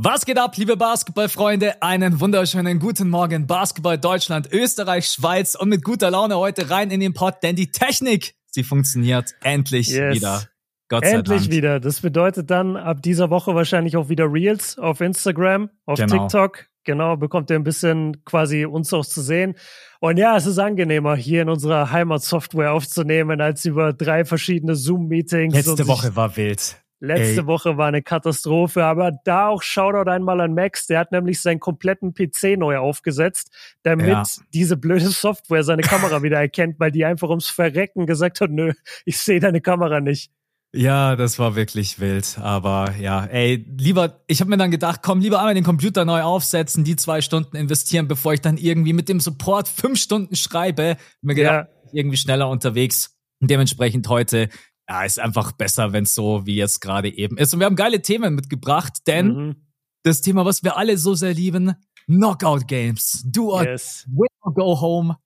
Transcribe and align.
Was 0.00 0.24
geht 0.24 0.38
ab, 0.38 0.56
liebe 0.56 0.76
Basketballfreunde? 0.76 1.82
Einen 1.82 2.20
wunderschönen 2.20 2.78
guten 2.78 3.10
Morgen. 3.10 3.48
Basketball 3.48 3.98
Deutschland, 3.98 4.48
Österreich, 4.52 5.06
Schweiz 5.06 5.56
und 5.56 5.70
mit 5.70 5.82
guter 5.82 6.12
Laune 6.12 6.36
heute 6.36 6.70
rein 6.70 6.92
in 6.92 7.00
den 7.00 7.14
Pod, 7.14 7.34
denn 7.42 7.56
die 7.56 7.72
Technik, 7.72 8.36
sie 8.46 8.62
funktioniert 8.62 9.34
endlich 9.42 9.88
yes. 9.88 10.14
wieder. 10.14 10.42
Gott 10.88 11.04
sei 11.04 11.14
Endlich 11.14 11.40
Dank. 11.40 11.50
wieder. 11.50 11.80
Das 11.80 12.00
bedeutet 12.00 12.48
dann 12.48 12.76
ab 12.76 13.02
dieser 13.02 13.28
Woche 13.30 13.56
wahrscheinlich 13.56 13.96
auch 13.96 14.08
wieder 14.08 14.32
Reels 14.32 14.78
auf 14.78 15.00
Instagram, 15.00 15.68
auf 15.84 15.98
genau. 15.98 16.28
TikTok. 16.28 16.66
Genau, 16.84 17.16
bekommt 17.16 17.50
ihr 17.50 17.56
ein 17.56 17.64
bisschen 17.64 18.24
quasi 18.24 18.66
uns 18.66 18.92
auch 18.92 19.04
zu 19.04 19.20
sehen. 19.20 19.56
Und 19.98 20.16
ja, 20.16 20.36
es 20.36 20.46
ist 20.46 20.60
angenehmer, 20.60 21.16
hier 21.16 21.42
in 21.42 21.48
unserer 21.48 21.90
Heimatsoftware 21.90 22.72
aufzunehmen, 22.72 23.40
als 23.40 23.64
über 23.64 23.92
drei 23.92 24.24
verschiedene 24.24 24.76
Zoom-Meetings. 24.76 25.54
Letzte 25.54 25.88
Woche 25.88 26.14
war 26.14 26.36
wild. 26.36 26.76
Letzte 27.00 27.42
Ey. 27.42 27.46
Woche 27.46 27.76
war 27.76 27.86
eine 27.86 28.02
Katastrophe, 28.02 28.84
aber 28.84 29.12
da 29.24 29.48
auch 29.48 29.62
Shoutout 29.62 30.10
einmal 30.10 30.40
an 30.40 30.54
Max, 30.54 30.86
der 30.86 30.98
hat 30.98 31.12
nämlich 31.12 31.40
seinen 31.40 31.60
kompletten 31.60 32.12
PC 32.12 32.58
neu 32.58 32.78
aufgesetzt, 32.78 33.52
damit 33.84 34.08
ja. 34.08 34.24
diese 34.52 34.76
blöde 34.76 35.08
Software 35.08 35.62
seine 35.62 35.82
Kamera 35.82 36.22
wieder 36.24 36.38
erkennt, 36.38 36.80
weil 36.80 36.90
die 36.90 37.04
einfach 37.04 37.28
ums 37.28 37.48
Verrecken 37.48 38.06
gesagt 38.06 38.40
hat, 38.40 38.50
nö, 38.50 38.72
ich 39.04 39.18
sehe 39.18 39.38
deine 39.38 39.60
Kamera 39.60 40.00
nicht. 40.00 40.32
Ja, 40.74 41.16
das 41.16 41.38
war 41.38 41.56
wirklich 41.56 41.98
wild. 41.98 42.38
Aber 42.40 42.94
ja, 43.00 43.24
ey, 43.24 43.64
lieber, 43.78 44.20
ich 44.26 44.40
habe 44.40 44.50
mir 44.50 44.58
dann 44.58 44.70
gedacht, 44.70 45.00
komm, 45.02 45.20
lieber 45.20 45.38
einmal 45.38 45.54
den 45.54 45.64
Computer 45.64 46.04
neu 46.04 46.22
aufsetzen, 46.22 46.84
die 46.84 46.96
zwei 46.96 47.22
Stunden 47.22 47.56
investieren, 47.56 48.06
bevor 48.06 48.34
ich 48.34 48.42
dann 48.42 48.58
irgendwie 48.58 48.92
mit 48.92 49.08
dem 49.08 49.20
Support 49.20 49.68
fünf 49.68 49.98
Stunden 49.98 50.36
schreibe. 50.36 50.96
Mir 51.22 51.34
gedacht, 51.34 51.68
ja. 51.68 51.90
irgendwie 51.92 52.18
schneller 52.18 52.50
unterwegs. 52.50 53.16
Dementsprechend 53.40 54.08
heute 54.08 54.50
ja, 54.88 55.04
ist 55.04 55.20
einfach 55.20 55.52
besser, 55.52 55.92
wenn 55.92 56.04
es 56.04 56.14
so 56.14 56.46
wie 56.46 56.56
jetzt 56.56 56.80
gerade 56.80 57.14
eben 57.14 57.36
ist. 57.36 57.52
Und 57.52 57.60
wir 57.60 57.66
haben 57.66 57.76
geile 57.76 58.00
Themen 58.00 58.34
mitgebracht, 58.34 59.06
denn 59.06 59.26
mhm. 59.26 59.56
das 60.02 60.22
Thema, 60.22 60.44
was 60.44 60.62
wir 60.62 60.76
alle 60.76 60.96
so 60.96 61.14
sehr 61.14 61.34
lieben, 61.34 61.74
Knockout 62.06 62.66
Games. 62.66 63.22
Do 63.26 63.52
or 63.52 63.64
yes. 63.64 64.06
win 64.08 64.28
or 64.40 64.54
go 64.54 64.80
home. 64.80 65.16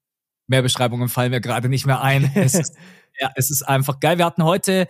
Mehr 0.48 0.62
Beschreibungen 0.62 1.08
fallen 1.08 1.30
mir 1.30 1.40
gerade 1.40 1.68
nicht 1.68 1.86
mehr 1.86 2.02
ein. 2.02 2.30
es 2.34 2.54
ist, 2.54 2.76
ja, 3.20 3.30
es 3.36 3.50
ist 3.50 3.62
einfach 3.62 4.00
geil. 4.00 4.18
Wir 4.18 4.24
hatten 4.24 4.42
heute 4.42 4.88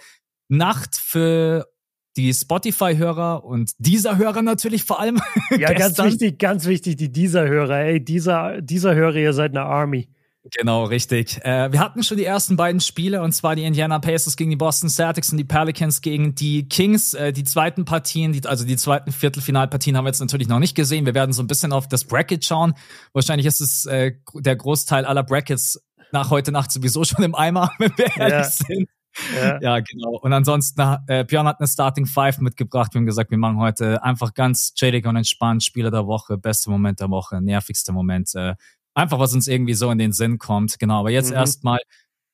Nacht 0.49 0.97
für 0.97 1.69
die 2.17 2.33
Spotify-Hörer 2.33 3.45
und 3.45 3.73
dieser 3.79 4.17
Hörer 4.19 4.43
natürlich 4.43 4.85
vor 4.85 5.01
allem. 5.01 5.21
Ja, 5.51 5.73
ganz 5.75 5.99
wichtig, 5.99 6.39
ganz 6.39 6.67
wichtig, 6.67 6.97
die 6.97 7.13
dieser 7.13 7.47
Hörer. 7.47 7.79
Ey, 7.81 8.03
dieser, 8.03 8.63
dieser 8.63 8.95
Hörer, 8.95 9.17
ihr 9.17 9.33
seid 9.35 9.53
eine 9.53 9.65
Army. 9.65 10.09
Genau, 10.51 10.85
richtig. 10.85 11.39
Äh, 11.45 11.71
wir 11.71 11.79
hatten 11.79 12.03
schon 12.03 12.17
die 12.17 12.25
ersten 12.25 12.57
beiden 12.57 12.81
Spiele, 12.81 13.23
und 13.23 13.31
zwar 13.33 13.55
die 13.55 13.63
Indiana 13.63 14.01
Pacers 14.01 14.37
gegen 14.37 14.51
die 14.51 14.57
Boston 14.57 14.89
Celtics 14.89 15.31
und 15.31 15.39
die 15.39 15.45
Pelicans 15.45 16.01
gegen 16.01 16.35
die 16.35 16.69
Kings. 16.69 17.15
Äh, 17.15 17.33
die 17.33 17.45
zweiten 17.45 17.85
Partien, 17.85 18.33
die, 18.33 18.45
also 18.47 18.65
die 18.65 18.77
zweiten 18.77 19.13
Viertelfinalpartien 19.13 19.97
haben 19.97 20.05
wir 20.05 20.09
jetzt 20.09 20.21
natürlich 20.21 20.49
noch 20.49 20.59
nicht 20.59 20.75
gesehen. 20.75 21.07
Wir 21.07 21.15
werden 21.15 21.33
so 21.33 21.45
ein 21.45 21.47
bisschen 21.47 21.73
auf 21.73 21.87
das 21.87 22.05
Bracket 22.05 22.45
schauen. 22.45 22.75
Wahrscheinlich 23.13 23.47
ist 23.47 23.61
es 23.61 23.87
äh, 23.87 24.15
der 24.35 24.57
Großteil 24.57 25.05
aller 25.05 25.23
Brackets 25.23 25.81
nach 26.11 26.31
heute 26.31 26.51
Nacht 26.51 26.73
sowieso 26.73 27.05
schon 27.05 27.25
im 27.25 27.37
Eimer, 27.37 27.71
wenn 27.79 27.93
wir 27.97 28.17
ehrlich 28.17 28.33
ja. 28.33 28.45
sind. 28.45 28.89
Ja. 29.35 29.61
ja, 29.61 29.81
genau. 29.81 30.19
Und 30.23 30.33
ansonsten, 30.33 30.81
äh, 31.07 31.25
Björn 31.25 31.47
hat 31.47 31.61
eine 31.61 31.69
Starting 31.69 32.07
Five 32.07 32.39
mitgebracht. 32.39 32.95
Wir 32.95 32.99
haben 32.99 33.07
gesagt, 33.07 33.31
wir 33.31 33.39
machen 33.39 33.59
heute 33.59 34.03
einfach 34.03 34.35
ganz 34.35 34.75
chillig 34.75 35.07
und 35.07 35.17
entspannt. 35.17 35.63
Spieler 35.63 35.91
der 35.91 36.07
Woche, 36.07 36.39
beste 36.39 36.71
Moment 36.71 36.99
der 36.99 37.11
Woche, 37.11 37.41
nervigste 37.43 37.93
Moment. 37.93 38.35
Äh, 38.35 38.55
Einfach, 38.95 39.19
was 39.19 39.35
uns 39.35 39.49
irgendwie 39.49 39.75
so 39.75 39.91
in 39.91 39.99
den 39.99 40.13
Sinn 40.13 40.39
kommt. 40.39 40.79
Genau, 40.79 41.01
aber 41.01 41.11
jetzt 41.11 41.31
mhm. 41.31 41.37
erstmal. 41.37 41.81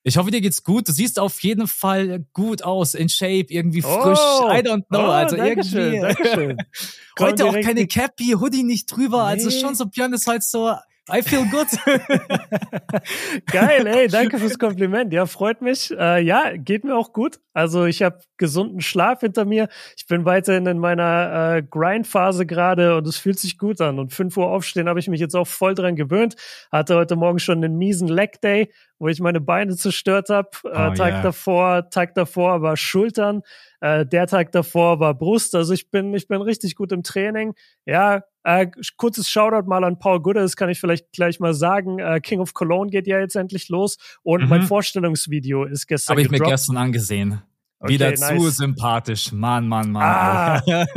Ich 0.03 0.17
hoffe, 0.17 0.31
dir 0.31 0.41
geht's 0.41 0.63
gut. 0.63 0.87
Du 0.87 0.93
siehst 0.93 1.19
auf 1.19 1.41
jeden 1.43 1.67
Fall 1.67 2.25
gut 2.31 2.63
aus, 2.63 2.93
in 2.93 3.09
Shape, 3.09 3.47
irgendwie 3.49 3.81
frisch. 3.81 4.19
Oh, 4.19 4.49
I 4.49 4.59
don't 4.59 4.85
know. 4.87 5.07
Oh, 5.07 5.11
also 5.11 5.35
Dankeschön, 5.35 5.93
irgendwie. 5.93 6.23
Dankeschön. 6.23 6.57
Heute 7.19 7.45
auch 7.45 7.59
keine 7.61 7.85
Cappy, 7.85 8.35
Hoodie 8.39 8.63
nicht 8.63 8.85
drüber. 8.85 9.23
Nee. 9.23 9.29
Also 9.29 9.51
schon 9.51 9.75
so, 9.75 9.85
Björn 9.87 10.13
ist 10.13 10.25
halt 10.25 10.43
so 10.43 10.73
I 11.11 11.21
feel 11.21 11.45
good. 11.49 11.67
Geil, 13.51 13.87
ey, 13.87 14.07
danke 14.07 14.37
fürs 14.37 14.59
Kompliment. 14.59 15.11
Ja, 15.13 15.25
freut 15.25 15.61
mich. 15.61 15.91
Äh, 15.91 16.21
ja, 16.21 16.55
geht 16.55 16.83
mir 16.83 16.95
auch 16.95 17.13
gut. 17.13 17.39
Also 17.53 17.85
ich 17.85 18.01
habe 18.03 18.19
gesunden 18.37 18.81
Schlaf 18.81 19.21
hinter 19.21 19.45
mir. 19.45 19.69
Ich 19.97 20.07
bin 20.07 20.25
weiterhin 20.25 20.65
in 20.65 20.79
meiner 20.79 21.55
äh, 21.57 21.63
Grind-Phase 21.63 22.45
gerade 22.45 22.95
und 22.97 23.07
es 23.07 23.17
fühlt 23.17 23.39
sich 23.39 23.57
gut 23.57 23.81
an. 23.81 23.99
Und 23.99 24.13
5 24.13 24.37
Uhr 24.37 24.47
aufstehen 24.47 24.87
habe 24.87 24.99
ich 24.99 25.07
mich 25.07 25.19
jetzt 25.19 25.35
auch 25.35 25.47
voll 25.47 25.73
dran 25.73 25.95
gewöhnt. 25.95 26.35
Hatte 26.71 26.95
heute 26.95 27.15
Morgen 27.15 27.39
schon 27.39 27.63
einen 27.63 27.77
miesen 27.77 28.07
Leg 28.07 28.39
Day, 28.41 28.71
wo 28.99 29.07
ich 29.07 29.19
meine 29.19 29.41
Beine 29.41 29.75
zerstört 29.75 30.29
habe. 30.29 30.49
Äh, 30.63 30.67
oh, 30.67 30.93
Tag 30.93 31.13
yeah. 31.13 31.21
davor, 31.21 31.89
Tag 31.89 32.13
davor 32.13 32.61
war 32.61 32.77
Schultern. 32.77 33.41
Äh, 33.81 34.05
der 34.05 34.27
Tag 34.27 34.51
davor 34.51 34.99
war 34.99 35.13
Brust. 35.13 35.55
Also 35.55 35.73
ich 35.73 35.89
bin, 35.89 36.13
ich 36.13 36.27
bin 36.27 36.41
richtig 36.41 36.75
gut 36.75 36.91
im 36.91 37.03
Training. 37.03 37.55
Ja, 37.85 38.23
äh, 38.43 38.67
kurzes 38.97 39.29
Shoutout 39.29 39.67
mal 39.67 39.83
an 39.83 39.99
Paul 39.99 40.21
Goodes, 40.21 40.55
kann 40.55 40.69
ich 40.69 40.79
vielleicht 40.79 41.11
gleich 41.11 41.39
mal 41.39 41.53
sagen. 41.53 41.99
Äh, 41.99 42.19
King 42.21 42.39
of 42.39 42.53
Cologne 42.53 42.89
geht 42.89 43.07
ja 43.07 43.19
jetzt 43.19 43.35
endlich 43.35 43.69
los 43.69 43.97
und 44.23 44.43
mhm. 44.43 44.49
mein 44.49 44.61
Vorstellungsvideo 44.63 45.65
ist 45.65 45.87
gestern. 45.87 46.13
Habe 46.13 46.21
ich 46.21 46.31
mir 46.31 46.39
gestern 46.39 46.77
angesehen. 46.77 47.41
Okay, 47.81 47.93
Wieder 47.93 48.09
nice. 48.09 48.27
zu 48.27 48.49
sympathisch. 48.49 49.31
Mann, 49.31 49.65
Mann, 49.65 49.89
Mann. 49.91 50.03
Ah, 50.03 50.61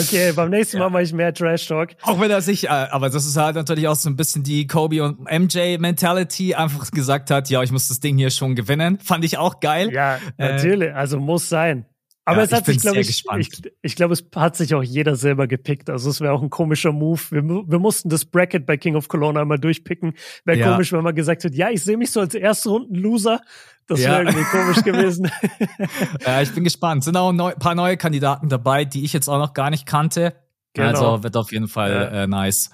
okay, 0.00 0.32
beim 0.36 0.50
nächsten 0.50 0.78
Mal 0.78 0.90
mache 0.90 1.04
ich 1.04 1.14
mehr 1.14 1.32
Trash 1.32 1.66
Talk. 1.66 1.92
Auch 2.02 2.20
wenn 2.20 2.30
er 2.30 2.42
sich, 2.42 2.64
äh, 2.64 2.68
aber 2.68 3.08
das 3.08 3.24
ist 3.24 3.38
halt 3.38 3.56
natürlich 3.56 3.88
auch 3.88 3.96
so 3.96 4.10
ein 4.10 4.16
bisschen 4.16 4.42
die 4.42 4.66
Kobe 4.66 5.02
und 5.02 5.20
MJ 5.20 5.78
Mentality 5.78 6.54
einfach 6.54 6.90
gesagt 6.90 7.30
hat, 7.30 7.48
ja, 7.48 7.62
ich 7.62 7.72
muss 7.72 7.88
das 7.88 8.00
Ding 8.00 8.18
hier 8.18 8.30
schon 8.30 8.54
gewinnen. 8.54 8.98
Fand 8.98 9.24
ich 9.24 9.38
auch 9.38 9.60
geil. 9.60 9.90
Ja, 9.94 10.18
natürlich. 10.36 10.90
Äh, 10.90 10.92
also 10.92 11.18
muss 11.18 11.48
sein. 11.48 11.86
Aber 12.28 12.38
ja, 12.38 12.44
es 12.44 12.52
hat 12.52 12.66
sich, 12.66 12.80
glaube 12.80 12.98
ich, 12.98 13.24
ich, 13.38 13.62
ich 13.82 13.94
glaube, 13.94 14.12
es 14.12 14.26
hat 14.34 14.56
sich 14.56 14.74
auch 14.74 14.82
jeder 14.82 15.14
selber 15.14 15.46
gepickt. 15.46 15.88
Also 15.88 16.10
es 16.10 16.20
wäre 16.20 16.32
auch 16.32 16.42
ein 16.42 16.50
komischer 16.50 16.90
Move. 16.90 17.20
Wir, 17.30 17.44
wir, 17.44 17.78
mussten 17.78 18.08
das 18.08 18.24
Bracket 18.24 18.66
bei 18.66 18.76
King 18.76 18.96
of 18.96 19.06
Cologne 19.06 19.38
einmal 19.38 19.60
durchpicken. 19.60 20.14
Wäre 20.44 20.58
ja. 20.58 20.72
komisch, 20.72 20.92
wenn 20.92 21.04
man 21.04 21.14
gesagt 21.14 21.44
hätte, 21.44 21.56
ja, 21.56 21.70
ich 21.70 21.84
sehe 21.84 21.96
mich 21.96 22.10
so 22.10 22.18
als 22.18 22.34
erste 22.34 22.70
Runden-Loser. 22.70 23.40
Das 23.86 24.00
wäre 24.00 24.24
ja. 24.24 24.28
irgendwie 24.28 24.44
komisch 24.50 24.82
gewesen. 24.82 25.30
ja, 26.26 26.42
ich 26.42 26.52
bin 26.52 26.64
gespannt. 26.64 27.04
Sind 27.04 27.16
auch 27.16 27.30
ein 27.30 27.58
paar 27.60 27.76
neue 27.76 27.96
Kandidaten 27.96 28.48
dabei, 28.48 28.84
die 28.84 29.04
ich 29.04 29.12
jetzt 29.12 29.28
auch 29.28 29.38
noch 29.38 29.54
gar 29.54 29.70
nicht 29.70 29.86
kannte. 29.86 30.34
Genau. 30.74 30.88
Also 30.88 31.22
wird 31.22 31.36
auf 31.36 31.52
jeden 31.52 31.68
Fall 31.68 32.10
äh, 32.12 32.26
nice. 32.26 32.70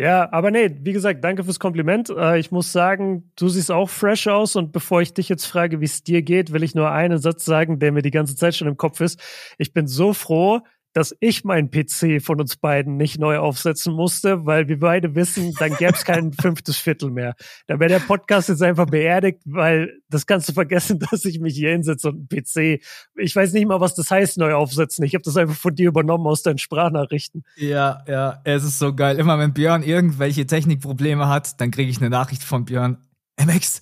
Ja, 0.00 0.32
aber 0.32 0.50
nee, 0.50 0.74
wie 0.80 0.94
gesagt, 0.94 1.22
danke 1.22 1.44
fürs 1.44 1.60
Kompliment. 1.60 2.08
Äh, 2.08 2.38
ich 2.38 2.50
muss 2.50 2.72
sagen, 2.72 3.30
du 3.36 3.50
siehst 3.50 3.70
auch 3.70 3.90
fresh 3.90 4.28
aus 4.28 4.56
und 4.56 4.72
bevor 4.72 5.02
ich 5.02 5.12
dich 5.12 5.28
jetzt 5.28 5.44
frage, 5.44 5.82
wie 5.82 5.84
es 5.84 6.02
dir 6.02 6.22
geht, 6.22 6.54
will 6.54 6.62
ich 6.62 6.74
nur 6.74 6.90
einen 6.90 7.18
Satz 7.18 7.44
sagen, 7.44 7.78
der 7.78 7.92
mir 7.92 8.00
die 8.00 8.10
ganze 8.10 8.34
Zeit 8.34 8.54
schon 8.54 8.66
im 8.66 8.78
Kopf 8.78 9.02
ist. 9.02 9.20
Ich 9.58 9.74
bin 9.74 9.86
so 9.86 10.14
froh, 10.14 10.60
dass 10.92 11.14
ich 11.20 11.44
meinen 11.44 11.70
PC 11.70 12.22
von 12.22 12.40
uns 12.40 12.56
beiden 12.56 12.96
nicht 12.96 13.18
neu 13.18 13.38
aufsetzen 13.38 13.94
musste, 13.94 14.44
weil 14.46 14.68
wir 14.68 14.78
beide 14.78 15.14
wissen, 15.14 15.54
dann 15.58 15.74
gäbe 15.76 15.92
es 15.92 16.04
kein 16.04 16.32
fünftes 16.40 16.76
Viertel 16.76 17.10
mehr. 17.10 17.34
Da 17.66 17.78
wäre 17.78 17.90
der 17.90 18.00
Podcast 18.00 18.48
jetzt 18.48 18.62
einfach 18.62 18.86
beerdigt, 18.86 19.40
weil 19.44 20.00
das 20.08 20.26
kannst 20.26 20.48
du 20.48 20.52
vergessen, 20.52 20.98
dass 21.10 21.24
ich 21.24 21.40
mich 21.40 21.54
hier 21.54 21.70
hinsetze 21.70 22.08
und 22.08 22.16
einen 22.16 22.28
PC. 22.28 22.82
Ich 23.16 23.36
weiß 23.36 23.52
nicht 23.52 23.66
mal, 23.66 23.80
was 23.80 23.94
das 23.94 24.10
heißt, 24.10 24.38
neu 24.38 24.54
aufsetzen. 24.54 25.04
Ich 25.04 25.14
habe 25.14 25.22
das 25.22 25.36
einfach 25.36 25.56
von 25.56 25.74
dir 25.74 25.88
übernommen 25.88 26.26
aus 26.26 26.42
deinen 26.42 26.58
Sprachnachrichten. 26.58 27.44
Ja, 27.56 28.04
ja, 28.08 28.40
es 28.44 28.64
ist 28.64 28.78
so 28.78 28.94
geil. 28.94 29.18
Immer 29.18 29.38
wenn 29.38 29.52
Björn 29.52 29.82
irgendwelche 29.82 30.46
Technikprobleme 30.46 31.28
hat, 31.28 31.60
dann 31.60 31.70
kriege 31.70 31.90
ich 31.90 31.98
eine 31.98 32.10
Nachricht 32.10 32.42
von 32.42 32.64
Björn. 32.64 32.98
MX, 33.38 33.80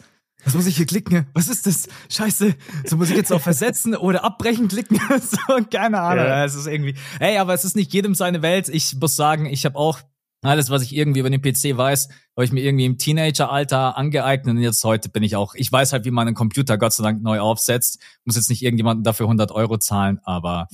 was 0.48 0.54
muss 0.54 0.66
ich 0.66 0.78
hier 0.78 0.86
klicken? 0.86 1.26
Was 1.34 1.48
ist 1.48 1.66
das? 1.66 1.88
Scheiße. 2.08 2.54
So 2.86 2.96
muss 2.96 3.10
ich 3.10 3.16
jetzt 3.16 3.30
auf 3.34 3.42
versetzen 3.42 3.94
oder 3.94 4.24
abbrechen 4.24 4.68
klicken? 4.68 4.98
so, 5.20 5.62
keine 5.70 6.00
Ahnung. 6.00 6.24
Ja. 6.24 6.42
Es 6.42 6.54
ist 6.54 6.66
irgendwie. 6.66 6.94
Hey, 7.20 7.36
aber 7.36 7.52
es 7.52 7.66
ist 7.66 7.76
nicht 7.76 7.92
jedem 7.92 8.14
seine 8.14 8.40
Welt. 8.40 8.70
Ich 8.70 8.96
muss 8.98 9.14
sagen, 9.14 9.44
ich 9.44 9.66
habe 9.66 9.76
auch 9.76 10.00
alles, 10.40 10.70
was 10.70 10.82
ich 10.82 10.96
irgendwie 10.96 11.20
über 11.20 11.28
den 11.28 11.42
PC 11.42 11.76
weiß, 11.76 12.08
habe 12.34 12.44
ich 12.46 12.52
mir 12.52 12.62
irgendwie 12.62 12.86
im 12.86 12.96
Teenageralter 12.96 13.98
angeeignet 13.98 14.56
und 14.56 14.62
jetzt 14.62 14.82
heute 14.84 15.10
bin 15.10 15.22
ich 15.22 15.36
auch, 15.36 15.54
ich 15.54 15.70
weiß 15.70 15.92
halt, 15.92 16.06
wie 16.06 16.10
man 16.10 16.28
einen 16.28 16.36
Computer 16.36 16.78
Gott 16.78 16.94
sei 16.94 17.02
Dank 17.02 17.22
neu 17.22 17.40
aufsetzt, 17.40 18.00
muss 18.24 18.36
jetzt 18.36 18.48
nicht 18.48 18.62
irgendjemanden 18.62 19.04
dafür 19.04 19.26
100 19.26 19.50
Euro 19.50 19.76
zahlen, 19.76 20.18
aber 20.22 20.68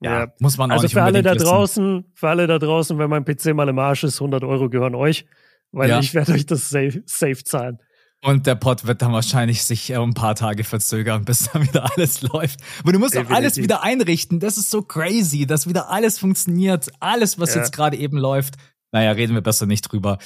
ja, 0.00 0.20
ja. 0.20 0.32
muss 0.38 0.56
man 0.56 0.70
auch 0.70 0.76
also 0.76 0.84
nicht 0.84 0.94
für 0.94 1.02
alle 1.02 1.20
da 1.22 1.34
wissen. 1.34 1.44
draußen, 1.44 2.04
für 2.14 2.28
alle 2.28 2.46
da 2.46 2.58
draußen, 2.58 2.96
wenn 2.98 3.10
mein 3.10 3.24
PC 3.24 3.54
mal 3.54 3.68
im 3.68 3.78
Arsch 3.78 4.04
ist, 4.04 4.20
100 4.22 4.44
Euro 4.44 4.70
gehören 4.70 4.94
euch, 4.94 5.26
weil 5.72 5.90
ja. 5.90 5.98
ich 5.98 6.14
werde 6.14 6.32
euch 6.32 6.46
das 6.46 6.70
safe, 6.70 7.02
safe 7.04 7.42
zahlen. 7.42 7.78
Und 8.24 8.46
der 8.46 8.54
Pod 8.54 8.86
wird 8.86 9.02
dann 9.02 9.12
wahrscheinlich 9.12 9.64
sich 9.64 9.90
äh, 9.90 9.96
ein 9.96 10.14
paar 10.14 10.36
Tage 10.36 10.62
verzögern, 10.62 11.24
bis 11.26 11.50
dann 11.50 11.62
wieder 11.64 11.90
alles 11.92 12.22
läuft. 12.22 12.60
Aber 12.80 12.92
du 12.92 12.98
musst 12.98 13.16
auch 13.16 13.30
alles 13.30 13.56
wieder 13.56 13.82
einrichten. 13.82 14.38
Das 14.38 14.56
ist 14.56 14.70
so 14.70 14.82
crazy, 14.82 15.44
dass 15.46 15.68
wieder 15.68 15.90
alles 15.90 16.18
funktioniert. 16.18 16.88
Alles, 17.00 17.38
was 17.40 17.54
ja. 17.54 17.60
jetzt 17.60 17.72
gerade 17.72 17.96
eben 17.96 18.16
läuft. 18.16 18.54
Naja, 18.92 19.10
reden 19.12 19.34
wir 19.34 19.40
besser 19.40 19.66
nicht 19.66 19.82
drüber. 19.82 20.18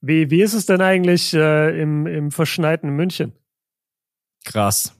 Wie, 0.00 0.30
wie 0.30 0.42
ist 0.42 0.54
es 0.54 0.66
denn 0.66 0.80
eigentlich 0.80 1.34
äh, 1.34 1.80
im, 1.80 2.06
im 2.06 2.30
verschneiten 2.30 2.90
München? 2.90 3.32
Krass. 4.44 4.94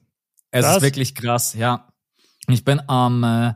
Es 0.51 0.65
krass. 0.65 0.77
ist 0.77 0.83
wirklich 0.83 1.15
krass, 1.15 1.55
ja. 1.55 1.89
Ich 2.49 2.65
bin 2.65 2.81
am, 2.89 3.25
äh, 3.25 3.55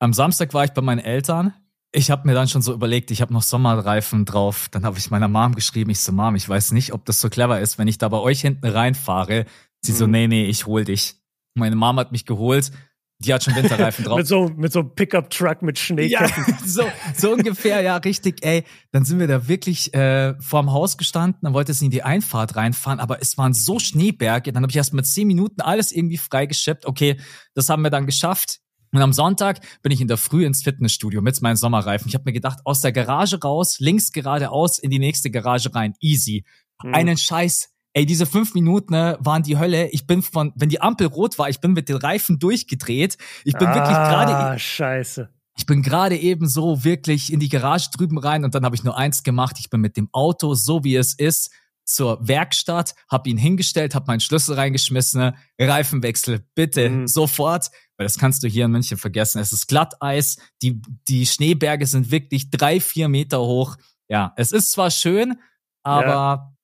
am 0.00 0.12
Samstag 0.12 0.52
war 0.52 0.64
ich 0.64 0.72
bei 0.72 0.82
meinen 0.82 0.98
Eltern 0.98 1.54
ich 1.92 2.10
habe 2.10 2.26
mir 2.26 2.34
dann 2.34 2.48
schon 2.48 2.62
so 2.62 2.72
überlegt, 2.72 3.10
ich 3.10 3.20
habe 3.20 3.32
noch 3.32 3.42
Sommerreifen 3.42 4.24
drauf. 4.24 4.68
Dann 4.70 4.84
habe 4.84 4.98
ich 4.98 5.10
meiner 5.10 5.28
Mom 5.28 5.54
geschrieben, 5.54 5.90
ich 5.90 6.00
so, 6.00 6.10
Mom, 6.10 6.34
ich 6.34 6.48
weiß 6.48 6.72
nicht, 6.72 6.94
ob 6.94 7.04
das 7.04 7.20
so 7.20 7.28
clever 7.28 7.60
ist, 7.60 7.78
wenn 7.78 7.86
ich 7.86 7.98
da 7.98 8.08
bei 8.08 8.18
euch 8.18 8.40
hinten 8.40 8.66
reinfahre. 8.66 9.44
Sie 9.82 9.92
mhm. 9.92 9.96
so, 9.96 10.06
nee, 10.06 10.26
nee, 10.26 10.46
ich 10.46 10.66
hol 10.66 10.84
dich. 10.84 11.16
Meine 11.54 11.76
Mom 11.76 11.98
hat 11.98 12.10
mich 12.10 12.24
geholt. 12.24 12.72
Die 13.18 13.32
hat 13.32 13.44
schon 13.44 13.54
Winterreifen 13.54 14.04
drauf. 14.06 14.16
mit 14.16 14.26
so, 14.26 14.48
mit 14.56 14.72
so 14.72 14.80
einem 14.80 14.94
Pickup-Truck 14.94 15.60
mit 15.60 15.78
Schneeketten. 15.78 16.44
Ja, 16.48 16.58
so, 16.64 16.84
so 17.14 17.32
ungefähr, 17.32 17.82
ja, 17.82 17.98
richtig, 17.98 18.44
ey. 18.44 18.64
Dann 18.90 19.04
sind 19.04 19.20
wir 19.20 19.28
da 19.28 19.46
wirklich 19.46 19.92
äh, 19.94 20.34
vorm 20.40 20.72
Haus 20.72 20.96
gestanden, 20.96 21.40
dann 21.42 21.52
wollte 21.52 21.74
sie 21.74 21.84
in 21.84 21.90
die 21.90 22.02
Einfahrt 22.02 22.56
reinfahren, 22.56 23.00
aber 23.00 23.20
es 23.20 23.38
waren 23.38 23.52
so 23.52 23.78
Schneeberge, 23.78 24.52
dann 24.52 24.62
habe 24.62 24.70
ich 24.70 24.76
erst 24.76 24.94
mit 24.94 25.06
zehn 25.06 25.28
Minuten 25.28 25.60
alles 25.60 25.92
irgendwie 25.92 26.16
freigeschippt. 26.16 26.86
Okay, 26.86 27.20
das 27.54 27.68
haben 27.68 27.82
wir 27.82 27.90
dann 27.90 28.06
geschafft. 28.06 28.61
Und 28.92 29.00
am 29.00 29.12
Sonntag 29.12 29.60
bin 29.82 29.90
ich 29.90 30.00
in 30.00 30.08
der 30.08 30.18
Früh 30.18 30.44
ins 30.44 30.62
Fitnessstudio 30.62 31.22
mit 31.22 31.40
meinen 31.40 31.56
Sommerreifen. 31.56 32.08
Ich 32.08 32.14
habe 32.14 32.24
mir 32.26 32.32
gedacht, 32.32 32.60
aus 32.64 32.82
der 32.82 32.92
Garage 32.92 33.40
raus, 33.40 33.78
links 33.80 34.12
geradeaus 34.12 34.78
in 34.78 34.90
die 34.90 34.98
nächste 34.98 35.30
Garage 35.30 35.74
rein. 35.74 35.94
Easy. 36.00 36.44
Mhm. 36.82 36.94
Einen 36.94 37.16
Scheiß 37.16 37.72
Ey, 37.94 38.06
diese 38.06 38.24
fünf 38.24 38.54
Minuten 38.54 38.94
ne, 38.94 39.18
waren 39.20 39.42
die 39.42 39.58
Hölle. 39.58 39.88
Ich 39.90 40.06
bin 40.06 40.22
von, 40.22 40.52
wenn 40.56 40.70
die 40.70 40.80
Ampel 40.80 41.08
rot 41.08 41.38
war, 41.38 41.50
ich 41.50 41.60
bin 41.60 41.72
mit 41.72 41.90
den 41.90 41.96
Reifen 41.96 42.38
durchgedreht. 42.38 43.18
Ich 43.44 43.52
bin 43.54 43.68
ah, 43.68 43.74
wirklich 43.74 43.96
gerade. 43.96 44.34
Ah, 44.34 44.58
scheiße. 44.58 45.28
Ich 45.58 45.66
bin 45.66 45.82
gerade 45.82 46.16
eben 46.16 46.48
so 46.48 46.84
wirklich 46.84 47.30
in 47.30 47.38
die 47.38 47.50
Garage 47.50 47.90
drüben 47.94 48.18
rein 48.18 48.44
und 48.44 48.54
dann 48.54 48.64
habe 48.64 48.74
ich 48.74 48.84
nur 48.84 48.96
eins 48.96 49.22
gemacht. 49.22 49.56
Ich 49.58 49.68
bin 49.68 49.82
mit 49.82 49.98
dem 49.98 50.08
Auto, 50.12 50.54
so 50.54 50.84
wie 50.84 50.96
es 50.96 51.12
ist, 51.12 51.50
zur 51.92 52.26
Werkstatt, 52.26 52.94
habe 53.10 53.28
ihn 53.28 53.36
hingestellt, 53.36 53.94
habe 53.94 54.06
meinen 54.06 54.20
Schlüssel 54.20 54.54
reingeschmissen, 54.54 55.34
Reifenwechsel, 55.58 56.46
bitte 56.54 56.88
mhm. 56.88 57.06
sofort, 57.06 57.70
weil 57.96 58.06
das 58.06 58.18
kannst 58.18 58.42
du 58.42 58.48
hier 58.48 58.64
in 58.64 58.70
München 58.70 58.98
vergessen. 58.98 59.40
Es 59.40 59.52
ist 59.52 59.68
Glatteis, 59.68 60.38
die, 60.62 60.80
die 61.08 61.26
Schneeberge 61.26 61.86
sind 61.86 62.10
wirklich 62.10 62.50
drei, 62.50 62.80
vier 62.80 63.08
Meter 63.08 63.40
hoch. 63.40 63.76
Ja, 64.08 64.32
es 64.36 64.52
ist 64.52 64.72
zwar 64.72 64.90
schön, 64.90 65.38
aber 65.82 66.06
ja. 66.06 66.56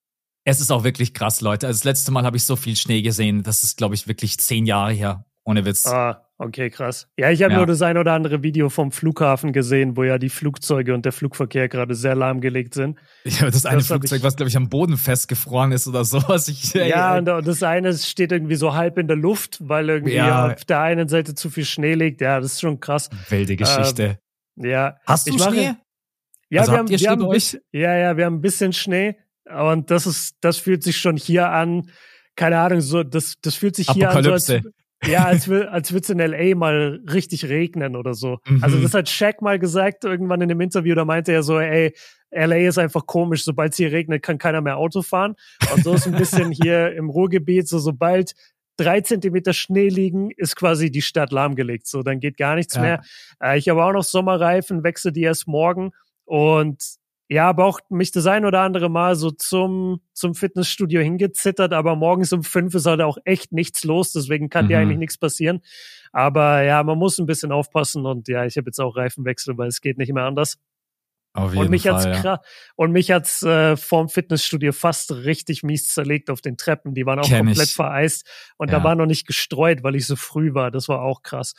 es 0.45 0.59
ist 0.59 0.71
auch 0.71 0.83
wirklich 0.83 1.13
krass, 1.13 1.41
Leute. 1.41 1.67
Also 1.67 1.79
das 1.79 1.83
letzte 1.85 2.11
Mal 2.11 2.25
habe 2.25 2.37
ich 2.37 2.43
so 2.43 2.55
viel 2.55 2.75
Schnee 2.75 3.01
gesehen. 3.01 3.43
Das 3.43 3.63
ist, 3.63 3.77
glaube 3.77 3.95
ich, 3.95 4.07
wirklich 4.07 4.37
zehn 4.39 4.65
Jahre 4.65 4.93
her. 4.93 5.25
Ohne 5.49 5.65
Witz. 5.65 5.87
Ah, 5.87 6.27
okay, 6.37 6.69
krass. 6.69 7.07
Ja, 7.17 7.31
ich 7.31 7.41
habe 7.41 7.53
ja. 7.53 7.57
nur 7.57 7.65
das 7.65 7.81
ein 7.81 7.97
oder 7.97 8.13
andere 8.13 8.43
Video 8.43 8.69
vom 8.69 8.91
Flughafen 8.91 9.51
gesehen, 9.51 9.97
wo 9.97 10.03
ja 10.03 10.19
die 10.19 10.29
Flugzeuge 10.29 10.93
und 10.93 11.05
der 11.05 11.11
Flugverkehr 11.11 11.67
gerade 11.67 11.95
sehr 11.95 12.13
lahmgelegt 12.13 12.75
sind. 12.75 12.99
Ja, 13.23 13.49
das 13.49 13.65
eine 13.65 13.77
das 13.77 13.87
Flugzeug, 13.87 14.21
was, 14.21 14.35
glaube 14.35 14.49
ich, 14.49 14.55
am 14.55 14.69
Boden 14.69 14.95
festgefroren 14.95 15.71
ist 15.71 15.87
oder 15.87 16.05
sowas. 16.05 16.47
Ich, 16.49 16.75
ja, 16.75 17.15
ey, 17.15 17.17
und 17.17 17.25
das 17.25 17.63
eine 17.63 17.91
steht 17.97 18.31
irgendwie 18.31 18.57
so 18.57 18.75
halb 18.75 18.99
in 18.99 19.07
der 19.07 19.17
Luft, 19.17 19.57
weil 19.59 19.89
irgendwie 19.89 20.17
ja. 20.17 20.51
auf 20.53 20.65
der 20.65 20.81
einen 20.81 21.07
Seite 21.07 21.33
zu 21.33 21.49
viel 21.49 21.65
Schnee 21.65 21.95
liegt. 21.95 22.21
Ja, 22.21 22.39
das 22.39 22.53
ist 22.53 22.61
schon 22.61 22.79
krass. 22.79 23.09
Wilde 23.29 23.55
Geschichte. 23.55 24.19
Ähm, 24.55 24.69
ja. 24.69 24.97
Hast 25.07 25.27
du 25.27 25.33
mache, 25.33 25.49
Schnee? 25.49 25.71
Ja, 26.51 26.61
also 26.61 26.73
wir, 26.73 26.77
haben, 26.77 26.89
wir 26.89 27.09
haben 27.09 27.29
bisschen, 27.29 27.61
ja, 27.71 27.97
ja, 27.97 28.17
wir 28.17 28.25
haben 28.25 28.35
ein 28.35 28.41
bisschen 28.41 28.71
Schnee. 28.71 29.15
Und 29.45 29.89
das 29.89 30.05
ist, 30.05 30.35
das 30.41 30.57
fühlt 30.57 30.83
sich 30.83 30.97
schon 30.97 31.17
hier 31.17 31.49
an, 31.49 31.89
keine 32.35 32.59
Ahnung, 32.59 32.81
so, 32.81 33.01
das, 33.01 33.33
das 33.41 33.55
fühlt 33.55 33.75
sich 33.75 33.89
hier 33.89 34.11
an, 34.11 34.23
so 34.23 34.31
als, 34.31 34.53
ja, 35.05 35.25
als, 35.25 35.49
als 35.49 35.91
würde 35.93 36.03
es 36.03 36.09
in 36.09 36.19
LA 36.19 36.55
mal 36.55 36.99
richtig 37.11 37.47
regnen 37.47 37.95
oder 37.95 38.13
so. 38.13 38.39
Mhm. 38.45 38.63
Also 38.63 38.81
das 38.81 38.93
hat 38.93 39.09
Shaq 39.09 39.41
mal 39.41 39.59
gesagt, 39.59 40.03
irgendwann 40.03 40.41
in 40.41 40.49
dem 40.49 40.61
Interview, 40.61 40.95
da 40.95 41.05
meinte 41.05 41.31
er 41.31 41.43
so, 41.43 41.59
ey, 41.59 41.93
LA 42.31 42.67
ist 42.67 42.77
einfach 42.77 43.05
komisch, 43.05 43.43
sobald 43.43 43.71
es 43.71 43.77
hier 43.77 43.91
regnet, 43.91 44.21
kann 44.21 44.37
keiner 44.37 44.61
mehr 44.61 44.77
Auto 44.77 45.01
fahren. 45.01 45.35
Und 45.73 45.83
so 45.83 45.93
ist 45.93 46.05
ein 46.05 46.15
bisschen 46.15 46.51
hier 46.51 46.93
im 46.93 47.09
Ruhrgebiet, 47.09 47.67
so 47.67 47.79
sobald 47.79 48.33
drei 48.77 49.01
Zentimeter 49.01 49.53
Schnee 49.53 49.89
liegen, 49.89 50.31
ist 50.31 50.55
quasi 50.55 50.91
die 50.91 51.01
Stadt 51.01 51.31
lahmgelegt. 51.31 51.87
So, 51.87 52.01
dann 52.03 52.19
geht 52.19 52.37
gar 52.37 52.55
nichts 52.55 52.75
ja. 52.75 52.81
mehr. 52.81 53.01
Äh, 53.41 53.57
ich 53.57 53.67
habe 53.69 53.83
auch 53.83 53.91
noch 53.93 54.03
Sommerreifen, 54.03 54.83
wechsle 54.83 55.11
die 55.11 55.23
erst 55.23 55.47
morgen. 55.47 55.91
Und 56.25 56.98
ja, 57.29 57.47
aber 57.47 57.65
auch 57.65 57.79
mich 57.89 58.11
das 58.11 58.25
ein 58.25 58.43
oder 58.43 58.61
andere 58.61 58.89
Mal 58.89 59.15
so 59.15 59.29
zum, 59.29 60.01
zum 60.13 60.33
Fitnessstudio 60.33 61.01
hingezittert, 61.01 61.73
aber 61.73 61.95
morgens 61.95 62.33
um 62.33 62.43
fünf 62.43 62.73
ist 62.73 62.87
halt 62.87 63.01
auch 63.01 63.19
echt 63.23 63.51
nichts 63.51 63.83
los, 63.83 64.11
deswegen 64.11 64.49
kann 64.49 64.65
mhm. 64.65 64.69
dir 64.69 64.79
eigentlich 64.79 64.97
nichts 64.97 65.17
passieren. 65.19 65.61
Aber 66.11 66.63
ja, 66.63 66.81
man 66.83 66.97
muss 66.97 67.19
ein 67.19 67.27
bisschen 67.27 67.51
aufpassen 67.51 68.07
und 68.07 68.27
ja, 68.27 68.45
ich 68.45 68.57
habe 68.57 68.65
jetzt 68.65 68.79
auch 68.79 68.97
Reifenwechsel, 68.97 69.59
weil 69.59 69.67
es 69.67 69.79
geht 69.79 69.99
nicht 69.99 70.11
mehr 70.11 70.23
anders. 70.23 70.57
Auf 71.33 71.51
jeden 71.51 71.65
und 71.65 71.69
mich 71.69 71.83
Fall, 71.83 71.93
hat's 71.93 72.23
ja. 72.23 72.41
und 72.75 72.91
mich 72.91 73.11
hat's 73.11 73.43
äh, 73.43 73.77
vorm 73.77 74.09
Fitnessstudio 74.09 74.71
fast 74.71 75.11
richtig 75.11 75.61
mies 75.61 75.93
zerlegt 75.93 76.31
auf 76.31 76.41
den 76.41 76.57
Treppen. 76.57 76.95
Die 76.95 77.05
waren 77.05 77.19
auch 77.19 77.27
Kenn 77.27 77.45
komplett 77.45 77.67
ich. 77.67 77.75
vereist 77.75 78.27
und 78.57 78.71
ja. 78.71 78.79
da 78.79 78.83
war 78.83 78.95
noch 78.95 79.05
nicht 79.05 79.27
gestreut, 79.27 79.83
weil 79.83 79.95
ich 79.95 80.07
so 80.07 80.15
früh 80.15 80.55
war. 80.55 80.71
Das 80.71 80.89
war 80.89 81.03
auch 81.03 81.21
krass. 81.21 81.53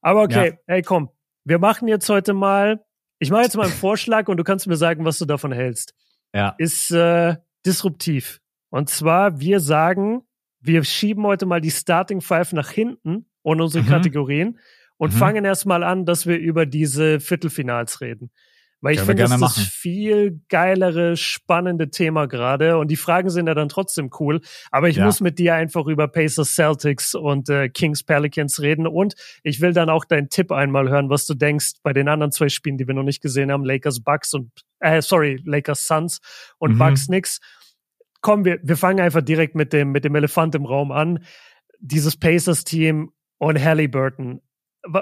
Aber 0.00 0.22
okay, 0.22 0.50
ja. 0.50 0.56
hey 0.68 0.82
komm, 0.82 1.10
wir 1.42 1.58
machen 1.58 1.88
jetzt 1.88 2.08
heute 2.08 2.34
mal 2.34 2.84
ich 3.18 3.30
mache 3.30 3.42
jetzt 3.42 3.56
mal 3.56 3.64
einen 3.64 3.72
Vorschlag 3.72 4.28
und 4.28 4.36
du 4.36 4.44
kannst 4.44 4.66
mir 4.66 4.76
sagen, 4.76 5.04
was 5.04 5.18
du 5.18 5.24
davon 5.24 5.52
hältst. 5.52 5.94
Ja. 6.34 6.54
Ist 6.58 6.90
äh, 6.90 7.36
disruptiv. 7.64 8.40
Und 8.70 8.90
zwar, 8.90 9.40
wir 9.40 9.60
sagen, 9.60 10.22
wir 10.60 10.84
schieben 10.84 11.24
heute 11.24 11.46
mal 11.46 11.60
die 11.60 11.70
Starting 11.70 12.20
Five 12.20 12.52
nach 12.52 12.70
hinten 12.70 13.26
und 13.42 13.60
unsere 13.60 13.84
mhm. 13.84 13.88
Kategorien 13.88 14.58
und 14.96 15.14
mhm. 15.14 15.18
fangen 15.18 15.44
erstmal 15.44 15.82
an, 15.82 16.04
dass 16.04 16.26
wir 16.26 16.38
über 16.38 16.66
diese 16.66 17.20
Viertelfinals 17.20 18.00
reden. 18.00 18.30
Weil 18.80 18.94
ich 18.94 19.00
finde, 19.00 19.24
das 19.24 19.32
ist 19.32 19.40
das 19.40 19.58
viel 19.58 20.40
geilere, 20.48 21.16
spannende 21.16 21.90
Thema 21.90 22.26
gerade. 22.26 22.78
Und 22.78 22.92
die 22.92 22.96
Fragen 22.96 23.28
sind 23.28 23.48
ja 23.48 23.54
dann 23.54 23.68
trotzdem 23.68 24.10
cool. 24.20 24.40
Aber 24.70 24.88
ich 24.88 24.96
ja. 24.96 25.04
muss 25.04 25.20
mit 25.20 25.40
dir 25.40 25.54
einfach 25.56 25.86
über 25.86 26.06
Pacers 26.06 26.54
Celtics 26.54 27.14
und 27.16 27.48
äh, 27.48 27.68
Kings 27.68 28.04
Pelicans 28.04 28.60
reden. 28.62 28.86
Und 28.86 29.14
ich 29.42 29.60
will 29.60 29.72
dann 29.72 29.90
auch 29.90 30.04
deinen 30.04 30.28
Tipp 30.28 30.52
einmal 30.52 30.88
hören, 30.88 31.10
was 31.10 31.26
du 31.26 31.34
denkst 31.34 31.72
bei 31.82 31.92
den 31.92 32.08
anderen 32.08 32.30
zwei 32.30 32.48
Spielen, 32.48 32.78
die 32.78 32.86
wir 32.86 32.94
noch 32.94 33.02
nicht 33.02 33.20
gesehen 33.20 33.50
haben. 33.50 33.64
Lakers 33.64 34.00
Bucks 34.00 34.32
und, 34.32 34.52
äh, 34.78 35.02
sorry, 35.02 35.42
Lakers 35.44 35.88
Suns 35.88 36.20
und 36.58 36.74
mhm. 36.74 36.78
Bucks 36.78 37.06
Knicks. 37.06 37.40
Komm, 38.20 38.44
wir, 38.44 38.60
wir 38.62 38.76
fangen 38.76 39.00
einfach 39.00 39.22
direkt 39.22 39.56
mit 39.56 39.72
dem, 39.72 39.90
mit 39.90 40.04
dem 40.04 40.14
Elefant 40.14 40.54
im 40.54 40.64
Raum 40.64 40.92
an. 40.92 41.24
Dieses 41.80 42.16
Pacers 42.16 42.62
Team 42.62 43.10
und 43.38 43.60
Halliburton. 43.60 44.40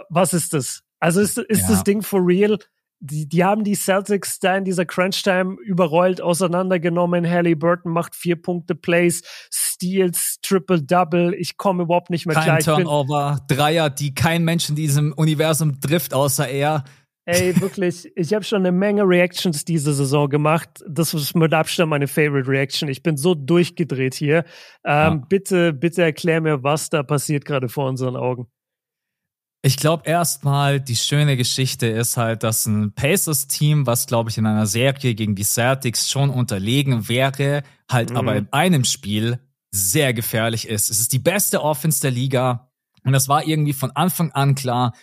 Was 0.08 0.32
ist 0.32 0.54
das? 0.54 0.82
Also 0.98 1.20
ist, 1.20 1.36
ist 1.36 1.62
ja. 1.62 1.68
das 1.68 1.84
Ding 1.84 2.00
for 2.00 2.26
real? 2.26 2.58
Die, 3.00 3.28
die 3.28 3.44
haben 3.44 3.64
die 3.64 3.74
Celtics 3.74 4.38
da 4.38 4.56
in 4.56 4.64
dieser 4.64 4.86
Crunch-Time 4.86 5.56
überrollt, 5.64 6.20
auseinandergenommen. 6.20 7.28
Halliburton 7.28 7.92
macht 7.92 8.14
vier 8.14 8.40
Punkte 8.40 8.74
Plays, 8.74 9.22
Steals, 9.52 10.38
Triple-Double. 10.42 11.34
Ich 11.34 11.56
komme 11.56 11.84
überhaupt 11.84 12.10
nicht 12.10 12.26
mehr 12.26 12.34
kein 12.34 12.58
klar. 12.58 12.76
Turnover, 12.76 13.40
Dreier, 13.48 13.90
die 13.90 14.14
kein 14.14 14.44
Mensch 14.44 14.68
in 14.68 14.76
diesem 14.76 15.12
Universum 15.12 15.80
trifft, 15.80 16.14
außer 16.14 16.48
er. 16.48 16.84
Ey, 17.28 17.60
wirklich, 17.60 18.08
ich 18.14 18.32
habe 18.32 18.44
schon 18.44 18.60
eine 18.60 18.70
Menge 18.70 19.02
Reactions 19.02 19.64
diese 19.64 19.92
Saison 19.92 20.28
gemacht. 20.28 20.84
Das 20.88 21.12
ist 21.12 21.34
mit 21.34 21.52
Abstand 21.52 21.90
meine 21.90 22.06
Favorite 22.06 22.48
Reaction. 22.48 22.88
Ich 22.88 23.02
bin 23.02 23.16
so 23.16 23.34
durchgedreht 23.34 24.14
hier. 24.14 24.44
Ähm, 24.84 24.94
ja. 24.94 25.22
Bitte, 25.28 25.72
bitte 25.72 26.02
erklär 26.02 26.40
mir, 26.40 26.62
was 26.62 26.88
da 26.88 27.02
passiert 27.02 27.44
gerade 27.44 27.68
vor 27.68 27.88
unseren 27.88 28.14
Augen. 28.14 28.46
Ich 29.66 29.78
glaube 29.78 30.08
erstmal, 30.08 30.80
die 30.80 30.94
schöne 30.94 31.36
Geschichte 31.36 31.88
ist 31.88 32.16
halt, 32.16 32.44
dass 32.44 32.66
ein 32.66 32.92
Pacers-Team, 32.92 33.84
was 33.84 34.06
glaube 34.06 34.30
ich 34.30 34.38
in 34.38 34.46
einer 34.46 34.68
Serie 34.68 35.16
gegen 35.16 35.34
die 35.34 35.42
Celtics 35.42 36.08
schon 36.08 36.30
unterlegen 36.30 37.08
wäre, 37.08 37.64
halt 37.90 38.10
mhm. 38.10 38.16
aber 38.16 38.36
in 38.36 38.46
einem 38.52 38.84
Spiel 38.84 39.40
sehr 39.72 40.14
gefährlich 40.14 40.68
ist. 40.68 40.88
Es 40.88 41.00
ist 41.00 41.12
die 41.12 41.18
beste 41.18 41.64
Offense 41.64 42.00
der 42.00 42.12
Liga 42.12 42.70
und 43.02 43.12
das 43.12 43.26
war 43.26 43.44
irgendwie 43.44 43.72
von 43.72 43.90
Anfang 43.90 44.30
an 44.30 44.54
klar. 44.54 44.94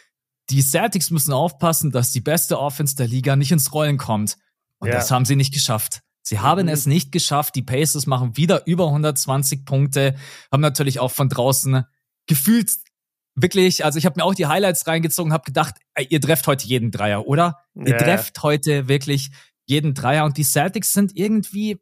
Die 0.49 0.61
Celtics 0.61 1.11
müssen 1.11 1.33
aufpassen, 1.33 1.91
dass 1.91 2.13
die 2.13 2.21
beste 2.21 2.57
Offense 2.57 2.95
der 2.95 3.09
Liga 3.09 3.35
nicht 3.35 3.51
ins 3.51 3.73
Rollen 3.73 3.97
kommt. 3.97 4.37
Und 4.79 4.87
ja. 4.87 4.93
das 4.93 5.11
haben 5.11 5.25
sie 5.25 5.35
nicht 5.35 5.53
geschafft. 5.53 6.03
Sie 6.21 6.39
haben 6.39 6.67
mhm. 6.67 6.71
es 6.71 6.85
nicht 6.85 7.11
geschafft. 7.11 7.55
Die 7.55 7.63
Pacers 7.63 8.07
machen 8.07 8.37
wieder 8.37 8.65
über 8.65 8.85
120 8.85 9.65
Punkte, 9.65 10.15
haben 10.53 10.61
natürlich 10.61 11.01
auch 11.01 11.11
von 11.11 11.27
draußen 11.27 11.83
gefühlt 12.27 12.69
wirklich, 13.35 13.85
also 13.85 13.97
ich 13.97 14.05
habe 14.05 14.19
mir 14.19 14.25
auch 14.25 14.35
die 14.35 14.47
Highlights 14.47 14.87
reingezogen, 14.87 15.33
habe 15.33 15.43
gedacht, 15.43 15.75
ihr 16.09 16.21
trefft 16.21 16.47
heute 16.47 16.65
jeden 16.67 16.91
Dreier, 16.91 17.27
oder? 17.27 17.59
Yeah. 17.75 17.87
Ihr 17.87 17.97
trefft 17.97 18.43
heute 18.43 18.87
wirklich 18.87 19.31
jeden 19.65 19.93
Dreier 19.93 20.25
und 20.25 20.37
die 20.37 20.43
Celtics 20.43 20.93
sind 20.93 21.15
irgendwie 21.15 21.79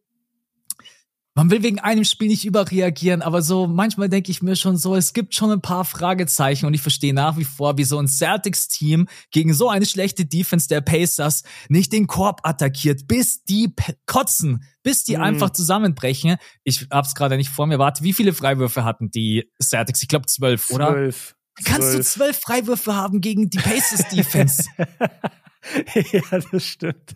man 1.34 1.50
will 1.50 1.64
wegen 1.64 1.80
einem 1.80 2.04
Spiel 2.04 2.28
nicht 2.28 2.46
überreagieren, 2.46 3.22
aber 3.22 3.42
so 3.42 3.66
manchmal 3.66 4.10
denke 4.10 4.32
ich 4.32 4.42
mir 4.42 4.58
schon 4.58 4.76
so, 4.76 4.96
es 4.96 5.14
gibt 5.14 5.34
schon 5.34 5.50
ein 5.52 5.62
paar 5.62 5.86
Fragezeichen 5.86 6.66
und 6.66 6.74
ich 6.74 6.82
verstehe 6.82 7.14
nach 7.14 7.38
wie 7.38 7.46
vor, 7.46 7.78
wie 7.78 7.86
so 7.86 7.98
ein 8.00 8.08
Celtics-Team 8.08 9.08
gegen 9.32 9.54
so 9.54 9.70
eine 9.70 9.86
schlechte 9.86 10.26
Defense 10.26 10.68
der 10.68 10.82
Pacers 10.82 11.44
nicht 11.70 11.94
den 11.94 12.08
Korb 12.08 12.42
attackiert, 12.44 13.08
bis 13.08 13.44
die 13.44 13.74
kotzen, 14.06 14.64
bis 14.84 15.06
die 15.06 15.16
mhm. 15.16 15.24
einfach 15.24 15.52
zusammenbrechen. 15.52 16.36
Ich 16.66 16.88
hab's 16.92 17.16
gerade 17.16 17.38
nicht 17.38 17.50
vor 17.50 17.66
mir. 17.66 17.80
Warte, 17.80 18.04
wie 18.04 18.14
viele 18.14 18.34
Freiwürfe 18.34 18.84
hatten 18.84 19.10
die 19.10 19.50
Celtics? 19.62 20.02
Ich 20.02 20.10
glaube 20.10 20.26
zwölf, 20.26 20.70
oder? 20.72 20.90
Zwölf. 20.90 21.36
Kannst 21.64 21.94
du 21.94 22.02
zwölf 22.04 22.40
Freiwürfe 22.40 22.96
haben 22.96 23.22
gegen 23.22 23.50
die 23.50 23.58
Pacers 23.58 24.08
Defense? 24.10 24.66
ja, 26.12 26.40
das 26.52 26.64
stimmt. 26.64 27.16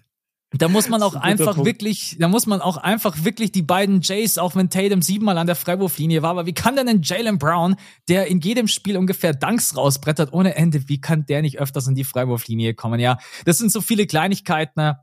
Da 0.57 0.69
muss 0.69 0.87
man 0.87 1.03
auch 1.03 1.15
einfach 1.15 1.55
Punkt. 1.55 1.65
wirklich, 1.65 2.15
da 2.19 2.27
muss 2.27 2.45
man 2.45 2.61
auch 2.61 2.77
einfach 2.77 3.25
wirklich 3.25 3.51
die 3.51 3.61
beiden 3.61 4.01
Jays, 4.01 4.37
auch 4.37 4.55
wenn 4.55 4.69
Tatum 4.69 5.01
siebenmal 5.01 5.37
an 5.37 5.47
der 5.47 5.55
Freiwurflinie 5.55 6.21
war, 6.21 6.29
aber 6.29 6.45
wie 6.45 6.53
kann 6.53 6.75
denn 6.75 6.87
ein 6.87 7.01
Jalen 7.01 7.37
Brown, 7.39 7.75
der 8.07 8.27
in 8.27 8.39
jedem 8.39 8.67
Spiel 8.67 8.97
ungefähr 8.97 9.33
Danks 9.33 9.75
rausbrettert 9.75 10.31
ohne 10.31 10.55
Ende, 10.55 10.87
wie 10.87 11.01
kann 11.01 11.25
der 11.25 11.41
nicht 11.41 11.59
öfters 11.59 11.87
in 11.87 11.95
die 11.95 12.03
Freiwurflinie 12.05 12.73
kommen? 12.73 12.99
Ja, 12.99 13.17
das 13.43 13.57
sind 13.57 13.71
so 13.71 13.81
viele 13.81 14.07
Kleinigkeiten. 14.07 14.93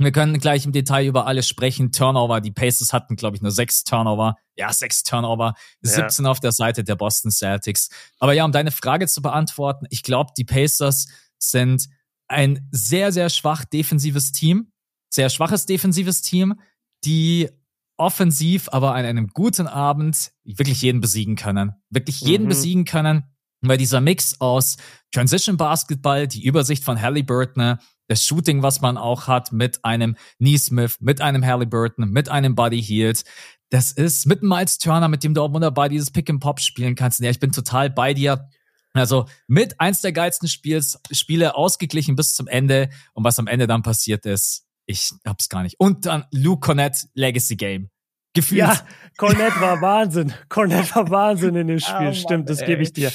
Wir 0.00 0.12
können 0.12 0.38
gleich 0.38 0.64
im 0.64 0.70
Detail 0.70 1.06
über 1.06 1.26
alles 1.26 1.48
sprechen. 1.48 1.90
Turnover, 1.90 2.40
die 2.40 2.52
Pacers 2.52 2.92
hatten, 2.92 3.16
glaube 3.16 3.36
ich, 3.36 3.42
nur 3.42 3.50
sechs 3.50 3.82
Turnover. 3.82 4.36
Ja, 4.56 4.72
sechs 4.72 5.02
Turnover. 5.02 5.54
17 5.82 6.24
ja. 6.24 6.30
auf 6.30 6.38
der 6.38 6.52
Seite 6.52 6.84
der 6.84 6.94
Boston 6.94 7.32
Celtics. 7.32 7.88
Aber 8.20 8.32
ja, 8.32 8.44
um 8.44 8.52
deine 8.52 8.70
Frage 8.70 9.08
zu 9.08 9.20
beantworten, 9.22 9.86
ich 9.90 10.04
glaube, 10.04 10.32
die 10.36 10.44
Pacers 10.44 11.08
sind 11.38 11.88
ein 12.28 12.68
sehr, 12.70 13.10
sehr 13.10 13.28
schwach 13.28 13.64
defensives 13.64 14.30
Team. 14.30 14.70
Sehr 15.10 15.30
schwaches 15.30 15.66
defensives 15.66 16.22
Team, 16.22 16.60
die 17.04 17.48
offensiv, 17.96 18.68
aber 18.70 18.94
an 18.94 19.04
einem 19.04 19.28
guten 19.28 19.66
Abend 19.66 20.30
wirklich 20.44 20.82
jeden 20.82 21.00
besiegen 21.00 21.34
können. 21.34 21.72
Wirklich 21.90 22.20
jeden 22.20 22.44
mhm. 22.44 22.48
besiegen 22.48 22.84
können. 22.84 23.24
Weil 23.60 23.78
dieser 23.78 24.00
Mix 24.00 24.40
aus 24.40 24.76
Transition 25.12 25.56
Basketball, 25.56 26.28
die 26.28 26.44
Übersicht 26.44 26.84
von 26.84 27.00
Halliburton, 27.00 27.78
das 28.08 28.26
Shooting, 28.26 28.62
was 28.62 28.80
man 28.80 28.96
auch 28.96 29.28
hat 29.28 29.52
mit 29.52 29.84
einem 29.84 30.16
Neesmith, 30.38 30.96
mit 31.00 31.20
einem 31.20 31.44
Halliburton, 31.46 32.10
mit 32.10 32.28
einem 32.28 32.54
Buddy 32.54 32.82
Hield, 32.82 33.24
das 33.70 33.92
ist 33.92 34.26
mit 34.26 34.42
Miles 34.42 34.78
Turner, 34.78 35.08
mit 35.08 35.22
dem 35.22 35.34
du 35.34 35.42
auch 35.42 35.52
wunderbar 35.52 35.88
dieses 35.88 36.10
Pick 36.10 36.30
and 36.30 36.40
Pop 36.40 36.60
spielen 36.60 36.94
kannst. 36.94 37.20
Ja, 37.20 37.30
ich 37.30 37.40
bin 37.40 37.52
total 37.52 37.90
bei 37.90 38.14
dir. 38.14 38.48
Also 38.94 39.26
mit 39.46 39.78
eins 39.78 40.00
der 40.00 40.12
geilsten 40.12 40.48
Spiels, 40.48 40.98
Spiele 41.10 41.54
ausgeglichen 41.54 42.16
bis 42.16 42.34
zum 42.34 42.48
Ende. 42.48 42.88
Und 43.12 43.24
was 43.24 43.38
am 43.38 43.46
Ende 43.46 43.66
dann 43.66 43.82
passiert 43.82 44.24
ist, 44.24 44.66
ich 44.86 45.12
hab's 45.26 45.50
gar 45.50 45.62
nicht. 45.62 45.78
Und 45.78 46.06
dann 46.06 46.24
Luke 46.32 46.60
Cornett 46.60 47.06
Legacy 47.14 47.56
Game. 47.56 47.90
Gefühlt. 48.34 48.60
Ja, 48.60 48.80
Cornett 49.18 49.60
war 49.60 49.80
Wahnsinn. 49.82 50.32
Cornett 50.48 50.94
war 50.94 51.10
Wahnsinn 51.10 51.54
in 51.54 51.66
dem 51.66 51.80
Spiel. 51.80 52.08
Oh, 52.08 52.14
Stimmt, 52.14 52.48
das 52.48 52.64
gebe 52.64 52.82
ich 52.82 52.92
dir. 52.92 53.12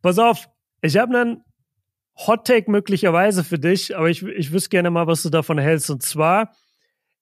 Pass 0.00 0.18
auf, 0.18 0.48
ich 0.80 0.96
habe 0.96 1.18
einen 1.18 1.44
Hot 2.26 2.46
Take 2.46 2.70
möglicherweise 2.70 3.44
für 3.44 3.58
dich, 3.58 3.96
aber 3.96 4.10
ich, 4.10 4.22
ich 4.22 4.52
wüsste 4.52 4.70
gerne 4.70 4.90
mal, 4.90 5.06
was 5.06 5.22
du 5.22 5.30
davon 5.30 5.58
hältst. 5.58 5.88
Und 5.90 6.02
zwar, 6.02 6.52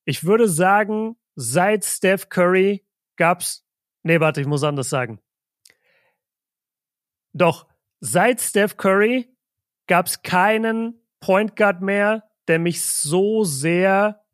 ich 0.04 0.24
würde 0.24 0.48
sagen, 0.48 1.16
seit 1.34 1.84
Steph 1.84 2.28
Curry 2.28 2.86
gab's, 3.16 3.66
nee, 4.02 4.20
warte, 4.20 4.40
ich 4.40 4.46
muss 4.46 4.64
anders 4.64 4.88
sagen. 4.88 5.20
Doch, 7.32 7.66
seit 8.00 8.40
Steph 8.40 8.78
Curry 8.78 9.28
gab's 9.86 10.22
keinen 10.22 11.02
Point 11.20 11.56
Guard 11.56 11.82
mehr, 11.82 12.24
der 12.48 12.58
mich 12.58 12.82
so 12.82 13.44
sehr 13.44 14.24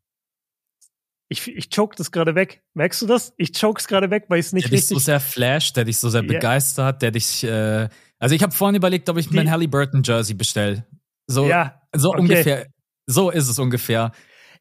ich, 1.33 1.49
ich 1.49 1.71
choke 1.71 1.97
das 1.97 2.13
gerade 2.13 2.35
weg. 2.35 2.63
Merkst 2.75 3.03
du 3.03 3.07
das? 3.07 3.33
Ich 3.37 3.53
choke 3.59 3.81
es 3.81 3.89
gerade 3.89 4.11
weg, 4.11 4.27
weil 4.29 4.39
ich 4.39 4.47
es 4.47 4.53
nicht 4.53 4.67
der 4.67 4.73
richtig. 4.73 4.89
Der 4.89 4.97
dich 4.97 5.05
so 5.05 5.11
sehr 5.11 5.21
flasht, 5.21 5.77
der 5.77 5.85
dich 5.85 5.99
so 5.99 6.11
sehr 6.11 6.23
yeah. 6.23 6.33
begeistert, 6.33 7.03
der 7.03 7.11
dich. 7.11 7.43
Äh, 7.43 7.89
also 8.19 8.35
ich 8.35 8.43
habe 8.43 8.53
vorhin 8.53 8.77
überlegt, 8.77 9.09
ob 9.09 9.17
ich 9.17 9.31
mir 9.31 9.41
ein 9.41 9.51
Halliburton 9.51 10.03
Jersey 10.05 10.35
bestelle. 10.35 10.87
So, 11.27 11.47
ja, 11.49 11.81
so 11.95 12.11
okay. 12.11 12.21
ungefähr. 12.21 12.67
So 13.07 13.31
ist 13.31 13.49
es 13.49 13.59
ungefähr. 13.59 14.13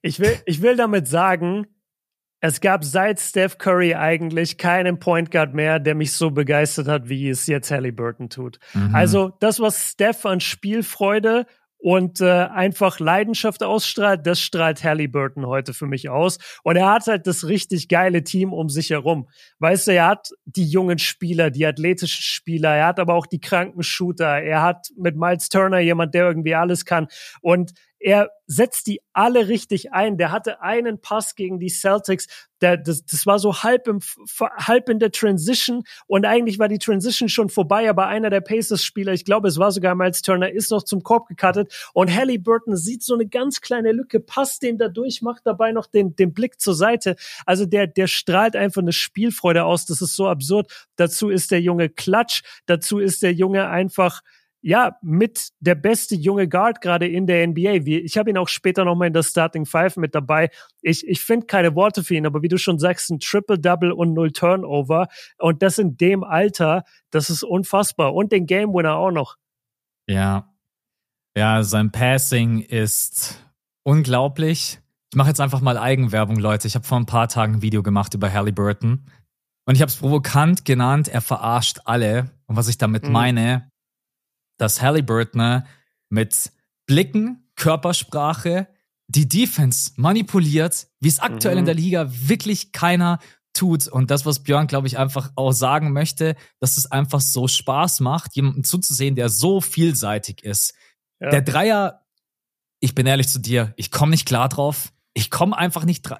Ich 0.01 0.19
will, 0.19 0.35
ich 0.45 0.63
will 0.63 0.75
damit 0.75 1.07
sagen, 1.07 1.67
es 2.39 2.59
gab 2.59 2.83
seit 2.83 3.19
Steph 3.19 3.59
Curry 3.59 3.93
eigentlich 3.93 4.57
keinen 4.57 4.99
Point 4.99 5.29
Guard 5.29 5.53
mehr, 5.53 5.79
der 5.79 5.93
mich 5.93 6.13
so 6.13 6.31
begeistert 6.31 6.87
hat, 6.87 7.07
wie 7.07 7.29
es 7.29 7.45
jetzt 7.45 7.69
Halliburton 7.69 8.29
tut. 8.29 8.57
Mhm. 8.73 8.95
Also 8.95 9.31
das, 9.39 9.59
was 9.59 9.91
Steph 9.91 10.25
an 10.25 10.39
Spielfreude 10.39 11.45
und 11.81 12.21
äh, 12.21 12.29
einfach 12.29 12.99
Leidenschaft 12.99 13.63
ausstrahlt, 13.63 14.25
das 14.25 14.39
strahlt 14.39 14.83
Halliburton 14.83 15.47
heute 15.47 15.73
für 15.73 15.87
mich 15.87 16.09
aus. 16.09 16.37
Und 16.63 16.75
er 16.75 16.91
hat 16.91 17.07
halt 17.07 17.25
das 17.25 17.47
richtig 17.47 17.87
geile 17.87 18.23
Team 18.23 18.53
um 18.53 18.69
sich 18.69 18.91
herum. 18.91 19.27
Weißt 19.59 19.87
du, 19.87 19.93
er 19.93 20.07
hat 20.07 20.29
die 20.45 20.65
jungen 20.65 20.99
Spieler, 20.99 21.49
die 21.49 21.65
athletischen 21.65 22.21
Spieler, 22.21 22.75
er 22.75 22.85
hat 22.85 22.99
aber 22.99 23.15
auch 23.15 23.25
die 23.25 23.41
kranken 23.41 23.81
Shooter, 23.81 24.41
er 24.41 24.61
hat 24.61 24.87
mit 24.95 25.17
Miles 25.17 25.49
Turner 25.49 25.79
jemand, 25.79 26.13
der 26.13 26.27
irgendwie 26.27 26.53
alles 26.53 26.85
kann. 26.85 27.07
Und 27.41 27.71
er 28.01 28.31
setzt 28.47 28.87
die 28.87 28.99
alle 29.13 29.47
richtig 29.47 29.93
ein. 29.93 30.17
Der 30.17 30.31
hatte 30.31 30.61
einen 30.61 30.99
Pass 30.99 31.35
gegen 31.35 31.59
die 31.59 31.69
Celtics, 31.69 32.27
der, 32.61 32.77
das, 32.77 33.05
das 33.05 33.25
war 33.25 33.39
so 33.39 33.63
halb, 33.63 33.87
im, 33.87 33.99
halb 34.39 34.89
in 34.89 34.99
der 34.99 35.11
Transition 35.11 35.83
und 36.07 36.25
eigentlich 36.25 36.59
war 36.59 36.67
die 36.67 36.77
Transition 36.77 37.29
schon 37.29 37.49
vorbei, 37.49 37.89
aber 37.89 38.07
einer 38.07 38.29
der 38.29 38.41
Pacers-Spieler, 38.41 39.13
ich 39.13 39.25
glaube, 39.25 39.47
es 39.47 39.57
war 39.57 39.71
sogar 39.71 39.95
Miles 39.95 40.21
Turner, 40.21 40.51
ist 40.51 40.71
noch 40.71 40.83
zum 40.83 41.01
Korb 41.01 41.27
gecuttet 41.27 41.73
und 41.93 42.13
Halliburton 42.13 42.75
sieht 42.75 43.03
so 43.03 43.13
eine 43.13 43.27
ganz 43.27 43.61
kleine 43.61 43.91
Lücke, 43.91 44.19
passt 44.19 44.63
den 44.63 44.77
da 44.77 44.89
durch, 44.89 45.21
macht 45.21 45.45
dabei 45.45 45.71
noch 45.71 45.87
den, 45.87 46.15
den 46.15 46.33
Blick 46.33 46.59
zur 46.59 46.75
Seite. 46.75 47.15
Also 47.45 47.65
der, 47.65 47.87
der 47.87 48.07
strahlt 48.07 48.55
einfach 48.55 48.81
eine 48.81 48.93
Spielfreude 48.93 49.63
aus, 49.63 49.85
das 49.85 50.01
ist 50.01 50.15
so 50.15 50.27
absurd. 50.27 50.87
Dazu 50.95 51.29
ist 51.29 51.51
der 51.51 51.61
Junge 51.61 51.89
Klatsch, 51.89 52.41
dazu 52.65 52.99
ist 52.99 53.23
der 53.23 53.33
Junge 53.33 53.69
einfach 53.69 54.21
ja, 54.61 54.97
mit 55.01 55.49
der 55.59 55.75
beste 55.75 56.15
junge 56.15 56.47
Guard 56.47 56.81
gerade 56.81 57.07
in 57.07 57.25
der 57.25 57.47
NBA. 57.47 57.87
Ich 57.87 58.17
habe 58.17 58.29
ihn 58.29 58.37
auch 58.37 58.47
später 58.47 58.85
nochmal 58.85 59.07
in 59.07 59.13
der 59.13 59.23
Starting 59.23 59.65
Five 59.65 59.97
mit 59.97 60.13
dabei. 60.13 60.49
Ich, 60.81 61.07
ich 61.07 61.21
finde 61.21 61.47
keine 61.47 61.75
Worte 61.75 62.03
für 62.03 62.15
ihn, 62.15 62.27
aber 62.27 62.43
wie 62.43 62.47
du 62.47 62.57
schon 62.57 62.77
sagst, 62.77 63.09
ein 63.09 63.19
Triple-Double 63.19 63.91
und 63.91 64.13
null 64.13 64.31
Turnover. 64.31 65.07
Und 65.39 65.63
das 65.63 65.79
in 65.79 65.97
dem 65.97 66.23
Alter, 66.23 66.83
das 67.09 67.29
ist 67.29 67.43
unfassbar. 67.43 68.13
Und 68.13 68.31
den 68.31 68.45
Game 68.45 68.73
Winner 68.73 68.95
auch 68.95 69.11
noch. 69.11 69.37
Ja. 70.07 70.47
Ja, 71.35 71.63
sein 71.63 71.91
Passing 71.91 72.59
ist 72.59 73.43
unglaublich. 73.83 74.79
Ich 75.11 75.17
mache 75.17 75.29
jetzt 75.29 75.41
einfach 75.41 75.61
mal 75.61 75.77
Eigenwerbung, 75.77 76.37
Leute. 76.37 76.67
Ich 76.67 76.75
habe 76.75 76.85
vor 76.85 76.99
ein 76.99 77.05
paar 77.05 77.27
Tagen 77.27 77.55
ein 77.55 77.61
Video 77.61 77.81
gemacht 77.81 78.13
über 78.13 78.31
Halliburton. 78.31 79.05
Und 79.65 79.75
ich 79.75 79.81
habe 79.81 79.89
es 79.89 79.95
provokant 79.95 80.65
genannt, 80.65 81.07
er 81.07 81.21
verarscht 81.21 81.79
alle. 81.85 82.31
Und 82.47 82.57
was 82.57 82.67
ich 82.67 82.77
damit 82.77 83.05
mhm. 83.05 83.11
meine, 83.11 83.70
dass 84.61 84.81
Halliburton 84.81 85.63
mit 86.09 86.51
Blicken, 86.85 87.49
Körpersprache 87.55 88.67
die 89.07 89.27
Defense 89.27 89.91
manipuliert, 89.95 90.87
wie 90.99 91.07
es 91.07 91.19
aktuell 91.19 91.55
mhm. 91.55 91.59
in 91.59 91.65
der 91.65 91.73
Liga 91.73 92.07
wirklich 92.11 92.71
keiner 92.71 93.19
tut. 93.53 93.87
Und 93.87 94.11
das, 94.11 94.25
was 94.25 94.43
Björn, 94.43 94.67
glaube 94.67 94.87
ich, 94.87 94.97
einfach 94.99 95.31
auch 95.35 95.51
sagen 95.51 95.91
möchte, 95.91 96.35
dass 96.59 96.77
es 96.77 96.89
einfach 96.91 97.21
so 97.21 97.47
Spaß 97.47 98.01
macht, 98.01 98.35
jemanden 98.35 98.63
zuzusehen, 98.63 99.15
der 99.15 99.29
so 99.29 99.61
vielseitig 99.61 100.43
ist. 100.43 100.75
Ja. 101.19 101.29
Der 101.29 101.41
Dreier, 101.41 102.05
ich 102.79 102.93
bin 102.93 103.07
ehrlich 103.07 103.27
zu 103.27 103.39
dir, 103.39 103.73
ich 103.77 103.89
komme 103.89 104.11
nicht 104.11 104.27
klar 104.27 104.47
drauf. 104.47 104.93
Ich 105.13 105.29
komme 105.29 105.57
einfach 105.57 105.85
nicht 105.85 106.03
drauf 106.03 106.19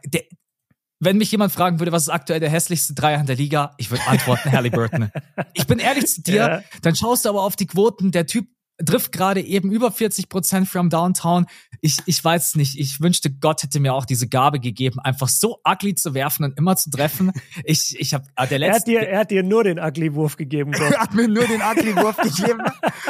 wenn 1.01 1.17
mich 1.17 1.31
jemand 1.31 1.51
fragen 1.51 1.79
würde, 1.79 1.91
was 1.91 2.03
ist 2.03 2.09
aktuell 2.09 2.39
der 2.39 2.49
hässlichste 2.49 2.93
Dreier 2.93 3.19
in 3.19 3.25
der 3.25 3.35
Liga, 3.35 3.73
ich 3.77 3.89
würde 3.89 4.05
antworten 4.07 4.51
Halliburton. 4.51 5.11
ich 5.53 5.65
bin 5.67 5.79
ehrlich 5.79 6.07
zu 6.07 6.21
dir, 6.21 6.35
ja. 6.35 6.63
dann 6.83 6.95
schaust 6.95 7.25
du 7.25 7.29
aber 7.29 7.43
auf 7.43 7.55
die 7.55 7.65
Quoten, 7.65 8.11
der 8.11 8.27
Typ 8.27 8.47
trifft 8.85 9.11
gerade 9.11 9.41
eben 9.41 9.71
über 9.71 9.91
40 9.91 10.29
Prozent 10.29 10.67
from 10.67 10.89
Downtown. 10.89 11.45
Ich, 11.81 11.97
ich 12.05 12.23
weiß 12.23 12.55
nicht, 12.55 12.79
ich 12.79 13.01
wünschte, 13.01 13.31
Gott 13.31 13.63
hätte 13.63 13.79
mir 13.79 13.93
auch 13.93 14.05
diese 14.05 14.27
Gabe 14.27 14.59
gegeben, 14.59 14.99
einfach 14.99 15.27
so 15.27 15.59
ugly 15.67 15.95
zu 15.95 16.13
werfen 16.13 16.45
und 16.45 16.57
immer 16.57 16.75
zu 16.75 16.89
treffen. 16.89 17.31
Ich, 17.63 17.99
ich 17.99 18.13
habe 18.13 18.25
ah, 18.35 18.45
der 18.45 18.59
letzte. 18.59 18.91
Er 18.93 18.99
hat 18.99 19.05
dir, 19.05 19.09
er 19.09 19.19
hat 19.19 19.31
dir 19.31 19.43
nur 19.43 19.63
den 19.63 19.79
ugly 19.79 20.13
Wurf 20.15 20.37
gegeben. 20.37 20.73
er 20.79 20.99
hat 20.99 21.13
mir 21.13 21.27
nur 21.27 21.45
den 21.45 21.61
ugly 21.61 21.95
Wurf 21.95 22.17
gegeben 22.17 22.61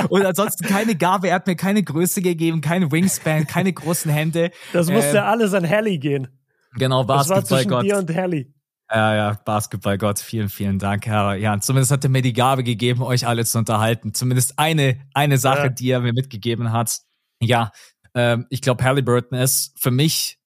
und 0.09 0.25
ansonsten 0.25 0.65
keine 0.65 0.95
Gabe. 0.95 1.29
Er 1.29 1.35
hat 1.35 1.47
mir 1.47 1.55
keine 1.55 1.83
Größe 1.83 2.21
gegeben, 2.21 2.61
keine 2.61 2.91
Wingspan, 2.91 3.47
keine 3.47 3.73
großen 3.73 4.11
Hände. 4.11 4.51
Das 4.73 4.89
musste 4.89 5.17
ähm, 5.17 5.23
alles 5.23 5.53
an 5.53 5.67
Hallie 5.69 5.99
gehen. 5.99 6.27
Genau, 6.73 7.03
Basketballgott. 7.03 7.83
Dir 7.83 7.97
und 7.97 8.13
Hallie. 8.13 8.53
Ja, 8.93 9.15
ja, 9.15 9.39
Basketballgott, 9.45 10.19
vielen, 10.19 10.49
vielen 10.49 10.77
Dank, 10.77 11.05
Herr. 11.05 11.35
Ja, 11.35 11.57
zumindest 11.61 11.91
hat 11.91 12.03
er 12.03 12.09
mir 12.09 12.21
die 12.21 12.33
Gabe 12.33 12.63
gegeben, 12.63 13.01
euch 13.01 13.25
alle 13.25 13.45
zu 13.45 13.57
unterhalten. 13.57 14.13
Zumindest 14.13 14.59
eine, 14.59 14.99
eine 15.13 15.37
Sache, 15.37 15.63
ja. 15.63 15.69
die 15.69 15.91
er 15.91 16.01
mir 16.01 16.11
mitgegeben 16.11 16.73
hat. 16.73 16.99
Ja, 17.41 17.71
ähm, 18.13 18.47
ich 18.49 18.61
glaube, 18.61 18.83
Halliburton 18.83 19.37
ist 19.37 19.73
für 19.79 19.91
mich 19.91 20.39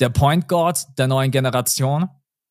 der 0.00 0.10
Point 0.10 0.46
Guard 0.46 0.98
der 0.98 1.08
neuen 1.08 1.30
Generation. 1.30 2.08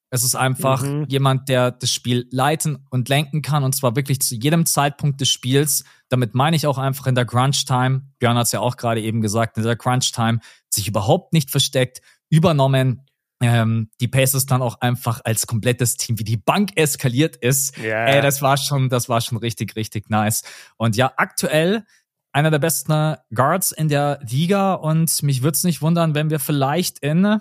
Es 0.09 0.23
ist 0.23 0.35
einfach 0.35 0.81
mhm. 0.81 1.05
jemand, 1.09 1.49
der 1.49 1.71
das 1.71 1.91
Spiel 1.91 2.27
leiten 2.31 2.87
und 2.89 3.09
lenken 3.09 3.41
kann 3.41 3.63
und 3.63 3.75
zwar 3.75 3.95
wirklich 3.95 4.21
zu 4.21 4.35
jedem 4.35 4.65
Zeitpunkt 4.65 5.19
des 5.21 5.29
Spiels. 5.29 5.83
Damit 6.09 6.33
meine 6.33 6.55
ich 6.55 6.65
auch 6.65 6.77
einfach 6.77 7.05
in 7.05 7.15
der 7.15 7.25
Crunch 7.25 7.65
Time. 7.65 8.01
Björn 8.19 8.37
hat 8.37 8.45
es 8.45 8.51
ja 8.51 8.61
auch 8.61 8.77
gerade 8.77 9.01
eben 9.01 9.21
gesagt, 9.21 9.57
in 9.57 9.63
der 9.63 9.75
Crunch 9.75 10.11
Time 10.11 10.39
sich 10.69 10.87
überhaupt 10.87 11.33
nicht 11.33 11.51
versteckt, 11.51 12.01
übernommen, 12.29 13.04
ähm, 13.41 13.89
die 13.99 14.07
Pacers 14.07 14.45
dann 14.45 14.61
auch 14.61 14.81
einfach 14.81 15.21
als 15.23 15.47
komplettes 15.47 15.97
Team 15.97 16.19
wie 16.19 16.23
die 16.23 16.37
Bank 16.37 16.71
eskaliert 16.75 17.35
ist. 17.35 17.77
Yeah. 17.77 18.07
Ey, 18.07 18.21
das 18.21 18.41
war 18.41 18.57
schon, 18.57 18.89
das 18.89 19.09
war 19.09 19.21
schon 19.21 19.37
richtig, 19.37 19.75
richtig 19.75 20.09
nice. 20.09 20.43
Und 20.77 20.95
ja, 20.95 21.11
aktuell 21.17 21.85
einer 22.31 22.51
der 22.51 22.59
besten 22.59 23.15
Guards 23.33 23.71
in 23.71 23.87
der 23.87 24.19
Liga 24.27 24.73
und 24.73 25.23
mich 25.23 25.41
würde 25.41 25.55
es 25.55 25.63
nicht 25.63 25.81
wundern, 25.81 26.15
wenn 26.15 26.29
wir 26.29 26.39
vielleicht 26.39 26.99
in 26.99 27.39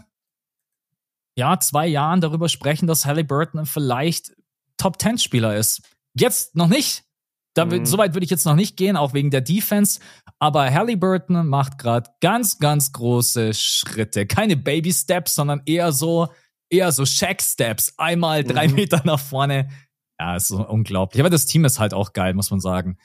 ja, 1.37 1.59
zwei 1.59 1.87
Jahren 1.87 2.21
darüber 2.21 2.49
sprechen, 2.49 2.87
dass 2.87 3.05
Halliburton 3.05 3.67
vielleicht 3.67 4.37
Top 4.77 4.99
Ten 4.99 5.19
Spieler 5.19 5.57
ist. 5.57 5.83
Jetzt 6.15 6.55
noch 6.55 6.69
nicht, 6.69 7.05
da, 7.55 7.65
mhm. 7.65 7.87
So 7.87 7.99
weit 7.99 8.15
würde 8.15 8.25
ich 8.25 8.31
jetzt 8.31 8.45
noch 8.45 8.57
nicht 8.57 8.77
gehen, 8.77 8.97
auch 8.97 9.15
wegen 9.15 9.31
der 9.31 9.41
Defense. 9.41 10.01
Aber 10.41 10.73
Halliburton 10.73 11.47
macht 11.47 11.79
gerade 11.79 12.11
ganz, 12.21 12.59
ganz 12.59 12.93
große 12.93 13.55
Schritte. 13.55 14.27
Keine 14.27 14.57
Baby 14.57 14.93
Steps, 14.93 15.37
sondern 15.37 15.63
eher 15.65 15.93
so, 15.93 16.29
eher 16.69 16.91
so 16.91 17.07
Shack 17.07 17.41
Steps. 17.41 17.95
Einmal 17.97 18.43
drei 18.43 18.69
mhm. 18.69 18.75
Meter 18.75 19.03
nach 19.05 19.21
vorne. 19.21 19.69
Ja, 20.19 20.37
ist 20.37 20.49
so 20.49 20.67
unglaublich. 20.67 21.21
Aber 21.21 21.31
das 21.31 21.47
Team 21.47 21.65
ist 21.65 21.79
halt 21.79 21.95
auch 21.95 22.13
geil, 22.13 22.35
muss 22.35 22.51
man 22.51 22.61
sagen. 22.61 22.99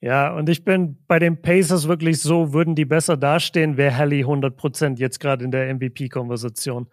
Ja, 0.00 0.34
und 0.34 0.48
ich 0.48 0.64
bin 0.64 0.98
bei 1.06 1.18
den 1.18 1.40
Pacers 1.40 1.88
wirklich 1.88 2.20
so, 2.20 2.52
würden 2.52 2.74
die 2.74 2.84
besser 2.84 3.16
dastehen, 3.16 3.76
wäre 3.76 3.96
Hallie 3.96 4.24
100% 4.24 4.98
jetzt 4.98 5.20
gerade 5.20 5.44
in 5.44 5.50
der 5.50 5.74
MVP-Konversation. 5.74 6.88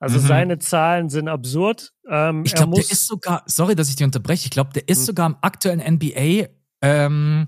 Also 0.00 0.18
mhm. 0.18 0.26
seine 0.26 0.58
Zahlen 0.58 1.10
sind 1.10 1.28
absurd. 1.28 1.92
Ähm, 2.08 2.42
ich 2.44 2.54
glaube, 2.54 2.74
der 2.74 2.90
ist 2.90 3.06
sogar, 3.06 3.42
sorry, 3.46 3.76
dass 3.76 3.90
ich 3.90 3.96
dich 3.96 4.04
unterbreche, 4.04 4.46
ich 4.46 4.50
glaube, 4.50 4.72
der 4.72 4.88
ist 4.88 5.00
mhm. 5.00 5.04
sogar 5.04 5.26
im 5.26 5.36
aktuellen 5.42 5.80
NBA, 5.80 6.48
ähm, 6.80 7.46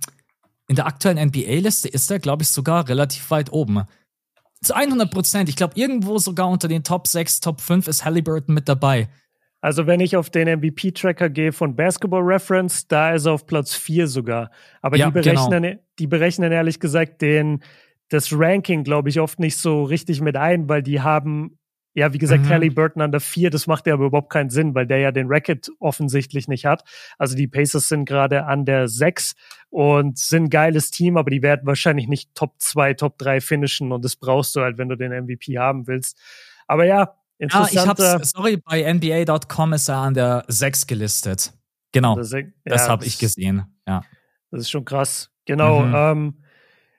in 0.69 0.77
der 0.77 0.87
aktuellen 0.87 1.19
NBA-Liste 1.29 1.89
ist 1.89 2.11
er, 2.11 2.19
glaube 2.19 2.43
ich, 2.43 2.51
sogar 2.51 2.89
relativ 2.89 3.31
weit 3.31 3.53
oben. 3.53 3.85
Zu 4.63 4.75
100 4.75 5.11
Prozent. 5.11 5.49
Ich 5.49 5.57
glaube, 5.57 5.75
irgendwo 5.77 6.19
sogar 6.19 6.49
unter 6.49 6.69
den 6.69 6.85
Top 6.85 7.09
6, 7.09 7.41
Top 7.41 7.61
5 7.61 7.89
ist 7.89 8.05
Halliburton 8.05 8.55
mit 8.55 8.69
dabei. 8.69 9.09
Also 9.61 9.87
wenn 9.87 10.01
ich 10.01 10.17
auf 10.17 10.29
den 10.29 10.49
MVP-Tracker 10.59 11.31
gehe 11.31 11.53
von 11.53 11.75
Basketball 11.75 12.23
Reference, 12.23 12.87
da 12.87 13.13
ist 13.13 13.27
er 13.27 13.33
auf 13.33 13.47
Platz 13.47 13.75
4 13.75 14.09
sogar. 14.09 14.51
Aber 14.83 14.97
ja, 14.97 15.07
die, 15.07 15.13
berechnen, 15.13 15.63
genau. 15.63 15.83
die 15.99 16.07
berechnen 16.07 16.53
ehrlich 16.53 16.81
gesagt 16.81 17.23
den, 17.23 17.63
das 18.09 18.33
Ranking, 18.33 18.85
glaube 18.85 19.09
ich, 19.09 19.21
oft 19.21 19.41
nicht 19.41 19.57
so 19.57 19.85
richtig 19.85 20.21
mit 20.21 20.37
ein, 20.37 20.69
weil 20.69 20.83
die 20.83 21.01
haben 21.01 21.59
ja, 21.95 22.13
wie 22.13 22.19
gesagt, 22.19 22.45
mhm. 22.45 22.49
Kelly 22.49 22.71
Burton 22.71 23.03
an 23.03 23.13
der 23.13 23.21
vier, 23.21 23.51
das 23.51 23.67
macht 23.67 23.87
ja 23.87 23.95
aber 23.95 24.07
überhaupt 24.07 24.31
keinen 24.31 24.51
Sinn, 24.51 24.75
weil 24.75 24.87
der 24.87 24.99
ja 24.99 25.13
den 25.13 25.27
Racket 25.29 25.71
offensichtlich 25.79 26.49
nicht 26.49 26.65
hat. 26.65 26.85
Also 27.19 27.37
die 27.37 27.47
Pacers 27.47 27.89
sind 27.89 28.07
gerade 28.07 28.47
an 28.47 28.65
der 28.65 28.89
sechs 28.89 29.35
und 29.69 30.19
sind 30.19 30.45
ein 30.45 30.51
geiles 30.51 30.91
Team, 30.91 31.17
aber 31.17 31.31
die 31.31 31.43
werden 31.43 31.67
wahrscheinlich 31.67 32.09
nicht 32.09 32.35
Top 32.35 32.55
zwei, 32.59 32.95
Top 32.95 33.19
drei 33.19 33.41
finishen 33.41 33.93
und 33.93 34.05
das 34.05 34.17
brauchst 34.17 34.57
du 34.57 34.61
halt, 34.61 34.79
wenn 34.79 34.89
du 34.89 34.97
den 34.97 35.13
MVP 35.13 35.59
haben 35.59 35.87
willst. 35.87 36.19
Aber 36.67 36.85
ja, 36.85 37.15
interessant. 37.39 37.73
Ja, 37.73 37.83
ich 37.83 37.89
hab's, 37.89 38.31
sorry, 38.31 38.57
bei 38.57 38.91
NBA.com 38.91 39.73
ist 39.75 39.89
er 39.89 39.97
an 39.97 40.15
der 40.15 40.45
sechs 40.49 40.87
gelistet. 40.87 41.53
Genau, 41.93 42.17
das, 42.17 42.33
ja, 42.33 42.43
das 42.65 42.89
habe 42.89 43.05
ich 43.05 43.19
gesehen, 43.19 43.65
ja. 43.87 44.03
Das 44.51 44.63
ist 44.63 44.71
schon 44.71 44.85
krass. 44.85 45.31
Genau, 45.45 45.81
mhm. 45.81 45.95
ähm, 45.95 46.43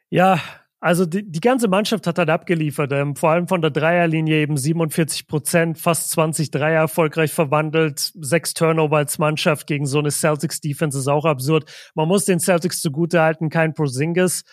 ja, 0.09 0.39
also 0.83 1.05
die, 1.05 1.23
die 1.23 1.39
ganze 1.39 1.69
Mannschaft 1.69 2.05
hat 2.07 2.17
halt 2.17 2.29
abgeliefert, 2.29 2.91
ähm, 2.91 3.15
vor 3.15 3.29
allem 3.29 3.47
von 3.47 3.61
der 3.61 3.71
Dreierlinie 3.71 4.41
eben 4.41 4.57
47 4.57 5.27
Prozent, 5.27 5.79
fast 5.79 6.09
20 6.09 6.51
Dreier 6.51 6.81
erfolgreich 6.81 7.31
verwandelt, 7.31 8.11
sechs 8.19 8.53
Turnover 8.53 8.97
als 8.97 9.17
Mannschaft 9.17 9.65
gegen 9.65 9.85
so 9.85 9.99
eine 9.99 10.11
Celtics-Defense 10.11 10.99
ist 10.99 11.07
auch 11.07 11.23
absurd. 11.23 11.71
Man 11.95 12.09
muss 12.09 12.25
den 12.25 12.41
Celtics 12.41 12.81
zugutehalten, 12.81 13.49
kein 13.49 13.73
Prosingis. 13.73 14.43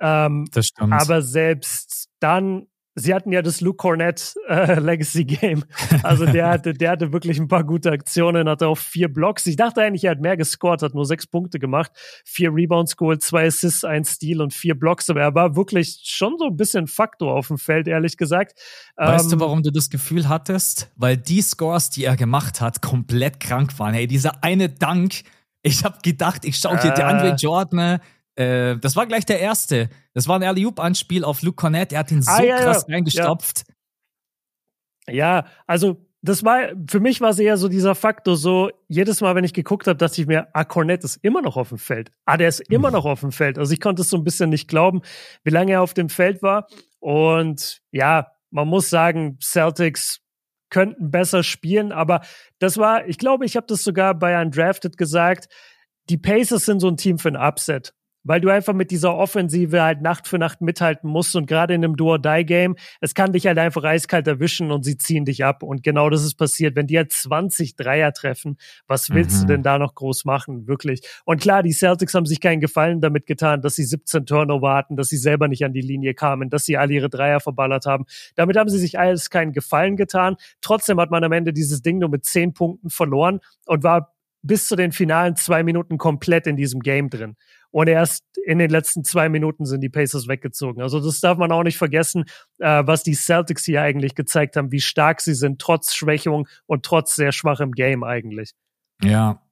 Ähm, 0.00 0.48
das 0.50 0.66
stimmt. 0.66 0.92
Aber 0.92 1.22
selbst 1.22 2.08
dann 2.18 2.66
sie 2.96 3.14
hatten 3.14 3.30
ja 3.30 3.42
das 3.42 3.60
Luke 3.60 3.76
Cornett 3.76 4.34
äh, 4.48 4.80
Legacy 4.80 5.24
Game. 5.24 5.64
Also 6.02 6.24
der 6.24 6.48
hatte, 6.50 6.72
der 6.72 6.90
hatte 6.90 7.12
wirklich 7.12 7.38
ein 7.38 7.46
paar 7.46 7.62
gute 7.62 7.90
Aktionen, 7.90 8.48
hatte 8.48 8.66
auch 8.66 8.78
vier 8.78 9.12
Blocks. 9.12 9.46
Ich 9.46 9.56
dachte 9.56 9.82
eigentlich, 9.82 10.04
er 10.04 10.12
hat 10.12 10.20
mehr 10.20 10.36
gescored, 10.36 10.82
hat 10.82 10.94
nur 10.94 11.04
sechs 11.04 11.26
Punkte 11.26 11.58
gemacht, 11.58 11.92
vier 12.24 12.52
Rebounds 12.52 12.96
geholt, 12.96 13.22
zwei 13.22 13.46
Assists, 13.46 13.84
ein 13.84 14.04
Steal 14.04 14.40
und 14.40 14.52
vier 14.52 14.74
Blocks. 14.74 15.10
Aber 15.10 15.20
er 15.20 15.34
war 15.34 15.54
wirklich 15.54 16.00
schon 16.04 16.36
so 16.38 16.46
ein 16.46 16.56
bisschen 16.56 16.86
Faktor 16.86 17.34
auf 17.34 17.48
dem 17.48 17.58
Feld, 17.58 17.86
ehrlich 17.86 18.16
gesagt. 18.16 18.58
Weißt 18.96 19.26
ähm, 19.26 19.38
du, 19.38 19.44
warum 19.44 19.62
du 19.62 19.70
das 19.70 19.90
Gefühl 19.90 20.28
hattest? 20.28 20.90
Weil 20.96 21.18
die 21.18 21.42
Scores, 21.42 21.90
die 21.90 22.04
er 22.04 22.16
gemacht 22.16 22.62
hat, 22.62 22.80
komplett 22.80 23.40
krank 23.40 23.78
waren. 23.78 23.92
Hey, 23.92 24.06
dieser 24.06 24.42
eine 24.42 24.70
Dank, 24.70 25.22
ich 25.62 25.84
habe 25.84 25.98
gedacht, 26.02 26.44
ich 26.44 26.56
schaue 26.56 26.80
hier 26.80 26.92
äh, 26.92 26.94
der 26.94 27.08
Andre 27.08 27.34
Jordan 27.34 28.00
äh, 28.36 28.76
das 28.78 28.96
war 28.96 29.06
gleich 29.06 29.24
der 29.26 29.40
erste. 29.40 29.88
Das 30.12 30.28
war 30.28 30.38
ein 30.38 30.42
Alley-Oop-Anspiel 30.42 31.24
auf 31.24 31.42
Luke 31.42 31.56
Cornett. 31.56 31.92
Er 31.92 32.00
hat 32.00 32.12
ihn 32.12 32.22
so 32.22 32.30
ah, 32.30 32.42
ja, 32.42 32.58
krass 32.58 32.84
ja. 32.86 32.94
reingestopft. 32.94 33.64
Ja. 35.08 35.14
ja, 35.14 35.46
also 35.66 36.06
das 36.22 36.44
war, 36.44 36.70
für 36.88 37.00
mich 37.00 37.20
war 37.20 37.30
es 37.30 37.38
eher 37.38 37.56
so 37.56 37.68
dieser 37.68 37.94
Faktor, 37.94 38.36
so 38.36 38.70
jedes 38.88 39.20
Mal, 39.20 39.34
wenn 39.34 39.44
ich 39.44 39.54
geguckt 39.54 39.86
habe, 39.86 39.96
dachte 39.96 40.20
ich 40.20 40.26
mir, 40.26 40.48
ah, 40.54 40.64
Cornett 40.64 41.04
ist 41.04 41.16
immer 41.22 41.40
noch 41.40 41.56
auf 41.56 41.68
dem 41.70 41.78
Feld. 41.78 42.10
Ah, 42.24 42.36
der 42.36 42.48
ist 42.48 42.60
immer 42.60 42.90
noch 42.90 43.04
auf 43.04 43.20
dem 43.20 43.32
Feld. 43.32 43.58
Also 43.58 43.72
ich 43.72 43.80
konnte 43.80 44.02
es 44.02 44.10
so 44.10 44.16
ein 44.16 44.24
bisschen 44.24 44.50
nicht 44.50 44.68
glauben, 44.68 45.02
wie 45.44 45.50
lange 45.50 45.72
er 45.72 45.82
auf 45.82 45.94
dem 45.94 46.08
Feld 46.08 46.42
war. 46.42 46.66
Und 46.98 47.80
ja, 47.92 48.32
man 48.50 48.68
muss 48.68 48.90
sagen, 48.90 49.38
Celtics 49.40 50.20
könnten 50.68 51.10
besser 51.10 51.42
spielen, 51.42 51.92
aber 51.92 52.22
das 52.58 52.76
war, 52.76 53.06
ich 53.06 53.18
glaube, 53.18 53.44
ich 53.46 53.56
habe 53.56 53.66
das 53.68 53.84
sogar 53.84 54.14
bei 54.14 54.40
Undrafted 54.40 54.98
gesagt, 54.98 55.48
die 56.08 56.18
Pacers 56.18 56.66
sind 56.66 56.80
so 56.80 56.88
ein 56.88 56.96
Team 56.96 57.18
für 57.18 57.28
ein 57.28 57.36
Upset 57.36 57.94
weil 58.26 58.40
du 58.40 58.48
einfach 58.48 58.74
mit 58.74 58.90
dieser 58.90 59.14
Offensive 59.16 59.82
halt 59.82 60.02
Nacht 60.02 60.26
für 60.26 60.38
Nacht 60.38 60.60
mithalten 60.60 61.08
musst 61.08 61.36
und 61.36 61.46
gerade 61.46 61.74
in 61.74 61.84
einem 61.84 61.96
Do-or-Die-Game, 61.96 62.76
es 63.00 63.14
kann 63.14 63.32
dich 63.32 63.46
halt 63.46 63.58
einfach 63.58 63.84
eiskalt 63.84 64.26
erwischen 64.26 64.70
und 64.72 64.84
sie 64.84 64.98
ziehen 64.98 65.24
dich 65.24 65.44
ab 65.44 65.62
und 65.62 65.82
genau 65.82 66.10
das 66.10 66.24
ist 66.24 66.34
passiert. 66.34 66.76
Wenn 66.76 66.86
die 66.86 66.96
halt 66.96 67.12
20 67.12 67.76
Dreier 67.76 68.12
treffen, 68.12 68.56
was 68.86 69.10
willst 69.10 69.36
mhm. 69.36 69.40
du 69.40 69.46
denn 69.54 69.62
da 69.62 69.78
noch 69.78 69.94
groß 69.94 70.24
machen, 70.24 70.66
wirklich? 70.66 71.02
Und 71.24 71.40
klar, 71.40 71.62
die 71.62 71.72
Celtics 71.72 72.14
haben 72.14 72.26
sich 72.26 72.40
keinen 72.40 72.60
Gefallen 72.60 73.00
damit 73.00 73.26
getan, 73.26 73.62
dass 73.62 73.76
sie 73.76 73.84
17 73.84 74.26
Turnover 74.26 74.74
hatten, 74.74 74.96
dass 74.96 75.08
sie 75.08 75.16
selber 75.16 75.48
nicht 75.48 75.64
an 75.64 75.72
die 75.72 75.80
Linie 75.80 76.14
kamen, 76.14 76.50
dass 76.50 76.64
sie 76.64 76.76
alle 76.76 76.94
ihre 76.94 77.08
Dreier 77.08 77.40
verballert 77.40 77.86
haben. 77.86 78.06
Damit 78.34 78.56
haben 78.56 78.68
sie 78.68 78.78
sich 78.78 78.98
alles 78.98 79.30
keinen 79.30 79.52
Gefallen 79.52 79.96
getan. 79.96 80.36
Trotzdem 80.60 81.00
hat 81.00 81.10
man 81.10 81.22
am 81.22 81.32
Ende 81.32 81.52
dieses 81.52 81.82
Ding 81.82 81.98
nur 81.98 82.08
mit 82.08 82.24
10 82.24 82.54
Punkten 82.54 82.90
verloren 82.90 83.40
und 83.66 83.82
war 83.82 84.15
bis 84.46 84.66
zu 84.66 84.76
den 84.76 84.92
finalen 84.92 85.36
zwei 85.36 85.62
Minuten 85.62 85.98
komplett 85.98 86.46
in 86.46 86.56
diesem 86.56 86.80
Game 86.80 87.10
drin. 87.10 87.36
Und 87.70 87.88
erst 87.88 88.24
in 88.46 88.58
den 88.58 88.70
letzten 88.70 89.04
zwei 89.04 89.28
Minuten 89.28 89.66
sind 89.66 89.80
die 89.82 89.88
Pacers 89.88 90.28
weggezogen. 90.28 90.80
Also 90.80 91.00
das 91.00 91.20
darf 91.20 91.36
man 91.36 91.52
auch 91.52 91.62
nicht 91.62 91.76
vergessen, 91.76 92.24
äh, 92.58 92.82
was 92.86 93.02
die 93.02 93.14
Celtics 93.14 93.64
hier 93.64 93.82
eigentlich 93.82 94.14
gezeigt 94.14 94.56
haben, 94.56 94.72
wie 94.72 94.80
stark 94.80 95.20
sie 95.20 95.34
sind, 95.34 95.60
trotz 95.60 95.94
Schwächung 95.94 96.48
und 96.66 96.84
trotz 96.84 97.16
sehr 97.16 97.32
schwachem 97.32 97.72
Game 97.72 98.02
eigentlich. 98.02 98.52
Ja. 99.02 99.42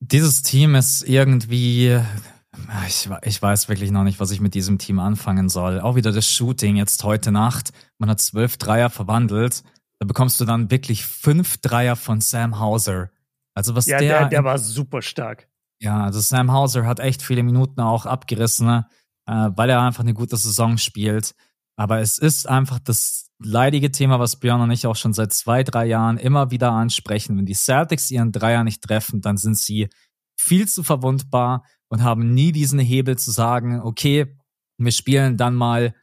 Dieses 0.00 0.42
Team 0.42 0.74
ist 0.74 1.08
irgendwie, 1.08 1.98
ich, 2.86 3.08
ich 3.22 3.40
weiß 3.40 3.68
wirklich 3.68 3.90
noch 3.90 4.04
nicht, 4.04 4.20
was 4.20 4.32
ich 4.32 4.40
mit 4.40 4.54
diesem 4.54 4.78
Team 4.78 4.98
anfangen 4.98 5.48
soll. 5.48 5.80
Auch 5.80 5.94
wieder 5.96 6.12
das 6.12 6.28
Shooting 6.28 6.76
jetzt 6.76 7.04
heute 7.04 7.32
Nacht. 7.32 7.70
Man 7.98 8.10
hat 8.10 8.20
zwölf 8.20 8.56
Dreier 8.56 8.90
verwandelt. 8.90 9.62
Da 10.00 10.06
bekommst 10.06 10.40
du 10.40 10.44
dann 10.44 10.70
wirklich 10.70 11.06
fünf 11.06 11.58
Dreier 11.58 11.94
von 11.94 12.20
Sam 12.20 12.58
Hauser. 12.58 13.10
Also 13.54 13.74
was 13.74 13.86
ja, 13.86 13.98
der, 13.98 14.20
der, 14.20 14.28
der 14.28 14.44
war 14.44 14.58
super 14.58 15.02
stark. 15.02 15.48
Ja, 15.80 16.04
also 16.04 16.20
Sam 16.20 16.52
Hauser 16.52 16.86
hat 16.86 17.00
echt 17.00 17.22
viele 17.22 17.42
Minuten 17.42 17.80
auch 17.80 18.06
abgerissen, 18.06 18.66
ne? 18.66 18.86
äh, 19.26 19.50
weil 19.56 19.70
er 19.70 19.82
einfach 19.82 20.02
eine 20.02 20.14
gute 20.14 20.36
Saison 20.36 20.78
spielt. 20.78 21.34
Aber 21.76 22.00
es 22.00 22.18
ist 22.18 22.48
einfach 22.48 22.78
das 22.78 23.30
leidige 23.42 23.90
Thema, 23.90 24.20
was 24.20 24.36
Björn 24.36 24.60
und 24.60 24.70
ich 24.70 24.86
auch 24.86 24.96
schon 24.96 25.12
seit 25.12 25.32
zwei, 25.32 25.64
drei 25.64 25.86
Jahren 25.86 26.18
immer 26.18 26.50
wieder 26.50 26.70
ansprechen. 26.70 27.36
Wenn 27.36 27.46
die 27.46 27.54
Celtics 27.54 28.10
ihren 28.10 28.30
Dreier 28.30 28.62
nicht 28.62 28.82
treffen, 28.82 29.20
dann 29.20 29.36
sind 29.36 29.58
sie 29.58 29.88
viel 30.36 30.68
zu 30.68 30.82
verwundbar 30.82 31.64
und 31.88 32.02
haben 32.02 32.32
nie 32.34 32.52
diesen 32.52 32.78
Hebel 32.78 33.18
zu 33.18 33.30
sagen, 33.30 33.80
okay, 33.80 34.36
wir 34.78 34.92
spielen 34.92 35.36
dann 35.36 35.54
mal 35.54 35.94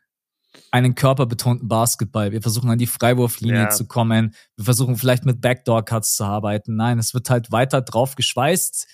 einen 0.72 0.96
körperbetonten 0.96 1.68
Basketball. 1.68 2.32
Wir 2.32 2.42
versuchen 2.42 2.70
an 2.70 2.80
die 2.80 2.88
Freiwurflinie 2.88 3.64
ja. 3.64 3.70
zu 3.70 3.88
kommen. 3.88 4.34
Wir 4.56 4.66
versuchen 4.66 4.98
vielleicht 4.98 5.26
mit 5.26 5.42
Backdoor-Cuts 5.42 6.16
zu 6.16 6.24
arbeiten. 6.24 6.76
Nein, 6.76 7.00
es 7.00 7.14
wird 7.14 7.30
halt 7.30 7.52
weiter 7.52 7.82
drauf 7.82 8.16
geschweißt 8.16 8.88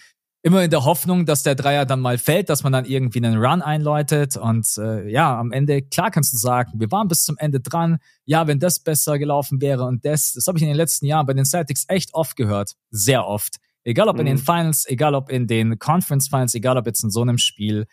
immer 0.46 0.64
in 0.64 0.70
der 0.70 0.86
Hoffnung, 0.86 1.26
dass 1.26 1.42
der 1.42 1.56
Dreier 1.56 1.88
dann 1.88 2.02
mal 2.02 2.20
fällt, 2.20 2.50
dass 2.50 2.62
man 2.62 2.72
dann 2.72 2.86
irgendwie 2.86 3.18
einen 3.18 3.44
Run 3.44 3.64
einläutet. 3.64 4.38
Und 4.38 4.78
äh, 4.78 5.10
ja, 5.10 5.40
am 5.40 5.52
Ende, 5.52 5.82
klar 5.82 6.12
kannst 6.12 6.34
du 6.34 6.38
sagen, 6.38 6.74
wir 6.76 6.92
waren 6.92 7.08
bis 7.08 7.24
zum 7.24 7.36
Ende 7.40 7.62
dran. 7.62 7.98
Ja, 8.26 8.46
wenn 8.46 8.60
das 8.60 8.80
besser 8.80 9.18
gelaufen 9.18 9.60
wäre 9.60 9.86
und 9.86 10.06
das, 10.06 10.34
das 10.34 10.46
habe 10.46 10.60
ich 10.60 10.62
in 10.62 10.68
den 10.68 10.78
letzten 10.78 11.08
Jahren 11.08 11.26
bei 11.26 11.34
den 11.34 11.46
Celtics 11.46 11.86
echt 11.88 12.14
oft 12.14 12.36
gehört. 12.36 12.74
Sehr 12.92 13.26
oft. 13.26 13.56
Egal 13.84 14.08
ob 14.08 14.20
in 14.20 14.28
den 14.28 14.38
mhm. 14.38 14.42
Finals, 14.42 14.86
egal 14.88 15.16
ob 15.16 15.32
in 15.32 15.48
den 15.48 15.80
Conference 15.80 16.28
Finals, 16.28 16.54
egal 16.54 16.78
ob 16.78 16.86
jetzt 16.86 17.04
in 17.04 17.10
so 17.10 17.24
einem 17.24 17.40
Spiel. 17.40 17.88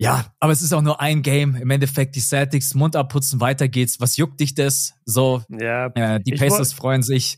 Ja, 0.00 0.32
aber 0.40 0.50
es 0.50 0.62
ist 0.62 0.72
auch 0.72 0.80
nur 0.80 0.98
ein 1.02 1.20
Game. 1.20 1.54
Im 1.56 1.68
Endeffekt 1.68 2.16
die 2.16 2.20
Celtics 2.20 2.74
Mund 2.74 2.96
abputzen, 2.96 3.38
weiter 3.38 3.68
geht's. 3.68 4.00
Was 4.00 4.16
juckt 4.16 4.40
dich 4.40 4.54
das? 4.54 4.94
So, 5.04 5.42
ja, 5.50 5.88
äh, 5.88 6.20
die 6.20 6.32
Pacers 6.32 6.72
freuen 6.72 7.02
sich. 7.02 7.36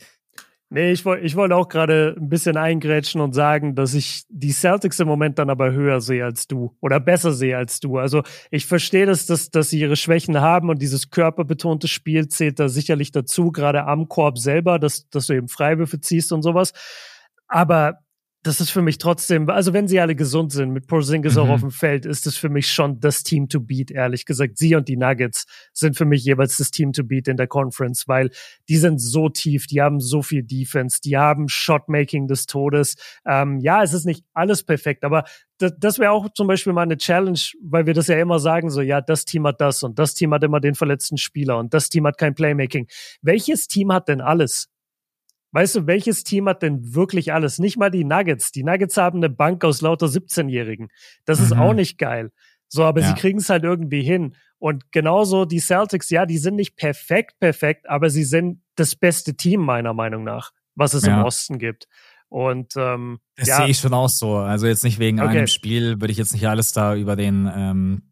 Nee, 0.71 0.93
ich 0.93 1.05
wollte 1.05 1.27
ich 1.27 1.35
wollte 1.35 1.57
auch 1.57 1.69
gerade 1.69 2.15
ein 2.17 2.29
bisschen 2.29 2.57
eingrätschen 2.57 3.21
und 3.21 3.33
sagen, 3.33 3.75
dass 3.75 3.95
ich 3.95 4.23
die 4.29 4.53
Celtics 4.53 5.01
im 5.01 5.09
Moment 5.09 5.41
dann 5.41 5.51
aber 5.51 5.73
höher 5.73 6.01
sehe 6.01 6.25
als 6.25 6.47
du 6.47 6.77
oder 6.81 7.01
besser 7.01 7.33
sehe 7.33 7.57
als 7.57 7.81
du. 7.81 7.99
Also 7.99 8.23
ich 8.53 8.65
verstehe 8.65 9.07
das, 9.07 9.27
dass, 9.27 9.51
dass 9.51 9.69
sie 9.69 9.81
ihre 9.81 9.97
Schwächen 9.97 10.41
haben 10.41 10.71
und 10.71 10.81
dieses 10.81 11.11
körperbetonte 11.11 11.89
Spiel 11.89 12.29
zählt 12.29 12.61
da 12.61 12.69
sicherlich 12.69 13.11
dazu, 13.11 13.51
gerade 13.51 13.87
am 13.87 14.09
Korb 14.09 14.39
selber, 14.39 14.79
dass, 14.79 15.09
dass 15.11 15.27
du 15.27 15.33
eben 15.33 15.49
Freiwürfe 15.49 16.01
ziehst 16.01 16.33
und 16.33 16.43
sowas. 16.43 16.73
Aber 17.49 17.99
das 18.45 18.61
ist 18.61 18.71
für 18.71 18.83
mich 18.83 18.99
trotzdem, 18.99 19.49
also 19.49 19.73
wenn 19.73 19.87
sie 19.87 20.01
alle 20.01 20.17
gesund 20.17 20.51
sind, 20.51 20.71
mit 20.71 20.89
Porzingis 20.89 21.37
mhm. 21.37 21.43
auch 21.43 21.49
auf 21.49 21.61
dem 21.61 21.71
Feld, 21.71 22.05
ist 22.05 22.27
es 22.27 22.37
für 22.37 22.49
mich 22.49 22.73
schon 22.73 22.99
das 22.99 23.23
Team 23.23 23.49
to 23.49 23.61
beat, 23.61 23.93
ehrlich 23.93 24.27
gesagt. 24.27 24.59
Sie 24.59 24.75
und 24.75 24.89
die 24.89 24.97
Nuggets 24.97 25.47
sind 25.73 25.97
für 25.97 26.05
mich 26.05 26.25
jeweils 26.25 26.57
das 26.57 26.73
Team 26.73 26.93
to 26.93 27.05
beat 27.05 27.29
in 27.29 27.37
der 27.37 27.47
Conference, 27.47 28.09
weil 28.09 28.31
die 28.69 28.79
sind 28.79 29.01
so 29.01 29.29
tief, 29.29 29.69
die 29.69 29.81
haben 29.81 30.01
so 30.01 30.23
viel 30.23 30.43
Defense, 30.43 31.01
die 31.01 31.17
haben 31.17 31.49
Shotmaking 31.49 32.27
des 32.27 32.47
Todes. 32.47 32.97
Ähm, 33.25 33.61
ja, 33.61 33.83
es 33.85 33.93
ist 33.93 34.07
nicht 34.07 34.25
alles 34.35 34.65
perfekt, 34.65 35.05
aber 35.05 35.23
das, 35.59 35.73
das 35.79 35.99
wäre 36.01 36.11
auch 36.11 36.29
zum 36.35 36.49
Beispiel 36.49 36.73
mal 36.73 36.83
eine 36.83 36.97
Challenge, 36.97 37.39
weil 37.63 37.87
wir 37.87 37.95
das 37.95 38.09
ja 38.09 38.19
immer 38.19 38.41
sagen, 38.41 38.71
so, 38.71 38.81
ja, 38.81 39.01
das 39.01 39.25
Team 39.25 39.47
hat 39.47 39.61
das 39.61 39.85
und 39.85 40.01
das 40.01 40.15
Team 40.15 40.35
hat 40.35 40.43
immer 40.43 40.59
den 40.59 40.75
verletzten 40.75 41.17
Spieler 41.17 41.59
und 41.59 41.73
das 41.73 41.89
Team 41.89 42.09
hat 42.09 42.19
kein 42.19 42.35
Playmaking. 42.35 42.89
Welches 43.21 43.69
Team 43.69 43.93
hat 43.93 44.09
denn 44.09 44.21
alles? 44.21 44.69
Weißt 45.53 45.75
du, 45.75 45.87
welches 45.87 46.25
Team 46.25 46.49
hat 46.49 46.63
denn 46.63 46.95
wirklich 46.95 47.33
alles? 47.33 47.59
Nicht 47.59 47.77
mal 47.77 47.91
die 47.91 48.05
Nuggets. 48.05 48.53
Die 48.53 48.65
Nuggets 48.65 48.97
haben 48.97 49.19
eine 49.19 49.29
Bank 49.29 49.65
aus 49.65 49.83
lauter 49.83 50.07
17-Jährigen. 50.07 50.89
Das 51.27 51.41
ist 51.41 51.55
mhm. 51.55 51.61
auch 51.61 51.75
nicht 51.75 51.99
geil. 51.99 52.33
So, 52.69 52.85
aber 52.85 53.03
ja. 53.03 53.09
sie 53.09 53.15
kriegen 53.15 53.39
es 53.39 53.51
halt 53.51 53.65
irgendwie 53.65 54.03
hin. 54.03 54.35
Und 54.59 54.93
genauso 54.93 55.45
die 55.45 55.59
Celtics, 55.59 56.09
ja, 56.09 56.25
die 56.25 56.39
sind 56.39 56.55
nicht 56.55 56.77
perfekt, 56.77 57.39
perfekt, 57.39 57.89
aber 57.89 58.09
sie 58.09 58.25
sind 58.25 58.63
das 58.77 58.97
beste 58.97 59.35
Team 59.35 59.61
meiner 59.61 59.93
Meinung 59.93 60.25
nach, 60.25 60.53
was 60.75 60.95
es 60.95 61.05
ja. 61.05 61.19
im 61.19 61.25
Osten 61.25 61.59
gibt. 61.59 61.87
Und 62.29 62.73
ähm, 62.77 63.19
das 63.37 63.49
ja. 63.49 63.57
sehe 63.59 63.67
ich 63.67 63.79
schon 63.79 63.93
auch 63.93 64.09
so. 64.09 64.37
Also 64.37 64.67
jetzt 64.67 64.85
nicht 64.85 64.99
wegen 64.99 65.21
okay. 65.21 65.37
einem 65.37 65.47
Spiel 65.49 66.01
würde 66.01 66.13
ich 66.13 66.17
jetzt 66.17 66.33
nicht 66.33 66.49
alles 66.49 66.73
da 66.73 66.95
über 66.95 67.15
den, 67.15 67.51
ähm, 67.55 68.03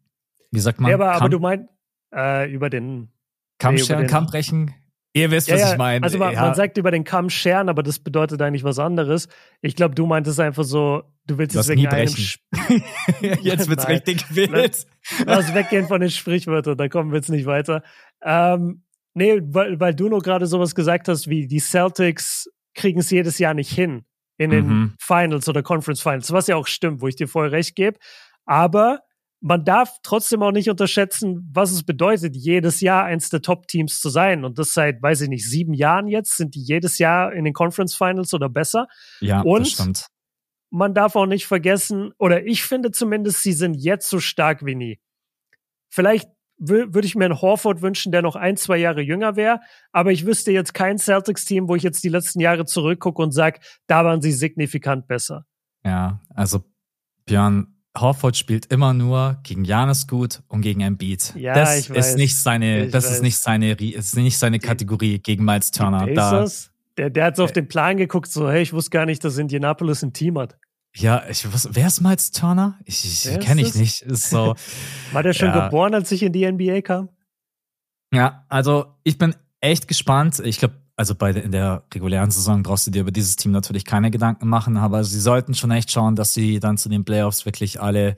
wie 0.51 0.59
sagt 0.59 0.79
man? 0.79 0.91
Ja, 0.91 0.97
aber, 0.97 1.13
aber 1.13 1.29
du 1.29 1.39
meinst 1.39 1.67
äh, 2.13 2.51
über 2.51 2.69
den 2.69 3.11
Kammstern, 3.57 4.01
nee, 4.01 4.07
Kammbrechen. 4.07 4.75
Ihr 5.13 5.29
wisst, 5.29 5.49
ja, 5.49 5.55
was 5.55 5.61
ja, 5.61 5.71
ich 5.73 5.77
meine. 5.77 6.03
Also 6.03 6.17
man, 6.17 6.33
ja. 6.33 6.41
man, 6.41 6.55
sagt 6.55 6.77
über 6.77 6.89
den 6.89 7.03
Kamm 7.03 7.29
scheren, 7.29 7.67
aber 7.67 7.83
das 7.83 7.99
bedeutet 7.99 8.41
eigentlich 8.41 8.63
was 8.63 8.79
anderes. 8.79 9.27
Ich 9.61 9.75
glaube, 9.75 9.93
du 9.93 10.05
meintest 10.05 10.39
einfach 10.39 10.63
so, 10.63 11.03
du 11.27 11.37
willst 11.37 11.55
es 11.55 11.67
wegen 11.67 11.87
einem 11.87 12.07
Jetzt 13.41 13.69
wird's 13.69 13.83
Nein. 13.87 13.93
richtig 13.93 14.33
wild. 14.33 14.87
Lass, 15.25 15.53
weggehen 15.53 15.87
von 15.87 15.99
den 15.99 16.11
Sprichwörtern, 16.11 16.77
da 16.77 16.87
kommen 16.87 17.11
wir 17.11 17.17
jetzt 17.17 17.29
nicht 17.29 17.45
weiter. 17.45 17.83
Ähm, 18.23 18.83
nee, 19.13 19.41
weil, 19.43 19.79
weil 19.81 19.93
du 19.93 20.07
nur 20.07 20.21
gerade 20.21 20.45
sowas 20.45 20.75
gesagt 20.75 21.09
hast, 21.09 21.27
wie 21.27 21.45
die 21.45 21.59
Celtics 21.59 22.49
kriegen 22.73 22.99
es 22.99 23.09
jedes 23.09 23.37
Jahr 23.37 23.53
nicht 23.53 23.71
hin 23.71 24.05
in 24.37 24.49
den 24.49 24.67
mhm. 24.67 24.93
Finals 24.97 25.49
oder 25.49 25.61
Conference 25.61 26.01
Finals, 26.01 26.31
was 26.31 26.47
ja 26.47 26.55
auch 26.55 26.67
stimmt, 26.67 27.01
wo 27.01 27.07
ich 27.07 27.17
dir 27.17 27.27
voll 27.27 27.49
recht 27.49 27.75
gebe. 27.75 27.99
Aber 28.45 29.01
man 29.41 29.65
darf 29.65 29.97
trotzdem 30.03 30.43
auch 30.43 30.51
nicht 30.51 30.69
unterschätzen, 30.69 31.49
was 31.51 31.71
es 31.71 31.83
bedeutet, 31.83 32.35
jedes 32.35 32.79
Jahr 32.79 33.05
eins 33.05 33.29
der 33.29 33.41
Top-Teams 33.41 33.99
zu 33.99 34.09
sein. 34.09 34.45
Und 34.45 34.59
das 34.59 34.73
seit, 34.73 35.01
weiß 35.01 35.21
ich 35.21 35.29
nicht, 35.29 35.49
sieben 35.49 35.73
Jahren 35.73 36.07
jetzt 36.07 36.37
sind 36.37 36.53
die 36.53 36.61
jedes 36.61 36.99
Jahr 36.99 37.33
in 37.33 37.43
den 37.43 37.53
Conference 37.53 37.95
Finals 37.95 38.33
oder 38.35 38.49
besser. 38.49 38.87
Ja, 39.19 39.41
Und 39.41 39.61
das 39.61 39.73
stimmt. 39.73 40.07
Man 40.69 40.93
darf 40.93 41.15
auch 41.17 41.25
nicht 41.25 41.47
vergessen, 41.47 42.13
oder 42.17 42.45
ich 42.45 42.63
finde 42.63 42.91
zumindest, 42.91 43.43
sie 43.43 43.51
sind 43.51 43.73
jetzt 43.73 44.09
so 44.09 44.21
stark 44.21 44.63
wie 44.65 44.75
nie. 44.75 45.01
Vielleicht 45.89 46.29
würde 46.57 47.05
ich 47.05 47.15
mir 47.15 47.25
einen 47.25 47.41
Horford 47.41 47.81
wünschen, 47.81 48.11
der 48.11 48.21
noch 48.21 48.35
ein, 48.35 48.55
zwei 48.55 48.77
Jahre 48.77 49.01
jünger 49.01 49.35
wäre. 49.35 49.59
Aber 49.91 50.11
ich 50.11 50.27
wüsste 50.27 50.51
jetzt 50.51 50.75
kein 50.75 50.99
Celtics-Team, 50.99 51.67
wo 51.67 51.75
ich 51.75 51.83
jetzt 51.83 52.03
die 52.03 52.09
letzten 52.09 52.39
Jahre 52.39 52.65
zurückgucke 52.65 53.21
und 53.21 53.31
sage, 53.31 53.59
da 53.87 54.05
waren 54.05 54.21
sie 54.21 54.31
signifikant 54.31 55.07
besser. 55.07 55.45
Ja, 55.83 56.21
also 56.29 56.63
Björn, 57.25 57.80
Horford 57.97 58.37
spielt 58.37 58.67
immer 58.67 58.93
nur 58.93 59.39
gegen 59.43 59.65
Janis 59.65 60.07
gut 60.07 60.41
und 60.47 60.61
gegen 60.61 60.81
Embiid. 60.81 61.33
Ja, 61.35 61.53
das 61.53 61.79
ich 61.79 61.89
weiß. 61.89 62.09
ist 62.09 62.17
nicht 62.17 62.37
seine, 62.37 62.87
das 62.87 63.05
weiß. 63.05 63.13
ist 63.13 63.21
nicht 63.21 63.37
seine, 63.37 63.73
ist 63.73 64.15
nicht 64.15 64.37
seine 64.37 64.59
Kategorie 64.59 65.19
gegen 65.19 65.43
Miles 65.43 65.71
Turner. 65.71 66.07
Da, 66.07 66.47
der, 66.97 67.09
der 67.09 67.25
hat 67.25 67.35
so 67.35 67.43
auf 67.43 67.51
den 67.51 67.67
Plan 67.67 67.97
geguckt, 67.97 68.31
so, 68.31 68.49
hey, 68.49 68.61
ich 68.61 68.73
wusste 68.73 68.91
gar 68.91 69.05
nicht, 69.05 69.23
dass 69.23 69.37
Indianapolis 69.37 70.03
ein 70.03 70.13
Team 70.13 70.37
hat. 70.37 70.57
Ja, 70.95 71.23
ich 71.29 71.51
was, 71.53 71.69
wer 71.71 71.87
ist 71.87 72.01
Miles 72.01 72.31
Turner? 72.31 72.77
Ich, 72.85 73.05
ich 73.05 73.39
kenne 73.39 73.61
ich 73.61 73.75
nicht. 73.75 74.01
Ist 74.01 74.29
so. 74.29 74.55
War 75.11 75.23
der 75.23 75.33
schon 75.33 75.49
ja. 75.49 75.65
geboren, 75.65 75.93
als 75.93 76.11
ich 76.11 76.23
in 76.23 76.33
die 76.33 76.49
NBA 76.49 76.81
kam? 76.81 77.09
Ja, 78.13 78.45
also 78.49 78.97
ich 79.03 79.17
bin 79.17 79.35
echt 79.61 79.87
gespannt. 79.87 80.39
Ich 80.39 80.59
glaube, 80.59 80.75
also 80.95 81.15
bei 81.15 81.31
in 81.31 81.51
der 81.51 81.85
regulären 81.93 82.31
Saison 82.31 82.63
brauchst 82.63 82.87
du 82.87 82.91
dir 82.91 83.01
über 83.01 83.11
dieses 83.11 83.35
Team 83.35 83.51
natürlich 83.51 83.85
keine 83.85 84.11
Gedanken 84.11 84.47
machen, 84.47 84.77
aber 84.77 85.03
sie 85.03 85.19
sollten 85.19 85.53
schon 85.53 85.71
echt 85.71 85.91
schauen, 85.91 86.15
dass 86.15 86.33
sie 86.33 86.59
dann 86.59 86.77
zu 86.77 86.89
den 86.89 87.05
Playoffs 87.05 87.45
wirklich 87.45 87.81
alle 87.81 88.15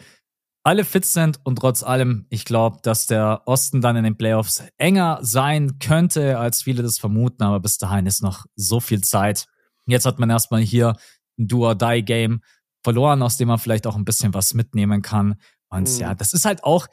alle 0.63 0.85
fit 0.85 1.05
sind 1.05 1.39
und 1.43 1.57
trotz 1.57 1.83
allem, 1.83 2.25
ich 2.29 2.45
glaube, 2.45 2.77
dass 2.83 3.05
der 3.05 3.41
Osten 3.45 3.81
dann 3.81 3.97
in 3.97 4.05
den 4.05 4.17
Playoffs 4.17 4.63
enger 4.77 5.19
sein 5.21 5.77
könnte, 5.79 6.39
als 6.39 6.63
viele 6.63 6.81
das 6.83 6.99
vermuten, 6.99 7.43
aber 7.43 7.59
bis 7.59 7.77
dahin 7.77 8.05
ist 8.05 8.23
noch 8.23 8.45
so 8.55 8.79
viel 8.79 9.01
Zeit. 9.01 9.45
Jetzt 9.85 10.05
hat 10.05 10.19
man 10.19 10.29
erstmal 10.29 10.61
hier 10.61 10.95
ein 11.37 11.47
Do-or-Die-Game 11.47 12.41
verloren, 12.81 13.21
aus 13.21 13.35
dem 13.35 13.49
man 13.49 13.59
vielleicht 13.59 13.85
auch 13.85 13.97
ein 13.97 14.05
bisschen 14.05 14.33
was 14.33 14.53
mitnehmen 14.53 15.01
kann. 15.01 15.35
Und 15.69 15.93
mhm. 15.93 15.99
ja, 15.99 16.15
das 16.15 16.33
ist 16.33 16.45
halt 16.45 16.63
auch, 16.63 16.87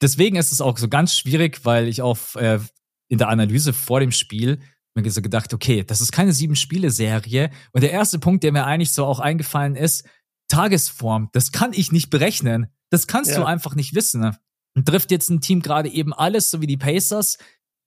deswegen 0.00 0.36
ist 0.36 0.52
es 0.52 0.60
auch 0.60 0.78
so 0.78 0.88
ganz 0.88 1.16
schwierig, 1.16 1.64
weil 1.64 1.88
ich 1.88 2.00
auch 2.00 2.18
äh, 2.36 2.60
in 3.08 3.18
der 3.18 3.28
Analyse 3.28 3.72
vor 3.72 3.98
dem 3.98 4.12
Spiel 4.12 4.60
mir 4.94 5.10
so 5.10 5.22
gedacht, 5.22 5.52
okay, 5.52 5.84
das 5.84 6.00
ist 6.00 6.12
keine 6.12 6.32
sieben-Spiele-Serie. 6.32 7.50
Und 7.72 7.82
der 7.82 7.90
erste 7.90 8.18
Punkt, 8.18 8.44
der 8.44 8.52
mir 8.52 8.64
eigentlich 8.64 8.92
so 8.92 9.04
auch 9.04 9.18
eingefallen 9.18 9.76
ist, 9.76 10.04
Tagesform, 10.48 11.30
das 11.32 11.52
kann 11.52 11.72
ich 11.72 11.90
nicht 11.90 12.10
berechnen. 12.10 12.68
Das 12.90 13.06
kannst 13.06 13.32
ja. 13.32 13.38
du 13.38 13.44
einfach 13.44 13.74
nicht 13.74 13.94
wissen. 13.94 14.20
Ne? 14.20 14.38
Und 14.76 14.86
trifft 14.86 15.10
jetzt 15.10 15.30
ein 15.30 15.40
Team 15.40 15.62
gerade 15.62 15.88
eben 15.88 16.12
alles, 16.12 16.50
so 16.50 16.60
wie 16.60 16.66
die 16.66 16.76
Pacers. 16.76 17.38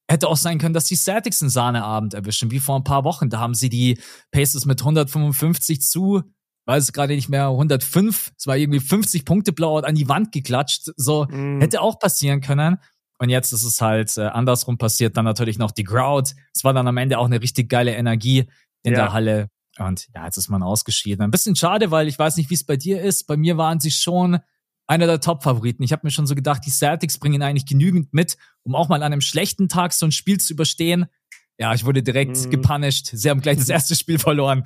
Hätte 0.10 0.28
auch 0.28 0.38
sein 0.38 0.58
können, 0.58 0.74
dass 0.74 0.86
die 0.86 0.96
Celtics 0.96 1.42
einen 1.42 1.50
Sahneabend 1.50 2.14
erwischen, 2.14 2.52
wie 2.52 2.60
vor 2.60 2.78
ein 2.78 2.84
paar 2.84 3.04
Wochen. 3.04 3.30
Da 3.30 3.40
haben 3.40 3.56
sie 3.56 3.70
die 3.70 4.00
Pacers 4.32 4.66
mit 4.66 4.80
155 4.80 5.82
zu, 5.82 6.24
weiß 6.66 6.84
es 6.84 6.94
gerade 6.94 7.14
nicht 7.14 7.30
mehr, 7.30 7.48
105. 7.48 8.32
Es 8.38 8.48
war 8.48 8.58
irgendwie 8.58 8.80
50 8.80 9.26
Punkte 9.26 9.52
blau 9.54 9.80
an 9.80 9.96
die 9.96 10.08
Wand 10.08 10.32
geklatscht. 10.32 10.92
So, 10.96 11.26
mm. 11.26 11.60
hätte 11.60 11.82
auch 11.82 12.00
passieren 12.00 12.40
können. 12.40 12.78
Und 13.20 13.30
jetzt 13.30 13.52
ist 13.52 13.64
es 13.64 13.82
halt 13.82 14.18
äh, 14.18 14.22
andersrum 14.22 14.78
passiert. 14.78 15.18
Dann 15.18 15.26
natürlich 15.26 15.58
noch 15.58 15.72
die 15.72 15.84
Crowd. 15.84 16.32
Es 16.54 16.64
war 16.64 16.74
dann 16.74 16.88
am 16.88 16.98
Ende 16.98 17.18
auch 17.18 17.26
eine 17.26 17.42
richtig 17.42 17.70
geile 17.70 17.96
Energie 17.96 18.48
in 18.84 18.94
ja. 18.94 19.00
der 19.00 19.14
Halle. 19.14 19.50
Und 19.80 20.08
ja, 20.14 20.26
jetzt 20.26 20.38
ist 20.38 20.50
man 20.50 20.64
ausgeschieden. 20.64 21.24
Ein 21.24 21.32
bisschen 21.32 21.56
schade, 21.56 21.92
weil 21.92 22.08
ich 22.08 22.18
weiß 22.18 22.38
nicht, 22.38 22.50
wie 22.50 22.56
es 22.56 22.64
bei 22.64 22.78
dir 22.78 23.02
ist. 23.02 23.26
Bei 23.26 23.38
mir 23.38 23.58
waren 23.58 23.80
sie 23.80 23.92
schon 23.92 24.40
einer 24.88 25.06
der 25.06 25.20
Top-Favoriten. 25.20 25.84
Ich 25.84 25.92
habe 25.92 26.02
mir 26.06 26.12
schon 26.12 26.28
so 26.28 26.36
gedacht, 26.36 26.64
die 26.66 26.72
Celtics 26.72 27.18
bringen 27.18 27.42
eigentlich 27.42 27.66
genügend 27.66 28.14
mit, 28.14 28.38
um 28.64 28.74
auch 28.76 28.88
mal 28.90 29.04
an 29.04 29.14
einem 29.14 29.22
schlechten 29.22 29.68
Tag 29.68 29.94
so 29.94 30.06
ein 30.06 30.12
Spiel 30.12 30.40
zu 30.40 30.54
überstehen. 30.54 31.08
Ja, 31.60 31.74
ich 31.74 31.86
wurde 31.86 32.04
direkt 32.04 32.38
mhm. 32.38 32.50
gepunished. 32.52 33.08
Sie 33.14 33.30
haben 33.30 33.42
gleich 33.42 33.58
das 33.58 33.70
erste 33.70 33.96
Spiel 33.96 34.20
verloren. 34.20 34.64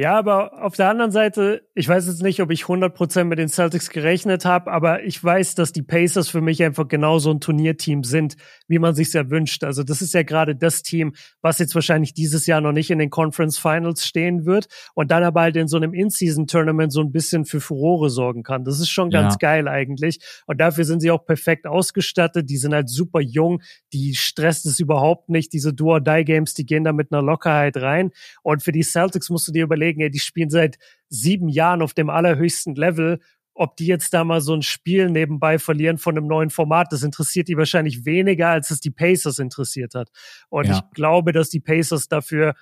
Ja, 0.00 0.16
aber 0.16 0.62
auf 0.62 0.76
der 0.76 0.90
anderen 0.90 1.10
Seite, 1.10 1.66
ich 1.74 1.88
weiß 1.88 2.06
jetzt 2.06 2.22
nicht, 2.22 2.40
ob 2.40 2.52
ich 2.52 2.62
100% 2.62 3.24
mit 3.24 3.40
den 3.40 3.48
Celtics 3.48 3.90
gerechnet 3.90 4.44
habe, 4.44 4.70
aber 4.70 5.02
ich 5.02 5.24
weiß, 5.24 5.56
dass 5.56 5.72
die 5.72 5.82
Pacers 5.82 6.28
für 6.28 6.40
mich 6.40 6.62
einfach 6.62 6.86
genauso 6.86 7.32
ein 7.32 7.40
Turnierteam 7.40 8.04
sind, 8.04 8.36
wie 8.68 8.78
man 8.78 8.94
sich 8.94 9.12
ja 9.12 9.28
wünscht. 9.28 9.64
Also 9.64 9.82
das 9.82 10.00
ist 10.00 10.14
ja 10.14 10.22
gerade 10.22 10.54
das 10.54 10.84
Team, 10.84 11.14
was 11.42 11.58
jetzt 11.58 11.74
wahrscheinlich 11.74 12.14
dieses 12.14 12.46
Jahr 12.46 12.60
noch 12.60 12.70
nicht 12.70 12.92
in 12.92 13.00
den 13.00 13.10
Conference 13.10 13.58
Finals 13.58 14.06
stehen 14.06 14.46
wird 14.46 14.68
und 14.94 15.10
dann 15.10 15.24
aber 15.24 15.40
halt 15.40 15.56
in 15.56 15.66
so 15.66 15.76
einem 15.76 15.92
In-Season-Tournament 15.92 16.92
so 16.92 17.00
ein 17.00 17.10
bisschen 17.10 17.44
für 17.44 17.60
Furore 17.60 18.08
sorgen 18.08 18.44
kann. 18.44 18.62
Das 18.62 18.78
ist 18.78 18.90
schon 18.90 19.10
ganz 19.10 19.34
ja. 19.34 19.38
geil 19.48 19.66
eigentlich. 19.66 20.20
Und 20.46 20.60
dafür 20.60 20.84
sind 20.84 21.00
sie 21.00 21.10
auch 21.10 21.26
perfekt 21.26 21.66
ausgestattet. 21.66 22.48
Die 22.48 22.58
sind 22.58 22.72
halt 22.72 22.88
super 22.88 23.18
jung. 23.20 23.62
Die 23.92 24.14
stresst 24.14 24.64
es 24.66 24.78
überhaupt 24.78 25.28
nicht. 25.28 25.52
Diese 25.52 25.74
Do-or-Die-Games, 25.74 26.54
die 26.54 26.66
gehen 26.66 26.84
da 26.84 26.92
mit 26.92 27.10
einer 27.10 27.20
Lockerheit 27.22 27.76
rein. 27.78 28.12
Und 28.44 28.62
für 28.62 28.70
die 28.70 28.84
Celtics 28.84 29.28
musst 29.28 29.48
du 29.48 29.50
dir 29.50 29.64
überlegen, 29.64 29.87
überlegen, 29.88 30.00
ey, 30.00 30.10
die 30.10 30.18
spielen 30.18 30.50
seit 30.50 30.78
sieben 31.08 31.48
Jahren 31.48 31.82
auf 31.82 31.94
dem 31.94 32.10
allerhöchsten 32.10 32.74
Level. 32.74 33.20
Ob 33.54 33.76
die 33.76 33.86
jetzt 33.86 34.14
da 34.14 34.22
mal 34.22 34.40
so 34.40 34.54
ein 34.54 34.62
Spiel 34.62 35.10
nebenbei 35.10 35.58
verlieren 35.58 35.98
von 35.98 36.16
einem 36.16 36.28
neuen 36.28 36.50
Format, 36.50 36.92
das 36.92 37.02
interessiert 37.02 37.48
die 37.48 37.56
wahrscheinlich 37.56 38.04
weniger, 38.04 38.50
als 38.50 38.70
es 38.70 38.80
die 38.80 38.92
Pacers 38.92 39.40
interessiert 39.40 39.94
hat. 39.94 40.10
Und 40.48 40.66
ja. 40.66 40.74
ich 40.74 40.94
glaube, 40.94 41.32
dass 41.32 41.48
die 41.48 41.60
Pacers 41.60 42.06
dafür 42.06 42.54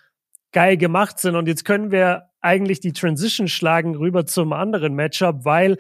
geil 0.53 0.79
gemacht 0.79 1.19
sind. 1.19 1.37
Und 1.37 1.49
jetzt 1.49 1.67
können 1.67 1.91
wir 1.91 2.31
eigentlich 2.41 2.81
die 2.81 2.93
Transition 2.93 3.49
schlagen 3.49 3.95
rüber 3.95 4.25
zum 4.25 4.55
anderen 4.55 4.95
Matchup, 4.95 5.45
weil 5.45 5.77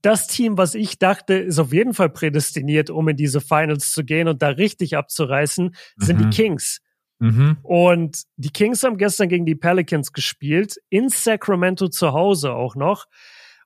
das 0.00 0.26
Team, 0.28 0.58
was 0.58 0.74
ich 0.74 0.98
dachte, 0.98 1.34
ist 1.34 1.58
auf 1.58 1.72
jeden 1.72 1.94
Fall 1.94 2.10
prädestiniert, 2.10 2.90
um 2.90 3.08
in 3.08 3.16
diese 3.16 3.40
Finals 3.40 3.92
zu 3.92 4.04
gehen 4.04 4.28
und 4.28 4.42
da 4.42 4.48
richtig 4.48 4.96
abzureißen, 4.96 5.74
sind 5.96 6.20
die 6.20 6.26
mhm. 6.26 6.30
Kings. 6.30 6.80
Mhm. 7.22 7.58
Und 7.62 8.24
die 8.36 8.50
Kings 8.50 8.82
haben 8.82 8.96
gestern 8.96 9.28
gegen 9.28 9.46
die 9.46 9.54
Pelicans 9.54 10.12
gespielt, 10.12 10.78
in 10.90 11.08
Sacramento 11.08 11.86
zu 11.86 12.12
Hause 12.12 12.52
auch 12.52 12.74
noch. 12.74 13.06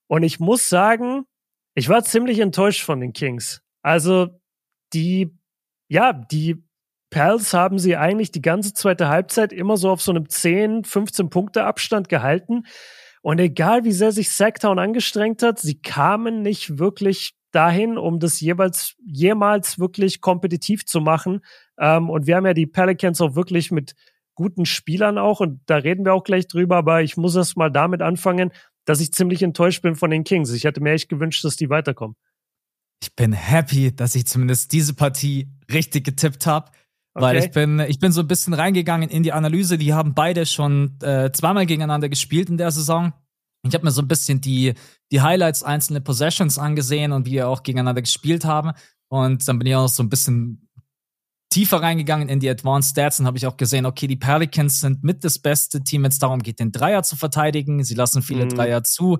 Und 0.08 0.24
ich 0.24 0.38
muss 0.40 0.68
sagen, 0.68 1.24
ich 1.74 1.88
war 1.88 2.04
ziemlich 2.04 2.38
enttäuscht 2.38 2.84
von 2.84 3.00
den 3.00 3.14
Kings. 3.14 3.62
Also 3.80 4.28
die, 4.92 5.34
ja, 5.88 6.12
die 6.12 6.62
Pels 7.08 7.54
haben 7.54 7.78
sie 7.78 7.96
eigentlich 7.96 8.30
die 8.30 8.42
ganze 8.42 8.74
zweite 8.74 9.08
Halbzeit 9.08 9.54
immer 9.54 9.78
so 9.78 9.88
auf 9.88 10.02
so 10.02 10.12
einem 10.12 10.28
10, 10.28 10.84
15 10.84 11.30
Punkte 11.30 11.64
Abstand 11.64 12.10
gehalten. 12.10 12.64
Und 13.22 13.38
egal 13.38 13.84
wie 13.84 13.92
sehr 13.92 14.12
sich 14.12 14.32
Sacktown 14.32 14.78
angestrengt 14.78 15.42
hat, 15.42 15.60
sie 15.60 15.80
kamen 15.80 16.42
nicht 16.42 16.78
wirklich 16.78 17.35
dahin, 17.52 17.98
um 17.98 18.18
das 18.20 18.40
jeweils 18.40 18.96
jemals 19.04 19.78
wirklich 19.78 20.20
kompetitiv 20.20 20.86
zu 20.86 21.00
machen. 21.00 21.40
Ähm, 21.78 22.10
und 22.10 22.26
wir 22.26 22.36
haben 22.36 22.46
ja 22.46 22.54
die 22.54 22.66
Pelicans 22.66 23.20
auch 23.20 23.34
wirklich 23.34 23.70
mit 23.70 23.94
guten 24.34 24.66
Spielern 24.66 25.18
auch 25.18 25.40
und 25.40 25.60
da 25.66 25.76
reden 25.76 26.04
wir 26.04 26.12
auch 26.12 26.24
gleich 26.24 26.46
drüber, 26.46 26.76
aber 26.76 27.02
ich 27.02 27.16
muss 27.16 27.34
erst 27.34 27.56
mal 27.56 27.70
damit 27.70 28.02
anfangen, 28.02 28.52
dass 28.84 29.00
ich 29.00 29.12
ziemlich 29.12 29.42
enttäuscht 29.42 29.82
bin 29.82 29.96
von 29.96 30.10
den 30.10 30.24
Kings. 30.24 30.52
Ich 30.52 30.64
hätte 30.64 30.80
mir 30.80 30.92
echt 30.92 31.08
gewünscht, 31.08 31.44
dass 31.44 31.56
die 31.56 31.70
weiterkommen. 31.70 32.16
Ich 33.02 33.14
bin 33.14 33.32
happy, 33.32 33.94
dass 33.94 34.14
ich 34.14 34.26
zumindest 34.26 34.72
diese 34.72 34.94
Partie 34.94 35.48
richtig 35.72 36.04
getippt 36.04 36.46
habe. 36.46 36.70
Weil 37.18 37.36
okay. 37.36 37.46
ich 37.46 37.52
bin, 37.52 37.80
ich 37.80 37.98
bin 37.98 38.12
so 38.12 38.20
ein 38.20 38.28
bisschen 38.28 38.52
reingegangen 38.52 39.08
in 39.08 39.22
die 39.22 39.32
Analyse. 39.32 39.78
Die 39.78 39.94
haben 39.94 40.14
beide 40.14 40.44
schon 40.44 40.98
äh, 41.00 41.32
zweimal 41.32 41.64
gegeneinander 41.64 42.10
gespielt 42.10 42.50
in 42.50 42.58
der 42.58 42.70
Saison. 42.70 43.14
Ich 43.68 43.74
habe 43.74 43.84
mir 43.84 43.90
so 43.90 44.02
ein 44.02 44.08
bisschen 44.08 44.40
die, 44.40 44.74
die 45.10 45.20
Highlights 45.20 45.62
einzelne 45.62 46.00
Possessions 46.00 46.58
angesehen 46.58 47.12
und 47.12 47.26
wie 47.26 47.32
wir 47.32 47.48
auch 47.48 47.62
gegeneinander 47.62 48.02
gespielt 48.02 48.44
haben. 48.44 48.72
Und 49.08 49.46
dann 49.46 49.58
bin 49.58 49.68
ich 49.68 49.74
auch 49.74 49.88
so 49.88 50.02
ein 50.02 50.08
bisschen 50.08 50.66
tiefer 51.50 51.80
reingegangen 51.80 52.28
in 52.28 52.40
die 52.40 52.50
Advanced 52.50 52.90
Stats 52.90 53.20
und 53.20 53.26
habe 53.26 53.38
ich 53.38 53.46
auch 53.46 53.56
gesehen, 53.56 53.86
okay, 53.86 54.06
die 54.06 54.16
Pelicans 54.16 54.80
sind 54.80 55.04
mit 55.04 55.24
das 55.24 55.38
beste 55.38 55.82
Team, 55.82 56.02
wenn 56.02 56.10
es 56.10 56.18
darum 56.18 56.42
geht, 56.42 56.58
den 56.58 56.72
Dreier 56.72 57.02
zu 57.02 57.16
verteidigen. 57.16 57.84
Sie 57.84 57.94
lassen 57.94 58.20
viele 58.20 58.44
mhm. 58.44 58.50
Dreier 58.50 58.82
zu. 58.82 59.18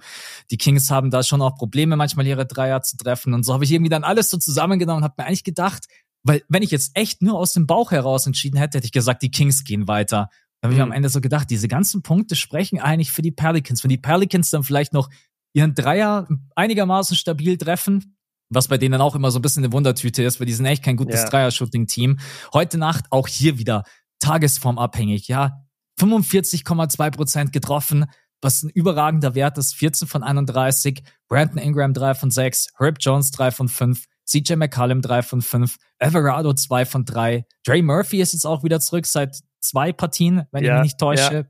Die 0.50 0.58
Kings 0.58 0.90
haben 0.90 1.10
da 1.10 1.22
schon 1.22 1.40
auch 1.40 1.54
Probleme, 1.56 1.96
manchmal 1.96 2.26
ihre 2.26 2.44
Dreier 2.44 2.82
zu 2.82 2.96
treffen. 2.96 3.32
Und 3.32 3.44
so 3.44 3.54
habe 3.54 3.64
ich 3.64 3.72
irgendwie 3.72 3.90
dann 3.90 4.04
alles 4.04 4.28
so 4.28 4.38
zusammengenommen 4.38 4.98
und 4.98 5.04
habe 5.04 5.14
mir 5.18 5.26
eigentlich 5.26 5.44
gedacht, 5.44 5.86
weil 6.24 6.42
wenn 6.48 6.62
ich 6.62 6.72
jetzt 6.72 6.90
echt 6.94 7.22
nur 7.22 7.38
aus 7.38 7.52
dem 7.52 7.66
Bauch 7.66 7.92
heraus 7.92 8.26
entschieden 8.26 8.58
hätte, 8.58 8.78
hätte 8.78 8.86
ich 8.86 8.92
gesagt, 8.92 9.22
die 9.22 9.30
Kings 9.30 9.62
gehen 9.62 9.86
weiter. 9.86 10.28
Da 10.60 10.68
habe 10.68 10.74
ich 10.74 10.78
mhm. 10.78 10.84
am 10.84 10.92
Ende 10.92 11.08
so 11.08 11.20
gedacht, 11.20 11.50
diese 11.50 11.68
ganzen 11.68 12.02
Punkte 12.02 12.36
sprechen 12.36 12.80
eigentlich 12.80 13.12
für 13.12 13.22
die 13.22 13.32
Pelicans. 13.32 13.82
Wenn 13.84 13.90
die 13.90 13.98
Pelicans 13.98 14.50
dann 14.50 14.62
vielleicht 14.62 14.92
noch 14.92 15.10
ihren 15.52 15.74
Dreier 15.74 16.28
einigermaßen 16.54 17.16
stabil 17.16 17.56
treffen, 17.56 18.16
was 18.48 18.68
bei 18.68 18.78
denen 18.78 19.00
auch 19.00 19.14
immer 19.14 19.30
so 19.30 19.38
ein 19.38 19.42
bisschen 19.42 19.64
eine 19.64 19.72
Wundertüte 19.72 20.22
ist, 20.22 20.38
weil 20.38 20.46
die 20.46 20.52
sind 20.52 20.66
echt 20.66 20.84
kein 20.84 20.96
gutes 20.96 21.22
ja. 21.22 21.28
Dreier-Shooting-Team. 21.28 22.18
Heute 22.52 22.78
Nacht 22.78 23.06
auch 23.10 23.26
hier 23.26 23.58
wieder 23.58 23.84
tagesformabhängig, 24.18 25.28
ja. 25.28 25.62
45,2 26.00 27.10
Prozent 27.10 27.52
getroffen, 27.52 28.06
was 28.42 28.62
ein 28.62 28.70
überragender 28.70 29.34
Wert 29.34 29.58
ist. 29.58 29.74
14 29.74 30.06
von 30.06 30.22
31. 30.22 31.02
Brandon 31.28 31.58
Ingram 31.58 31.94
3 31.94 32.14
von 32.14 32.30
6. 32.30 32.68
Herb 32.78 32.98
Jones 33.00 33.30
3 33.30 33.50
von 33.50 33.68
5. 33.68 34.04
CJ 34.24 34.56
McCallum 34.56 35.00
3 35.00 35.22
von 35.22 35.42
5. 35.42 35.76
Everado 35.98 36.52
2 36.52 36.84
von 36.84 37.04
3. 37.04 37.46
Dre 37.64 37.82
Murphy 37.82 38.20
ist 38.20 38.32
jetzt 38.32 38.44
auch 38.44 38.62
wieder 38.62 38.80
zurück 38.80 39.06
seit 39.06 39.40
zwei 39.68 39.92
Partien, 39.92 40.46
wenn 40.52 40.64
ja, 40.64 40.76
ich 40.76 40.78
mich 40.78 40.92
nicht 40.92 40.98
täusche. 40.98 41.46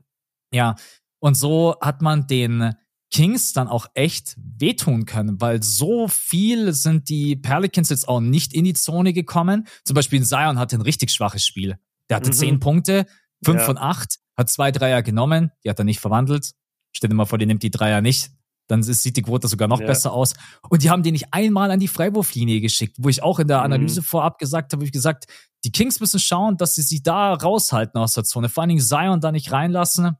Ja. 0.53 0.73
ja. 0.73 0.75
Und 1.19 1.35
so 1.35 1.75
hat 1.81 2.01
man 2.01 2.27
den 2.27 2.73
Kings 3.11 3.53
dann 3.53 3.67
auch 3.67 3.87
echt 3.93 4.35
wehtun 4.37 5.05
können, 5.05 5.39
weil 5.39 5.63
so 5.63 6.07
viel 6.07 6.73
sind 6.73 7.09
die 7.09 7.35
Pelicans 7.35 7.89
jetzt 7.89 8.07
auch 8.07 8.19
nicht 8.19 8.53
in 8.53 8.65
die 8.65 8.73
Zone 8.73 9.13
gekommen. 9.13 9.67
Zum 9.85 9.93
Beispiel 9.93 10.23
Zion 10.23 10.59
hatte 10.59 10.75
ein 10.75 10.81
richtig 10.81 11.11
schwaches 11.11 11.45
Spiel. 11.45 11.77
Der 12.09 12.17
hatte 12.17 12.29
mhm. 12.29 12.33
zehn 12.33 12.59
Punkte, 12.59 13.05
fünf 13.43 13.59
ja. 13.59 13.65
von 13.65 13.77
acht, 13.77 14.19
hat 14.35 14.49
zwei 14.49 14.71
Dreier 14.71 15.01
genommen, 15.03 15.51
die 15.63 15.69
hat 15.69 15.79
er 15.79 15.85
nicht 15.85 15.99
verwandelt. 15.99 16.53
Stell 16.91 17.09
dir 17.09 17.15
mal 17.15 17.25
vor, 17.25 17.37
die 17.37 17.45
nimmt 17.45 17.63
die 17.63 17.71
Dreier 17.71 18.01
nicht. 18.01 18.31
Dann 18.67 18.83
sieht 18.83 19.15
die 19.15 19.21
Quote 19.21 19.47
sogar 19.47 19.67
noch 19.67 19.79
ja. 19.79 19.87
besser 19.87 20.11
aus. 20.11 20.33
Und 20.69 20.83
die 20.83 20.89
haben 20.89 21.03
die 21.03 21.11
nicht 21.11 21.33
einmal 21.33 21.71
an 21.71 21.79
die 21.79 21.87
Freiwurflinie 21.87 22.61
geschickt, 22.61 22.97
wo 22.99 23.09
ich 23.09 23.23
auch 23.23 23.39
in 23.39 23.47
der 23.47 23.59
mhm. 23.59 23.65
Analyse 23.65 24.01
mhm. 24.01 24.05
vorab 24.05 24.39
gesagt 24.39 24.73
habe, 24.73 24.83
ich 24.83 24.91
gesagt, 24.91 25.25
die 25.63 25.71
Kings 25.71 25.99
müssen 25.99 26.19
schauen, 26.19 26.57
dass 26.57 26.75
sie 26.75 26.81
sie 26.81 27.01
da 27.01 27.33
raushalten 27.33 27.99
aus 27.99 28.13
der 28.13 28.23
Zone. 28.23 28.49
Vor 28.49 28.61
allen 28.61 28.69
Dingen 28.69 28.81
Zion 28.81 29.21
da 29.21 29.31
nicht 29.31 29.51
reinlassen. 29.51 30.17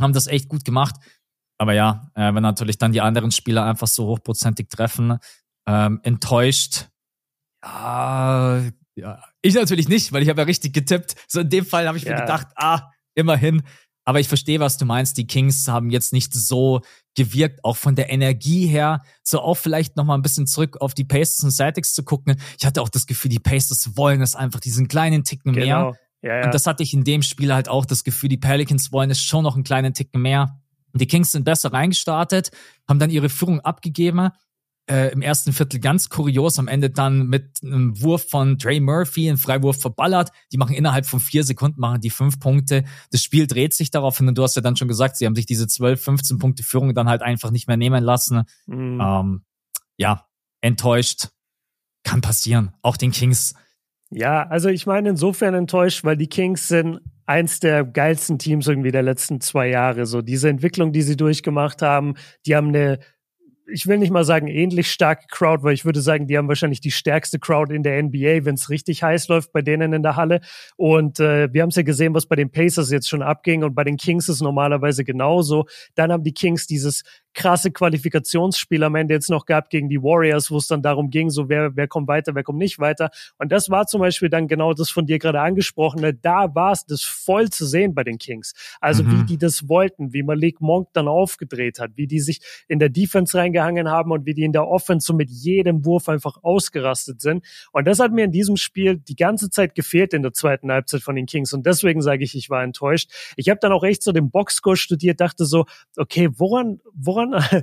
Haben 0.00 0.12
das 0.12 0.26
echt 0.26 0.48
gut 0.48 0.64
gemacht. 0.64 0.96
Aber 1.58 1.72
ja, 1.72 2.10
äh, 2.14 2.34
wenn 2.34 2.42
natürlich 2.42 2.78
dann 2.78 2.92
die 2.92 3.00
anderen 3.00 3.30
Spieler 3.30 3.64
einfach 3.64 3.86
so 3.86 4.06
hochprozentig 4.06 4.68
treffen, 4.68 5.18
ähm, 5.66 6.00
enttäuscht. 6.02 6.88
Ja, 7.64 8.62
ja, 8.94 9.22
ich 9.42 9.54
natürlich 9.54 9.88
nicht, 9.88 10.12
weil 10.12 10.22
ich 10.22 10.28
habe 10.28 10.40
ja 10.40 10.46
richtig 10.46 10.72
getippt. 10.72 11.14
So 11.28 11.40
in 11.40 11.50
dem 11.50 11.66
Fall 11.66 11.86
habe 11.86 11.98
ich 11.98 12.04
ja. 12.04 12.14
mir 12.14 12.20
gedacht, 12.20 12.48
ah, 12.56 12.90
immerhin. 13.14 13.62
Aber 14.04 14.20
ich 14.20 14.28
verstehe, 14.28 14.60
was 14.60 14.78
du 14.78 14.84
meinst. 14.84 15.16
Die 15.18 15.26
Kings 15.26 15.66
haben 15.68 15.90
jetzt 15.90 16.12
nicht 16.12 16.32
so 16.32 16.82
gewirkt, 17.16 17.64
auch 17.64 17.76
von 17.76 17.96
der 17.96 18.10
Energie 18.10 18.66
her. 18.66 19.02
So 19.22 19.40
auch 19.40 19.56
vielleicht 19.56 19.96
noch 19.96 20.04
mal 20.04 20.14
ein 20.14 20.22
bisschen 20.22 20.46
zurück 20.46 20.80
auf 20.80 20.94
die 20.94 21.04
Pacers 21.04 21.42
und 21.42 21.50
Celtics 21.50 21.94
zu 21.94 22.04
gucken. 22.04 22.36
Ich 22.58 22.64
hatte 22.64 22.82
auch 22.82 22.88
das 22.88 23.06
Gefühl, 23.06 23.30
die 23.30 23.38
Pacers 23.38 23.96
wollen 23.96 24.22
es 24.22 24.34
einfach 24.34 24.60
diesen 24.60 24.88
kleinen 24.88 25.24
Ticken 25.24 25.52
genau. 25.52 25.66
mehr. 25.66 25.98
Ja, 26.22 26.38
ja. 26.38 26.44
Und 26.44 26.54
das 26.54 26.66
hatte 26.66 26.82
ich 26.82 26.94
in 26.94 27.04
dem 27.04 27.22
Spiel 27.22 27.52
halt 27.52 27.68
auch 27.68 27.84
das 27.84 28.04
Gefühl, 28.04 28.28
die 28.28 28.36
Pelicans 28.36 28.92
wollen 28.92 29.10
es 29.10 29.20
schon 29.20 29.42
noch 29.42 29.54
einen 29.54 29.64
kleinen 29.64 29.94
Ticken 29.94 30.22
mehr. 30.22 30.60
Und 30.92 31.00
die 31.00 31.06
Kings 31.06 31.32
sind 31.32 31.44
besser 31.44 31.72
reingestartet, 31.72 32.50
haben 32.88 32.98
dann 32.98 33.10
ihre 33.10 33.28
Führung 33.28 33.60
abgegeben. 33.60 34.30
Äh, 34.88 35.12
Im 35.12 35.20
ersten 35.20 35.52
Viertel 35.52 35.80
ganz 35.80 36.08
kurios, 36.08 36.60
am 36.60 36.68
Ende 36.68 36.90
dann 36.90 37.26
mit 37.26 37.58
einem 37.64 38.00
Wurf 38.00 38.28
von 38.30 38.56
Trey 38.56 38.78
Murphy, 38.78 39.28
einen 39.28 39.36
Freiwurf 39.36 39.80
verballert. 39.80 40.30
Die 40.52 40.58
machen 40.58 40.76
innerhalb 40.76 41.06
von 41.06 41.18
vier 41.18 41.42
Sekunden 41.42 41.80
machen 41.80 42.00
die 42.00 42.10
fünf 42.10 42.38
Punkte. 42.38 42.84
Das 43.10 43.20
Spiel 43.22 43.48
dreht 43.48 43.74
sich 43.74 43.90
darauf 43.90 44.18
hin 44.18 44.28
und 44.28 44.38
du 44.38 44.44
hast 44.44 44.54
ja 44.54 44.62
dann 44.62 44.76
schon 44.76 44.86
gesagt, 44.86 45.16
sie 45.16 45.26
haben 45.26 45.34
sich 45.34 45.46
diese 45.46 45.66
12, 45.66 46.00
15 46.00 46.38
Punkte 46.38 46.62
Führung 46.62 46.94
dann 46.94 47.08
halt 47.08 47.22
einfach 47.22 47.50
nicht 47.50 47.66
mehr 47.66 47.76
nehmen 47.76 48.04
lassen. 48.04 48.44
Mhm. 48.66 49.00
Ähm, 49.00 49.44
ja, 49.96 50.26
enttäuscht. 50.60 51.30
Kann 52.04 52.20
passieren. 52.20 52.72
Auch 52.82 52.96
den 52.96 53.10
Kings. 53.10 53.54
Ja, 54.10 54.46
also 54.46 54.68
ich 54.68 54.86
meine 54.86 55.08
insofern 55.08 55.54
enttäuscht, 55.54 56.04
weil 56.04 56.16
die 56.16 56.28
Kings 56.28 56.68
sind 56.68 57.00
eins 57.26 57.58
der 57.58 57.84
geilsten 57.84 58.38
Teams 58.38 58.68
irgendwie 58.68 58.92
der 58.92 59.02
letzten 59.02 59.40
zwei 59.40 59.68
Jahre. 59.68 60.06
So 60.06 60.22
diese 60.22 60.48
Entwicklung, 60.48 60.92
die 60.92 61.02
sie 61.02 61.16
durchgemacht 61.16 61.82
haben, 61.82 62.14
die 62.46 62.54
haben 62.54 62.68
eine 62.68 63.00
ich 63.68 63.86
will 63.86 63.98
nicht 63.98 64.10
mal 64.10 64.24
sagen 64.24 64.46
ähnlich 64.46 64.90
starke 64.90 65.26
Crowd, 65.28 65.62
weil 65.62 65.74
ich 65.74 65.84
würde 65.84 66.00
sagen, 66.00 66.26
die 66.26 66.38
haben 66.38 66.48
wahrscheinlich 66.48 66.80
die 66.80 66.90
stärkste 66.90 67.38
Crowd 67.38 67.74
in 67.74 67.82
der 67.82 68.02
NBA, 68.02 68.44
wenn 68.44 68.54
es 68.54 68.70
richtig 68.70 69.02
heiß 69.02 69.28
läuft 69.28 69.52
bei 69.52 69.62
denen 69.62 69.92
in 69.92 70.02
der 70.02 70.16
Halle. 70.16 70.40
Und 70.76 71.20
äh, 71.20 71.52
wir 71.52 71.62
haben 71.62 71.70
es 71.70 71.76
ja 71.76 71.82
gesehen, 71.82 72.14
was 72.14 72.26
bei 72.26 72.36
den 72.36 72.50
Pacers 72.50 72.90
jetzt 72.90 73.08
schon 73.08 73.22
abging 73.22 73.64
und 73.64 73.74
bei 73.74 73.84
den 73.84 73.96
Kings 73.96 74.28
ist 74.28 74.40
normalerweise 74.40 75.04
genauso. 75.04 75.66
Dann 75.94 76.12
haben 76.12 76.22
die 76.22 76.34
Kings 76.34 76.66
dieses 76.66 77.02
krasse 77.36 77.70
Qualifikationsspiel 77.70 78.82
am 78.82 78.94
Ende 78.94 79.14
jetzt 79.14 79.28
noch 79.30 79.44
gehabt 79.44 79.70
gegen 79.70 79.88
die 79.88 80.02
Warriors, 80.02 80.50
wo 80.50 80.56
es 80.56 80.66
dann 80.66 80.82
darum 80.82 81.10
ging, 81.10 81.28
so 81.28 81.48
wer, 81.48 81.76
wer 81.76 81.86
kommt 81.86 82.08
weiter, 82.08 82.34
wer 82.34 82.42
kommt 82.42 82.58
nicht 82.58 82.78
weiter. 82.78 83.10
Und 83.38 83.52
das 83.52 83.68
war 83.68 83.86
zum 83.86 84.00
Beispiel 84.00 84.30
dann 84.30 84.48
genau 84.48 84.72
das 84.72 84.90
von 84.90 85.06
dir 85.06 85.18
gerade 85.18 85.40
angesprochene. 85.40 86.14
Da 86.14 86.54
war 86.54 86.72
es 86.72 86.86
das 86.86 87.02
voll 87.02 87.50
zu 87.50 87.66
sehen 87.66 87.94
bei 87.94 88.04
den 88.04 88.16
Kings. 88.18 88.54
Also 88.80 89.04
mhm. 89.04 89.12
wie 89.20 89.26
die 89.26 89.38
das 89.38 89.68
wollten, 89.68 90.14
wie 90.14 90.22
Malik 90.22 90.62
Monk 90.62 90.88
dann 90.94 91.08
aufgedreht 91.08 91.78
hat, 91.78 91.92
wie 91.96 92.06
die 92.06 92.20
sich 92.20 92.40
in 92.68 92.78
der 92.78 92.88
Defense 92.88 93.36
reingehangen 93.36 93.90
haben 93.90 94.12
und 94.12 94.24
wie 94.24 94.32
die 94.32 94.44
in 94.44 94.52
der 94.52 94.66
Offense 94.66 95.06
so 95.06 95.12
mit 95.12 95.30
jedem 95.30 95.84
Wurf 95.84 96.08
einfach 96.08 96.38
ausgerastet 96.42 97.20
sind. 97.20 97.44
Und 97.70 97.86
das 97.86 98.00
hat 98.00 98.12
mir 98.12 98.24
in 98.24 98.32
diesem 98.32 98.56
Spiel 98.56 98.96
die 98.96 99.16
ganze 99.16 99.50
Zeit 99.50 99.74
gefehlt 99.74 100.14
in 100.14 100.22
der 100.22 100.32
zweiten 100.32 100.72
Halbzeit 100.72 101.02
von 101.02 101.14
den 101.14 101.26
Kings. 101.26 101.52
Und 101.52 101.66
deswegen 101.66 102.00
sage 102.00 102.24
ich, 102.24 102.34
ich 102.34 102.48
war 102.48 102.62
enttäuscht. 102.62 103.10
Ich 103.36 103.50
habe 103.50 103.60
dann 103.60 103.72
auch 103.72 103.84
echt 103.84 104.02
so 104.02 104.12
den 104.12 104.30
Boxscore 104.30 104.76
studiert, 104.76 105.20
dachte 105.20 105.44
so, 105.44 105.66
okay, 105.98 106.30
woran, 106.34 106.80
woran 106.94 107.25
woran? 107.30 107.62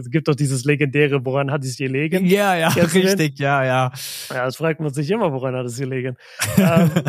Es 0.00 0.10
gibt 0.10 0.28
doch 0.28 0.34
dieses 0.34 0.64
legendäre, 0.64 1.24
woran 1.24 1.50
hat 1.50 1.64
es 1.64 1.76
gelegen? 1.76 2.26
Ja, 2.26 2.54
ja, 2.56 2.70
Kennst 2.70 2.94
richtig, 2.94 3.38
ja, 3.38 3.64
ja. 3.64 3.92
Ja, 4.30 4.44
das 4.44 4.56
fragt 4.56 4.80
man 4.80 4.92
sich 4.92 5.10
immer, 5.10 5.32
woran 5.32 5.54
hat 5.54 5.66
es 5.66 5.78
gelegen. 5.78 6.16
Ähm, 6.56 6.90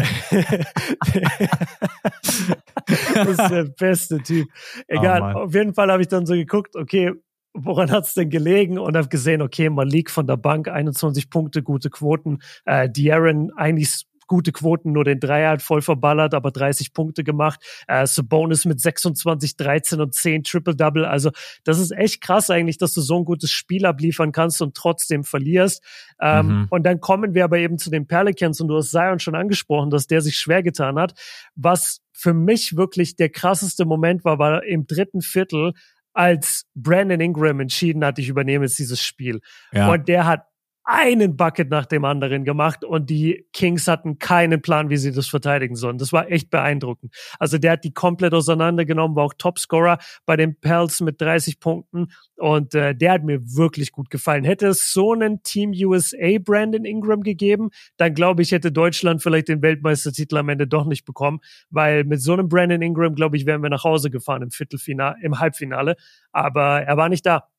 das 3.14 3.28
ist 3.28 3.50
der 3.50 3.66
beste 3.78 4.20
Typ. 4.20 4.48
Egal, 4.88 5.22
oh 5.36 5.40
auf 5.42 5.54
jeden 5.54 5.74
Fall 5.74 5.92
habe 5.92 6.02
ich 6.02 6.08
dann 6.08 6.26
so 6.26 6.34
geguckt, 6.34 6.76
okay, 6.76 7.12
woran 7.54 7.92
hat 7.92 8.06
es 8.06 8.14
denn 8.14 8.30
gelegen? 8.30 8.80
Und 8.80 8.96
habe 8.96 9.10
gesehen, 9.10 9.42
okay, 9.42 9.70
Malik 9.70 10.10
von 10.10 10.28
der 10.28 10.38
Bank, 10.38 10.68
21 10.68 11.30
Punkte, 11.30 11.64
gute 11.64 11.90
Quoten. 11.90 12.40
Äh, 12.66 12.88
De'Aaron 12.88 13.50
eigentlich 13.56 14.06
gute 14.32 14.54
Quoten, 14.54 14.94
nur 14.94 15.04
den 15.04 15.20
Dreier 15.20 15.52
hat 15.52 15.62
voll 15.62 15.82
verballert, 15.82 16.34
aber 16.34 16.52
30 16.52 16.94
Punkte 16.94 17.26
gemacht. 17.26 17.60
Äh, 17.86 18.08
Sabonis 18.08 18.64
mit 18.64 18.80
26, 18.80 19.58
13 19.58 20.00
und 20.00 20.16
10 20.16 20.44
Triple-Double. 20.44 21.04
Also 21.04 21.32
das 21.66 21.80
ist 21.80 21.92
echt 21.92 22.22
krass 22.22 22.50
eigentlich, 22.50 22.78
dass 22.78 22.94
du 22.94 23.02
so 23.02 23.18
ein 23.18 23.26
gutes 23.26 23.52
Spiel 23.52 23.86
abliefern 23.86 24.32
kannst 24.32 24.62
und 24.62 24.74
trotzdem 24.74 25.26
verlierst. 25.26 25.84
Ähm, 26.22 26.48
mhm. 26.48 26.68
Und 26.70 26.84
dann 26.84 27.02
kommen 27.02 27.34
wir 27.34 27.44
aber 27.44 27.58
eben 27.58 27.78
zu 27.78 27.92
den 27.92 28.08
Pelicans 28.08 28.62
und 28.62 28.70
du 28.70 28.78
hast 28.78 28.92
Zion 28.92 29.20
schon 29.20 29.36
angesprochen, 29.36 29.90
dass 29.90 30.08
der 30.08 30.22
sich 30.22 30.38
schwer 30.38 30.64
getan 30.64 30.98
hat. 30.98 31.14
Was 31.56 32.00
für 32.14 32.34
mich 32.34 32.78
wirklich 32.78 33.18
der 33.18 33.28
krasseste 33.28 33.84
Moment 33.84 34.24
war, 34.24 34.40
war 34.40 34.64
im 34.64 34.88
dritten 34.88 35.22
Viertel, 35.22 35.74
als 36.14 36.66
Brandon 36.74 37.20
Ingram 37.20 37.60
entschieden 37.60 38.04
hat, 38.06 38.18
ich 38.18 38.30
übernehme 38.30 38.66
jetzt 38.66 38.80
dieses 38.80 39.02
Spiel. 39.02 39.42
Ja. 39.74 39.92
Und 39.92 40.08
der 40.08 40.26
hat 40.26 40.51
einen 40.92 41.38
Bucket 41.38 41.70
nach 41.70 41.86
dem 41.86 42.04
anderen 42.04 42.44
gemacht 42.44 42.84
und 42.84 43.10
die 43.10 43.48
Kings 43.54 43.88
hatten 43.88 44.20
keinen 44.20 44.62
Plan, 44.62 44.90
wie 44.90 44.98
sie 44.98 45.14
das 45.14 45.28
verteidigen 45.28 45.76
sollen. 45.76 45.98
Das 45.98 46.12
war 46.12 46.30
echt 46.30 46.50
beeindruckend. 46.50 47.16
Also 47.40 47.58
der 47.58 47.74
hat 47.74 47.84
die 47.86 47.94
komplett 47.94 48.34
auseinandergenommen, 48.34 49.16
war 49.16 49.24
auch 49.24 49.34
Topscorer 49.34 50.00
bei 50.26 50.36
den 50.36 50.60
Pels 50.60 51.00
mit 51.00 51.22
30 51.22 51.60
Punkten 51.62 52.12
und 52.36 52.76
äh, 52.76 52.94
der 52.94 53.14
hat 53.14 53.24
mir 53.24 53.40
wirklich 53.56 53.94
gut 53.94 54.10
gefallen. 54.10 54.44
Hätte 54.44 54.68
es 54.68 54.92
so 54.92 55.14
einen 55.14 55.44
Team 55.44 55.72
USA 55.72 56.38
Brandon 56.40 56.84
Ingram 56.84 57.24
gegeben, 57.24 57.70
dann 57.96 58.14
glaube 58.14 58.42
ich, 58.42 58.52
hätte 58.52 58.72
Deutschland 58.72 59.24
vielleicht 59.24 59.48
den 59.48 59.62
Weltmeistertitel 59.62 60.38
am 60.38 60.50
Ende 60.50 60.68
doch 60.68 60.86
nicht 60.86 61.06
bekommen, 61.06 61.40
weil 61.70 62.04
mit 62.04 62.22
so 62.22 62.34
einem 62.34 62.50
Brandon 62.50 62.82
Ingram, 62.82 63.16
glaube 63.16 63.38
ich, 63.38 63.46
wären 63.46 63.64
wir 63.64 63.70
nach 63.70 63.86
Hause 63.86 64.10
gefahren 64.10 64.42
im 64.42 64.52
Viertelfinale, 64.52 65.16
im 65.22 65.40
Halbfinale, 65.40 65.96
aber 66.32 66.82
er 66.82 66.98
war 66.98 67.08
nicht 67.08 67.26
da. 67.26 67.51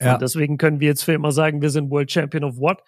Ja. 0.00 0.14
Und 0.14 0.22
deswegen 0.22 0.58
können 0.58 0.80
wir 0.80 0.88
jetzt 0.88 1.04
für 1.04 1.12
immer 1.12 1.32
sagen, 1.32 1.62
wir 1.62 1.70
sind 1.70 1.90
World 1.90 2.10
Champion 2.10 2.44
of 2.44 2.56
What. 2.56 2.82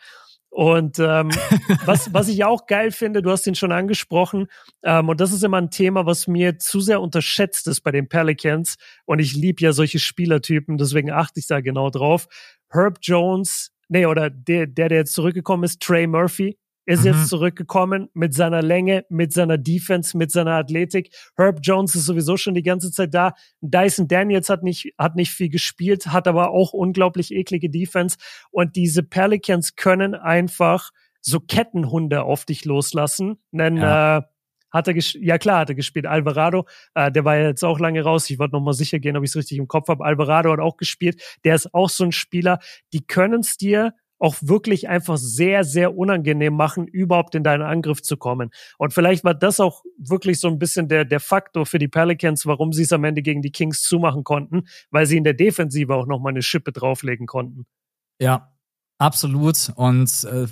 Und 0.50 0.98
ähm, 0.98 1.30
was, 1.84 2.14
was 2.14 2.28
ich 2.28 2.44
auch 2.44 2.66
geil 2.66 2.90
finde, 2.90 3.20
du 3.20 3.30
hast 3.30 3.46
ihn 3.46 3.54
schon 3.54 3.72
angesprochen, 3.72 4.46
ähm, 4.82 5.08
und 5.08 5.20
das 5.20 5.32
ist 5.32 5.44
immer 5.44 5.58
ein 5.58 5.70
Thema, 5.70 6.06
was 6.06 6.26
mir 6.28 6.58
zu 6.58 6.80
sehr 6.80 7.00
unterschätzt 7.00 7.66
ist 7.68 7.82
bei 7.82 7.90
den 7.90 8.08
Pelicans. 8.08 8.76
Und 9.04 9.18
ich 9.18 9.34
liebe 9.34 9.62
ja 9.62 9.72
solche 9.72 9.98
Spielertypen, 9.98 10.78
deswegen 10.78 11.10
achte 11.10 11.40
ich 11.40 11.46
da 11.46 11.60
genau 11.60 11.90
drauf. 11.90 12.26
Herb 12.70 12.98
Jones, 13.02 13.70
nee, 13.88 14.06
oder 14.06 14.30
der, 14.30 14.66
der, 14.66 14.88
der 14.88 14.98
jetzt 14.98 15.12
zurückgekommen 15.12 15.64
ist, 15.64 15.80
Trey 15.82 16.06
Murphy, 16.06 16.58
ist 16.87 17.01
mhm. 17.01 17.07
jetzt 17.07 17.29
zurückgekommen 17.29 18.09
mit 18.14 18.33
seiner 18.33 18.62
Länge, 18.62 19.05
mit 19.09 19.33
seiner 19.33 19.59
Defense, 19.59 20.16
mit 20.16 20.31
seiner 20.31 20.53
Athletik. 20.53 21.11
Herb 21.37 21.59
Jones 21.62 21.94
ist 21.94 22.07
sowieso 22.07 22.37
schon 22.37 22.55
die 22.55 22.62
ganze 22.62 22.90
Zeit 22.90 23.12
da. 23.12 23.35
Dyson 23.61 24.09
Daniels 24.09 24.49
hat 24.49 24.62
nicht, 24.62 24.94
hat 24.96 25.16
nicht 25.16 25.33
viel 25.33 25.49
gespielt, 25.49 26.07
hat 26.07 26.29
aber 26.29 26.51
auch 26.51 26.72
unglaublich 26.72 27.33
eklige 27.33 27.68
Defense. 27.68 28.16
Und 28.51 28.77
diese 28.77 29.03
Pelicans 29.03 29.75
können 29.75 30.14
einfach 30.14 30.90
so 31.20 31.40
Kettenhunde 31.40 32.22
auf 32.22 32.44
dich 32.44 32.64
loslassen. 32.64 33.38
Denn 33.51 33.77
ja. 33.79 34.18
äh, 34.18 34.22
hat 34.70 34.88
er 34.88 34.94
ja 34.96 35.38
klar, 35.38 35.61
hat 35.61 35.70
er 35.70 35.75
gespielt. 35.75 36.07
Alvarado, 36.07 36.66
äh, 36.94 37.11
der 37.11 37.25
war 37.25 37.37
ja 37.37 37.49
jetzt 37.49 37.64
auch 37.64 37.81
lange 37.81 38.03
raus. 38.03 38.31
Ich 38.31 38.38
wollte 38.38 38.55
noch 38.55 38.61
mal 38.61 38.75
sicher 38.75 38.99
gehen, 39.01 39.16
ob 39.16 39.25
ich 39.25 39.31
es 39.31 39.37
richtig 39.37 39.59
im 39.59 39.68
Kopf 39.68 39.88
habe. 39.88 40.05
Alvarado 40.05 40.53
hat 40.53 40.61
auch 40.61 40.77
gespielt. 40.77 41.20
Der 41.44 41.55
ist 41.55 41.75
auch 41.75 41.88
so 41.88 42.05
ein 42.05 42.12
Spieler, 42.12 42.61
die 42.92 43.05
können 43.05 43.40
es 43.40 43.57
dir 43.57 43.92
auch 44.18 44.37
wirklich 44.40 44.88
einfach 44.88 45.16
sehr, 45.16 45.64
sehr 45.64 45.96
unangenehm 45.96 46.55
machen, 46.55 46.87
überhaupt 46.87 47.35
in 47.35 47.42
deinen 47.42 47.62
Angriff 47.62 48.02
zu 48.02 48.16
kommen. 48.16 48.50
Und 48.79 48.92
vielleicht 48.92 49.24
war 49.24 49.35
das 49.35 49.61
auch 49.61 49.83
wirklich 49.98 50.40
so 50.40 50.48
ein 50.48 50.59
bisschen 50.59 50.88
der, 50.88 51.05
der 51.05 51.20
Faktor 51.20 51.66
für 51.66 51.79
die 51.79 51.88
Pelicans, 51.88 52.46
warum 52.46 52.72
sie 52.72 52.83
es 52.83 52.92
am 52.92 53.05
Ende 53.05 53.22
gegen 53.22 53.42
die 53.42 53.52
Kings 53.52 53.83
zumachen 53.83 54.24
konnten, 54.24 54.66
weil 54.90 55.07
sie 55.07 55.16
in 55.16 55.24
der 55.24 55.35
Defensive 55.35 55.94
auch 55.94 56.07
nochmal 56.07 56.33
eine 56.33 56.42
Schippe 56.42 56.72
drauflegen 56.72 57.26
konnten. 57.26 57.66
Ja, 58.20 58.52
absolut. 58.98 59.72
Und 59.76 60.24
äh, 60.24 60.46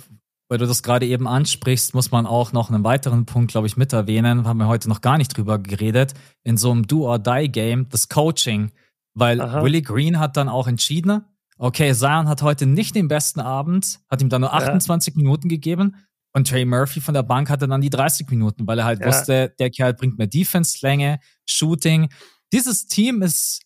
weil 0.47 0.59
du 0.59 0.67
das 0.67 0.83
gerade 0.83 1.07
eben 1.07 1.27
ansprichst, 1.27 1.95
muss 1.95 2.11
man 2.11 2.27
auch 2.27 2.53
noch 2.53 2.69
einen 2.69 2.83
weiteren 2.83 3.25
Punkt, 3.25 3.51
glaube 3.51 3.67
ich, 3.67 3.77
mit 3.77 3.93
erwähnen. 3.93 4.47
Haben 4.47 4.59
wir 4.59 4.67
heute 4.67 4.89
noch 4.89 5.01
gar 5.01 5.17
nicht 5.17 5.35
drüber 5.35 5.57
geredet. 5.57 6.13
In 6.43 6.57
so 6.57 6.71
einem 6.71 6.85
Do-or-Die-Game, 6.85 7.89
das 7.89 8.09
Coaching. 8.09 8.71
Weil 9.15 9.41
Aha. 9.41 9.63
Willie 9.63 9.81
Green 9.81 10.19
hat 10.19 10.37
dann 10.37 10.49
auch 10.49 10.67
entschieden, 10.67 11.23
okay, 11.57 11.93
Zion 11.93 12.27
hat 12.27 12.41
heute 12.41 12.65
nicht 12.65 12.95
den 12.95 13.07
besten 13.07 13.39
Abend, 13.39 13.99
hat 14.09 14.21
ihm 14.21 14.29
dann 14.29 14.41
nur 14.41 14.53
28 14.53 15.13
ja. 15.13 15.17
Minuten 15.17 15.49
gegeben. 15.49 15.95
Und 16.33 16.49
Trey 16.49 16.65
Murphy 16.65 16.99
von 16.99 17.13
der 17.13 17.23
Bank 17.23 17.49
hatte 17.49 17.65
dann 17.65 17.79
die 17.79 17.89
30 17.89 18.29
Minuten, 18.29 18.67
weil 18.67 18.79
er 18.79 18.85
halt 18.85 18.99
ja. 18.99 19.07
wusste, 19.07 19.53
der 19.57 19.69
Kerl 19.69 19.93
bringt 19.93 20.17
mehr 20.17 20.27
Defense-Länge, 20.27 21.19
Shooting. 21.45 22.09
Dieses 22.51 22.87
Team 22.87 23.21
ist 23.21 23.61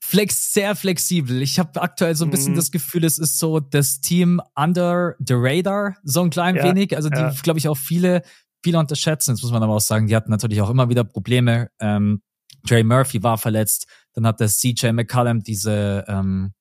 flex 0.00 0.52
sehr 0.52 0.76
flexibel. 0.76 1.42
Ich 1.42 1.58
habe 1.58 1.82
aktuell 1.82 2.14
so 2.14 2.24
ein 2.24 2.30
bisschen 2.30 2.52
mhm. 2.52 2.56
das 2.56 2.70
Gefühl, 2.70 3.04
es 3.04 3.18
ist 3.18 3.38
so 3.38 3.58
das 3.58 4.00
Team 4.00 4.40
under 4.54 5.16
the 5.18 5.34
radar, 5.36 5.96
so 6.04 6.22
ein 6.22 6.30
klein 6.30 6.56
ja. 6.56 6.64
wenig. 6.64 6.94
Also 6.94 7.08
die, 7.08 7.18
ja. 7.18 7.34
glaube 7.42 7.58
ich, 7.58 7.68
auch 7.68 7.76
viele, 7.76 8.22
viele 8.62 8.78
unterschätzen. 8.78 9.32
Jetzt 9.32 9.42
muss 9.42 9.50
man 9.50 9.62
aber 9.62 9.74
auch 9.74 9.80
sagen, 9.80 10.06
die 10.06 10.14
hatten 10.14 10.30
natürlich 10.30 10.60
auch 10.60 10.70
immer 10.70 10.88
wieder 10.88 11.04
Probleme. 11.04 11.68
Ähm, 11.80 12.22
Trey 12.66 12.84
Murphy 12.84 13.22
war 13.22 13.38
verletzt. 13.38 13.86
Dann 14.12 14.26
hat 14.26 14.40
der 14.40 14.48
CJ 14.48 14.92
McCallum 14.92 15.42
diese 15.42 16.04
ähm, 16.06 16.52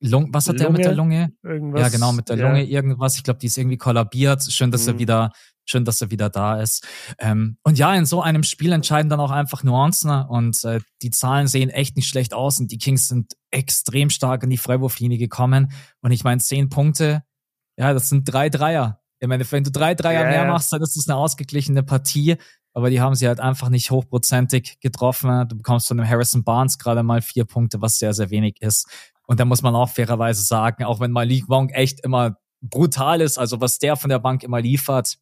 Lung, 0.00 0.32
was 0.32 0.46
hat 0.48 0.60
Lunge? 0.60 0.62
der 0.62 0.70
mit 0.70 0.84
der 0.84 0.94
Lunge? 0.94 1.32
Irgendwas, 1.42 1.80
ja, 1.80 1.88
genau, 1.88 2.12
mit 2.12 2.28
der 2.28 2.36
ja. 2.36 2.46
Lunge 2.46 2.64
irgendwas. 2.64 3.16
Ich 3.16 3.24
glaube, 3.24 3.40
die 3.40 3.46
ist 3.46 3.58
irgendwie 3.58 3.76
kollabiert. 3.76 4.42
Schön, 4.50 4.70
dass 4.70 4.86
mhm. 4.86 4.94
er 4.94 4.98
wieder, 4.98 5.32
schön, 5.64 5.84
dass 5.84 6.00
er 6.00 6.10
wieder 6.10 6.30
da 6.30 6.60
ist. 6.60 6.86
Ähm, 7.18 7.58
und 7.64 7.78
ja, 7.78 7.94
in 7.94 8.06
so 8.06 8.22
einem 8.22 8.44
Spiel 8.44 8.72
entscheiden 8.72 9.08
dann 9.08 9.20
auch 9.20 9.32
einfach 9.32 9.64
Nuancen 9.64 10.10
und 10.10 10.62
äh, 10.64 10.80
die 11.02 11.10
Zahlen 11.10 11.48
sehen 11.48 11.70
echt 11.70 11.96
nicht 11.96 12.08
schlecht 12.08 12.32
aus 12.32 12.60
und 12.60 12.70
die 12.70 12.78
Kings 12.78 13.08
sind 13.08 13.34
extrem 13.50 14.10
stark 14.10 14.44
in 14.44 14.50
die 14.50 14.56
Freiwurflinie 14.56 15.18
gekommen. 15.18 15.72
Und 16.00 16.12
ich 16.12 16.22
meine, 16.22 16.40
zehn 16.40 16.68
Punkte, 16.68 17.24
ja, 17.76 17.92
das 17.92 18.08
sind 18.08 18.24
drei 18.24 18.50
Dreier. 18.50 19.00
Ich 19.20 19.26
meine, 19.26 19.50
wenn 19.50 19.64
du 19.64 19.72
drei 19.72 19.94
Dreier 19.96 20.22
yeah. 20.22 20.30
mehr 20.30 20.44
machst, 20.44 20.72
dann 20.72 20.80
ist 20.80 20.96
das 20.96 21.08
eine 21.08 21.16
ausgeglichene 21.16 21.82
Partie. 21.82 22.36
Aber 22.72 22.90
die 22.90 23.00
haben 23.00 23.16
sie 23.16 23.26
halt 23.26 23.40
einfach 23.40 23.70
nicht 23.70 23.90
hochprozentig 23.90 24.78
getroffen. 24.80 25.48
Du 25.48 25.56
bekommst 25.56 25.88
von 25.88 25.96
dem 25.96 26.08
Harrison 26.08 26.44
Barnes 26.44 26.78
gerade 26.78 27.02
mal 27.02 27.22
vier 27.22 27.44
Punkte, 27.44 27.80
was 27.80 27.98
sehr, 27.98 28.14
sehr 28.14 28.30
wenig 28.30 28.60
ist. 28.60 28.86
Und 29.28 29.38
da 29.38 29.44
muss 29.44 29.62
man 29.62 29.74
auch 29.74 29.90
fairerweise 29.90 30.42
sagen, 30.42 30.84
auch 30.84 31.00
wenn 31.00 31.12
Malik 31.12 31.48
Wong 31.48 31.68
echt 31.68 32.00
immer 32.04 32.38
brutal 32.60 33.20
ist, 33.20 33.38
also 33.38 33.60
was 33.60 33.78
der 33.78 33.96
von 33.96 34.10
der 34.10 34.18
Bank 34.18 34.42
immer 34.42 34.60
liefert, 34.60 35.18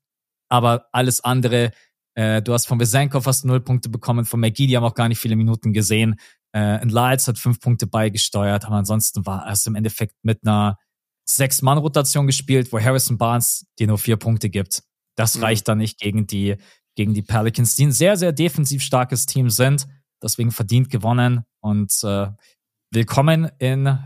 aber 0.48 0.86
alles 0.92 1.22
andere, 1.22 1.72
äh, 2.14 2.40
du 2.40 2.52
hast 2.54 2.66
von 2.66 2.78
Besenko 2.78 3.20
fast 3.20 3.44
null 3.44 3.60
Punkte 3.60 3.88
bekommen, 3.88 4.24
von 4.24 4.40
McGee, 4.40 4.68
die 4.68 4.76
haben 4.76 4.84
auch 4.84 4.94
gar 4.94 5.08
nicht 5.08 5.18
viele 5.18 5.36
Minuten 5.36 5.72
gesehen. 5.72 6.16
Äh, 6.52 6.80
und 6.80 6.92
Lyles 6.92 7.26
hat 7.26 7.38
fünf 7.38 7.60
Punkte 7.60 7.86
beigesteuert, 7.86 8.64
aber 8.64 8.76
ansonsten 8.76 9.26
war 9.26 9.50
es 9.50 9.66
im 9.66 9.74
Endeffekt 9.74 10.14
mit 10.22 10.46
einer 10.46 10.78
Sechs-Mann-Rotation 11.28 12.26
gespielt, 12.26 12.72
wo 12.72 12.80
Harrison 12.80 13.18
Barnes 13.18 13.66
dir 13.78 13.88
nur 13.88 13.98
vier 13.98 14.16
Punkte 14.16 14.48
gibt. 14.48 14.82
Das 15.16 15.36
mhm. 15.36 15.42
reicht 15.42 15.68
dann 15.68 15.78
nicht 15.78 15.98
gegen 15.98 16.26
die, 16.26 16.56
gegen 16.94 17.12
die 17.12 17.22
Pelicans, 17.22 17.74
die 17.74 17.86
ein 17.86 17.92
sehr, 17.92 18.16
sehr 18.16 18.32
defensiv 18.32 18.82
starkes 18.82 19.26
Team 19.26 19.50
sind. 19.50 19.86
Deswegen 20.22 20.52
verdient 20.52 20.90
gewonnen. 20.90 21.44
Und 21.60 21.92
äh, 22.04 22.28
Willkommen 22.90 23.50
in. 23.58 23.98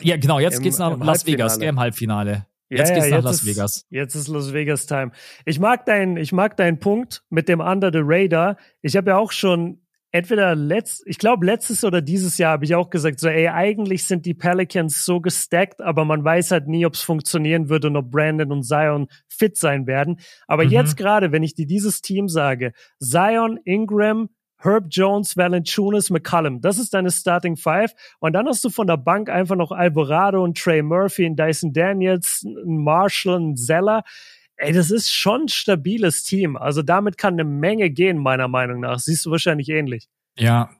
Ja, 0.00 0.16
genau, 0.16 0.38
jetzt 0.38 0.58
Im, 0.58 0.62
geht's 0.62 0.78
nach 0.78 0.98
Las 0.98 1.26
Vegas, 1.26 1.56
im 1.58 1.78
Halbfinale. 1.78 2.46
Jetzt 2.68 2.90
ja, 2.90 2.94
geht's 2.94 3.08
ja, 3.08 3.16
nach 3.16 3.24
Las 3.24 3.36
ist, 3.36 3.46
Vegas. 3.46 3.86
Jetzt 3.90 4.14
ist 4.14 4.28
Las 4.28 4.52
Vegas 4.52 4.86
Time. 4.86 5.12
Ich 5.44 5.58
mag 5.58 5.86
deinen, 5.86 6.16
ich 6.16 6.32
mag 6.32 6.56
deinen 6.56 6.78
Punkt 6.78 7.22
mit 7.30 7.48
dem 7.48 7.60
Under 7.60 7.90
the 7.92 8.00
Radar. 8.02 8.56
Ich 8.82 8.96
habe 8.96 9.10
ja 9.10 9.16
auch 9.16 9.32
schon 9.32 9.80
entweder 10.12 10.54
letzt, 10.54 11.02
ich 11.06 11.18
glaube 11.18 11.46
letztes 11.46 11.84
oder 11.84 12.02
dieses 12.02 12.38
Jahr 12.38 12.52
habe 12.52 12.64
ich 12.64 12.74
auch 12.74 12.90
gesagt, 12.90 13.20
so 13.20 13.28
ey, 13.28 13.48
eigentlich 13.48 14.06
sind 14.06 14.26
die 14.26 14.34
Pelicans 14.34 15.04
so 15.04 15.20
gestackt, 15.20 15.80
aber 15.80 16.04
man 16.04 16.24
weiß 16.24 16.50
halt 16.50 16.68
nie, 16.68 16.86
ob 16.86 16.94
es 16.94 17.02
funktionieren 17.02 17.68
wird 17.68 17.84
und 17.84 17.96
ob 17.96 18.10
Brandon 18.10 18.50
und 18.52 18.64
Zion 18.64 19.08
fit 19.28 19.56
sein 19.56 19.86
werden. 19.86 20.20
Aber 20.46 20.64
mhm. 20.64 20.70
jetzt 20.70 20.96
gerade, 20.96 21.32
wenn 21.32 21.42
ich 21.42 21.54
dir 21.54 21.66
dieses 21.66 22.02
Team 22.02 22.28
sage, 22.28 22.72
Zion, 22.98 23.58
Ingram, 23.64 24.28
Herb 24.62 24.86
Jones, 24.90 25.36
Valanciunas, 25.36 26.10
McCullum. 26.10 26.60
Das 26.60 26.78
ist 26.78 26.94
deine 26.94 27.10
Starting 27.10 27.56
Five. 27.56 27.92
Und 28.18 28.34
dann 28.34 28.46
hast 28.46 28.64
du 28.64 28.70
von 28.70 28.86
der 28.86 28.96
Bank 28.96 29.28
einfach 29.28 29.56
noch 29.56 29.72
Alvarado 29.72 30.42
und 30.44 30.58
Trey 30.58 30.82
Murphy, 30.82 31.26
und 31.26 31.36
Dyson 31.36 31.72
Daniels, 31.72 32.44
einen 32.44 32.82
Marshall, 32.84 33.36
einen 33.36 33.56
Zeller. 33.56 34.02
Ey, 34.56 34.72
das 34.72 34.90
ist 34.90 35.10
schon 35.10 35.42
ein 35.42 35.48
stabiles 35.48 36.22
Team. 36.22 36.56
Also 36.56 36.82
damit 36.82 37.16
kann 37.16 37.34
eine 37.34 37.44
Menge 37.44 37.90
gehen, 37.90 38.18
meiner 38.18 38.48
Meinung 38.48 38.80
nach. 38.80 38.98
Siehst 38.98 39.24
du 39.24 39.30
wahrscheinlich 39.30 39.70
ähnlich. 39.70 40.08
Ja, 40.38 40.70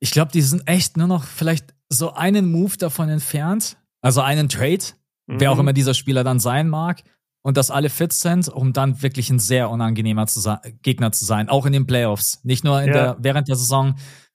ich 0.00 0.10
glaube, 0.10 0.32
die 0.32 0.42
sind 0.42 0.66
echt 0.66 0.96
nur 0.96 1.06
noch 1.06 1.24
vielleicht 1.24 1.74
so 1.90 2.14
einen 2.14 2.50
Move 2.50 2.76
davon 2.78 3.08
entfernt. 3.08 3.76
Also 4.00 4.22
einen 4.22 4.48
Trade, 4.48 4.84
mhm. 5.26 5.40
wer 5.40 5.50
auch 5.50 5.56
mhm. 5.56 5.60
immer 5.60 5.72
dieser 5.72 5.94
Spieler 5.94 6.24
dann 6.24 6.40
sein 6.40 6.68
mag 6.68 7.02
und 7.46 7.56
dass 7.56 7.70
alle 7.70 7.90
fit 7.90 8.12
sind, 8.12 8.48
um 8.48 8.72
dann 8.72 9.02
wirklich 9.02 9.30
ein 9.30 9.38
sehr 9.38 9.70
unangenehmer 9.70 10.26
zu 10.26 10.58
Gegner 10.82 11.12
zu 11.12 11.24
sein, 11.24 11.48
auch 11.48 11.64
in 11.64 11.72
den 11.72 11.86
Playoffs. 11.86 12.40
Nicht 12.42 12.64
nur 12.64 12.80
ja. 12.80 12.92
der, 12.92 13.16
während 13.20 13.46
der 13.46 13.54
Saison, 13.54 13.94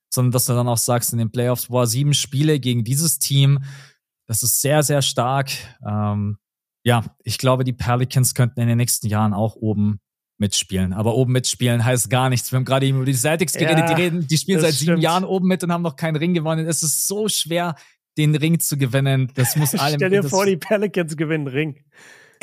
sondern 0.10 0.32
dass 0.32 0.46
du 0.46 0.54
dann 0.54 0.70
auch 0.70 0.78
sagst, 0.78 1.12
in 1.12 1.20
den 1.20 1.30
Playoffs, 1.30 1.68
boah, 1.68 1.86
sieben 1.86 2.14
Spiele 2.14 2.62
gegen 2.62 2.86
dieses 2.86 3.20
Team, 3.20 3.66
das 4.28 4.44
ist 4.44 4.62
sehr, 4.62 4.82
sehr 4.82 5.02
stark. 5.02 5.52
Ähm, 5.86 6.38
ja, 6.86 7.04
ich 7.26 7.38
glaube, 7.38 7.66
die 7.66 7.74
Pelicans 7.74 8.34
könnten 8.34 8.62
in 8.62 8.70
den 8.70 8.78
nächsten 8.78 9.08
Jahren 9.08 9.34
auch 9.34 9.58
oben 9.58 10.00
mitspielen. 10.38 10.94
Aber 10.94 11.16
oben 11.16 11.34
mitspielen 11.34 11.84
heißt 11.84 12.10
gar 12.10 12.30
nichts. 12.30 12.50
Wir 12.54 12.60
haben 12.60 12.66
gerade 12.66 12.86
eben 12.86 12.96
über 12.96 13.06
die 13.06 13.14
Celtics 13.14 13.52
geredet, 13.52 13.90
ja, 13.90 13.94
die 13.94 14.02
reden, 14.02 14.26
die 14.26 14.38
spielen 14.38 14.62
seit 14.62 14.76
sieben 14.76 15.02
Jahren 15.02 15.26
oben 15.26 15.50
mit 15.50 15.62
und 15.66 15.74
haben 15.74 15.82
noch 15.84 15.98
keinen 15.98 16.16
Ring 16.16 16.34
gewonnen. 16.34 16.66
Es 16.66 16.82
ist 16.82 17.10
so 17.10 17.28
schwer, 17.28 17.76
den 18.18 18.34
Ring 18.36 18.62
zu 18.62 18.78
gewinnen. 18.78 19.34
Das 19.36 19.58
muss 19.58 19.76
allem. 19.76 19.96
Stell 19.98 20.12
dir 20.12 20.24
vor, 20.24 20.46
die 20.46 20.56
Pelicans 20.56 21.18
gewinnen 21.18 21.48
Ring. 21.48 21.84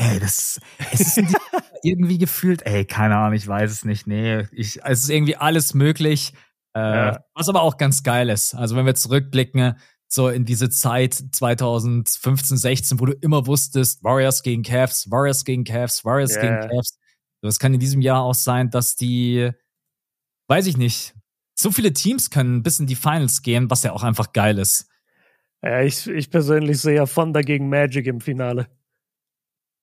Ey, 0.00 0.20
das 0.20 0.60
es 0.92 1.18
ist 1.18 1.18
irgendwie 1.82 2.18
gefühlt, 2.18 2.64
ey, 2.64 2.84
keine 2.84 3.16
Ahnung, 3.16 3.34
ich 3.34 3.46
weiß 3.46 3.70
es 3.70 3.84
nicht. 3.84 4.06
Nee, 4.06 4.46
ich, 4.52 4.80
es 4.84 5.02
ist 5.02 5.10
irgendwie 5.10 5.36
alles 5.36 5.74
möglich. 5.74 6.32
Äh, 6.74 6.80
ja. 6.80 7.24
Was 7.34 7.48
aber 7.48 7.62
auch 7.62 7.76
ganz 7.76 8.04
geil 8.04 8.28
ist. 8.30 8.54
Also 8.54 8.76
wenn 8.76 8.86
wir 8.86 8.94
zurückblicken, 8.94 9.74
so 10.06 10.28
in 10.28 10.44
diese 10.44 10.70
Zeit 10.70 11.14
2015, 11.14 12.56
16, 12.56 13.00
wo 13.00 13.06
du 13.06 13.12
immer 13.12 13.46
wusstest, 13.46 14.04
Warriors 14.04 14.42
gegen 14.42 14.62
Cavs, 14.62 15.10
Warriors 15.10 15.44
gegen 15.44 15.64
Cavs, 15.64 16.04
Warriors 16.04 16.36
yeah. 16.36 16.42
gegen 16.42 16.70
Cavs. 16.70 16.98
Das 17.42 17.58
kann 17.58 17.74
in 17.74 17.80
diesem 17.80 18.00
Jahr 18.00 18.22
auch 18.22 18.34
sein, 18.34 18.70
dass 18.70 18.94
die, 18.94 19.50
weiß 20.48 20.66
ich 20.66 20.76
nicht, 20.76 21.14
so 21.54 21.72
viele 21.72 21.92
Teams 21.92 22.30
können 22.30 22.62
bis 22.62 22.78
in 22.78 22.86
die 22.86 22.94
Finals 22.94 23.42
gehen, 23.42 23.68
was 23.68 23.82
ja 23.82 23.92
auch 23.92 24.04
einfach 24.04 24.32
geil 24.32 24.58
ist. 24.58 24.88
Ja, 25.62 25.82
ich, 25.82 26.06
ich 26.06 26.30
persönlich 26.30 26.80
sehe 26.80 26.94
ja 26.94 27.06
von 27.06 27.32
dagegen 27.32 27.68
Magic 27.68 28.06
im 28.06 28.20
Finale. 28.20 28.68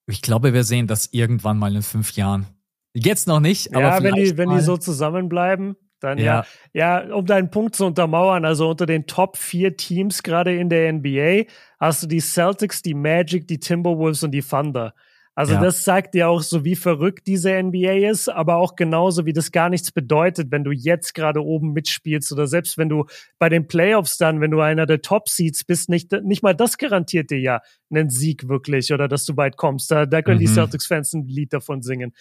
Ich 0.08 0.22
glaube, 0.22 0.54
wir 0.54 0.63
sehen 0.63 0.88
das 0.88 1.10
irgendwann 1.12 1.58
mal 1.58 1.76
in 1.76 1.82
fünf 1.82 2.13
Jahren. 2.13 2.48
Jetzt 2.94 3.28
noch 3.28 3.39
nicht, 3.39 3.76
aber 3.76 3.88
ja, 3.88 4.04
wenn 4.04 4.15
die, 4.15 4.38
wenn 4.38 4.50
die 4.50 4.62
so 4.62 4.78
zusammenbleiben, 4.78 5.76
dann 6.00 6.18
ja. 6.18 6.46
ja. 6.74 7.04
Ja, 7.04 7.15
um 7.15 7.26
deinen 7.26 7.50
Punkt 7.50 7.76
zu 7.76 7.86
untermauern, 7.86 8.46
also 8.46 8.70
unter 8.70 8.86
den 8.86 9.08
Top 9.08 9.38
vier 9.38 9.76
Teams 9.76 10.24
gerade 10.24 10.56
in 10.56 10.70
der 10.70 10.94
NBA 10.94 11.44
hast 11.80 12.04
du 12.04 12.08
die 12.08 12.22
Celtics, 12.22 12.82
die 12.82 12.94
Magic, 12.94 13.48
die 13.48 13.60
Timberwolves 13.60 14.24
und 14.24 14.32
die 14.32 14.41
Thunder. 14.41 14.94
Also 15.38 15.54
ja. 15.54 15.62
das 15.62 15.84
sagt 15.84 16.13
dir 16.13 16.30
auch 16.30 16.41
so, 16.41 16.63
wie 16.63 16.78
verrückt 16.78 17.28
diese 17.28 17.62
NBA 17.62 18.10
ist, 18.10 18.30
aber 18.30 18.56
auch 18.56 18.78
genauso, 18.78 19.26
wie 19.26 19.34
das 19.34 19.52
gar 19.52 19.69
nichts 19.69 19.91
bedeutet, 19.91 20.50
wenn 20.50 20.64
du 20.64 20.72
jetzt 20.72 21.14
gerade 21.14 21.43
oben 21.43 21.74
mitspielst 21.74 22.32
oder 22.32 22.47
selbst 22.47 22.78
wenn 22.78 22.88
du 22.88 23.05
bei 23.38 23.49
den 23.49 23.68
Playoffs 23.68 24.18
dann, 24.18 24.39
wenn 24.39 24.51
du 24.51 24.62
einer 24.62 24.86
der 24.86 25.01
Top-Seeds 25.01 25.66
bist, 25.66 25.89
nicht, 25.89 26.14
nicht 26.24 26.41
mal 26.41 26.55
das 26.55 26.78
garantiert 26.78 27.32
dir 27.32 27.39
ja 27.39 27.62
einen 27.89 28.10
Sieg 28.10 28.47
wirklich 28.47 28.93
oder 28.93 29.10
dass 29.10 29.26
du 29.26 29.36
weit 29.36 29.57
kommst. 29.57 29.91
Da, 29.91 30.05
da 30.05 30.22
können 30.22 30.38
mhm. 30.38 30.45
die 30.45 30.53
Celtics-Fans 30.53 31.14
ein 31.14 31.28
Lied 31.28 31.51
davon 31.51 31.82
singen. 31.82 32.14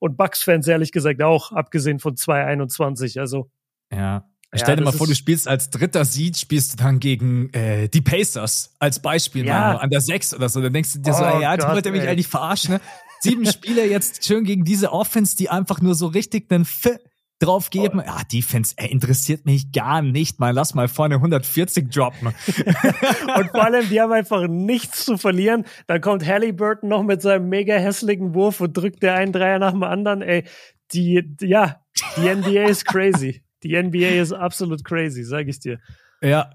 Und 0.00 0.16
Bucks-Fans 0.16 0.66
ehrlich 0.66 0.90
gesagt 0.90 1.22
auch, 1.22 1.52
abgesehen 1.52 2.00
von 2.00 2.16
221. 2.16 3.20
Also. 3.20 3.48
Ja. 3.92 4.28
Stell 4.54 4.76
dir 4.76 4.84
mal 4.84 4.92
vor, 4.92 5.06
du 5.06 5.14
spielst 5.14 5.48
als 5.48 5.70
dritter 5.70 6.04
Seed, 6.04 6.38
spielst 6.38 6.72
du 6.72 6.76
dann 6.82 7.00
gegen 7.00 7.50
äh, 7.52 7.88
die 7.88 8.00
Pacers 8.00 8.74
als 8.78 9.00
Beispiel 9.00 9.44
ja. 9.44 9.58
mal 9.58 9.76
an 9.76 9.90
der 9.90 10.00
6 10.00 10.34
oder 10.34 10.48
so. 10.48 10.60
Dann 10.60 10.72
denkst 10.72 10.94
du 10.94 10.98
dir 11.00 11.12
oh 11.12 11.18
so, 11.18 11.24
ey, 11.24 11.42
ja, 11.42 11.56
Gott, 11.56 11.72
wollt 11.72 11.86
ihr 11.86 11.92
mich 11.92 12.06
eigentlich 12.06 12.28
verarschen, 12.28 12.74
ne? 12.74 12.80
Sieben 13.20 13.46
Spiele 13.52 13.86
jetzt 13.86 14.24
schön 14.24 14.44
gegen 14.44 14.64
diese 14.64 14.92
Offense, 14.92 15.36
die 15.36 15.50
einfach 15.50 15.80
nur 15.80 15.94
so 15.94 16.06
richtig 16.06 16.50
einen 16.50 16.62
F 16.62 16.98
drauf 17.38 17.70
geben. 17.70 18.00
Oh. 18.00 18.06
Ja, 18.06 18.22
Defense 18.32 18.74
ey, 18.76 18.90
interessiert 18.90 19.44
mich 19.44 19.72
gar 19.72 20.00
nicht. 20.00 20.40
Mal 20.40 20.52
lass 20.52 20.74
mal 20.74 20.88
vorne 20.88 21.16
140 21.16 21.90
droppen. 21.90 22.28
und 23.36 23.50
vor 23.50 23.64
allem, 23.64 23.88
die 23.88 24.00
haben 24.00 24.12
einfach 24.12 24.46
nichts 24.48 25.04
zu 25.04 25.18
verlieren. 25.18 25.64
Dann 25.86 26.00
kommt 26.00 26.26
Halliburton 26.26 26.88
noch 26.88 27.02
mit 27.02 27.20
seinem 27.20 27.48
mega 27.48 27.74
hässlichen 27.74 28.34
Wurf 28.34 28.60
und 28.60 28.76
drückt 28.76 29.02
der 29.02 29.14
einen 29.14 29.32
Dreier 29.32 29.58
nach 29.58 29.72
dem 29.72 29.82
anderen. 29.82 30.22
Ey, 30.22 30.44
die, 30.92 31.36
ja, 31.40 31.80
die 32.16 32.34
NBA 32.34 32.68
ist 32.68 32.86
crazy. 32.86 33.42
Die 33.66 33.82
NBA 33.82 34.20
ist 34.20 34.32
absolut 34.32 34.84
crazy, 34.84 35.24
sag 35.24 35.48
ich 35.48 35.60
dir. 35.60 35.78
Ja. 36.22 36.50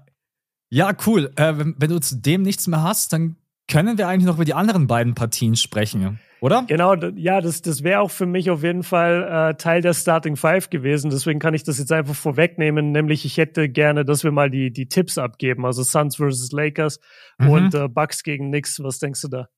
Ja, 0.70 0.92
cool. 1.06 1.30
Äh, 1.36 1.58
wenn, 1.58 1.74
wenn 1.78 1.90
du 1.90 2.00
zu 2.00 2.16
dem 2.16 2.42
nichts 2.42 2.66
mehr 2.66 2.82
hast, 2.82 3.12
dann 3.12 3.36
können 3.68 3.98
wir 3.98 4.08
eigentlich 4.08 4.26
noch 4.26 4.36
über 4.36 4.44
die 4.44 4.54
anderen 4.54 4.86
beiden 4.86 5.14
Partien 5.14 5.54
sprechen 5.54 6.18
oder? 6.42 6.64
Genau, 6.66 6.96
ja, 6.96 7.40
das, 7.40 7.62
das 7.62 7.84
wäre 7.84 8.00
auch 8.00 8.10
für 8.10 8.26
mich 8.26 8.50
auf 8.50 8.64
jeden 8.64 8.82
Fall 8.82 9.50
äh, 9.52 9.54
Teil 9.54 9.80
der 9.80 9.94
Starting 9.94 10.34
Five 10.34 10.70
gewesen. 10.70 11.08
Deswegen 11.08 11.38
kann 11.38 11.54
ich 11.54 11.62
das 11.62 11.78
jetzt 11.78 11.92
einfach 11.92 12.16
vorwegnehmen. 12.16 12.90
Nämlich, 12.90 13.24
ich 13.24 13.36
hätte 13.36 13.68
gerne, 13.68 14.04
dass 14.04 14.24
wir 14.24 14.32
mal 14.32 14.50
die, 14.50 14.72
die 14.72 14.88
Tipps 14.88 15.18
abgeben. 15.18 15.64
Also 15.64 15.84
Suns 15.84 16.16
versus 16.16 16.50
Lakers 16.50 16.98
mhm. 17.38 17.48
und 17.48 17.74
äh, 17.74 17.86
Bucks 17.86 18.24
gegen 18.24 18.48
Knicks. 18.48 18.82
Was 18.82 18.98
denkst 18.98 19.22
du 19.22 19.28
da? 19.28 19.48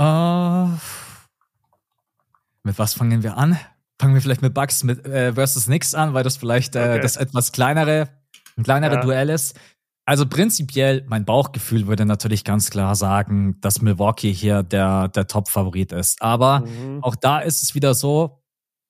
Uh, 0.00 0.70
mit 2.62 2.78
was 2.78 2.94
fangen 2.94 3.22
wir 3.22 3.36
an? 3.36 3.58
Fangen 4.02 4.14
wir 4.14 4.20
vielleicht 4.20 4.42
mit 4.42 4.52
Bucks 4.52 4.82
mit, 4.82 5.06
äh, 5.06 5.32
versus 5.32 5.66
Knicks 5.66 5.94
an, 5.94 6.12
weil 6.12 6.24
das 6.24 6.36
vielleicht 6.36 6.74
äh, 6.74 6.80
okay. 6.80 7.00
das 7.02 7.16
etwas 7.16 7.52
kleinere, 7.52 8.08
ein 8.56 8.64
kleinere 8.64 8.96
ja. 8.96 9.00
Duell 9.00 9.30
ist. 9.30 9.54
Also 10.04 10.26
prinzipiell, 10.26 11.04
mein 11.06 11.24
Bauchgefühl 11.24 11.86
würde 11.86 12.04
natürlich 12.04 12.42
ganz 12.42 12.70
klar 12.70 12.96
sagen, 12.96 13.60
dass 13.60 13.80
Milwaukee 13.80 14.32
hier 14.32 14.64
der, 14.64 15.06
der 15.06 15.28
Top-Favorit 15.28 15.92
ist. 15.92 16.20
Aber 16.20 16.66
mhm. 16.66 17.04
auch 17.04 17.14
da 17.14 17.38
ist 17.38 17.62
es 17.62 17.76
wieder 17.76 17.94
so, 17.94 18.42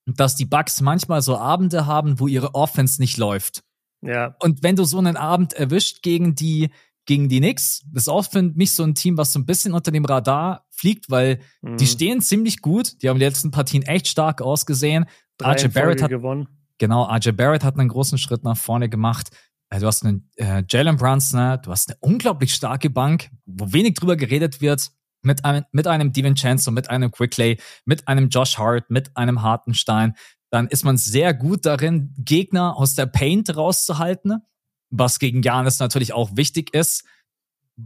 dass 0.06 0.34
die 0.34 0.46
Bucks 0.46 0.80
manchmal 0.80 1.20
so 1.20 1.36
Abende 1.36 1.84
haben, 1.84 2.18
wo 2.18 2.26
ihre 2.26 2.54
Offense 2.54 2.98
nicht 2.98 3.18
läuft. 3.18 3.64
Ja. 4.00 4.34
Und 4.40 4.62
wenn 4.62 4.76
du 4.76 4.84
so 4.84 4.96
einen 4.96 5.18
Abend 5.18 5.52
erwischt 5.52 6.02
gegen 6.02 6.34
die, 6.34 6.70
gegen 7.06 7.28
die 7.28 7.38
Knicks, 7.38 7.82
das 7.92 8.04
ist 8.04 8.08
auch 8.08 8.22
für 8.22 8.42
mich 8.42 8.72
so 8.72 8.84
ein 8.84 8.94
Team, 8.94 9.16
was 9.16 9.32
so 9.32 9.38
ein 9.38 9.46
bisschen 9.46 9.74
unter 9.74 9.90
dem 9.90 10.04
Radar 10.04 10.66
fliegt, 10.70 11.10
weil 11.10 11.40
mhm. 11.60 11.76
die 11.76 11.86
stehen 11.86 12.20
ziemlich 12.20 12.60
gut. 12.60 13.02
Die 13.02 13.08
haben 13.08 13.18
die 13.18 13.24
letzten 13.24 13.50
Partien 13.50 13.82
echt 13.82 14.06
stark 14.06 14.40
ausgesehen. 14.40 15.06
RJ 15.42 15.68
Barrett 15.68 16.02
hat 16.02 16.10
gewonnen. 16.10 16.48
Genau, 16.78 17.04
RJ 17.04 17.32
Barrett 17.32 17.64
hat 17.64 17.78
einen 17.78 17.88
großen 17.88 18.18
Schritt 18.18 18.44
nach 18.44 18.56
vorne 18.56 18.88
gemacht. 18.88 19.30
Äh, 19.70 19.80
du 19.80 19.86
hast 19.86 20.04
einen 20.04 20.28
äh, 20.36 20.62
Jalen 20.68 20.96
Brunson, 20.96 21.40
ne? 21.40 21.60
du 21.62 21.70
hast 21.70 21.88
eine 21.88 21.98
unglaublich 22.00 22.54
starke 22.54 22.90
Bank, 22.90 23.30
wo 23.46 23.72
wenig 23.72 23.94
drüber 23.94 24.16
geredet 24.16 24.60
wird, 24.60 24.90
mit 25.22 25.44
einem, 25.44 25.64
mit 25.72 25.86
einem 25.86 26.12
DiVincenzo, 26.12 26.70
mit 26.70 26.90
einem 26.90 27.10
Quickley, 27.10 27.58
mit 27.84 28.08
einem 28.08 28.28
Josh 28.28 28.58
Hart, 28.58 28.90
mit 28.90 29.16
einem 29.16 29.42
Hartenstein. 29.42 30.14
Dann 30.50 30.68
ist 30.68 30.84
man 30.84 30.98
sehr 30.98 31.32
gut 31.32 31.64
darin, 31.64 32.14
Gegner 32.18 32.76
aus 32.76 32.94
der 32.94 33.06
Paint 33.06 33.56
rauszuhalten, 33.56 34.42
was 34.92 35.18
gegen 35.18 35.42
Janis 35.42 35.80
natürlich 35.80 36.12
auch 36.12 36.36
wichtig 36.36 36.72
ist, 36.74 37.04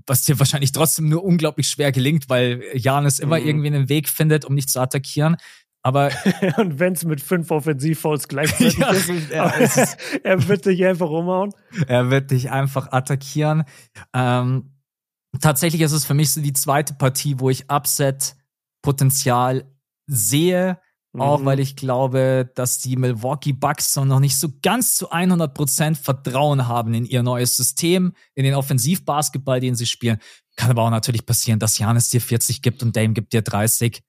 was 0.07 0.25
dir 0.25 0.39
wahrscheinlich 0.39 0.73
trotzdem 0.73 1.09
nur 1.09 1.25
unglaublich 1.25 1.69
schwer 1.69 1.93
gelingt, 1.93 2.29
weil 2.29 2.63
Janis 2.75 3.19
immer 3.19 3.41
mhm. 3.41 3.47
irgendwie 3.47 3.67
einen 3.69 3.89
Weg 3.89 4.09
findet, 4.09 4.45
um 4.45 4.55
nicht 4.55 4.69
zu 4.69 4.81
attackieren. 4.81 5.37
Aber 5.83 6.11
und 6.57 6.81
wenn 6.81 6.95
es 6.95 7.05
mit 7.05 7.21
fünf 7.21 7.51
Offensivfouls 7.53 8.27
gleichzeitig 8.27 8.79
ja, 8.79 8.91
ist, 8.91 9.09
er, 9.31 9.97
er, 10.25 10.49
wird 10.49 10.67
dich 10.67 10.85
einfach 10.85 11.09
umhauen. 11.09 11.53
Er 11.87 12.11
wird 12.11 12.33
dich 12.33 12.51
einfach 12.51 12.93
attackieren. 12.93 13.65
Ähm, 14.13 14.73
tatsächlich 15.41 15.83
ist 15.83 15.93
es 15.93 16.05
für 16.05 16.15
mich 16.15 16.33
so 16.33 16.41
die 16.41 16.53
zweite 16.53 16.95
Partie, 16.95 17.39
wo 17.39 17.51
ich 17.51 17.71
Upset-Potenzial 17.71 19.73
sehe. 20.09 20.81
Mhm. 21.17 21.23
Auch 21.23 21.45
weil 21.45 21.61
ich 21.61 21.77
glaube, 21.77 22.51
dass 22.55 22.79
die 22.79 22.97
Milwaukee 22.97 23.53
Bucks 23.53 23.97
noch 23.97 24.21
nicht 24.21 24.37
so 24.37 24.49
ganz 24.63 24.97
zu 24.97 25.11
100% 25.11 25.97
Vertrauen 25.97 26.69
haben 26.69 26.95
in 26.95 27.05
ihr 27.05 27.23
neues 27.23 27.57
System, 27.57 28.13
in 28.35 28.45
den 28.45 28.55
Offensivbasketball, 28.55 29.61
den 29.61 29.75
sie 29.75 29.87
spielen. 29.87 30.19
Kann 30.57 30.71
aber 30.71 30.83
auch 30.83 30.91
natürlich 30.91 31.27
passieren, 31.27 31.59
dass 31.59 31.79
Janis 31.79 32.11
dir 32.11 32.21
40 32.21 32.63
gibt 32.63 32.83
und 32.83 32.97
Dame 32.97 33.15
gibt 33.15 33.33
dir 33.33 33.43
30 33.43 34.03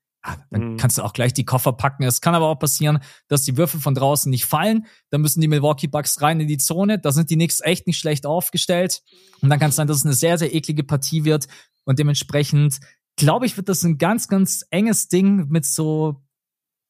dann 0.49 0.73
mhm. 0.73 0.77
kannst 0.77 0.97
du 0.97 1.03
auch 1.03 1.13
gleich 1.13 1.33
die 1.33 1.45
Koffer 1.45 1.73
packen. 1.73 2.03
Es 2.03 2.21
kann 2.21 2.35
aber 2.35 2.47
auch 2.47 2.59
passieren, 2.59 2.99
dass 3.27 3.43
die 3.43 3.55
Würfel 3.55 3.79
von 3.79 3.95
draußen 3.95 4.29
nicht 4.29 4.45
fallen. 4.45 4.85
Dann 5.09 5.21
müssen 5.21 5.39
die 5.39 5.47
Milwaukee 5.47 5.87
Bucks 5.87 6.21
rein 6.21 6.41
in 6.41 6.47
die 6.47 6.57
Zone. 6.57 6.99
Da 6.99 7.11
sind 7.11 7.29
die 7.29 7.35
Knicks 7.35 7.61
echt 7.61 7.87
nicht 7.87 7.97
schlecht 7.97 8.25
aufgestellt. 8.25 9.03
Und 9.41 9.49
dann 9.49 9.59
kann 9.59 9.69
es 9.69 9.77
sein, 9.77 9.87
dass 9.87 9.97
es 9.97 10.05
eine 10.05 10.13
sehr, 10.13 10.37
sehr 10.37 10.53
eklige 10.53 10.83
Partie 10.83 11.23
wird. 11.23 11.47
Und 11.85 11.99
dementsprechend, 11.99 12.79
glaube 13.15 13.45
ich, 13.45 13.55
wird 13.55 13.69
das 13.69 13.83
ein 13.83 13.97
ganz, 13.97 14.27
ganz 14.27 14.65
enges 14.69 15.07
Ding 15.07 15.47
mit 15.47 15.65
so 15.65 16.21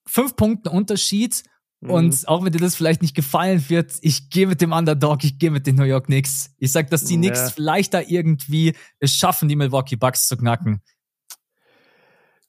fünf 0.07 0.35
Punkten 0.35 0.69
Unterschied. 0.69 1.43
Mhm. 1.81 1.89
Und 1.91 2.27
auch 2.27 2.43
wenn 2.43 2.51
dir 2.51 2.59
das 2.59 2.75
vielleicht 2.75 3.01
nicht 3.01 3.15
gefallen 3.15 3.63
wird, 3.69 3.93
ich 4.01 4.29
gehe 4.29 4.47
mit 4.47 4.61
dem 4.61 4.71
Underdog, 4.71 5.23
ich 5.23 5.37
gehe 5.37 5.51
mit 5.51 5.67
den 5.67 5.75
New 5.75 5.83
York 5.83 6.05
Knicks. 6.05 6.55
Ich 6.57 6.71
sag, 6.71 6.89
dass 6.89 7.03
die 7.05 7.15
ja. 7.15 7.19
Knicks 7.19 7.51
vielleicht 7.51 7.93
da 7.93 8.01
irgendwie 8.01 8.73
es 8.99 9.13
schaffen, 9.13 9.47
die 9.47 9.55
Milwaukee 9.55 9.95
Bucks 9.95 10.27
zu 10.27 10.37
knacken. 10.37 10.81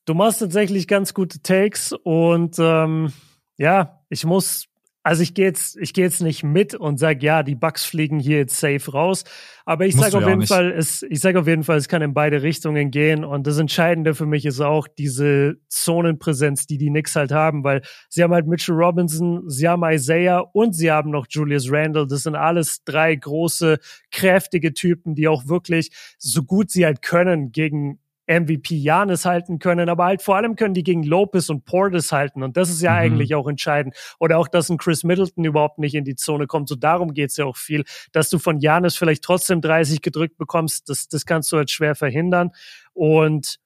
Du 0.06 0.14
machst 0.14 0.38
tatsächlich 0.38 0.88
ganz 0.88 1.12
gute 1.12 1.42
Takes 1.42 1.92
und 1.92 2.56
ähm, 2.58 3.12
ja, 3.58 4.02
ich 4.08 4.24
muss, 4.24 4.68
also 5.02 5.22
ich 5.22 5.32
gehe 5.32 5.46
jetzt, 5.46 5.76
ich 5.76 5.94
gehe 5.94 6.04
jetzt 6.04 6.20
nicht 6.20 6.42
mit 6.42 6.74
und 6.74 6.98
sage, 6.98 7.24
ja, 7.24 7.42
die 7.42 7.54
Bugs 7.54 7.84
fliegen 7.84 8.18
hier 8.18 8.38
jetzt 8.38 8.58
safe 8.58 8.90
raus. 8.90 9.24
Aber 9.64 9.86
ich 9.86 9.96
sage 9.96 10.16
auf 10.16 10.26
jeden 10.26 10.40
nicht. 10.40 10.48
Fall, 10.48 10.70
es, 10.72 11.02
ich 11.02 11.20
sage 11.20 11.40
auf 11.40 11.46
jeden 11.46 11.62
Fall, 11.62 11.78
es 11.78 11.88
kann 11.88 12.02
in 12.02 12.14
beide 12.14 12.42
Richtungen 12.42 12.90
gehen. 12.90 13.24
Und 13.24 13.46
das 13.46 13.58
Entscheidende 13.58 14.14
für 14.14 14.26
mich 14.26 14.44
ist 14.44 14.60
auch 14.60 14.88
diese 14.88 15.56
Zonenpräsenz, 15.68 16.66
die 16.66 16.78
die 16.78 16.88
Knicks 16.88 17.16
halt 17.16 17.32
haben, 17.32 17.64
weil 17.64 17.82
sie 18.08 18.22
haben 18.22 18.32
halt 18.32 18.46
Mitchell 18.46 18.74
Robinson, 18.74 19.48
sie 19.48 19.68
haben 19.68 19.82
Isaiah 19.84 20.40
und 20.52 20.74
sie 20.74 20.90
haben 20.90 21.10
noch 21.10 21.26
Julius 21.28 21.70
Randle. 21.70 22.06
Das 22.06 22.24
sind 22.24 22.34
alles 22.34 22.82
drei 22.84 23.14
große, 23.14 23.78
kräftige 24.10 24.74
Typen, 24.74 25.14
die 25.14 25.28
auch 25.28 25.46
wirklich 25.46 25.90
so 26.18 26.42
gut 26.42 26.70
sie 26.70 26.84
halt 26.84 27.02
können 27.02 27.52
gegen 27.52 27.98
MVP 28.28 28.76
Janis 28.76 29.24
halten 29.24 29.58
können, 29.58 29.88
aber 29.88 30.04
halt 30.04 30.22
vor 30.22 30.36
allem 30.36 30.54
können 30.54 30.74
die 30.74 30.84
gegen 30.84 31.02
Lopez 31.02 31.48
und 31.48 31.64
Portis 31.64 32.12
halten 32.12 32.42
und 32.42 32.56
das 32.56 32.68
ist 32.70 32.82
ja 32.82 32.92
mhm. 32.92 32.98
eigentlich 32.98 33.34
auch 33.34 33.48
entscheidend. 33.48 33.94
Oder 34.18 34.38
auch, 34.38 34.48
dass 34.48 34.68
ein 34.68 34.76
Chris 34.76 35.02
Middleton 35.02 35.44
überhaupt 35.44 35.78
nicht 35.78 35.94
in 35.94 36.04
die 36.04 36.14
Zone 36.14 36.46
kommt. 36.46 36.68
So 36.68 36.76
darum 36.76 37.14
geht's 37.14 37.36
ja 37.36 37.46
auch 37.46 37.56
viel. 37.56 37.84
Dass 38.12 38.30
du 38.30 38.38
von 38.38 38.60
Janis 38.60 38.96
vielleicht 38.96 39.24
trotzdem 39.24 39.60
30 39.60 40.02
gedrückt 40.02 40.36
bekommst, 40.36 40.88
das, 40.88 41.08
das 41.08 41.24
kannst 41.24 41.50
du 41.52 41.56
halt 41.56 41.70
schwer 41.70 41.94
verhindern. 41.94 42.50
Und 42.92 43.58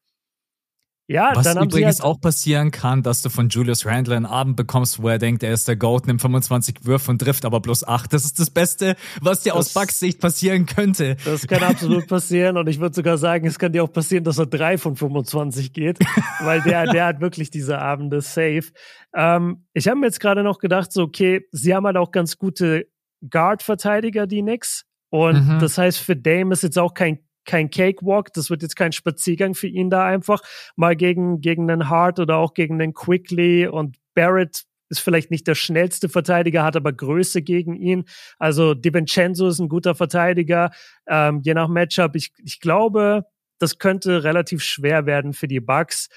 ja, 1.13 1.33
Was 1.35 1.55
übrigens 1.55 2.01
halt 2.01 2.03
auch 2.03 2.21
passieren 2.21 2.71
kann, 2.71 3.03
dass 3.03 3.21
du 3.21 3.29
von 3.29 3.51
Julius 3.51 3.85
Randle 3.85 4.17
einen 4.17 4.25
Abend 4.25 4.57
bekommst, 4.57 5.03
wo 5.03 5.09
er 5.09 5.19
denkt, 5.19 5.43
er 5.43 5.53
ist 5.53 5.69
der 5.69 5.77
Goat, 5.77 6.07
nimmt 6.07 6.23
25 6.23 6.87
Würfe 6.87 7.11
und 7.11 7.19
trifft 7.19 7.45
aber 7.45 7.61
bloß 7.61 7.87
8. 7.87 8.13
Das 8.13 8.25
ist 8.25 8.41
das 8.41 8.49
Beste, 8.49 8.97
was 9.21 9.43
dir 9.43 9.53
das, 9.53 9.59
aus 9.69 9.75
Bucks 9.75 9.99
Sicht 9.99 10.21
passieren 10.21 10.65
könnte. 10.65 11.17
Das 11.25 11.47
kann 11.47 11.63
absolut 11.63 12.07
passieren 12.09 12.57
und 12.57 12.67
ich 12.67 12.81
würde 12.81 12.95
sogar 12.95 13.19
sagen, 13.19 13.47
es 13.47 13.59
kann 13.59 13.73
dir 13.73 13.85
auch 13.85 13.93
passieren, 13.93 14.25
dass 14.25 14.39
er 14.39 14.47
3 14.47 14.79
von 14.79 14.97
25 14.97 15.75
geht, 15.75 15.99
weil 16.41 16.63
der, 16.63 16.87
der 16.93 17.05
hat 17.05 17.21
wirklich 17.21 17.51
diese 17.51 17.79
Abende 17.79 18.23
safe. 18.23 18.73
Ähm, 19.15 19.67
ich 19.75 19.89
habe 19.89 20.01
mir 20.01 20.07
jetzt 20.07 20.21
gerade 20.21 20.43
noch 20.43 20.59
gedacht, 20.59 20.93
so 20.93 21.03
okay, 21.03 21.47
sie 21.53 21.75
haben 21.75 21.85
halt 21.85 21.99
auch 21.99 22.11
ganz 22.11 22.39
gute 22.39 22.87
Guard-Verteidiger, 23.29 24.27
die 24.27 24.41
nix. 24.41 24.87
Und 25.11 25.47
mhm. 25.47 25.59
das 25.59 25.77
heißt, 25.77 25.99
für 25.99 26.17
Dame 26.17 26.55
ist 26.55 26.63
jetzt 26.63 26.79
auch 26.79 26.95
kein 26.95 27.19
kein 27.45 27.71
Cakewalk, 27.71 28.33
das 28.33 28.51
wird 28.51 28.63
jetzt 28.63 28.77
kein 28.77 28.93
Spaziergang 28.93 29.55
für 29.55 29.67
ihn 29.67 29.91
da 29.91 30.05
einfach 30.05 30.41
mal 30.77 30.97
gegen, 30.97 31.41
gegen 31.41 31.71
einen 31.71 31.89
Hart 31.89 32.19
oder 32.19 32.37
auch 32.37 32.55
gegen 32.55 32.81
einen 32.81 32.95
Quickly 32.95 33.67
und 33.67 33.97
Barrett 34.15 34.65
ist 34.93 35.01
vielleicht 35.01 35.31
nicht 35.31 35.47
der 35.47 35.55
schnellste 35.55 36.11
Verteidiger, 36.11 36.65
hat 36.65 36.77
aber 36.77 36.93
Größe 36.93 37.41
gegen 37.41 37.75
ihn. 37.75 38.05
Also 38.39 38.75
DiVincenzo 38.75 39.49
ist 39.49 39.59
ein 39.59 39.71
guter 39.71 39.95
Verteidiger, 39.95 40.71
ähm, 41.07 41.41
je 41.43 41.55
nach 41.55 41.69
Matchup. 41.69 42.15
Ich, 42.15 42.31
ich 42.45 42.61
glaube, 42.61 43.25
das 43.59 43.79
könnte 43.79 44.23
relativ 44.23 44.63
schwer 44.63 45.07
werden 45.07 45.33
für 45.33 45.49
die 45.49 45.61
Bucks. 45.61 46.09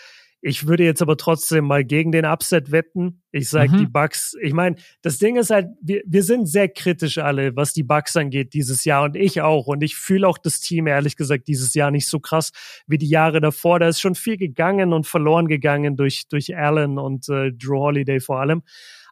Ich 0.48 0.68
würde 0.68 0.84
jetzt 0.84 1.02
aber 1.02 1.18
trotzdem 1.18 1.66
mal 1.66 1.84
gegen 1.84 2.12
den 2.12 2.24
Upset 2.24 2.72
wetten. 2.72 3.24
Ich 3.32 3.50
sage 3.50 3.72
mhm. 3.72 3.78
die 3.80 3.86
Bucks. 3.88 4.36
Ich 4.44 4.54
meine, 4.54 4.76
das 5.02 5.18
Ding 5.18 5.38
ist 5.38 5.50
halt, 5.50 5.70
wir, 5.82 6.04
wir 6.06 6.22
sind 6.22 6.46
sehr 6.46 6.70
kritisch 6.70 7.18
alle, 7.18 7.56
was 7.56 7.74
die 7.74 7.82
Bucks 7.82 8.16
angeht 8.16 8.54
dieses 8.54 8.86
Jahr 8.86 9.06
und 9.06 9.16
ich 9.16 9.42
auch. 9.42 9.66
Und 9.66 9.82
ich 9.82 9.96
fühle 9.96 10.28
auch 10.28 10.38
das 10.38 10.60
Team 10.60 10.86
ehrlich 10.86 11.16
gesagt 11.16 11.48
dieses 11.48 11.74
Jahr 11.74 11.90
nicht 11.90 12.08
so 12.08 12.20
krass 12.20 12.52
wie 12.86 13.00
die 13.00 13.10
Jahre 13.10 13.42
davor. 13.42 13.80
Da 13.80 13.88
ist 13.88 14.00
schon 14.00 14.14
viel 14.14 14.38
gegangen 14.38 14.94
und 14.94 15.08
verloren 15.08 15.48
gegangen 15.48 15.96
durch 15.96 16.28
durch 16.28 16.56
Allen 16.56 17.00
und 17.00 17.28
äh, 17.28 17.52
Drew 17.52 17.80
Holiday 17.80 18.20
vor 18.20 18.40
allem. 18.40 18.62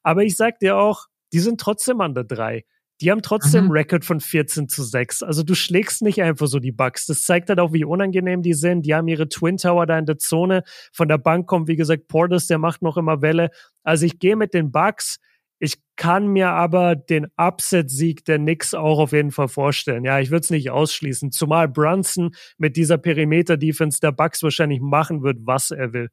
Aber 0.03 0.23
ich 0.23 0.35
sag 0.37 0.59
dir 0.59 0.77
auch, 0.77 1.07
die 1.33 1.39
sind 1.39 1.59
trotzdem 1.59 1.99
an 2.01 2.13
der 2.13 2.25
drei. 2.25 2.63
Die 3.03 3.11
haben 3.11 3.21
trotzdem 3.21 3.65
mhm. 3.65 3.71
Record 3.71 4.05
von 4.05 4.21
14 4.21 4.69
zu 4.69 4.81
6. 4.81 5.23
Also 5.23 5.43
du 5.43 5.55
schlägst 5.55 6.01
nicht 6.01 6.21
einfach 6.21 6.47
so 6.47 6.59
die 6.59 6.71
Bugs. 6.71 7.05
Das 7.05 7.23
zeigt 7.23 7.49
halt 7.49 7.59
auch, 7.59 7.73
wie 7.73 7.83
unangenehm 7.83 8.41
die 8.41 8.53
sind. 8.53 8.85
Die 8.85 8.95
haben 8.95 9.09
ihre 9.09 9.27
Twin 9.27 9.57
Tower 9.57 9.85
da 9.85 9.99
in 9.99 10.05
der 10.05 10.19
Zone. 10.19 10.63
Von 10.93 11.09
der 11.09 11.17
Bank 11.17 11.45
kommt, 11.45 11.67
wie 11.67 11.75
gesagt, 11.75 12.07
Portis, 12.07 12.47
der 12.47 12.59
macht 12.59 12.81
noch 12.81 12.95
immer 12.95 13.21
Welle. 13.21 13.49
Also 13.83 14.05
ich 14.05 14.19
gehe 14.19 14.37
mit 14.37 14.53
den 14.53 14.71
Bugs. 14.71 15.19
Ich 15.59 15.81
kann 15.97 16.27
mir 16.27 16.51
aber 16.51 16.95
den 16.95 17.27
Upset-Sieg 17.35 18.23
der 18.23 18.37
Knicks 18.37 18.73
auch 18.73 18.99
auf 18.99 19.11
jeden 19.11 19.31
Fall 19.31 19.49
vorstellen. 19.49 20.05
Ja, 20.05 20.19
ich 20.21 20.31
würde 20.31 20.43
es 20.45 20.49
nicht 20.49 20.71
ausschließen. 20.71 21.33
Zumal 21.33 21.67
Brunson 21.67 22.31
mit 22.57 22.77
dieser 22.77 22.97
Perimeter-Defense 22.97 23.99
der 23.99 24.13
Bucks 24.13 24.43
wahrscheinlich 24.43 24.79
machen 24.79 25.23
wird, 25.23 25.39
was 25.41 25.71
er 25.71 25.91
will. 25.91 26.09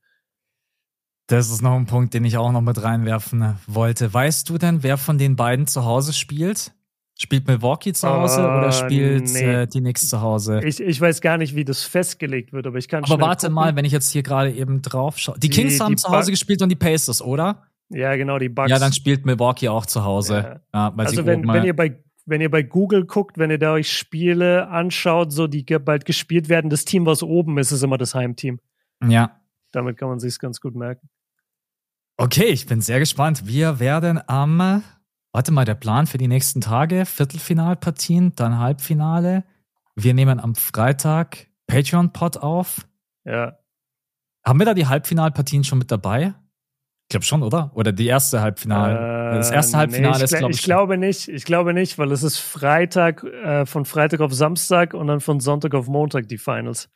Das 1.28 1.52
ist 1.52 1.62
noch 1.62 1.76
ein 1.76 1.86
Punkt, 1.86 2.14
den 2.14 2.24
ich 2.24 2.36
auch 2.36 2.50
noch 2.50 2.60
mit 2.60 2.82
reinwerfen 2.82 3.56
wollte. 3.68 4.12
Weißt 4.12 4.48
du 4.48 4.58
denn, 4.58 4.82
wer 4.82 4.98
von 4.98 5.18
den 5.18 5.36
beiden 5.36 5.68
zu 5.68 5.84
Hause 5.84 6.12
spielt? 6.12 6.74
Spielt 7.22 7.46
Milwaukee 7.46 7.92
zu 7.92 8.08
Hause 8.08 8.40
uh, 8.40 8.44
oder 8.46 8.72
spielt 8.72 9.30
nee. 9.34 9.40
äh, 9.40 9.66
die 9.66 9.80
Knicks 9.80 10.08
zu 10.08 10.22
Hause? 10.22 10.62
Ich, 10.64 10.80
ich 10.80 10.98
weiß 10.98 11.20
gar 11.20 11.36
nicht, 11.36 11.54
wie 11.54 11.66
das 11.66 11.82
festgelegt 11.82 12.54
wird, 12.54 12.66
aber 12.66 12.78
ich 12.78 12.88
kann 12.88 13.04
Aber 13.04 13.20
warte 13.20 13.48
gucken. 13.48 13.56
mal, 13.56 13.76
wenn 13.76 13.84
ich 13.84 13.92
jetzt 13.92 14.10
hier 14.10 14.22
gerade 14.22 14.50
eben 14.50 14.80
drauf 14.80 15.18
schaue. 15.18 15.34
Die, 15.38 15.50
die 15.50 15.50
Kings 15.50 15.78
haben 15.80 15.96
die 15.96 16.02
zu 16.02 16.08
Hause 16.08 16.30
gespielt 16.30 16.62
und 16.62 16.70
die 16.70 16.76
Pacers, 16.76 17.20
oder? 17.20 17.66
Ja, 17.90 18.16
genau, 18.16 18.38
die 18.38 18.48
Bucks. 18.48 18.70
Ja, 18.70 18.78
dann 18.78 18.94
spielt 18.94 19.26
Milwaukee 19.26 19.68
auch 19.68 19.84
zu 19.84 20.02
Hause. 20.02 20.60
Ja. 20.72 20.88
Ja, 20.88 20.94
also 20.96 21.26
wenn, 21.26 21.46
wenn 21.46 21.64
ihr 21.64 21.76
bei 21.76 22.02
wenn 22.24 22.40
ihr 22.40 22.50
bei 22.50 22.62
Google 22.62 23.04
guckt, 23.04 23.36
wenn 23.36 23.50
ihr 23.50 23.58
da 23.58 23.72
euch 23.74 23.92
Spiele 23.92 24.68
anschaut, 24.68 25.30
so 25.30 25.46
die 25.46 25.62
bald 25.64 26.06
gespielt 26.06 26.48
werden, 26.48 26.70
das 26.70 26.86
Team, 26.86 27.04
was 27.04 27.22
oben 27.22 27.58
ist, 27.58 27.70
ist 27.70 27.82
immer 27.82 27.98
das 27.98 28.14
Heimteam. 28.14 28.60
Ja. 29.06 29.36
Damit 29.72 29.98
kann 29.98 30.08
man 30.08 30.20
sich 30.20 30.38
ganz 30.38 30.58
gut 30.60 30.74
merken. 30.74 31.10
Okay, 32.16 32.46
ich 32.46 32.66
bin 32.66 32.80
sehr 32.80 32.98
gespannt. 32.98 33.46
Wir 33.46 33.78
werden 33.78 34.20
am, 34.26 34.82
warte 35.32 35.52
mal, 35.52 35.64
der 35.64 35.74
Plan 35.74 36.06
für 36.06 36.18
die 36.18 36.28
nächsten 36.28 36.60
Tage, 36.60 37.06
Viertelfinalpartien, 37.06 38.34
dann 38.36 38.58
Halbfinale. 38.58 39.44
Wir 39.94 40.14
nehmen 40.14 40.40
am 40.40 40.54
Freitag 40.54 41.48
Patreon-Pod 41.66 42.38
auf. 42.38 42.86
Ja. 43.24 43.58
Haben 44.44 44.58
wir 44.58 44.66
da 44.66 44.74
die 44.74 44.86
Halbfinalpartien 44.86 45.64
schon 45.64 45.78
mit 45.78 45.90
dabei? 45.90 46.34
Ich 47.04 47.12
glaube 47.12 47.24
schon, 47.24 47.42
oder? 47.42 47.72
Oder 47.74 47.92
die 47.92 48.06
erste 48.06 48.40
Halbfinale. 48.40 49.32
Äh, 49.32 49.36
das 49.36 49.50
erste 49.50 49.78
Halbfinale 49.78 50.18
nee, 50.18 50.24
ich, 50.24 50.30
ist, 50.30 50.38
glaube 50.38 50.52
ich. 50.52 50.58
Ich 50.58 50.64
glaube 50.64 50.96
nicht. 50.96 51.28
Ich 51.28 51.44
glaube 51.44 51.74
nicht, 51.74 51.98
weil 51.98 52.12
es 52.12 52.22
ist 52.22 52.38
Freitag, 52.38 53.24
äh, 53.24 53.66
von 53.66 53.84
Freitag 53.84 54.20
auf 54.20 54.32
Samstag 54.32 54.94
und 54.94 55.08
dann 55.08 55.20
von 55.20 55.40
Sonntag 55.40 55.74
auf 55.74 55.88
Montag 55.88 56.28
die 56.28 56.38
Finals. 56.38 56.88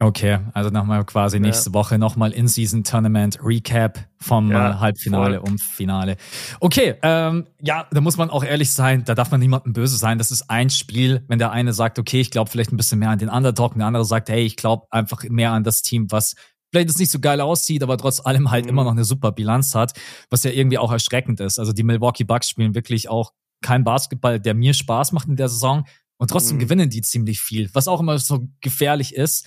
Okay, 0.00 0.40
also 0.52 0.70
nochmal 0.70 1.04
quasi 1.04 1.38
nächste 1.38 1.70
ja. 1.70 1.74
Woche 1.74 1.98
nochmal 1.98 2.32
In-Season-Tournament 2.32 3.38
Recap 3.42 4.06
vom 4.18 4.50
ja, 4.50 4.80
Halbfinale 4.80 5.38
voll. 5.38 5.50
und 5.50 5.60
Finale. 5.60 6.16
Okay, 6.60 6.96
ähm, 7.02 7.46
ja, 7.62 7.86
da 7.90 8.00
muss 8.00 8.16
man 8.16 8.28
auch 8.28 8.44
ehrlich 8.44 8.72
sein, 8.72 9.04
da 9.04 9.14
darf 9.14 9.30
man 9.30 9.38
niemandem 9.38 9.72
böse 9.72 9.96
sein. 9.96 10.18
Das 10.18 10.32
ist 10.32 10.50
ein 10.50 10.68
Spiel, 10.68 11.24
wenn 11.28 11.38
der 11.38 11.52
eine 11.52 11.72
sagt, 11.72 11.98
okay, 11.98 12.20
ich 12.20 12.32
glaube 12.32 12.50
vielleicht 12.50 12.72
ein 12.72 12.76
bisschen 12.76 12.98
mehr 12.98 13.10
an 13.10 13.18
den 13.18 13.28
Underdog 13.28 13.72
und 13.72 13.78
der 13.78 13.86
andere 13.86 14.04
sagt, 14.04 14.28
hey, 14.28 14.44
ich 14.44 14.56
glaube 14.56 14.86
einfach 14.90 15.22
mehr 15.28 15.52
an 15.52 15.62
das 15.62 15.82
Team, 15.82 16.10
was 16.10 16.34
vielleicht 16.72 16.90
es 16.90 16.98
nicht 16.98 17.12
so 17.12 17.20
geil 17.20 17.40
aussieht, 17.40 17.84
aber 17.84 17.96
trotz 17.96 18.20
allem 18.26 18.50
halt 18.50 18.64
mhm. 18.64 18.70
immer 18.70 18.84
noch 18.84 18.90
eine 18.90 19.04
super 19.04 19.30
Bilanz 19.30 19.76
hat, 19.76 19.92
was 20.28 20.42
ja 20.42 20.50
irgendwie 20.50 20.78
auch 20.78 20.90
erschreckend 20.90 21.38
ist. 21.38 21.60
Also 21.60 21.72
die 21.72 21.84
Milwaukee 21.84 22.24
Bucks 22.24 22.48
spielen 22.50 22.74
wirklich 22.74 23.08
auch 23.08 23.32
kein 23.62 23.84
Basketball, 23.84 24.40
der 24.40 24.54
mir 24.54 24.74
Spaß 24.74 25.12
macht 25.12 25.28
in 25.28 25.36
der 25.36 25.48
Saison 25.48 25.84
und 26.16 26.30
trotzdem 26.30 26.56
mhm. 26.56 26.60
gewinnen 26.60 26.90
die 26.90 27.00
ziemlich 27.00 27.40
viel, 27.40 27.70
was 27.74 27.86
auch 27.86 28.00
immer 28.00 28.18
so 28.18 28.48
gefährlich 28.60 29.14
ist. 29.14 29.46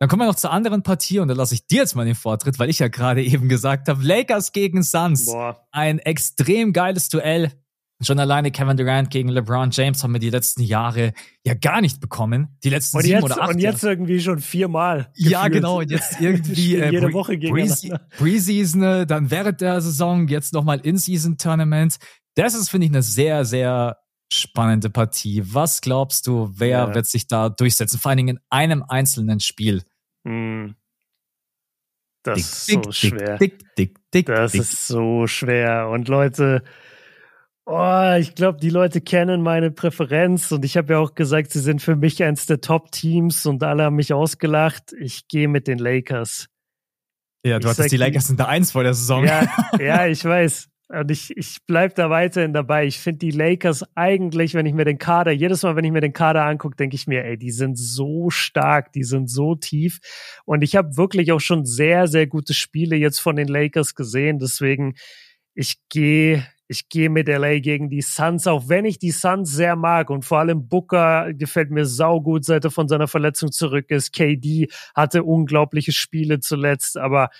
Dann 0.00 0.08
kommen 0.08 0.22
wir 0.22 0.26
noch 0.26 0.34
zur 0.34 0.50
anderen 0.50 0.82
Partie 0.82 1.18
und 1.18 1.28
da 1.28 1.34
lasse 1.34 1.54
ich 1.54 1.66
dir 1.66 1.82
jetzt 1.82 1.94
mal 1.94 2.06
den 2.06 2.14
Vortritt, 2.14 2.58
weil 2.58 2.70
ich 2.70 2.78
ja 2.78 2.88
gerade 2.88 3.22
eben 3.22 3.48
gesagt 3.48 3.88
habe, 3.88 4.02
Lakers 4.02 4.52
gegen 4.52 4.82
Suns. 4.82 5.26
Boah. 5.26 5.66
Ein 5.70 5.98
extrem 5.98 6.72
geiles 6.72 7.10
Duell. 7.10 7.52
Schon 8.02 8.18
alleine 8.18 8.50
Kevin 8.50 8.78
Durant 8.78 9.10
gegen 9.10 9.28
LeBron 9.28 9.70
James 9.72 10.02
haben 10.02 10.14
wir 10.14 10.20
die 10.20 10.30
letzten 10.30 10.62
Jahre 10.62 11.12
ja 11.44 11.52
gar 11.52 11.82
nicht 11.82 12.00
bekommen. 12.00 12.56
Die 12.64 12.70
letzten 12.70 12.96
und 12.96 13.02
sieben 13.02 13.16
jetzt, 13.16 13.24
oder 13.24 13.42
acht. 13.42 13.50
Und 13.50 13.58
jetzt 13.58 13.82
Jahre. 13.82 13.92
irgendwie 13.92 14.20
schon 14.20 14.38
viermal. 14.38 15.12
Ja, 15.16 15.48
genau. 15.48 15.80
Und 15.80 15.90
jetzt 15.90 16.18
irgendwie 16.18 16.76
äh, 16.76 16.90
jede 16.92 17.12
Woche 17.12 17.36
Preseason, 18.16 18.82
äh, 18.82 19.06
dann 19.06 19.30
während 19.30 19.60
der 19.60 19.82
Saison, 19.82 20.28
jetzt 20.28 20.54
nochmal 20.54 20.80
In-Season-Tournament. 20.80 21.98
Das 22.36 22.54
ist, 22.54 22.70
finde 22.70 22.86
ich, 22.86 22.92
eine 22.92 23.02
sehr, 23.02 23.44
sehr 23.44 23.98
spannende 24.32 24.88
Partie. 24.88 25.42
Was 25.52 25.82
glaubst 25.82 26.26
du, 26.26 26.50
wer 26.54 26.68
ja. 26.68 26.94
wird 26.94 27.04
sich 27.04 27.26
da 27.26 27.50
durchsetzen? 27.50 27.98
Vor 27.98 28.08
allen 28.08 28.16
Dingen 28.16 28.36
in 28.38 28.42
einem 28.48 28.82
einzelnen 28.82 29.40
Spiel. 29.40 29.82
Hm. 30.24 30.74
Das 32.22 32.36
dick, 32.36 32.44
ist 32.44 32.66
so 32.66 32.80
dick, 32.80 32.94
schwer. 32.94 33.38
Dick, 34.12 34.26
das 34.26 34.54
ist 34.54 34.86
so 34.86 35.26
schwer. 35.26 35.88
Und 35.88 36.08
Leute, 36.08 36.62
Oh, 37.72 38.16
ich 38.18 38.34
glaube, 38.34 38.58
die 38.58 38.70
Leute 38.70 39.00
kennen 39.00 39.42
meine 39.42 39.70
Präferenz 39.70 40.50
und 40.50 40.64
ich 40.64 40.76
habe 40.76 40.94
ja 40.94 40.98
auch 40.98 41.14
gesagt, 41.14 41.52
sie 41.52 41.60
sind 41.60 41.80
für 41.80 41.94
mich 41.94 42.20
eins 42.20 42.46
der 42.46 42.60
Top-Teams 42.60 43.46
und 43.46 43.62
alle 43.62 43.84
haben 43.84 43.94
mich 43.94 44.12
ausgelacht. 44.12 44.92
Ich 44.98 45.28
gehe 45.28 45.46
mit 45.46 45.68
den 45.68 45.78
Lakers. 45.78 46.48
Ja, 47.44 47.60
du 47.60 47.68
ich 47.68 47.78
hattest 47.78 47.92
die 47.92 47.96
Lakers 47.96 48.28
in 48.28 48.36
der 48.36 48.48
Eins 48.48 48.72
vor 48.72 48.82
der 48.82 48.94
Saison. 48.94 49.24
Ja, 49.24 49.46
ja 49.78 50.06
ich 50.06 50.24
weiß. 50.24 50.69
Und 50.92 51.08
ich, 51.12 51.36
ich 51.36 51.58
bleib 51.68 51.94
da 51.94 52.10
weiterhin 52.10 52.52
dabei. 52.52 52.84
Ich 52.84 52.98
finde 52.98 53.18
die 53.18 53.30
Lakers 53.30 53.84
eigentlich, 53.94 54.54
wenn 54.54 54.66
ich 54.66 54.74
mir 54.74 54.84
den 54.84 54.98
Kader, 54.98 55.30
jedes 55.30 55.62
Mal, 55.62 55.76
wenn 55.76 55.84
ich 55.84 55.92
mir 55.92 56.00
den 56.00 56.12
Kader 56.12 56.44
angucke, 56.44 56.74
denke 56.74 56.96
ich 56.96 57.06
mir, 57.06 57.24
ey, 57.24 57.38
die 57.38 57.52
sind 57.52 57.78
so 57.78 58.28
stark, 58.30 58.92
die 58.92 59.04
sind 59.04 59.30
so 59.30 59.54
tief. 59.54 60.00
Und 60.44 60.62
ich 60.62 60.74
habe 60.74 60.96
wirklich 60.96 61.30
auch 61.30 61.40
schon 61.40 61.64
sehr, 61.64 62.08
sehr 62.08 62.26
gute 62.26 62.54
Spiele 62.54 62.96
jetzt 62.96 63.20
von 63.20 63.36
den 63.36 63.46
Lakers 63.46 63.94
gesehen. 63.94 64.40
Deswegen, 64.40 64.94
ich 65.54 65.76
gehe 65.88 66.44
ich 66.66 66.88
gehe 66.88 67.10
mit 67.10 67.26
LA 67.26 67.58
gegen 67.58 67.90
die 67.90 68.00
Suns, 68.00 68.46
auch 68.46 68.68
wenn 68.68 68.84
ich 68.84 69.00
die 69.00 69.10
Suns 69.10 69.50
sehr 69.50 69.74
mag 69.74 70.08
und 70.08 70.24
vor 70.24 70.38
allem 70.38 70.68
Booker 70.68 71.34
gefällt 71.34 71.72
mir 71.72 71.84
saugut, 71.84 72.44
seit 72.44 72.64
er 72.64 72.70
von 72.70 72.86
seiner 72.86 73.08
Verletzung 73.08 73.50
zurück 73.50 73.86
ist. 73.90 74.12
KD 74.12 74.68
hatte 74.94 75.24
unglaubliche 75.24 75.90
Spiele 75.90 76.38
zuletzt, 76.38 76.96
aber 76.96 77.30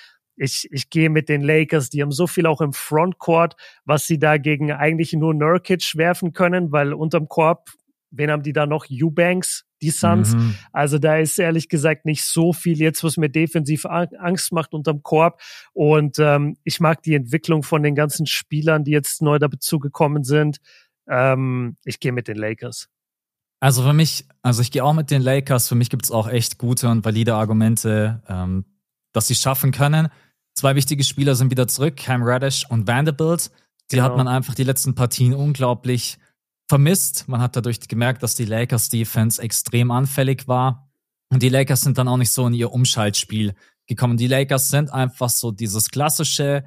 ich, 0.41 0.69
ich 0.73 0.89
gehe 0.89 1.11
mit 1.11 1.29
den 1.29 1.43
Lakers, 1.43 1.91
die 1.91 2.01
haben 2.01 2.13
so 2.13 2.27
viel 2.27 2.47
auch 2.47 2.63
im 2.63 2.73
Frontcourt, 2.73 3.57
was 3.85 4.07
sie 4.07 4.19
da 4.19 4.39
gegen 4.39 4.73
eigentlich 4.73 5.13
nur 5.13 5.35
Nurkic 5.35 5.97
werfen 5.97 6.33
können, 6.33 6.73
weil 6.73 6.95
unterm 6.95 7.29
Korb, 7.29 7.71
wen 8.11 8.31
haben 8.31 8.43
die 8.43 8.55
da 8.55 8.65
noch? 8.65 8.87
Eubanks, 8.91 9.67
die 9.83 9.91
Suns. 9.91 10.35
Mhm. 10.35 10.55
Also 10.73 10.99
da 10.99 11.17
ist 11.17 11.39
ehrlich 11.39 11.69
gesagt 11.69 12.07
nicht 12.07 12.25
so 12.25 12.55
viel 12.55 12.79
jetzt, 12.79 13.05
was 13.05 13.19
mir 13.19 13.29
defensiv 13.29 13.85
Angst 13.85 14.53
macht 14.53 14.73
unterm 14.73 15.03
Korb. 15.03 15.43
Und 15.75 16.19
ähm, 16.19 16.57
ich 16.65 16.81
mag 16.81 17.03
die 17.03 17.15
Entwicklung 17.15 17.63
von 17.63 17.83
den 17.83 17.95
ganzen 17.95 18.27
Spielern, 18.27 18.83
die 18.83 18.93
jetzt 18.93 19.21
neu 19.21 19.39
dazu 19.39 19.79
gekommen 19.79 20.25
sind. 20.25 20.57
Ähm, 21.07 21.77
ich 21.85 22.01
gehe 22.01 22.13
mit 22.13 22.29
den 22.29 22.39
Lakers. 22.39 22.89
Also 23.61 23.83
für 23.83 23.93
mich, 23.93 24.25
also 24.43 24.63
ich 24.63 24.71
gehe 24.71 24.83
auch 24.83 24.95
mit 24.95 25.11
den 25.11 25.21
Lakers. 25.21 25.69
Für 25.69 25.75
mich 25.75 25.91
gibt 25.91 26.07
es 26.07 26.11
auch 26.11 26.29
echt 26.29 26.57
gute 26.57 26.89
und 26.89 27.05
valide 27.05 27.35
Argumente, 27.35 28.23
ähm, 28.27 28.65
dass 29.13 29.27
sie 29.27 29.35
schaffen 29.35 29.71
können. 29.71 30.09
Zwei 30.61 30.75
wichtige 30.75 31.05
Spieler 31.05 31.35
sind 31.37 31.51
wieder 31.51 31.69
zurück, 31.69 31.97
Cam 31.97 32.23
Radish 32.23 32.67
und 32.69 32.87
Vanderbilt. 32.87 33.51
Die 33.91 33.97
genau. 33.97 34.05
hat 34.05 34.19
man 34.19 34.29
einfach 34.29 34.55
die 34.55 34.63
letzten 34.63 34.95
Partien 34.95 35.33
unglaublich 35.33 36.19
vermisst. 36.69 37.27
Man 37.29 37.41
hat 37.41 37.57
dadurch 37.57 37.81
gemerkt, 37.89 38.23
dass 38.23 38.35
die 38.35 38.45
Lakers 38.45 38.91
Defense 38.91 39.41
extrem 39.41 39.91
anfällig 39.91 40.49
war. 40.49 40.93
Und 41.31 41.43
die 41.43 41.49
Lakers 41.49 41.81
sind 41.81 41.97
dann 41.97 42.09
auch 42.09 42.19
nicht 42.19 42.31
so 42.31 42.47
in 42.47 42.53
ihr 42.53 42.73
Umschaltspiel 42.73 43.55
gekommen. 43.87 44.19
Die 44.19 44.27
Lakers 44.27 44.69
sind 44.69 44.93
einfach 44.93 45.31
so 45.31 45.51
dieses 45.51 45.89
klassische, 45.89 46.67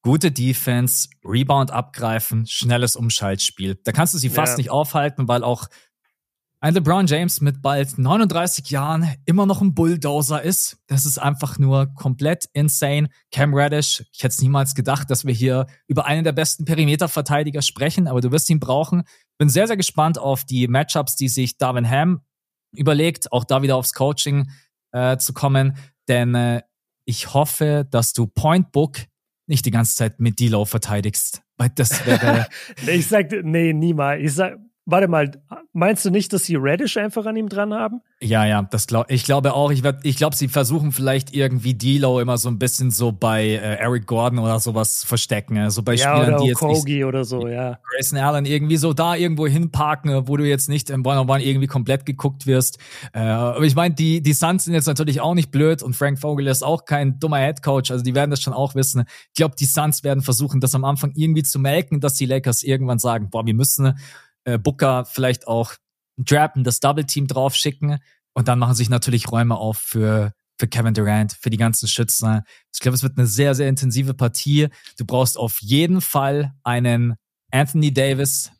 gute 0.00 0.32
Defense, 0.32 1.10
Rebound 1.22 1.70
abgreifen, 1.70 2.46
schnelles 2.46 2.96
Umschaltspiel. 2.96 3.78
Da 3.84 3.92
kannst 3.92 4.14
du 4.14 4.18
sie 4.18 4.30
fast 4.30 4.54
ja. 4.54 4.56
nicht 4.56 4.70
aufhalten, 4.70 5.28
weil 5.28 5.44
auch 5.44 5.68
ein 6.64 6.72
LeBron 6.72 7.06
James 7.06 7.42
mit 7.42 7.60
bald 7.60 7.98
39 7.98 8.70
Jahren 8.70 9.06
immer 9.26 9.44
noch 9.44 9.60
ein 9.60 9.74
Bulldozer 9.74 10.40
ist. 10.40 10.78
Das 10.86 11.04
ist 11.04 11.18
einfach 11.18 11.58
nur 11.58 11.92
komplett 11.92 12.48
insane. 12.54 13.10
Cam 13.30 13.52
Reddish, 13.52 14.02
ich 14.14 14.20
hätte 14.20 14.32
es 14.32 14.40
niemals 14.40 14.74
gedacht, 14.74 15.10
dass 15.10 15.26
wir 15.26 15.34
hier 15.34 15.66
über 15.88 16.06
einen 16.06 16.24
der 16.24 16.32
besten 16.32 16.64
Perimeterverteidiger 16.64 17.60
sprechen, 17.60 18.08
aber 18.08 18.22
du 18.22 18.32
wirst 18.32 18.48
ihn 18.48 18.60
brauchen. 18.60 19.02
Bin 19.36 19.50
sehr, 19.50 19.66
sehr 19.66 19.76
gespannt 19.76 20.16
auf 20.16 20.46
die 20.46 20.66
Matchups, 20.66 21.16
die 21.16 21.28
sich 21.28 21.58
Darwin 21.58 21.86
Ham 21.86 22.22
überlegt, 22.74 23.30
auch 23.30 23.44
da 23.44 23.60
wieder 23.60 23.76
aufs 23.76 23.92
Coaching 23.92 24.48
äh, 24.92 25.18
zu 25.18 25.34
kommen, 25.34 25.76
denn 26.08 26.34
äh, 26.34 26.62
ich 27.04 27.34
hoffe, 27.34 27.86
dass 27.90 28.14
du 28.14 28.26
Point 28.26 28.72
Book 28.72 29.00
nicht 29.46 29.66
die 29.66 29.70
ganze 29.70 29.96
Zeit 29.96 30.18
mit 30.18 30.40
D-Low 30.40 30.64
verteidigst, 30.64 31.42
weil 31.58 31.68
das 31.74 32.06
wäre. 32.06 32.46
ich 32.86 33.06
sag, 33.06 33.30
nee, 33.42 33.74
niemals. 33.74 34.22
Ich 34.22 34.32
sag, 34.32 34.56
Warte 34.86 35.08
mal, 35.08 35.30
meinst 35.72 36.04
du 36.04 36.10
nicht, 36.10 36.30
dass 36.34 36.44
sie 36.44 36.56
Reddish 36.56 36.98
einfach 36.98 37.24
an 37.24 37.36
ihm 37.36 37.48
dran 37.48 37.72
haben? 37.72 38.02
Ja, 38.20 38.44
ja, 38.44 38.62
das 38.62 38.86
glaub, 38.86 39.10
ich 39.10 39.24
glaube 39.24 39.54
auch. 39.54 39.70
Ich, 39.70 39.82
ich 40.02 40.16
glaube, 40.16 40.36
sie 40.36 40.48
versuchen 40.48 40.92
vielleicht 40.92 41.34
irgendwie 41.34 41.72
D'Lo 41.72 42.20
immer 42.20 42.36
so 42.36 42.50
ein 42.50 42.58
bisschen 42.58 42.90
so 42.90 43.10
bei 43.10 43.44
äh, 43.44 43.76
Eric 43.76 44.06
Gordon 44.06 44.38
oder 44.38 44.60
sowas 44.60 45.02
verstecken. 45.02 45.56
Also 45.56 45.82
bei 45.82 45.94
ja, 45.94 46.14
Spielern, 46.14 46.34
oder 46.34 46.42
die 46.42 46.48
jetzt 46.48 46.58
Kogi 46.58 46.96
nicht, 46.96 47.04
oder 47.06 47.24
so, 47.24 47.48
ja. 47.48 47.78
Grayson 47.90 48.18
Allen 48.18 48.44
irgendwie 48.44 48.76
so 48.76 48.92
da 48.92 49.14
irgendwo 49.14 49.46
hinparken, 49.46 50.28
wo 50.28 50.36
du 50.36 50.46
jetzt 50.46 50.68
nicht 50.68 50.90
im 50.90 51.04
One-on-One 51.04 51.42
irgendwie 51.42 51.66
komplett 51.66 52.04
geguckt 52.04 52.46
wirst. 52.46 52.78
Äh, 53.14 53.20
aber 53.20 53.64
ich 53.64 53.74
meine, 53.74 53.94
die, 53.94 54.20
die 54.20 54.34
Suns 54.34 54.64
sind 54.64 54.74
jetzt 54.74 54.86
natürlich 54.86 55.22
auch 55.22 55.34
nicht 55.34 55.50
blöd 55.50 55.82
und 55.82 55.96
Frank 55.96 56.18
Vogel 56.18 56.46
ist 56.46 56.62
auch 56.62 56.84
kein 56.84 57.18
dummer 57.18 57.38
Headcoach. 57.38 57.90
Also 57.90 58.04
die 58.04 58.14
werden 58.14 58.30
das 58.30 58.42
schon 58.42 58.52
auch 58.52 58.74
wissen. 58.74 59.04
Ich 59.28 59.34
glaube, 59.34 59.54
die 59.58 59.66
Suns 59.66 60.04
werden 60.04 60.22
versuchen, 60.22 60.60
das 60.60 60.74
am 60.74 60.84
Anfang 60.84 61.12
irgendwie 61.14 61.42
zu 61.42 61.58
melken, 61.58 62.00
dass 62.00 62.14
die 62.14 62.26
Lakers 62.26 62.62
irgendwann 62.62 62.98
sagen, 62.98 63.30
boah, 63.30 63.46
wir 63.46 63.54
müssen 63.54 63.94
äh, 64.44 64.58
Booker 64.58 65.04
vielleicht 65.04 65.46
auch 65.46 65.74
Drappen, 66.16 66.64
das 66.64 66.80
Double 66.80 67.04
Team 67.04 67.26
draufschicken 67.26 67.98
und 68.34 68.48
dann 68.48 68.58
machen 68.58 68.74
sich 68.74 68.88
natürlich 68.88 69.30
Räume 69.30 69.56
auf 69.56 69.78
für 69.78 70.32
für 70.58 70.68
Kevin 70.68 70.94
Durant, 70.94 71.32
für 71.32 71.50
die 71.50 71.56
ganzen 71.56 71.88
Schützen. 71.88 72.42
Ich 72.72 72.80
glaube, 72.80 72.94
es 72.94 73.02
wird 73.02 73.18
eine 73.18 73.26
sehr, 73.26 73.54
sehr 73.54 73.68
intensive 73.68 74.14
Partie. 74.14 74.68
Du 74.96 75.04
brauchst 75.04 75.36
auf 75.36 75.60
jeden 75.60 76.00
Fall 76.00 76.54
einen 76.62 77.16
Anthony 77.50 77.92
Davis, 77.92 78.52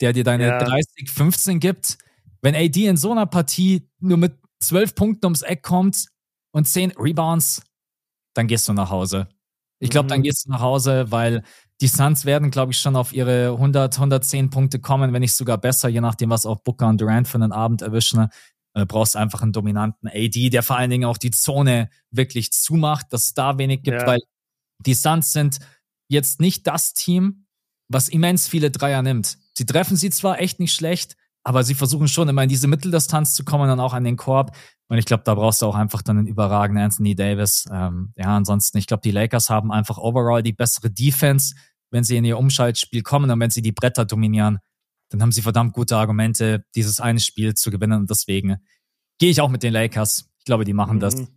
der 0.00 0.12
dir 0.12 0.24
deine 0.24 0.46
ja. 0.46 0.58
30, 0.58 1.10
15 1.10 1.60
gibt. 1.60 1.98
Wenn 2.42 2.54
AD 2.54 2.86
in 2.86 2.96
so 2.96 3.10
einer 3.10 3.26
Partie 3.26 3.88
nur 3.98 4.18
mit 4.18 4.38
12 4.60 4.94
Punkten 4.94 5.26
ums 5.26 5.42
Eck 5.42 5.62
kommt 5.62 6.06
und 6.52 6.68
10 6.68 6.92
Rebounds, 6.92 7.62
dann 8.34 8.46
gehst 8.46 8.68
du 8.68 8.72
nach 8.72 8.90
Hause. 8.90 9.28
Ich 9.78 9.90
glaube, 9.90 10.04
mhm. 10.04 10.10
dann 10.10 10.22
gehst 10.22 10.46
du 10.46 10.50
nach 10.50 10.60
Hause, 10.60 11.10
weil 11.10 11.42
die 11.80 11.88
Suns 11.88 12.24
werden, 12.24 12.50
glaube 12.50 12.72
ich, 12.72 12.78
schon 12.78 12.96
auf 12.96 13.12
ihre 13.12 13.52
100, 13.52 13.94
110 13.94 14.50
Punkte 14.50 14.80
kommen, 14.80 15.12
wenn 15.12 15.20
nicht 15.20 15.34
sogar 15.34 15.58
besser, 15.58 15.88
je 15.88 16.00
nachdem, 16.00 16.30
was 16.30 16.46
auch 16.46 16.60
Booker 16.60 16.88
und 16.88 17.00
Durant 17.00 17.28
für 17.28 17.36
einen 17.36 17.52
Abend 17.52 17.82
erwischen. 17.82 18.28
Du 18.74 18.82
äh, 18.82 18.86
brauchst 18.86 19.16
einfach 19.16 19.42
einen 19.42 19.52
dominanten 19.52 20.08
AD, 20.08 20.50
der 20.50 20.62
vor 20.62 20.76
allen 20.76 20.90
Dingen 20.90 21.04
auch 21.04 21.18
die 21.18 21.30
Zone 21.30 21.90
wirklich 22.10 22.52
zumacht, 22.52 23.12
dass 23.12 23.24
es 23.24 23.34
da 23.34 23.58
wenig 23.58 23.82
gibt, 23.82 24.00
ja. 24.00 24.06
weil 24.06 24.20
die 24.78 24.94
Suns 24.94 25.32
sind 25.32 25.58
jetzt 26.08 26.40
nicht 26.40 26.66
das 26.66 26.94
Team, 26.94 27.46
was 27.88 28.08
immens 28.08 28.48
viele 28.48 28.70
Dreier 28.70 29.02
nimmt. 29.02 29.38
Sie 29.54 29.66
treffen 29.66 29.96
sie 29.96 30.10
zwar 30.10 30.40
echt 30.40 30.60
nicht 30.60 30.74
schlecht, 30.74 31.16
aber 31.46 31.62
sie 31.62 31.76
versuchen 31.76 32.08
schon 32.08 32.28
immer 32.28 32.42
in 32.42 32.48
diese 32.48 32.66
Mitteldistanz 32.66 33.32
zu 33.32 33.44
kommen 33.44 33.70
und 33.70 33.78
auch 33.78 33.94
an 33.94 34.02
den 34.02 34.16
Korb. 34.16 34.56
Und 34.88 34.98
ich 34.98 35.04
glaube, 35.04 35.22
da 35.22 35.36
brauchst 35.36 35.62
du 35.62 35.66
auch 35.66 35.76
einfach 35.76 36.02
dann 36.02 36.18
einen 36.18 36.26
überragenden 36.26 36.82
Anthony 36.82 37.14
Davis. 37.14 37.66
Ähm, 37.72 38.12
ja, 38.16 38.36
ansonsten, 38.36 38.78
ich 38.78 38.88
glaube, 38.88 39.02
die 39.02 39.12
Lakers 39.12 39.48
haben 39.48 39.70
einfach 39.70 39.96
overall 39.96 40.42
die 40.42 40.52
bessere 40.52 40.90
Defense, 40.90 41.54
wenn 41.92 42.02
sie 42.02 42.16
in 42.16 42.24
ihr 42.24 42.36
Umschaltspiel 42.36 43.02
kommen 43.02 43.30
und 43.30 43.38
wenn 43.38 43.50
sie 43.50 43.62
die 43.62 43.70
Bretter 43.70 44.04
dominieren, 44.04 44.58
dann 45.10 45.22
haben 45.22 45.30
sie 45.30 45.40
verdammt 45.40 45.72
gute 45.72 45.96
Argumente, 45.96 46.64
dieses 46.74 46.98
eine 46.98 47.20
Spiel 47.20 47.54
zu 47.54 47.70
gewinnen. 47.70 48.00
Und 48.00 48.10
deswegen 48.10 48.56
gehe 49.18 49.30
ich 49.30 49.40
auch 49.40 49.48
mit 49.48 49.62
den 49.62 49.72
Lakers. 49.72 50.28
Ich 50.40 50.46
glaube, 50.46 50.64
die 50.64 50.74
machen 50.74 50.96
mhm. 50.96 51.00
das. 51.00 51.28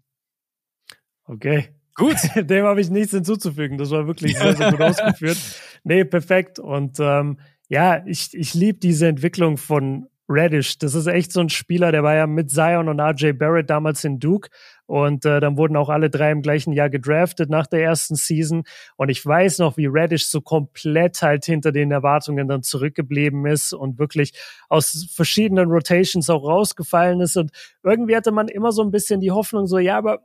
Okay. 1.25 1.75
Gut. 1.93 2.17
Dem 2.35 2.65
habe 2.65 2.81
ich 2.81 2.89
nichts 2.89 3.11
hinzuzufügen. 3.11 3.77
Das 3.77 3.91
war 3.91 4.07
wirklich 4.07 4.35
sehr, 4.35 4.57
sehr 4.57 4.71
gut 4.71 4.81
ausgeführt. 4.81 5.37
Nee, 5.83 6.03
perfekt. 6.03 6.57
Und 6.57 6.97
ähm, 6.99 7.37
ja, 7.69 8.03
ich, 8.05 8.33
ich 8.33 8.53
liebe 8.53 8.79
diese 8.79 9.07
Entwicklung 9.07 9.57
von 9.57 10.07
Radish. 10.27 10.77
Das 10.77 10.93
ist 10.93 11.07
echt 11.07 11.31
so 11.31 11.39
ein 11.39 11.49
Spieler, 11.49 11.91
der 11.91 12.03
war 12.03 12.15
ja 12.15 12.27
mit 12.27 12.51
Zion 12.51 12.87
und 12.87 12.99
RJ 12.99 13.33
Barrett 13.33 13.69
damals 13.69 14.03
in 14.03 14.19
Duke. 14.19 14.49
Und 14.85 15.25
äh, 15.25 15.39
dann 15.39 15.57
wurden 15.57 15.75
auch 15.75 15.89
alle 15.89 16.09
drei 16.09 16.31
im 16.31 16.41
gleichen 16.41 16.71
Jahr 16.71 16.89
gedraftet 16.89 17.49
nach 17.49 17.67
der 17.67 17.83
ersten 17.83 18.15
Season. 18.15 18.63
Und 18.95 19.09
ich 19.09 19.23
weiß 19.23 19.59
noch, 19.59 19.77
wie 19.77 19.87
Radish 19.87 20.27
so 20.27 20.41
komplett 20.41 21.21
halt 21.21 21.45
hinter 21.45 21.71
den 21.71 21.91
Erwartungen 21.91 22.47
dann 22.47 22.63
zurückgeblieben 22.63 23.45
ist 23.45 23.73
und 23.73 23.99
wirklich 23.99 24.33
aus 24.67 25.07
verschiedenen 25.13 25.69
Rotations 25.69 26.29
auch 26.29 26.43
rausgefallen 26.43 27.21
ist. 27.21 27.37
Und 27.37 27.51
irgendwie 27.83 28.15
hatte 28.15 28.31
man 28.31 28.47
immer 28.47 28.71
so 28.71 28.83
ein 28.83 28.91
bisschen 28.91 29.19
die 29.19 29.31
Hoffnung, 29.31 29.67
so, 29.67 29.77
ja, 29.77 29.97
aber 29.97 30.19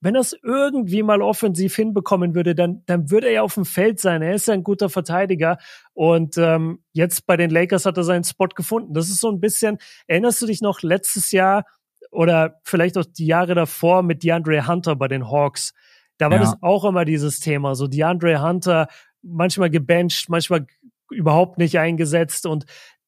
wenn 0.00 0.14
er 0.14 0.22
es 0.22 0.34
irgendwie 0.42 1.02
mal 1.02 1.20
offensiv 1.20 1.76
hinbekommen 1.76 2.34
würde, 2.34 2.54
dann, 2.54 2.82
dann 2.86 3.10
würde 3.10 3.26
er 3.26 3.32
ja 3.34 3.42
auf 3.42 3.54
dem 3.54 3.66
Feld 3.66 4.00
sein. 4.00 4.22
Er 4.22 4.34
ist 4.34 4.48
ja 4.48 4.54
ein 4.54 4.64
guter 4.64 4.88
Verteidiger. 4.88 5.58
Und 5.92 6.38
ähm, 6.38 6.82
jetzt 6.92 7.26
bei 7.26 7.36
den 7.36 7.50
Lakers 7.50 7.84
hat 7.84 7.98
er 7.98 8.04
seinen 8.04 8.24
Spot 8.24 8.48
gefunden. 8.48 8.94
Das 8.94 9.10
ist 9.10 9.20
so 9.20 9.30
ein 9.30 9.40
bisschen, 9.40 9.78
erinnerst 10.06 10.40
du 10.40 10.46
dich 10.46 10.62
noch 10.62 10.82
letztes 10.82 11.32
Jahr 11.32 11.64
oder 12.10 12.60
vielleicht 12.64 12.96
auch 12.96 13.04
die 13.04 13.26
Jahre 13.26 13.54
davor 13.54 14.02
mit 14.02 14.22
DeAndre 14.22 14.66
Hunter 14.66 14.96
bei 14.96 15.08
den 15.08 15.30
Hawks? 15.30 15.74
Da 16.16 16.30
war 16.30 16.38
ja. 16.38 16.44
das 16.44 16.56
auch 16.62 16.84
immer 16.84 17.04
dieses 17.04 17.40
Thema. 17.40 17.74
So 17.74 17.86
DeAndre 17.86 18.42
Hunter, 18.42 18.88
manchmal 19.22 19.68
gebencht, 19.68 20.30
manchmal 20.30 20.66
überhaupt 21.10 21.58
nicht 21.58 21.78
eingesetzt 21.78 22.46
und 22.46 22.64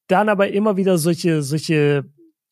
dann 0.07 0.29
aber 0.29 0.49
immer 0.49 0.77
wieder 0.77 0.97
solche, 0.99 1.41
solche 1.41 2.05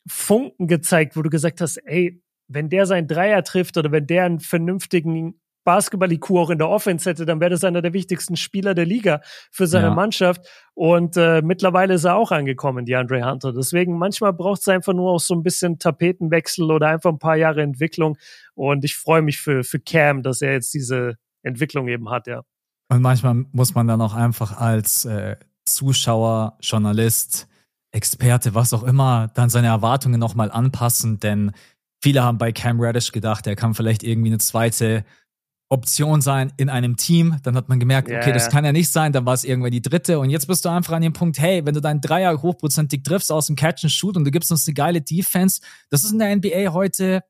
Funken 0.07 0.67
gezeigt, 0.67 1.15
wo 1.15 1.21
du 1.21 1.29
gesagt 1.29 1.61
hast, 1.61 1.77
ey, 1.77 2.23
wenn 2.53 2.69
der 2.69 2.85
seinen 2.85 3.07
Dreier 3.07 3.43
trifft 3.43 3.77
oder 3.77 3.91
wenn 3.91 4.07
der 4.07 4.25
einen 4.25 4.39
vernünftigen 4.39 5.35
Basketball-IQ 5.63 6.31
auch 6.31 6.49
in 6.49 6.57
der 6.57 6.69
Offense 6.69 7.09
hätte, 7.09 7.25
dann 7.25 7.39
wäre 7.39 7.51
das 7.51 7.63
einer 7.63 7.81
der 7.81 7.93
wichtigsten 7.93 8.35
Spieler 8.35 8.73
der 8.73 8.85
Liga 8.85 9.21
für 9.51 9.67
seine 9.67 9.87
ja. 9.87 9.93
Mannschaft. 9.93 10.47
Und 10.73 11.17
äh, 11.17 11.41
mittlerweile 11.43 11.93
ist 11.93 12.03
er 12.03 12.15
auch 12.15 12.31
angekommen, 12.31 12.85
die 12.85 12.95
Andre 12.95 13.29
Hunter. 13.29 13.53
Deswegen 13.53 13.97
manchmal 13.97 14.33
braucht 14.33 14.61
es 14.61 14.67
einfach 14.67 14.93
nur 14.93 15.11
auch 15.11 15.19
so 15.19 15.35
ein 15.35 15.43
bisschen 15.43 15.77
Tapetenwechsel 15.77 16.71
oder 16.71 16.87
einfach 16.87 17.11
ein 17.11 17.19
paar 17.19 17.35
Jahre 17.35 17.61
Entwicklung. 17.61 18.17
Und 18.55 18.83
ich 18.83 18.95
freue 18.95 19.21
mich 19.21 19.39
für, 19.39 19.63
für 19.63 19.79
Cam, 19.79 20.23
dass 20.23 20.41
er 20.41 20.53
jetzt 20.53 20.73
diese 20.73 21.17
Entwicklung 21.43 21.87
eben 21.87 22.09
hat, 22.09 22.27
ja. 22.27 22.41
Und 22.89 23.01
manchmal 23.01 23.45
muss 23.51 23.73
man 23.73 23.87
dann 23.87 24.01
auch 24.01 24.13
einfach 24.13 24.59
als 24.59 25.05
äh, 25.05 25.37
Zuschauer, 25.65 26.57
Journalist, 26.59 27.47
Experte, 27.91 28.55
was 28.55 28.73
auch 28.73 28.83
immer, 28.83 29.29
dann 29.33 29.49
seine 29.49 29.67
Erwartungen 29.67 30.19
nochmal 30.19 30.51
anpassen, 30.51 31.19
denn 31.19 31.51
Viele 32.01 32.23
haben 32.23 32.37
bei 32.37 32.51
Cam 32.51 32.79
Reddish 32.79 33.11
gedacht, 33.11 33.45
er 33.47 33.55
kann 33.55 33.73
vielleicht 33.73 34.03
irgendwie 34.03 34.29
eine 34.29 34.39
zweite 34.39 35.05
Option 35.71 36.21
sein 36.21 36.51
in 36.57 36.69
einem 36.69 36.97
Team. 36.97 37.37
Dann 37.43 37.55
hat 37.55 37.69
man 37.69 37.79
gemerkt, 37.79 38.09
yeah. 38.09 38.19
okay, 38.19 38.33
das 38.33 38.49
kann 38.49 38.65
ja 38.65 38.73
nicht 38.73 38.91
sein. 38.91 39.13
Dann 39.13 39.25
war 39.25 39.33
es 39.33 39.45
irgendwann 39.45 39.71
die 39.71 39.81
dritte. 39.81 40.19
Und 40.19 40.29
jetzt 40.29 40.47
bist 40.47 40.65
du 40.65 40.69
einfach 40.69 40.93
an 40.93 41.01
dem 41.01 41.13
Punkt, 41.13 41.39
hey, 41.39 41.65
wenn 41.65 41.73
du 41.73 41.79
deinen 41.79 42.01
Dreier 42.01 42.41
hochprozentig 42.41 43.03
triffst 43.03 43.31
aus 43.31 43.47
dem 43.47 43.55
Catch 43.55 43.85
and 43.85 43.91
Shoot 43.91 44.17
und 44.17 44.25
du 44.25 44.31
gibst 44.31 44.51
uns 44.51 44.67
eine 44.67 44.73
geile 44.73 45.01
Defense, 45.01 45.61
das 45.89 46.03
ist 46.03 46.11
in 46.11 46.19
der 46.19 46.35
NBA 46.35 46.73
heute 46.73 47.23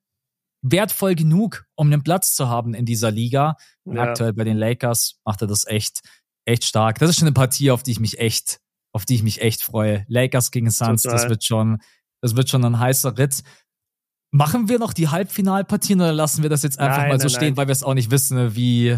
wertvoll 0.63 1.15
genug, 1.15 1.65
um 1.76 1.88
einen 1.88 2.03
Platz 2.03 2.34
zu 2.34 2.49
haben 2.49 2.74
in 2.74 2.86
dieser 2.86 3.11
Liga. 3.11 3.57
Und 3.84 3.97
ja. 3.97 4.03
aktuell 4.03 4.34
bei 4.34 4.43
den 4.43 4.57
Lakers 4.57 5.19
macht 5.24 5.41
er 5.41 5.47
das 5.47 5.67
echt, 5.67 6.01
echt 6.45 6.63
stark. 6.65 6.97
Das 6.97 7.09
ist 7.09 7.17
schon 7.17 7.28
eine 7.28 7.34
Partie, 7.34 7.69
auf 7.69 7.84
die 7.84 7.91
ich 7.91 7.99
mich 7.99 8.19
echt, 8.19 8.59
auf 8.91 9.05
die 9.05 9.15
ich 9.15 9.24
mich 9.24 9.41
echt 9.41 9.61
freue. 9.61 10.05
Lakers 10.07 10.49
gegen 10.49 10.72
Suns, 10.72 11.03
Total. 11.03 11.19
das 11.19 11.30
wird 11.30 11.43
schon, 11.43 11.78
das 12.22 12.36
wird 12.36 12.49
schon 12.49 12.65
ein 12.65 12.80
heißer 12.80 13.17
Ritt. 13.19 13.43
Machen 14.32 14.69
wir 14.69 14.79
noch 14.79 14.93
die 14.93 15.09
Halbfinalpartien 15.09 15.99
oder 15.99 16.13
lassen 16.13 16.41
wir 16.41 16.49
das 16.49 16.63
jetzt 16.63 16.79
einfach 16.79 16.99
nein, 16.99 17.09
mal 17.09 17.19
so 17.19 17.27
nein, 17.27 17.36
stehen, 17.36 17.47
nein. 17.49 17.57
weil 17.57 17.67
wir 17.67 17.73
es 17.73 17.84
auch 17.84 17.93
nicht 17.93 18.11
wissen, 18.11 18.55
wie. 18.55 18.97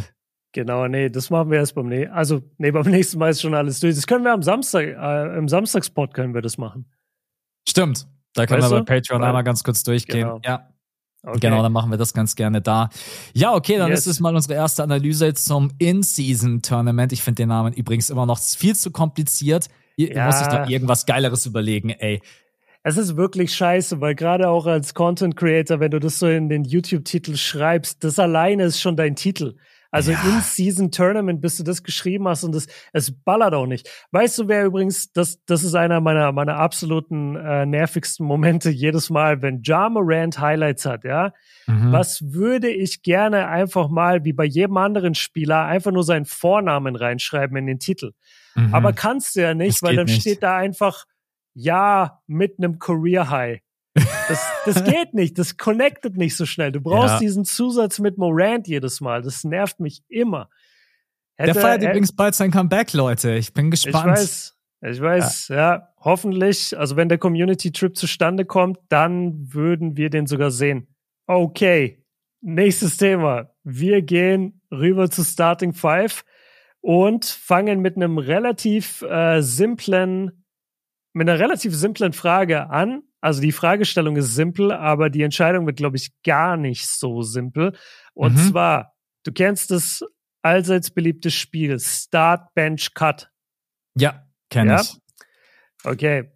Genau, 0.52 0.88
nee, 0.88 1.10
das 1.10 1.32
machen 1.32 1.50
wir 1.50 1.58
erst 1.58 1.74
beim 1.74 1.88
nächsten 1.88 2.14
Also, 2.14 2.42
nee, 2.60 2.70
beim 2.70 2.86
nächsten 2.86 3.18
Mal 3.18 3.32
ist 3.32 3.42
schon 3.42 3.56
alles 3.56 3.80
durch. 3.80 3.96
Das 3.96 4.06
können 4.06 4.24
wir 4.24 4.32
am 4.32 4.44
Samstag, 4.44 4.86
äh, 4.86 5.38
im 5.38 5.50
Samstagspot 5.50 6.14
können 6.14 6.36
wir 6.36 6.44
das 6.44 6.60
machen. 6.60 6.86
Stimmt. 7.68 8.08
Da 8.36 8.46
können 8.46 8.62
weißt 8.62 8.72
wir 8.72 8.84
bei 8.84 8.96
Patreon 9.00 9.22
weil, 9.22 9.30
einmal 9.30 9.44
ganz 9.44 9.64
kurz 9.64 9.84
durchgehen. 9.84 10.28
Genau. 10.28 10.40
Ja. 10.46 10.70
Okay. 11.26 11.40
Genau, 11.40 11.64
dann 11.64 11.72
machen 11.72 11.90
wir 11.90 11.98
das 11.98 12.14
ganz 12.14 12.36
gerne 12.36 12.62
da. 12.62 12.90
Ja, 13.34 13.56
okay, 13.56 13.78
dann 13.78 13.90
yes. 13.90 14.02
ist 14.02 14.08
es 14.08 14.20
mal 14.20 14.36
unsere 14.36 14.56
erste 14.56 14.84
Analyse 14.84 15.34
zum 15.34 15.72
In-Season-Tournament. 15.80 17.14
Ich 17.14 17.24
finde 17.24 17.44
den 17.44 17.50
Namen 17.50 17.74
übrigens 17.74 18.10
immer 18.10 18.26
noch 18.26 18.40
viel 18.40 18.76
zu 18.76 18.92
kompliziert. 18.92 19.68
Ihr 19.96 20.14
ja. 20.14 20.26
muss 20.26 20.40
sich 20.40 20.48
da 20.48 20.68
irgendwas 20.68 21.06
Geileres 21.06 21.46
überlegen, 21.46 21.92
ey 21.92 22.22
es 22.84 22.98
ist 22.98 23.16
wirklich 23.16 23.56
scheiße, 23.56 24.02
weil 24.02 24.14
gerade 24.14 24.50
auch 24.50 24.66
als 24.66 24.94
Content 24.94 25.38
Creator, 25.38 25.80
wenn 25.80 25.92
du 25.92 26.00
das 26.00 26.20
so 26.20 26.28
in 26.28 26.50
den 26.50 26.66
YouTube-Titel 26.66 27.36
schreibst, 27.38 28.04
das 28.04 28.20
alleine 28.20 28.66
ist 28.66 28.82
schon 28.82 28.98
dein 28.98 29.16
Titel. 29.16 29.56
Also 29.90 30.12
ja. 30.12 30.20
in 30.24 30.42
Season 30.42 30.90
Tournament, 30.90 31.40
bis 31.40 31.58
du 31.58 31.64
das 31.64 31.84
geschrieben 31.84 32.28
hast 32.28 32.44
und 32.44 32.56
das, 32.56 32.66
es 32.94 33.12
ballert 33.12 33.54
auch 33.54 33.68
nicht. 33.68 33.88
Weißt 34.10 34.40
du, 34.40 34.48
wer 34.48 34.66
übrigens, 34.66 35.14
das, 35.14 35.46
das 35.46 35.64
ist 35.64 35.76
einer 35.76 36.02
meiner, 36.02 36.32
meiner 36.32 36.56
absoluten 36.56 37.36
äh, 37.36 37.68
nervigsten 37.68 38.26
Momente 38.26 38.72
jedes 38.72 39.12
Mal, 39.12 39.44
wenn 39.44 39.62
Ja 39.64 39.90
Morant 39.90 40.40
Highlights 40.40 40.88
hat, 40.88 41.04
ja. 41.04 41.32
Mhm. 41.68 41.92
Was 41.92 42.24
würde 42.34 42.70
ich 42.70 43.04
gerne 43.04 43.48
einfach 43.50 43.88
mal, 43.88 44.26
wie 44.26 44.34
bei 44.34 44.46
jedem 44.46 44.78
anderen 44.78 45.14
Spieler, 45.14 45.66
einfach 45.66 45.92
nur 45.92 46.04
seinen 46.04 46.26
Vornamen 46.26 46.96
reinschreiben 46.96 47.56
in 47.56 47.68
den 47.68 47.78
Titel. 47.78 48.14
Mhm. 48.56 48.74
Aber 48.74 48.94
kannst 48.94 49.36
du 49.36 49.42
ja 49.42 49.54
nicht, 49.54 49.76
das 49.76 49.84
weil 49.84 49.96
dann 49.96 50.06
nicht. 50.06 50.22
steht 50.22 50.42
da 50.42 50.58
einfach 50.58 51.06
ja 51.54 52.22
mit 52.28 52.58
einem 52.58 52.80
Career 52.80 53.30
High. 53.30 53.62
Das, 53.96 54.46
das 54.66 54.84
geht 54.86 55.14
nicht, 55.14 55.38
das 55.38 55.58
connectet 55.58 56.18
nicht 56.18 56.36
so 56.36 56.46
schnell. 56.46 56.72
Du 56.72 56.82
brauchst 56.82 57.16
ja. 57.16 57.20
diesen 57.20 57.46
Zusatz 57.46 58.00
mit 58.00 58.18
Morant 58.18 58.68
jedes 58.68 59.02
Mal. 59.02 59.22
Das 59.22 59.44
nervt 59.44 59.80
mich 59.80 60.04
immer. 60.08 60.50
Hätte, 61.36 61.54
Der 61.54 61.62
feiert 61.62 61.84
übrigens 61.84 62.16
bald 62.16 62.36
sein 62.36 62.52
Comeback, 62.52 62.94
Leute. 62.94 63.34
Ich 63.34 63.54
bin 63.54 63.72
gespannt. 63.72 64.18
Ich 64.18 64.24
weiß, 64.24 64.58
ich 64.82 65.02
weiß, 65.02 65.48
ja. 65.50 65.56
ja. 65.56 65.90
Hoffentlich, 66.00 66.78
also 66.78 66.96
wenn 66.96 67.10
der 67.10 67.18
Community 67.18 67.72
Trip 67.72 67.96
zustande 67.96 68.46
kommt, 68.46 68.78
dann 68.90 69.54
würden 69.54 69.98
wir 69.98 70.10
den 70.10 70.28
sogar 70.28 70.52
sehen. 70.52 70.88
Okay, 71.26 72.04
nächstes 72.42 72.98
Thema. 72.98 73.50
Wir 73.64 74.02
gehen 74.02 74.62
rüber 74.72 75.10
zu 75.10 75.24
Starting 75.24 75.74
Five 75.74 76.24
und 76.82 77.26
fangen 77.26 77.80
mit 77.80 77.96
einem 77.96 78.18
relativ 78.18 79.02
äh, 79.04 79.42
simplen 79.42 80.43
mit 81.14 81.30
einer 81.30 81.40
relativ 81.40 81.74
simplen 81.76 82.14
Frage 82.14 82.70
an. 82.70 83.04
Also 83.22 83.42
die 83.42 83.52
Fragestellung 83.52 84.18
ist 84.18 84.36
simpel, 84.36 84.72
aber 84.72 85.10
die 85.10 85.22
Entscheidung 85.22 85.66
wird, 85.66 85.78
glaube 85.78 85.96
ich, 85.96 86.12
gar 86.24 86.58
nicht 86.58 86.88
so 86.88 87.22
simpel. 87.22 87.76
Und 88.14 88.34
mhm. 88.34 88.50
zwar, 88.50 88.94
du 89.24 89.32
kennst 89.32 89.72
das 89.72 90.04
allseits 90.42 90.92
beliebte 90.92 91.32
Spiel 91.32 91.80
Start, 91.80 92.54
Bench, 92.54 92.94
Cut. 92.94 93.32
Ja, 93.98 94.28
kenne 94.50 94.72
ja? 94.74 94.82
ich. 94.82 94.98
Okay. 95.84 96.32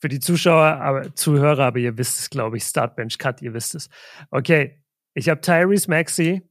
Für 0.00 0.08
die 0.08 0.18
Zuschauer, 0.18 0.80
aber 0.80 1.14
Zuhörer, 1.14 1.66
aber 1.66 1.78
ihr 1.78 1.96
wisst 1.98 2.18
es, 2.18 2.30
glaube 2.30 2.56
ich, 2.56 2.64
Start, 2.64 2.96
Bench, 2.96 3.18
Cut, 3.18 3.42
ihr 3.42 3.54
wisst 3.54 3.74
es. 3.74 3.88
Okay. 4.30 4.82
Ich 5.14 5.28
habe 5.28 5.40
Tyrese 5.40 5.90
Maxey, 5.90 6.48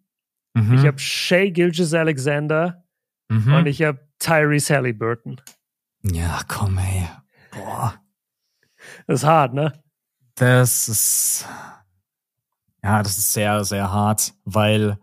mhm. 0.54 0.74
ich 0.74 0.86
habe 0.86 1.00
Shay 1.00 1.50
Gilges 1.50 1.94
Alexander 1.94 2.86
mhm. 3.30 3.54
und 3.54 3.66
ich 3.68 3.82
habe 3.82 4.00
Tyrese 4.20 4.76
Halliburton. 4.76 5.42
Ja, 6.04 6.42
komm, 6.48 6.78
ey. 6.78 7.08
Boah. 7.52 7.96
Das 9.08 9.22
ist 9.22 9.26
hart, 9.26 9.54
ne? 9.54 9.74
Das 10.36 10.88
ist. 10.88 11.46
Ja, 12.84 13.04
das 13.04 13.18
ist 13.18 13.34
sehr, 13.34 13.64
sehr 13.66 13.92
hart, 13.92 14.34
weil 14.46 14.98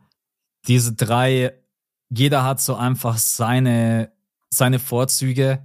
diese 0.67 0.95
drei, 0.95 1.53
jeder 2.09 2.43
hat 2.43 2.61
so 2.61 2.75
einfach 2.75 3.19
seine, 3.19 4.13
seine 4.49 4.79
Vorzüge. 4.79 5.65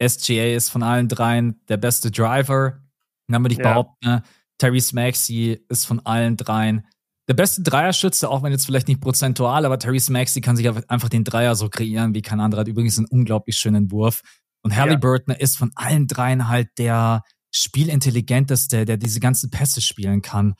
SGA 0.00 0.54
ist 0.54 0.70
von 0.70 0.84
allen 0.84 1.08
dreien 1.08 1.60
der 1.68 1.76
beste 1.76 2.12
Driver. 2.12 2.80
Dann 3.26 3.42
würde 3.42 3.54
ich 3.54 3.58
ja. 3.58 3.70
behaupten, 3.70 4.22
Terry 4.58 4.82
Maxey 4.92 5.64
ist 5.68 5.84
von 5.84 6.04
allen 6.06 6.36
dreien 6.36 6.86
der 7.28 7.34
beste 7.34 7.62
Dreierschütze, 7.62 8.28
auch 8.28 8.42
wenn 8.42 8.52
jetzt 8.52 8.64
vielleicht 8.64 8.88
nicht 8.88 9.02
prozentual, 9.02 9.66
aber 9.66 9.78
Therese 9.78 10.10
Maxey 10.10 10.40
kann 10.40 10.56
sich 10.56 10.68
einfach 10.88 11.10
den 11.10 11.24
Dreier 11.24 11.54
so 11.54 11.68
kreieren 11.68 12.14
wie 12.14 12.22
kein 12.22 12.40
anderer. 12.40 12.62
Hat 12.62 12.68
übrigens 12.68 12.96
einen 12.96 13.06
unglaublich 13.06 13.56
schönen 13.56 13.90
Wurf. 13.92 14.22
Und 14.62 14.76
Halliburton 14.76 15.34
ja. 15.34 15.40
ist 15.40 15.56
von 15.56 15.70
allen 15.74 16.06
dreien 16.06 16.48
halt 16.48 16.68
der 16.78 17.22
spielintelligenteste, 17.50 18.84
der 18.84 18.96
diese 18.96 19.20
ganzen 19.20 19.50
Pässe 19.50 19.80
spielen 19.80 20.22
kann. 20.22 20.54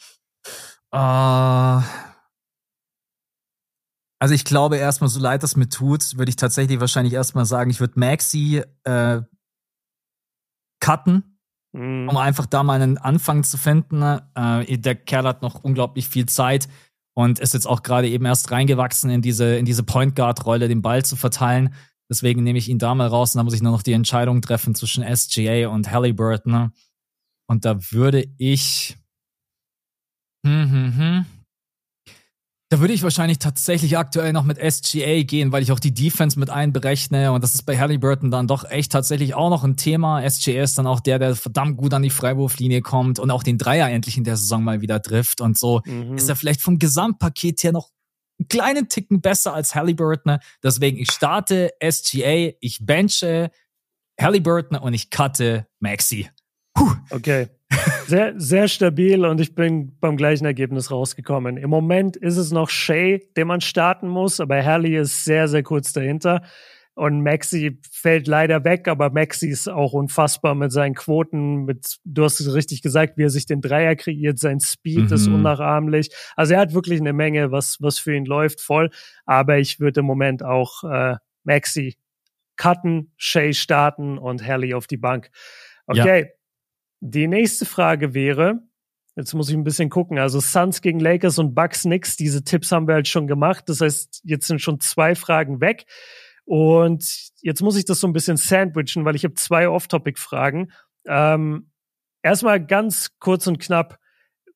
Uh, 0.94 1.82
also 4.20 4.34
ich 4.34 4.44
glaube 4.44 4.78
erstmal, 4.78 5.08
so 5.08 5.20
leid 5.20 5.42
das 5.42 5.56
mir 5.56 5.68
tut, 5.68 6.16
würde 6.16 6.30
ich 6.30 6.36
tatsächlich 6.36 6.80
wahrscheinlich 6.80 7.14
erstmal 7.14 7.46
sagen, 7.46 7.70
ich 7.70 7.80
würde 7.80 7.98
Maxi 7.98 8.62
äh, 8.84 9.20
cutten, 10.80 11.38
mhm. 11.72 12.08
um 12.08 12.16
einfach 12.16 12.46
da 12.46 12.62
mal 12.62 12.80
einen 12.80 12.98
Anfang 12.98 13.44
zu 13.44 13.58
finden. 13.58 14.02
Äh, 14.02 14.78
der 14.78 14.96
Kerl 14.96 15.26
hat 15.26 15.42
noch 15.42 15.62
unglaublich 15.62 16.08
viel 16.08 16.26
Zeit 16.26 16.68
und 17.14 17.38
ist 17.38 17.54
jetzt 17.54 17.66
auch 17.66 17.82
gerade 17.82 18.08
eben 18.08 18.24
erst 18.24 18.50
reingewachsen 18.50 19.10
in 19.10 19.22
diese, 19.22 19.56
in 19.56 19.64
diese 19.64 19.82
Point 19.84 20.16
Guard-Rolle, 20.16 20.68
den 20.68 20.82
Ball 20.82 21.04
zu 21.04 21.16
verteilen. 21.16 21.74
Deswegen 22.10 22.42
nehme 22.42 22.58
ich 22.58 22.68
ihn 22.68 22.78
da 22.78 22.94
mal 22.94 23.08
raus 23.08 23.34
und 23.34 23.38
dann 23.38 23.44
muss 23.44 23.54
ich 23.54 23.62
nur 23.62 23.72
noch 23.72 23.82
die 23.82 23.92
Entscheidung 23.92 24.40
treffen 24.40 24.74
zwischen 24.74 25.04
SGA 25.04 25.68
und 25.68 25.90
Halliburton. 25.90 26.72
Und 27.46 27.64
da 27.64 27.78
würde 27.92 28.26
ich. 28.38 28.96
Hm, 30.46 30.70
hm, 30.70 30.96
hm. 30.96 31.26
Da 32.70 32.80
würde 32.80 32.92
ich 32.92 33.02
wahrscheinlich 33.02 33.38
tatsächlich 33.38 33.96
aktuell 33.96 34.34
noch 34.34 34.44
mit 34.44 34.58
SGA 34.58 35.22
gehen, 35.22 35.52
weil 35.52 35.62
ich 35.62 35.72
auch 35.72 35.80
die 35.80 35.94
Defense 35.94 36.38
mit 36.38 36.50
einberechne 36.50 37.32
und 37.32 37.42
das 37.42 37.54
ist 37.54 37.62
bei 37.62 37.78
Halliburton 37.78 38.30
dann 38.30 38.46
doch 38.46 38.70
echt 38.70 38.92
tatsächlich 38.92 39.34
auch 39.34 39.48
noch 39.48 39.64
ein 39.64 39.78
Thema. 39.78 40.20
SGA 40.28 40.62
ist 40.62 40.76
dann 40.76 40.86
auch 40.86 41.00
der, 41.00 41.18
der 41.18 41.34
verdammt 41.34 41.78
gut 41.78 41.94
an 41.94 42.02
die 42.02 42.10
Freiwurflinie 42.10 42.82
kommt 42.82 43.18
und 43.20 43.30
auch 43.30 43.42
den 43.42 43.56
Dreier 43.56 43.88
endlich 43.88 44.18
in 44.18 44.24
der 44.24 44.36
Saison 44.36 44.64
mal 44.64 44.82
wieder 44.82 45.00
trifft 45.00 45.40
und 45.40 45.56
so 45.56 45.80
mhm. 45.86 46.14
ist 46.14 46.28
er 46.28 46.36
vielleicht 46.36 46.60
vom 46.60 46.78
Gesamtpaket 46.78 47.62
her 47.64 47.72
noch 47.72 47.88
einen 48.38 48.48
kleinen 48.48 48.88
Ticken 48.88 49.20
besser 49.20 49.54
als 49.54 49.74
Halliburton. 49.74 50.38
Deswegen 50.62 50.98
ich 50.98 51.10
starte 51.10 51.72
SGA, 51.82 52.52
ich 52.60 52.78
benche 52.84 53.50
Halliburton 54.20 54.78
und 54.78 54.94
ich 54.94 55.10
cutte 55.10 55.66
Maxi. 55.80 56.28
Puh. 56.74 56.92
Okay. 57.10 57.48
Sehr, 58.06 58.32
sehr 58.36 58.68
stabil 58.68 59.26
und 59.26 59.40
ich 59.40 59.54
bin 59.54 59.98
beim 60.00 60.16
gleichen 60.16 60.46
Ergebnis 60.46 60.90
rausgekommen. 60.90 61.58
Im 61.58 61.68
Moment 61.68 62.16
ist 62.16 62.38
es 62.38 62.50
noch 62.50 62.70
Shay, 62.70 63.28
den 63.36 63.46
man 63.46 63.60
starten 63.60 64.08
muss, 64.08 64.40
aber 64.40 64.64
Hallie 64.64 65.00
ist 65.00 65.24
sehr, 65.24 65.48
sehr 65.48 65.62
kurz 65.62 65.92
dahinter. 65.92 66.42
Und 66.98 67.22
Maxi 67.22 67.78
fällt 67.92 68.26
leider 68.26 68.64
weg, 68.64 68.88
aber 68.88 69.10
Maxi 69.10 69.46
ist 69.46 69.68
auch 69.68 69.92
unfassbar 69.92 70.56
mit 70.56 70.72
seinen 70.72 70.96
Quoten, 70.96 71.64
mit, 71.64 71.98
du 72.04 72.24
hast 72.24 72.40
es 72.40 72.52
richtig 72.52 72.82
gesagt, 72.82 73.16
wie 73.16 73.22
er 73.22 73.30
sich 73.30 73.46
den 73.46 73.60
Dreier 73.60 73.94
kreiert, 73.94 74.40
sein 74.40 74.58
Speed 74.58 75.06
mhm. 75.06 75.12
ist 75.12 75.28
unnachahmlich. 75.28 76.10
Also 76.34 76.54
er 76.54 76.60
hat 76.60 76.74
wirklich 76.74 76.98
eine 76.98 77.12
Menge, 77.12 77.52
was, 77.52 77.76
was 77.80 78.00
für 78.00 78.16
ihn 78.16 78.24
läuft, 78.24 78.60
voll. 78.60 78.90
Aber 79.26 79.58
ich 79.58 79.78
würde 79.78 80.00
im 80.00 80.06
Moment 80.06 80.42
auch 80.42 80.82
äh, 80.82 81.14
Maxi 81.44 81.94
cutten, 82.56 83.12
Shay 83.16 83.54
starten 83.54 84.18
und 84.18 84.44
Hallie 84.44 84.76
auf 84.76 84.88
die 84.88 84.96
Bank. 84.96 85.30
Okay. 85.86 86.20
Ja. 86.22 86.26
Die 86.98 87.28
nächste 87.28 87.64
Frage 87.64 88.12
wäre, 88.12 88.58
jetzt 89.14 89.34
muss 89.34 89.48
ich 89.50 89.54
ein 89.54 89.62
bisschen 89.62 89.88
gucken, 89.88 90.18
also 90.18 90.40
Suns 90.40 90.82
gegen 90.82 90.98
Lakers 90.98 91.38
und 91.38 91.54
Bucks 91.54 91.84
nix, 91.84 92.16
diese 92.16 92.42
Tipps 92.42 92.72
haben 92.72 92.88
wir 92.88 92.94
halt 92.94 93.06
schon 93.06 93.28
gemacht. 93.28 93.68
Das 93.68 93.82
heißt, 93.82 94.22
jetzt 94.24 94.48
sind 94.48 94.60
schon 94.60 94.80
zwei 94.80 95.14
Fragen 95.14 95.60
weg. 95.60 95.86
Und 96.48 97.30
jetzt 97.42 97.60
muss 97.60 97.76
ich 97.76 97.84
das 97.84 98.00
so 98.00 98.06
ein 98.06 98.14
bisschen 98.14 98.38
sandwichen, 98.38 99.04
weil 99.04 99.14
ich 99.14 99.24
habe 99.24 99.34
zwei 99.34 99.68
Off-Topic-Fragen. 99.68 100.72
Ähm, 101.06 101.70
erstmal 102.22 102.64
ganz 102.64 103.10
kurz 103.18 103.46
und 103.46 103.58
knapp. 103.58 103.98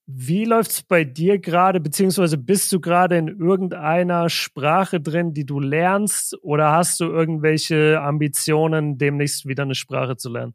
Wie 0.07 0.47
läuft's 0.47 0.83
bei 0.85 1.05
dir 1.05 1.39
gerade, 1.39 1.81
beziehungsweise 1.81 2.39
bist 2.39 2.73
du 2.73 2.81
gerade 2.81 3.19
in 3.19 3.29
irgendeiner 3.29 4.31
Sprache 4.31 5.03
drin, 5.03 5.35
die 5.35 5.45
du 5.45 5.61
lernst, 5.61 6.35
oder 6.43 6.73
hast 6.73 6.99
du 6.99 7.05
irgendwelche 7.05 8.01
Ambitionen, 8.01 8.97
demnächst 8.97 9.47
wieder 9.47 9.65
eine 9.65 9.75
Sprache 9.75 10.17
zu 10.17 10.31
lernen? 10.31 10.55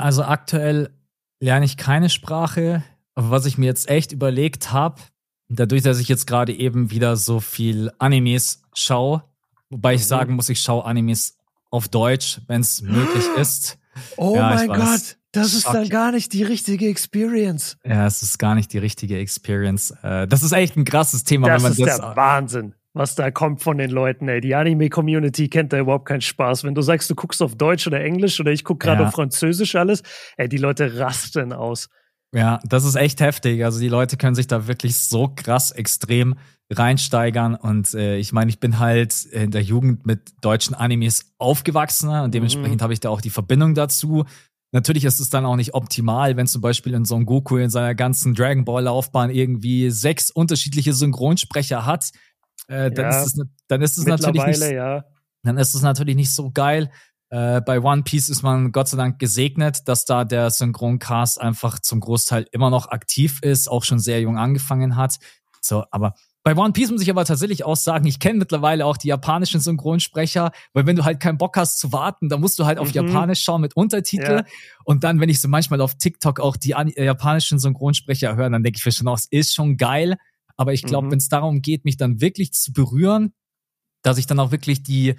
Also 0.00 0.22
aktuell 0.22 0.88
lerne 1.38 1.66
ich 1.66 1.76
keine 1.76 2.08
Sprache, 2.08 2.82
aber 3.14 3.30
was 3.30 3.44
ich 3.44 3.58
mir 3.58 3.66
jetzt 3.66 3.90
echt 3.90 4.12
überlegt 4.12 4.72
habe, 4.72 5.02
dadurch, 5.50 5.82
dass 5.82 6.00
ich 6.00 6.08
jetzt 6.08 6.26
gerade 6.26 6.54
eben 6.54 6.90
wieder 6.90 7.16
so 7.16 7.40
viel 7.40 7.92
Animes 7.98 8.62
schaue, 8.72 9.22
wobei 9.74 9.94
ich 9.94 10.02
mhm. 10.02 10.06
sagen 10.06 10.34
muss, 10.36 10.48
ich 10.48 10.60
schaue 10.60 10.84
Animes 10.84 11.36
auf 11.70 11.88
Deutsch, 11.88 12.40
wenn 12.46 12.60
es 12.60 12.80
möglich 12.82 13.24
ist. 13.36 13.78
Oh 14.16 14.34
ja, 14.36 14.54
mein 14.54 14.68
Gott, 14.68 15.16
das 15.32 15.54
ist 15.54 15.66
dann 15.66 15.88
gar 15.88 16.12
nicht 16.12 16.32
die 16.32 16.42
richtige 16.42 16.88
Experience. 16.88 17.76
Ja, 17.84 18.06
es 18.06 18.22
ist 18.22 18.38
gar 18.38 18.54
nicht 18.54 18.72
die 18.72 18.78
richtige 18.78 19.18
Experience. 19.18 19.92
Äh, 20.02 20.26
das 20.26 20.42
ist 20.42 20.52
echt 20.52 20.76
ein 20.76 20.84
krasses 20.84 21.24
Thema, 21.24 21.48
das 21.48 21.56
wenn 21.56 21.62
man 21.62 21.72
ist 21.72 21.80
das. 21.80 22.00
Der 22.00 22.16
Wahnsinn 22.16 22.74
was 22.94 23.16
da 23.16 23.30
kommt 23.32 23.60
von 23.60 23.76
den 23.76 23.90
Leuten, 23.90 24.28
ey. 24.28 24.40
Die 24.40 24.54
Anime-Community 24.54 25.48
kennt 25.48 25.72
da 25.72 25.78
überhaupt 25.78 26.06
keinen 26.06 26.20
Spaß. 26.20 26.62
Wenn 26.62 26.76
du 26.76 26.82
sagst, 26.82 27.10
du 27.10 27.16
guckst 27.16 27.42
auf 27.42 27.56
Deutsch 27.56 27.86
oder 27.86 28.00
Englisch 28.00 28.38
oder 28.40 28.52
ich 28.52 28.62
guck 28.62 28.80
gerade 28.80 29.02
ja. 29.02 29.08
auf 29.08 29.14
Französisch 29.14 29.74
alles, 29.74 30.02
ey, 30.36 30.48
die 30.48 30.56
Leute 30.56 30.98
rasten 30.98 31.52
aus. 31.52 31.88
Ja, 32.32 32.60
das 32.64 32.84
ist 32.84 32.94
echt 32.94 33.20
heftig. 33.20 33.64
Also 33.64 33.80
die 33.80 33.88
Leute 33.88 34.16
können 34.16 34.34
sich 34.34 34.46
da 34.46 34.66
wirklich 34.68 34.96
so 34.96 35.28
krass 35.34 35.72
extrem 35.72 36.36
reinsteigern. 36.70 37.54
Und 37.54 37.94
äh, 37.94 38.16
ich 38.16 38.32
meine, 38.32 38.50
ich 38.50 38.60
bin 38.60 38.78
halt 38.78 39.24
in 39.26 39.50
der 39.50 39.62
Jugend 39.62 40.06
mit 40.06 40.32
deutschen 40.40 40.74
Animes 40.74 41.32
aufgewachsen 41.38 42.08
und 42.08 42.34
dementsprechend 42.34 42.80
mhm. 42.80 42.82
habe 42.82 42.92
ich 42.92 43.00
da 43.00 43.10
auch 43.10 43.20
die 43.20 43.30
Verbindung 43.30 43.74
dazu. 43.74 44.24
Natürlich 44.72 45.04
ist 45.04 45.20
es 45.20 45.30
dann 45.30 45.46
auch 45.46 45.56
nicht 45.56 45.74
optimal, 45.74 46.36
wenn 46.36 46.48
zum 46.48 46.60
Beispiel 46.60 46.94
in 46.94 47.04
Son 47.04 47.26
Goku 47.26 47.58
in 47.58 47.70
seiner 47.70 47.94
ganzen 47.94 48.34
Dragon 48.34 48.64
Ball 48.64 48.84
Laufbahn 48.84 49.30
irgendwie 49.30 49.90
sechs 49.90 50.30
unterschiedliche 50.30 50.92
Synchronsprecher 50.92 51.86
hat 51.86 52.10
äh, 52.68 52.90
dann, 52.90 53.10
ja, 53.10 53.22
ist 53.22 53.38
es, 53.38 53.46
dann 53.68 53.82
ist 53.82 53.98
es 53.98 54.06
natürlich 54.06 54.44
nicht, 54.46 54.60
ja. 54.60 55.04
dann 55.42 55.58
ist 55.58 55.74
es 55.74 55.82
natürlich 55.82 56.16
nicht 56.16 56.32
so 56.32 56.50
geil. 56.50 56.90
Äh, 57.30 57.60
bei 57.60 57.80
One 57.80 58.02
Piece 58.02 58.28
ist 58.28 58.42
man 58.42 58.72
Gott 58.72 58.88
sei 58.88 58.96
Dank 58.96 59.18
gesegnet, 59.18 59.88
dass 59.88 60.04
da 60.04 60.24
der 60.24 60.50
Synchroncast 60.50 61.40
einfach 61.40 61.78
zum 61.78 62.00
Großteil 62.00 62.46
immer 62.52 62.70
noch 62.70 62.88
aktiv 62.88 63.40
ist, 63.42 63.68
auch 63.68 63.84
schon 63.84 63.98
sehr 63.98 64.20
jung 64.20 64.38
angefangen 64.38 64.96
hat. 64.96 65.18
So, 65.60 65.84
aber 65.90 66.14
bei 66.44 66.54
One 66.54 66.74
Piece 66.74 66.90
muss 66.90 67.00
ich 67.00 67.08
aber 67.08 67.24
tatsächlich 67.24 67.64
auch 67.64 67.74
sagen, 67.74 68.06
ich 68.06 68.18
kenne 68.18 68.38
mittlerweile 68.38 68.84
auch 68.84 68.98
die 68.98 69.08
japanischen 69.08 69.60
Synchronsprecher, 69.60 70.52
weil 70.74 70.84
wenn 70.84 70.94
du 70.94 71.04
halt 71.04 71.18
keinen 71.18 71.38
Bock 71.38 71.56
hast 71.56 71.78
zu 71.78 71.90
warten, 71.90 72.28
dann 72.28 72.42
musst 72.42 72.58
du 72.58 72.66
halt 72.66 72.78
auf 72.78 72.88
mhm. 72.88 72.94
Japanisch 72.94 73.42
schauen 73.42 73.62
mit 73.62 73.74
Untertitel. 73.74 74.30
Ja. 74.30 74.44
Und 74.84 75.04
dann, 75.04 75.20
wenn 75.20 75.30
ich 75.30 75.40
so 75.40 75.48
manchmal 75.48 75.80
auf 75.80 75.94
TikTok 75.94 76.40
auch 76.40 76.58
die 76.58 76.72
äh, 76.72 77.04
japanischen 77.04 77.58
Synchronsprecher 77.58 78.36
höre, 78.36 78.50
dann 78.50 78.62
denke 78.62 78.78
ich 78.78 78.84
mir 78.84 78.92
schon, 78.92 79.08
auch, 79.08 79.16
es 79.16 79.26
ist 79.30 79.54
schon 79.54 79.78
geil. 79.78 80.16
Aber 80.58 80.74
ich 80.74 80.82
glaube, 80.82 81.06
mhm. 81.06 81.12
wenn 81.12 81.18
es 81.18 81.30
darum 81.30 81.62
geht, 81.62 81.86
mich 81.86 81.96
dann 81.96 82.20
wirklich 82.20 82.52
zu 82.52 82.74
berühren, 82.74 83.32
dass 84.02 84.18
ich 84.18 84.26
dann 84.26 84.38
auch 84.38 84.50
wirklich 84.50 84.82
die, 84.82 85.14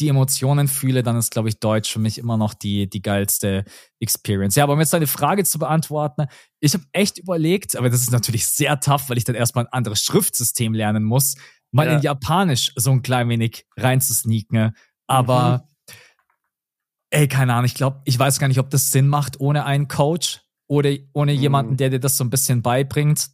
die 0.00 0.08
Emotionen 0.08 0.68
fühle, 0.68 1.02
dann 1.02 1.16
ist, 1.16 1.30
glaube 1.30 1.48
ich, 1.48 1.60
Deutsch 1.60 1.92
für 1.92 1.98
mich 1.98 2.18
immer 2.18 2.36
noch 2.36 2.54
die, 2.54 2.88
die 2.88 3.02
geilste 3.02 3.64
Experience. 4.00 4.56
Ja, 4.56 4.64
aber 4.64 4.72
um 4.72 4.80
jetzt 4.80 4.92
deine 4.92 5.06
Frage 5.06 5.44
zu 5.44 5.58
beantworten, 5.58 6.26
ich 6.60 6.74
habe 6.74 6.84
echt 6.92 7.18
überlegt, 7.18 7.76
aber 7.76 7.90
das 7.90 8.00
ist 8.00 8.10
natürlich 8.10 8.46
sehr 8.46 8.80
tough, 8.80 9.08
weil 9.08 9.18
ich 9.18 9.24
dann 9.24 9.34
erstmal 9.34 9.66
ein 9.66 9.72
anderes 9.72 10.02
Schriftsystem 10.02 10.74
lernen 10.74 11.04
muss, 11.04 11.34
mal 11.72 11.86
ja. 11.86 11.96
in 11.96 12.02
Japanisch 12.02 12.72
so 12.76 12.90
ein 12.90 13.02
klein 13.02 13.28
wenig 13.28 13.66
reinzusneaken. 13.76 14.74
Aber 15.06 15.66
mhm. 15.88 15.94
ey, 17.10 17.28
keine 17.28 17.54
Ahnung, 17.54 17.66
ich 17.66 17.74
glaube, 17.74 18.00
ich 18.04 18.18
weiß 18.18 18.38
gar 18.38 18.48
nicht, 18.48 18.60
ob 18.60 18.70
das 18.70 18.90
Sinn 18.90 19.08
macht 19.08 19.38
ohne 19.40 19.64
einen 19.64 19.88
Coach 19.88 20.40
oder 20.66 20.90
ohne 21.12 21.34
mhm. 21.34 21.40
jemanden, 21.40 21.76
der 21.76 21.90
dir 21.90 22.00
das 22.00 22.16
so 22.16 22.24
ein 22.24 22.30
bisschen 22.30 22.62
beibringt 22.62 23.30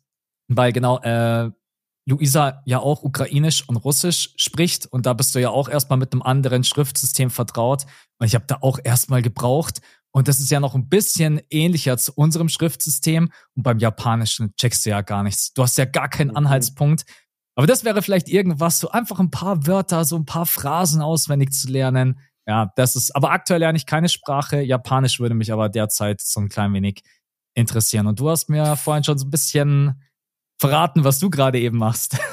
weil 0.48 0.72
genau 0.72 0.98
äh, 1.00 1.50
Luisa 2.06 2.62
ja 2.64 2.78
auch 2.78 3.02
Ukrainisch 3.02 3.68
und 3.68 3.76
Russisch 3.76 4.32
spricht 4.36 4.86
und 4.86 5.06
da 5.06 5.12
bist 5.12 5.34
du 5.34 5.40
ja 5.40 5.50
auch 5.50 5.68
erstmal 5.68 5.98
mit 5.98 6.12
einem 6.12 6.22
anderen 6.22 6.64
Schriftsystem 6.64 7.30
vertraut 7.30 7.84
und 8.18 8.26
ich 8.26 8.34
habe 8.34 8.44
da 8.46 8.58
auch 8.60 8.78
erstmal 8.82 9.22
gebraucht 9.22 9.80
und 10.16 10.28
das 10.28 10.38
ist 10.38 10.50
ja 10.50 10.60
noch 10.60 10.74
ein 10.74 10.88
bisschen 10.88 11.42
ähnlicher 11.50 11.98
zu 11.98 12.12
unserem 12.14 12.48
Schriftsystem 12.48 13.30
und 13.54 13.62
beim 13.62 13.78
Japanischen 13.78 14.54
checkst 14.56 14.86
du 14.86 14.90
ja 14.90 15.02
gar 15.02 15.22
nichts. 15.22 15.52
Du 15.52 15.62
hast 15.62 15.76
ja 15.76 15.84
gar 15.84 16.08
keinen 16.08 16.30
mhm. 16.30 16.38
Anhaltspunkt. 16.38 17.04
Aber 17.54 17.66
das 17.66 17.84
wäre 17.84 18.00
vielleicht 18.00 18.30
irgendwas, 18.30 18.78
so 18.78 18.90
einfach 18.90 19.18
ein 19.18 19.30
paar 19.30 19.66
Wörter, 19.66 20.06
so 20.06 20.16
ein 20.16 20.24
paar 20.24 20.46
Phrasen 20.46 21.02
auswendig 21.02 21.52
zu 21.52 21.68
lernen. 21.68 22.18
Ja, 22.46 22.72
das 22.76 22.96
ist, 22.96 23.14
aber 23.14 23.30
aktuell 23.30 23.60
lerne 23.60 23.76
ich 23.76 23.84
keine 23.84 24.08
Sprache. 24.08 24.62
Japanisch 24.62 25.20
würde 25.20 25.34
mich 25.34 25.52
aber 25.52 25.68
derzeit 25.68 26.22
so 26.22 26.40
ein 26.40 26.48
klein 26.48 26.72
wenig 26.72 27.02
interessieren. 27.54 28.06
Und 28.06 28.18
du 28.18 28.30
hast 28.30 28.48
mir 28.48 28.76
vorhin 28.76 29.04
schon 29.04 29.18
so 29.18 29.26
ein 29.26 29.30
bisschen 29.30 30.02
verraten, 30.58 31.04
was 31.04 31.18
du 31.18 31.30
gerade 31.30 31.58
eben 31.58 31.78
machst. 31.78 32.18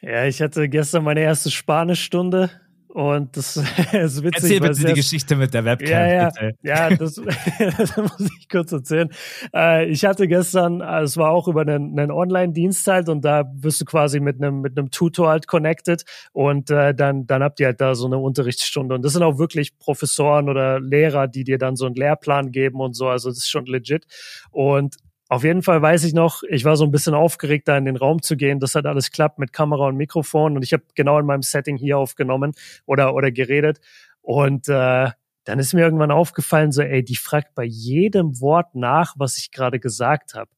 Ja, 0.00 0.26
ich 0.26 0.40
hatte 0.40 0.68
gestern 0.68 1.02
meine 1.02 1.22
erste 1.22 1.50
Spanischstunde 1.50 2.50
und 2.98 3.36
das 3.36 3.56
ist 3.92 4.22
witzig. 4.22 4.24
Erzähl 4.24 4.60
bitte 4.60 4.84
die 4.86 4.94
Geschichte 4.94 5.36
mit 5.36 5.52
der 5.52 5.64
Webcam. 5.64 5.88
Ja, 5.88 6.06
ja, 6.06 6.30
bitte. 6.30 6.52
ja 6.62 6.90
das, 6.90 7.14
das, 7.78 7.96
muss 7.96 8.30
ich 8.40 8.48
kurz 8.48 8.72
erzählen. 8.72 9.10
Äh, 9.54 9.86
ich 9.86 10.04
hatte 10.04 10.26
gestern, 10.26 10.80
äh, 10.80 11.02
es 11.02 11.16
war 11.16 11.30
auch 11.30 11.48
über 11.48 11.60
einen, 11.60 11.98
einen 11.98 12.10
Online-Dienst 12.10 12.86
halt 12.86 13.08
und 13.08 13.24
da 13.24 13.44
wirst 13.54 13.80
du 13.80 13.84
quasi 13.84 14.20
mit 14.20 14.42
einem 14.42 14.62
mit 14.62 14.78
einem 14.78 14.90
Tutor 14.90 15.28
halt 15.28 15.46
connected 15.46 16.04
und 16.32 16.70
äh, 16.70 16.94
dann 16.94 17.26
dann 17.26 17.42
habt 17.42 17.60
ihr 17.60 17.66
halt 17.66 17.80
da 17.80 17.94
so 17.94 18.06
eine 18.06 18.18
Unterrichtsstunde 18.18 18.94
und 18.94 19.04
das 19.04 19.12
sind 19.12 19.22
auch 19.22 19.38
wirklich 19.38 19.78
Professoren 19.78 20.48
oder 20.48 20.80
Lehrer, 20.80 21.28
die 21.28 21.44
dir 21.44 21.58
dann 21.58 21.76
so 21.76 21.86
einen 21.86 21.94
Lehrplan 21.94 22.52
geben 22.52 22.80
und 22.80 22.94
so. 22.94 23.08
Also 23.08 23.28
das 23.28 23.38
ist 23.38 23.50
schon 23.50 23.66
legit 23.66 24.06
und 24.50 24.96
Auf 25.28 25.44
jeden 25.44 25.62
Fall 25.62 25.82
weiß 25.82 26.04
ich 26.04 26.14
noch, 26.14 26.42
ich 26.48 26.64
war 26.64 26.76
so 26.76 26.84
ein 26.84 26.90
bisschen 26.90 27.14
aufgeregt, 27.14 27.68
da 27.68 27.76
in 27.76 27.84
den 27.84 27.96
Raum 27.96 28.22
zu 28.22 28.36
gehen, 28.36 28.60
dass 28.60 28.74
halt 28.74 28.86
alles 28.86 29.10
klappt 29.10 29.38
mit 29.38 29.52
Kamera 29.52 29.86
und 29.88 29.96
Mikrofon. 29.96 30.56
Und 30.56 30.62
ich 30.62 30.72
habe 30.72 30.84
genau 30.94 31.18
in 31.18 31.26
meinem 31.26 31.42
Setting 31.42 31.76
hier 31.76 31.98
aufgenommen 31.98 32.54
oder, 32.86 33.14
oder 33.14 33.30
geredet. 33.30 33.78
Und 34.22 34.68
äh, 34.68 35.10
dann 35.44 35.58
ist 35.58 35.74
mir 35.74 35.82
irgendwann 35.82 36.10
aufgefallen, 36.10 36.72
so, 36.72 36.82
ey, 36.82 37.04
die 37.04 37.16
fragt 37.16 37.54
bei 37.54 37.64
jedem 37.64 38.40
Wort 38.40 38.74
nach, 38.74 39.14
was 39.18 39.38
ich 39.38 39.50
gerade 39.50 39.80
gesagt 39.80 40.34
habe. 40.34 40.50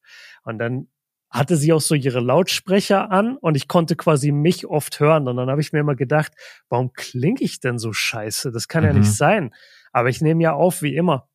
Und 0.44 0.58
dann 0.58 0.88
hatte 1.30 1.56
sie 1.56 1.72
auch 1.72 1.80
so 1.80 1.94
ihre 1.94 2.20
Lautsprecher 2.20 3.10
an 3.10 3.36
und 3.36 3.56
ich 3.56 3.68
konnte 3.68 3.94
quasi 3.94 4.32
mich 4.32 4.66
oft 4.66 4.98
hören. 4.98 5.28
Und 5.28 5.36
dann 5.36 5.48
habe 5.48 5.60
ich 5.60 5.72
mir 5.72 5.80
immer 5.80 5.94
gedacht, 5.94 6.32
warum 6.68 6.92
klinge 6.92 7.40
ich 7.40 7.60
denn 7.60 7.78
so 7.78 7.92
scheiße? 7.92 8.50
Das 8.50 8.66
kann 8.66 8.82
mhm. 8.82 8.88
ja 8.88 8.92
nicht 8.94 9.08
mhm. 9.08 9.14
sein. 9.14 9.54
Aber 9.92 10.08
ich 10.08 10.20
nehme 10.20 10.42
ja 10.42 10.54
auf 10.54 10.82
wie 10.82 10.94
immer. 10.96 11.28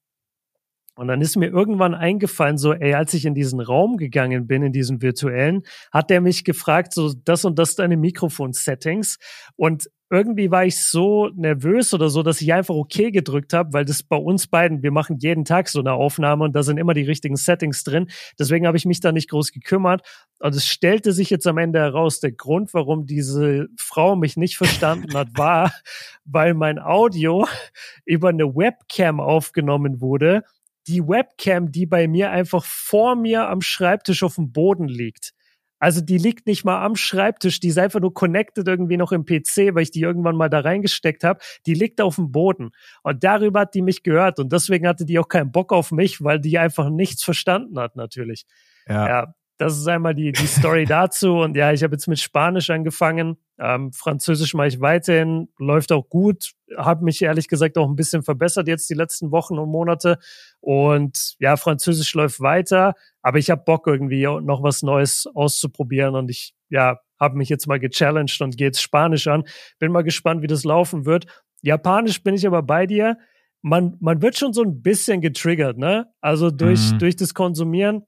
Und 0.95 1.07
dann 1.07 1.21
ist 1.21 1.35
mir 1.35 1.47
irgendwann 1.47 1.93
eingefallen, 1.93 2.57
so, 2.57 2.73
ey, 2.73 2.93
als 2.93 3.13
ich 3.13 3.25
in 3.25 3.35
diesen 3.35 3.59
Raum 3.59 3.97
gegangen 3.97 4.47
bin, 4.47 4.63
in 4.63 4.71
diesen 4.71 5.01
virtuellen, 5.01 5.63
hat 5.91 6.09
der 6.09 6.21
mich 6.21 6.45
gefragt, 6.45 6.93
so, 6.93 7.13
das 7.13 7.43
und 7.43 7.59
das 7.59 7.75
deine 7.75 7.97
Mikrofon-Settings. 7.97 9.17
Und 9.57 9.89
irgendwie 10.11 10.51
war 10.51 10.65
ich 10.65 10.81
so 10.81 11.29
nervös 11.35 11.93
oder 11.93 12.09
so, 12.09 12.21
dass 12.21 12.39
ich 12.39 12.53
einfach 12.53 12.75
okay 12.75 13.11
gedrückt 13.11 13.53
habe, 13.53 13.73
weil 13.73 13.85
das 13.85 14.03
bei 14.03 14.15
uns 14.15 14.47
beiden, 14.47 14.83
wir 14.83 14.91
machen 14.91 15.17
jeden 15.19 15.45
Tag 15.45 15.67
so 15.67 15.79
eine 15.79 15.93
Aufnahme 15.93 16.43
und 16.43 16.55
da 16.55 16.61
sind 16.63 16.77
immer 16.77 16.93
die 16.93 17.03
richtigen 17.03 17.35
Settings 17.35 17.83
drin. 17.83 18.09
Deswegen 18.37 18.67
habe 18.67 18.77
ich 18.77 18.85
mich 18.85 18.99
da 18.99 19.11
nicht 19.11 19.29
groß 19.29 19.51
gekümmert. 19.51 20.07
Und 20.39 20.55
es 20.55 20.67
stellte 20.67 21.11
sich 21.11 21.29
jetzt 21.29 21.47
am 21.47 21.57
Ende 21.57 21.79
heraus, 21.79 22.19
der 22.19 22.31
Grund, 22.31 22.73
warum 22.73 23.05
diese 23.07 23.67
Frau 23.77 24.15
mich 24.15 24.37
nicht 24.37 24.57
verstanden 24.57 25.13
hat, 25.15 25.29
war, 25.35 25.73
weil 26.25 26.53
mein 26.53 26.77
Audio 26.79 27.47
über 28.05 28.29
eine 28.29 28.55
Webcam 28.55 29.19
aufgenommen 29.19 30.01
wurde 30.01 30.43
die 30.87 31.07
Webcam, 31.07 31.71
die 31.71 31.85
bei 31.85 32.07
mir 32.07 32.31
einfach 32.31 32.63
vor 32.63 33.15
mir 33.15 33.49
am 33.49 33.61
Schreibtisch 33.61 34.23
auf 34.23 34.35
dem 34.35 34.51
Boden 34.51 34.87
liegt. 34.87 35.33
Also 35.79 36.01
die 36.01 36.17
liegt 36.17 36.47
nicht 36.47 36.63
mal 36.63 36.83
am 36.83 36.95
Schreibtisch, 36.95 37.59
die 37.59 37.67
ist 37.67 37.77
einfach 37.77 37.99
nur 37.99 38.13
connected 38.13 38.67
irgendwie 38.67 38.97
noch 38.97 39.11
im 39.11 39.25
PC, 39.25 39.75
weil 39.75 39.83
ich 39.83 39.91
die 39.91 40.01
irgendwann 40.01 40.35
mal 40.35 40.49
da 40.49 40.61
reingesteckt 40.61 41.23
habe. 41.23 41.39
Die 41.65 41.73
liegt 41.73 42.01
auf 42.01 42.15
dem 42.15 42.31
Boden. 42.31 42.71
Und 43.03 43.23
darüber 43.23 43.61
hat 43.61 43.75
die 43.75 43.81
mich 43.81 44.01
gehört. 44.01 44.39
Und 44.39 44.51
deswegen 44.53 44.87
hatte 44.87 45.05
die 45.05 45.19
auch 45.19 45.27
keinen 45.27 45.51
Bock 45.51 45.73
auf 45.73 45.91
mich, 45.91 46.23
weil 46.23 46.39
die 46.39 46.57
einfach 46.57 46.89
nichts 46.89 47.23
verstanden 47.23 47.77
hat, 47.77 47.95
natürlich. 47.97 48.45
Ja. 48.87 49.07
ja 49.07 49.33
das 49.57 49.77
ist 49.77 49.87
einmal 49.87 50.15
die, 50.15 50.31
die 50.31 50.47
Story 50.47 50.85
dazu. 50.87 51.37
Und 51.37 51.55
ja, 51.55 51.71
ich 51.71 51.83
habe 51.83 51.93
jetzt 51.93 52.07
mit 52.07 52.19
Spanisch 52.19 52.69
angefangen. 52.69 53.37
Ähm, 53.57 53.93
Französisch 53.93 54.53
mache 54.53 54.67
ich 54.67 54.81
weiterhin, 54.81 55.47
läuft 55.57 55.91
auch 55.91 56.09
gut. 56.09 56.51
Habe 56.75 57.05
mich 57.05 57.21
ehrlich 57.21 57.47
gesagt 57.47 57.77
auch 57.77 57.87
ein 57.87 57.95
bisschen 57.95 58.23
verbessert 58.23 58.67
jetzt 58.67 58.89
die 58.89 58.95
letzten 58.95 59.31
Wochen 59.31 59.57
und 59.57 59.69
Monate. 59.69 60.17
Und 60.59 61.35
ja, 61.39 61.55
Französisch 61.55 62.13
läuft 62.15 62.41
weiter. 62.41 62.95
Aber 63.21 63.37
ich 63.37 63.49
habe 63.49 63.63
Bock 63.63 63.87
irgendwie 63.87 64.23
noch 64.23 64.61
was 64.63 64.83
Neues 64.83 65.25
auszuprobieren. 65.33 66.15
Und 66.15 66.29
ich 66.29 66.53
ja, 66.69 66.99
habe 67.19 67.37
mich 67.37 67.49
jetzt 67.49 67.67
mal 67.67 67.79
gechallenged 67.79 68.41
und 68.41 68.57
gehe 68.57 68.67
jetzt 68.67 68.81
Spanisch 68.81 69.27
an. 69.27 69.45
Bin 69.79 69.91
mal 69.91 70.03
gespannt, 70.03 70.41
wie 70.41 70.47
das 70.47 70.63
laufen 70.63 71.05
wird. 71.05 71.25
Japanisch 71.61 72.23
bin 72.23 72.35
ich 72.35 72.45
aber 72.45 72.61
bei 72.61 72.85
dir. 72.85 73.17
Man, 73.61 73.97
man 73.99 74.21
wird 74.21 74.37
schon 74.37 74.53
so 74.53 74.61
ein 74.63 74.81
bisschen 74.81 75.21
getriggert, 75.21 75.77
ne? 75.77 76.07
Also 76.21 76.51
durch, 76.51 76.91
mhm. 76.91 76.99
durch 76.99 77.15
das 77.15 77.33
Konsumieren 77.33 78.03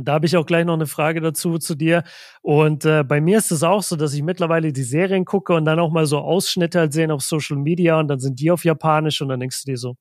da 0.00 0.14
habe 0.14 0.26
ich 0.26 0.36
auch 0.36 0.46
gleich 0.46 0.64
noch 0.64 0.74
eine 0.74 0.86
Frage 0.86 1.20
dazu 1.20 1.58
zu 1.58 1.74
dir. 1.74 2.04
Und 2.42 2.84
äh, 2.84 3.04
bei 3.04 3.20
mir 3.20 3.38
ist 3.38 3.50
es 3.50 3.62
auch 3.62 3.82
so, 3.82 3.96
dass 3.96 4.14
ich 4.14 4.22
mittlerweile 4.22 4.72
die 4.72 4.82
Serien 4.82 5.24
gucke 5.24 5.54
und 5.54 5.64
dann 5.64 5.78
auch 5.78 5.90
mal 5.90 6.06
so 6.06 6.18
Ausschnitte 6.18 6.78
halt 6.78 6.92
sehen 6.92 7.10
auf 7.10 7.22
Social 7.22 7.56
Media 7.56 7.98
und 7.98 8.08
dann 8.08 8.20
sind 8.20 8.40
die 8.40 8.50
auf 8.50 8.64
Japanisch 8.64 9.20
und 9.20 9.28
dann 9.28 9.40
denkst 9.40 9.64
du 9.64 9.72
dir 9.72 9.78
so, 9.78 9.96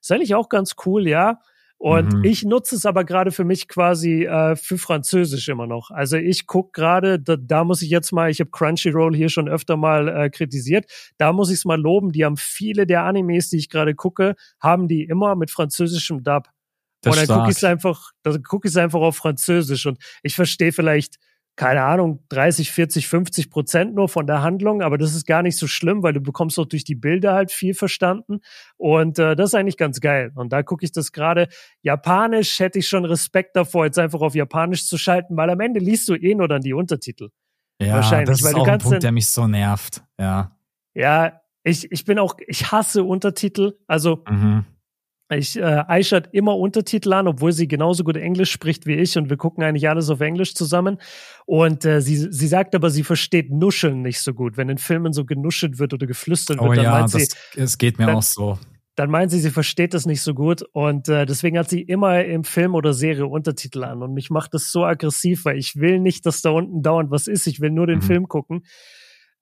ist 0.00 0.12
eigentlich 0.12 0.34
auch 0.34 0.48
ganz 0.48 0.74
cool, 0.86 1.06
ja. 1.08 1.38
Und 1.82 2.12
mhm. 2.12 2.24
ich 2.24 2.44
nutze 2.44 2.76
es 2.76 2.86
aber 2.86 3.02
gerade 3.02 3.32
für 3.32 3.42
mich 3.42 3.66
quasi 3.66 4.24
äh, 4.24 4.54
für 4.54 4.78
Französisch 4.78 5.48
immer 5.48 5.66
noch. 5.66 5.90
Also 5.90 6.16
ich 6.16 6.46
gucke 6.46 6.70
gerade, 6.72 7.18
da, 7.18 7.34
da 7.36 7.64
muss 7.64 7.82
ich 7.82 7.90
jetzt 7.90 8.12
mal, 8.12 8.30
ich 8.30 8.38
habe 8.38 8.50
Crunchyroll 8.52 9.16
hier 9.16 9.28
schon 9.28 9.48
öfter 9.48 9.76
mal 9.76 10.06
äh, 10.06 10.30
kritisiert, 10.30 10.86
da 11.18 11.32
muss 11.32 11.50
ich 11.50 11.56
es 11.56 11.64
mal 11.64 11.80
loben, 11.80 12.12
die 12.12 12.24
haben 12.24 12.36
viele 12.36 12.86
der 12.86 13.02
Animes, 13.02 13.50
die 13.50 13.56
ich 13.56 13.68
gerade 13.68 13.96
gucke, 13.96 14.36
haben 14.60 14.86
die 14.86 15.02
immer 15.02 15.34
mit 15.34 15.50
französischem 15.50 16.22
Dub. 16.22 16.44
Das 17.02 17.16
und 17.16 17.28
dann 17.28 17.38
gucke 17.38 17.50
ich 17.50 17.56
es 17.56 17.64
einfach, 17.64 18.12
dann 18.22 18.42
gucke 18.42 18.68
ich 18.68 18.72
es 18.72 18.76
einfach 18.76 19.00
auf 19.00 19.16
Französisch 19.16 19.86
und 19.86 19.98
ich 20.22 20.34
verstehe 20.34 20.72
vielleicht, 20.72 21.18
keine 21.56 21.82
Ahnung, 21.82 22.24
30, 22.30 22.70
40, 22.70 23.08
50 23.08 23.50
Prozent 23.50 23.94
nur 23.94 24.08
von 24.08 24.26
der 24.26 24.42
Handlung, 24.42 24.80
aber 24.80 24.96
das 24.96 25.14
ist 25.14 25.26
gar 25.26 25.42
nicht 25.42 25.58
so 25.58 25.66
schlimm, 25.66 26.02
weil 26.02 26.14
du 26.14 26.20
bekommst 26.20 26.58
auch 26.58 26.64
durch 26.64 26.84
die 26.84 26.94
Bilder 26.94 27.34
halt 27.34 27.50
viel 27.50 27.74
verstanden 27.74 28.40
und 28.76 29.18
äh, 29.18 29.36
das 29.36 29.50
ist 29.50 29.54
eigentlich 29.54 29.76
ganz 29.76 30.00
geil. 30.00 30.32
Und 30.34 30.52
da 30.52 30.62
gucke 30.62 30.84
ich 30.84 30.92
das 30.92 31.12
gerade. 31.12 31.48
Japanisch 31.82 32.58
hätte 32.60 32.78
ich 32.78 32.88
schon 32.88 33.04
Respekt 33.04 33.56
davor, 33.56 33.84
jetzt 33.84 33.98
einfach 33.98 34.20
auf 34.20 34.34
Japanisch 34.34 34.86
zu 34.86 34.96
schalten, 34.96 35.36
weil 35.36 35.50
am 35.50 35.60
Ende 35.60 35.80
liest 35.80 36.08
du 36.08 36.14
eh 36.14 36.34
nur 36.34 36.48
dann 36.48 36.62
die 36.62 36.72
Untertitel. 36.72 37.30
Ja, 37.80 37.96
Wahrscheinlich, 37.96 38.28
das 38.28 38.40
ist 38.40 38.44
weil 38.46 38.54
auch 38.54 38.68
ein 38.68 38.78
Punkt, 38.78 39.02
der 39.02 39.12
mich 39.12 39.28
so 39.28 39.46
nervt. 39.46 40.02
Ja. 40.18 40.56
Ja, 40.94 41.40
ich, 41.64 41.90
ich 41.90 42.04
bin 42.04 42.18
auch, 42.18 42.36
ich 42.46 42.70
hasse 42.70 43.04
Untertitel. 43.04 43.78
Also 43.86 44.24
mhm. 44.28 44.64
Ich 45.36 45.58
äh, 45.58 45.62
Aishat 45.62 46.28
immer 46.32 46.56
Untertitel 46.56 47.12
an, 47.12 47.28
obwohl 47.28 47.52
sie 47.52 47.68
genauso 47.68 48.04
gut 48.04 48.16
Englisch 48.16 48.50
spricht 48.50 48.86
wie 48.86 48.94
ich 48.94 49.16
und 49.16 49.30
wir 49.30 49.36
gucken 49.36 49.62
eigentlich 49.64 49.88
alles 49.88 50.10
auf 50.10 50.20
Englisch 50.20 50.54
zusammen. 50.54 50.98
Und 51.46 51.84
äh, 51.84 52.00
sie, 52.00 52.16
sie 52.16 52.46
sagt 52.46 52.74
aber, 52.74 52.90
sie 52.90 53.02
versteht 53.02 53.50
Nuscheln 53.50 54.02
nicht 54.02 54.20
so 54.20 54.34
gut. 54.34 54.56
Wenn 54.56 54.68
in 54.68 54.78
Filmen 54.78 55.12
so 55.12 55.24
genuschelt 55.24 55.78
wird 55.78 55.94
oder 55.94 56.06
geflüstert 56.06 56.60
oh, 56.60 56.66
wird, 56.66 56.78
dann 56.78 56.84
ja, 56.84 56.90
meint 56.92 57.14
das, 57.14 57.22
sie. 57.22 57.60
Es 57.60 57.78
geht 57.78 57.98
mir 57.98 58.06
dann, 58.06 58.16
auch 58.16 58.22
so. 58.22 58.58
Dann 58.94 59.10
meint 59.10 59.30
sie, 59.30 59.40
sie 59.40 59.50
versteht 59.50 59.94
das 59.94 60.04
nicht 60.04 60.20
so 60.20 60.34
gut 60.34 60.62
und 60.72 61.08
äh, 61.08 61.24
deswegen 61.24 61.58
hat 61.58 61.70
sie 61.70 61.80
immer 61.80 62.24
im 62.24 62.44
Film 62.44 62.74
oder 62.74 62.92
Serie 62.92 63.26
Untertitel 63.26 63.84
an 63.84 64.02
und 64.02 64.12
mich 64.12 64.28
macht 64.28 64.52
das 64.52 64.70
so 64.70 64.84
aggressiv, 64.84 65.46
weil 65.46 65.56
ich 65.56 65.76
will 65.76 65.98
nicht, 65.98 66.26
dass 66.26 66.42
da 66.42 66.50
unten 66.50 66.82
dauernd 66.82 67.10
was 67.10 67.26
ist. 67.26 67.46
Ich 67.46 67.60
will 67.60 67.70
nur 67.70 67.86
den 67.86 68.00
mhm. 68.00 68.02
Film 68.02 68.28
gucken. 68.28 68.64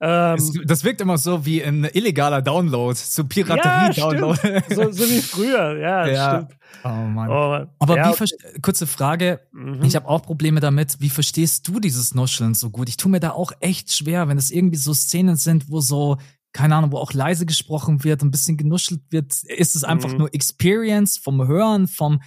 Ähm, 0.03 0.37
es, 0.37 0.53
das 0.65 0.85
wirkt 0.85 1.03
immer 1.03 1.19
so 1.19 1.45
wie 1.45 1.63
ein 1.63 1.85
illegaler 1.85 2.41
Download, 2.41 2.99
so 2.99 3.25
Piraterie-Download. 3.25 4.39
Ja, 4.43 4.63
so, 4.75 4.91
so 4.91 5.05
wie 5.05 5.21
früher, 5.21 5.79
ja, 5.79 6.07
ja. 6.07 6.31
stimmt. 6.31 6.61
Oh 6.85 6.89
Mann. 6.89 7.29
Oh, 7.29 7.67
Aber 7.79 7.97
ja, 7.97 8.15
wie 8.19 8.61
kurze 8.63 8.87
Frage, 8.87 9.41
mhm. 9.53 9.83
ich 9.83 9.97
habe 9.97 10.09
auch 10.09 10.23
Probleme 10.23 10.61
damit. 10.61 11.01
Wie 11.01 11.11
verstehst 11.11 11.69
du 11.69 11.81
dieses 11.81 12.15
Nuscheln 12.15 12.55
so 12.55 12.71
gut? 12.71 12.89
Ich 12.89 12.97
tue 12.97 13.11
mir 13.11 13.21
da 13.21 13.33
auch 13.33 13.53
echt 13.61 13.93
schwer, 13.93 14.29
wenn 14.29 14.39
es 14.39 14.51
irgendwie 14.51 14.79
so 14.79 14.95
Szenen 14.95 15.37
sind, 15.37 15.69
wo 15.69 15.81
so 15.81 16.17
keine 16.53 16.75
Ahnung, 16.75 16.91
wo 16.93 16.99
auch 16.99 17.13
leise 17.13 17.47
gesprochen 17.47 18.03
wird, 18.03 18.23
ein 18.23 18.31
bisschen 18.31 18.57
genuschelt 18.57 19.03
wird, 19.11 19.43
ist 19.45 19.77
es 19.77 19.85
einfach 19.85 20.11
mhm. 20.11 20.19
nur 20.19 20.35
Experience 20.35 21.19
vom 21.19 21.47
Hören, 21.47 21.87
vom 21.87 22.21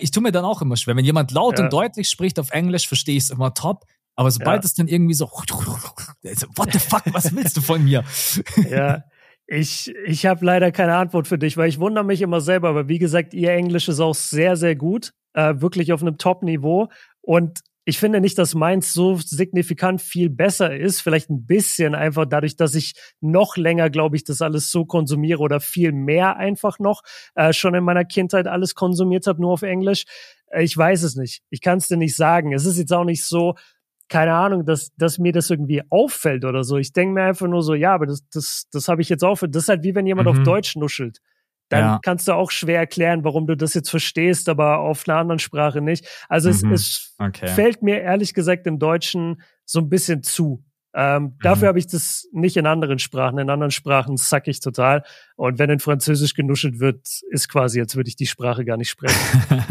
ich 0.00 0.10
tue 0.10 0.22
mir 0.22 0.32
dann 0.32 0.44
auch 0.44 0.62
immer 0.62 0.76
schwer. 0.76 0.96
Wenn 0.96 1.04
jemand 1.04 1.30
laut 1.30 1.58
ja. 1.58 1.64
und 1.64 1.72
deutlich 1.72 2.08
spricht 2.08 2.40
auf 2.40 2.50
Englisch, 2.50 2.88
verstehe 2.88 3.16
ich 3.16 3.24
es 3.24 3.30
immer 3.30 3.54
top. 3.54 3.84
Aber 4.16 4.30
sobald 4.30 4.64
ja. 4.64 4.66
es 4.66 4.74
dann 4.74 4.88
irgendwie 4.88 5.14
so, 5.14 5.26
what 5.26 6.72
the 6.72 6.78
fuck, 6.78 7.02
was 7.12 7.34
willst 7.36 7.56
du 7.56 7.60
von 7.60 7.84
mir? 7.84 8.02
Ja, 8.70 9.04
ich, 9.46 9.94
ich 10.06 10.26
habe 10.26 10.44
leider 10.44 10.72
keine 10.72 10.96
Antwort 10.96 11.28
für 11.28 11.38
dich, 11.38 11.56
weil 11.56 11.68
ich 11.68 11.78
wundere 11.78 12.04
mich 12.04 12.22
immer 12.22 12.40
selber. 12.40 12.70
Aber 12.70 12.88
wie 12.88 12.98
gesagt, 12.98 13.34
ihr 13.34 13.52
Englisch 13.52 13.88
ist 13.88 14.00
auch 14.00 14.14
sehr, 14.14 14.56
sehr 14.56 14.74
gut, 14.74 15.12
äh, 15.34 15.54
wirklich 15.58 15.92
auf 15.92 16.02
einem 16.02 16.18
Top-Niveau. 16.18 16.88
Und 17.20 17.60
ich 17.84 18.00
finde 18.00 18.20
nicht, 18.20 18.36
dass 18.36 18.56
meins 18.56 18.92
so 18.92 19.16
signifikant 19.16 20.02
viel 20.02 20.28
besser 20.28 20.76
ist. 20.76 21.00
Vielleicht 21.00 21.30
ein 21.30 21.46
bisschen 21.46 21.94
einfach 21.94 22.26
dadurch, 22.26 22.56
dass 22.56 22.74
ich 22.74 22.94
noch 23.20 23.56
länger, 23.56 23.90
glaube 23.90 24.16
ich, 24.16 24.24
das 24.24 24.42
alles 24.42 24.72
so 24.72 24.84
konsumiere 24.84 25.38
oder 25.38 25.60
viel 25.60 25.92
mehr 25.92 26.36
einfach 26.36 26.80
noch 26.80 27.02
äh, 27.36 27.52
schon 27.52 27.74
in 27.76 27.84
meiner 27.84 28.04
Kindheit 28.04 28.48
alles 28.48 28.74
konsumiert 28.74 29.28
habe, 29.28 29.40
nur 29.40 29.52
auf 29.52 29.62
Englisch. 29.62 30.04
Äh, 30.48 30.64
ich 30.64 30.76
weiß 30.76 31.04
es 31.04 31.14
nicht. 31.14 31.42
Ich 31.50 31.60
kann 31.60 31.78
es 31.78 31.86
dir 31.86 31.96
nicht 31.96 32.16
sagen. 32.16 32.52
Es 32.52 32.66
ist 32.66 32.78
jetzt 32.78 32.92
auch 32.92 33.04
nicht 33.04 33.24
so, 33.24 33.54
keine 34.08 34.34
Ahnung, 34.34 34.64
dass, 34.64 34.94
dass 34.96 35.18
mir 35.18 35.32
das 35.32 35.50
irgendwie 35.50 35.82
auffällt 35.90 36.44
oder 36.44 36.64
so. 36.64 36.76
Ich 36.76 36.92
denke 36.92 37.14
mir 37.14 37.24
einfach 37.24 37.48
nur 37.48 37.62
so, 37.62 37.74
ja, 37.74 37.92
aber 37.94 38.06
das, 38.06 38.26
das, 38.32 38.66
das 38.70 38.88
habe 38.88 39.02
ich 39.02 39.08
jetzt 39.08 39.24
auch. 39.24 39.38
Das 39.40 39.64
ist 39.64 39.68
halt 39.68 39.82
wie 39.82 39.94
wenn 39.94 40.06
jemand 40.06 40.28
mhm. 40.28 40.38
auf 40.38 40.42
Deutsch 40.44 40.76
nuschelt. 40.76 41.20
Dann 41.68 41.80
ja. 41.80 42.00
kannst 42.02 42.28
du 42.28 42.32
auch 42.32 42.52
schwer 42.52 42.78
erklären, 42.78 43.24
warum 43.24 43.46
du 43.46 43.56
das 43.56 43.74
jetzt 43.74 43.90
verstehst, 43.90 44.48
aber 44.48 44.78
auf 44.78 45.08
einer 45.08 45.18
anderen 45.18 45.40
Sprache 45.40 45.80
nicht. 45.80 46.06
Also 46.28 46.48
mhm. 46.48 46.72
es, 46.72 46.82
es 46.82 47.14
okay. 47.18 47.48
fällt 47.48 47.82
mir 47.82 48.00
ehrlich 48.00 48.34
gesagt 48.34 48.66
im 48.66 48.78
Deutschen 48.78 49.42
so 49.64 49.80
ein 49.80 49.88
bisschen 49.88 50.22
zu. 50.22 50.64
Ähm, 50.98 51.22
mhm. 51.22 51.34
Dafür 51.42 51.68
habe 51.68 51.78
ich 51.78 51.86
das 51.86 52.26
nicht 52.32 52.56
in 52.56 52.66
anderen 52.66 52.98
Sprachen. 52.98 53.38
In 53.38 53.50
anderen 53.50 53.70
Sprachen 53.70 54.16
sack 54.16 54.48
ich 54.48 54.60
total. 54.60 55.04
Und 55.36 55.58
wenn 55.58 55.68
in 55.68 55.78
Französisch 55.78 56.32
genuschelt 56.32 56.80
wird, 56.80 57.06
ist 57.30 57.50
quasi, 57.50 57.80
als 57.80 57.96
würde 57.96 58.08
ich 58.08 58.16
die 58.16 58.26
Sprache 58.26 58.64
gar 58.64 58.78
nicht 58.78 58.88
sprechen. 58.88 59.14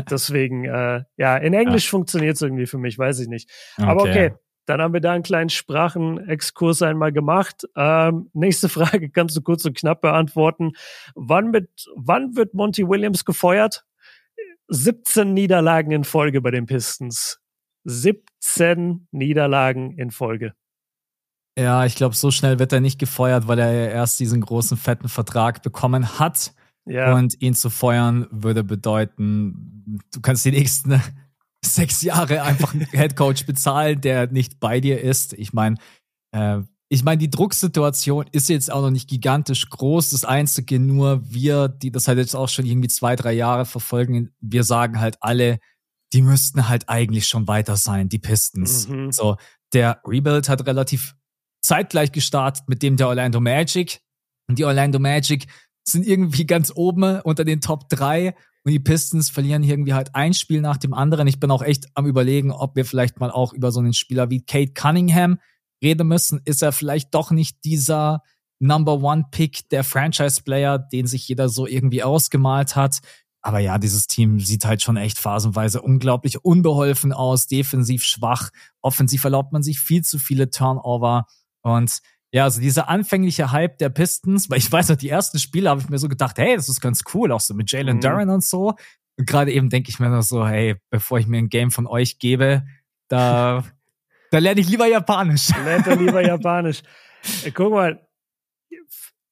Deswegen, 0.09 0.65
äh, 0.65 1.03
ja, 1.17 1.37
in 1.37 1.55
Englisch 1.55 1.85
ja. 1.85 1.89
funktioniert 1.89 2.35
es 2.35 2.43
irgendwie 2.43 2.67
für 2.67 2.77
mich, 2.77 2.99
weiß 2.99 3.19
ich 3.19 3.27
nicht. 3.27 3.49
Okay. 3.77 3.89
Aber 3.89 4.01
okay, 4.01 4.33
dann 4.67 4.81
haben 4.81 4.93
wir 4.93 5.01
da 5.01 5.13
einen 5.13 5.23
kleinen 5.23 5.49
Sprachenexkurs 5.49 6.83
einmal 6.83 7.11
gemacht. 7.11 7.67
Ähm, 7.75 8.29
nächste 8.33 8.69
Frage 8.69 9.09
kannst 9.09 9.35
du 9.35 9.41
kurz 9.41 9.65
und 9.65 9.75
knapp 9.75 10.01
beantworten. 10.01 10.73
Wann, 11.15 11.49
mit, 11.49 11.69
wann 11.95 12.35
wird 12.35 12.53
Monty 12.53 12.87
Williams 12.87 13.25
gefeuert? 13.25 13.83
17 14.67 15.33
Niederlagen 15.33 15.91
in 15.91 16.03
Folge 16.03 16.39
bei 16.41 16.51
den 16.51 16.67
Pistons. 16.67 17.39
17 17.85 19.07
Niederlagen 19.11 19.97
in 19.97 20.11
Folge. 20.11 20.53
Ja, 21.57 21.85
ich 21.85 21.95
glaube, 21.95 22.15
so 22.15 22.31
schnell 22.31 22.59
wird 22.59 22.73
er 22.73 22.81
nicht 22.81 22.99
gefeuert, 22.99 23.47
weil 23.47 23.59
er 23.59 23.71
ja 23.71 23.87
erst 23.87 24.19
diesen 24.19 24.41
großen, 24.41 24.77
fetten 24.77 25.07
Vertrag 25.07 25.61
bekommen 25.61 26.19
hat. 26.19 26.53
Ja. 26.85 27.15
Und 27.15 27.41
ihn 27.41 27.55
zu 27.55 27.69
feuern 27.69 28.27
würde 28.29 28.63
bedeuten, 28.63 30.01
du 30.13 30.21
kannst 30.21 30.45
die 30.45 30.51
nächsten 30.51 31.01
sechs 31.65 32.01
Jahre 32.01 32.43
einfach 32.43 32.73
einen 32.73 32.85
Headcoach 32.91 33.45
bezahlen, 33.45 34.01
der 34.01 34.27
nicht 34.31 34.59
bei 34.59 34.79
dir 34.79 35.01
ist. 35.01 35.33
Ich 35.33 35.53
meine, 35.53 35.77
äh, 36.31 36.59
ich 36.89 37.03
meine, 37.03 37.17
die 37.17 37.29
Drucksituation 37.29 38.25
ist 38.31 38.49
jetzt 38.49 38.71
auch 38.71 38.81
noch 38.81 38.91
nicht 38.91 39.09
gigantisch 39.09 39.69
groß. 39.69 40.11
Das 40.11 40.25
Einzige 40.25 40.79
nur, 40.79 41.21
wir, 41.25 41.67
die 41.67 41.91
das 41.91 42.07
halt 42.07 42.19
jetzt 42.19 42.35
auch 42.35 42.49
schon 42.49 42.65
irgendwie 42.65 42.89
zwei, 42.89 43.15
drei 43.15 43.33
Jahre 43.33 43.65
verfolgen, 43.65 44.31
wir 44.39 44.63
sagen 44.63 44.99
halt 44.99 45.17
alle, 45.21 45.57
die 46.13 46.21
müssten 46.21 46.69
halt 46.69 46.87
eigentlich 46.87 47.27
schon 47.27 47.47
weiter 47.47 47.77
sein, 47.77 48.09
die 48.09 48.19
Pistons. 48.19 48.87
Mhm. 48.87 49.11
So, 49.11 49.37
der 49.73 49.99
Rebuild 50.05 50.47
hat 50.47 50.67
relativ 50.67 51.15
zeitgleich 51.65 52.11
gestartet 52.11 52.63
mit 52.67 52.81
dem 52.83 52.97
der 52.97 53.07
Orlando 53.07 53.39
Magic. 53.39 54.01
Und 54.47 54.59
die 54.59 54.65
Orlando 54.65 54.99
Magic 54.99 55.47
sind 55.87 56.05
irgendwie 56.05 56.45
ganz 56.45 56.71
oben 56.75 57.19
unter 57.21 57.43
den 57.43 57.61
Top 57.61 57.89
3 57.89 58.35
und 58.65 58.71
die 58.71 58.79
Pistons 58.79 59.29
verlieren 59.29 59.63
irgendwie 59.63 59.93
halt 59.93 60.15
ein 60.15 60.33
Spiel 60.33 60.59
nach 60.59 60.77
dem 60.77 60.93
anderen. 60.93 61.27
Ich 61.27 61.39
bin 61.39 61.51
auch 61.51 61.61
echt 61.61 61.85
am 61.93 62.07
überlegen, 62.07 62.51
ob 62.51 62.75
wir 62.75 62.85
vielleicht 62.85 63.19
mal 63.19 63.29
auch 63.29 63.53
über 63.53 63.71
so 63.71 63.79
einen 63.79 63.93
Spieler 63.93 64.31
wie 64.31 64.43
Kate 64.43 64.73
Cunningham 64.73 65.39
reden 65.83 66.07
müssen. 66.07 66.41
Ist 66.45 66.63
er 66.63 66.71
vielleicht 66.71 67.13
doch 67.13 67.29
nicht 67.29 67.63
dieser 67.63 68.23
Number 68.59 69.03
One 69.03 69.25
Pick, 69.29 69.69
der 69.69 69.83
Franchise 69.83 70.41
Player, 70.41 70.79
den 70.79 71.05
sich 71.05 71.27
jeder 71.27 71.47
so 71.47 71.67
irgendwie 71.67 72.01
ausgemalt 72.01 72.75
hat? 72.75 73.01
Aber 73.43 73.59
ja, 73.59 73.77
dieses 73.77 74.07
Team 74.07 74.39
sieht 74.39 74.65
halt 74.65 74.81
schon 74.81 74.97
echt 74.97 75.19
phasenweise 75.19 75.79
unglaublich 75.79 76.43
unbeholfen 76.43 77.13
aus, 77.13 77.45
defensiv 77.45 78.03
schwach, 78.03 78.49
offensiv 78.81 79.23
erlaubt 79.23 79.53
man 79.53 79.61
sich 79.61 79.79
viel 79.79 80.03
zu 80.03 80.17
viele 80.17 80.49
Turnover 80.49 81.27
und 81.65 81.99
ja, 82.31 82.43
also 82.43 82.61
dieser 82.61 82.89
anfängliche 82.89 83.51
Hype 83.51 83.79
der 83.79 83.89
Pistons, 83.89 84.51
weil 84.51 84.59
ich 84.59 84.71
weiß 84.71 84.89
noch, 84.89 84.97
die 84.97 85.09
ersten 85.09 85.39
Spiele 85.39 85.69
habe 85.69 85.81
ich 85.81 85.89
mir 85.89 85.97
so 85.97 86.07
gedacht, 86.07 86.37
hey, 86.37 86.55
das 86.55 86.69
ist 86.69 86.79
ganz 86.79 87.03
cool, 87.13 87.31
auch 87.31 87.39
so 87.39 87.55
mit 87.55 87.71
Jalen 87.71 87.97
mhm. 87.97 88.01
Duran 88.01 88.29
und 88.29 88.43
so. 88.43 88.75
Und 89.17 89.25
gerade 89.25 89.51
eben 89.51 89.71
denke 89.71 89.89
ich 89.89 89.99
mir 89.99 90.09
noch 90.09 90.21
so, 90.21 90.47
hey, 90.47 90.75
bevor 90.91 91.17
ich 91.17 91.25
mir 91.25 91.39
ein 91.39 91.49
Game 91.49 91.71
von 91.71 91.87
euch 91.87 92.19
gebe, 92.19 92.63
da, 93.07 93.63
da 94.31 94.37
lerne 94.37 94.61
ich 94.61 94.69
lieber 94.69 94.85
Japanisch. 94.85 95.49
Lernt 95.63 95.87
er 95.87 95.95
lieber 95.95 96.21
Japanisch. 96.21 96.83
Äh, 97.43 97.49
guck 97.49 97.71
mal, 97.71 98.07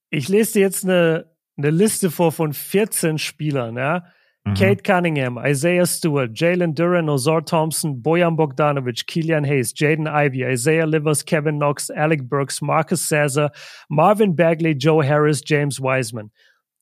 ich 0.10 0.28
lese 0.28 0.54
dir 0.54 0.62
jetzt 0.62 0.84
eine, 0.84 1.30
eine 1.56 1.70
Liste 1.70 2.10
vor 2.10 2.32
von 2.32 2.52
14 2.52 3.20
Spielern, 3.20 3.78
ja. 3.78 4.06
Mhm. 4.46 4.56
Kate 4.56 4.84
Cunningham, 4.84 5.38
Isaiah 5.38 5.86
Stewart, 5.86 6.34
Jalen 6.34 6.76
Duran, 6.76 7.08
Ozar 7.08 7.46
Thompson, 7.46 8.02
Bojan 8.02 8.36
Bogdanovic, 8.36 9.08
Killian 9.08 9.46
Hayes, 9.46 9.74
Jaden 9.74 10.08
Ivey, 10.08 10.44
Isaiah 10.44 10.86
Livers, 10.86 11.24
Kevin 11.24 11.56
Knox, 11.56 11.90
Alec 11.90 12.28
Burks, 12.28 12.62
Marcus 12.62 13.08
Sazer, 13.08 13.52
Marvin 13.88 14.36
Bagley, 14.36 14.74
Joe 14.74 15.02
Harris, 15.02 15.42
James 15.46 15.80
Wiseman. 15.80 16.32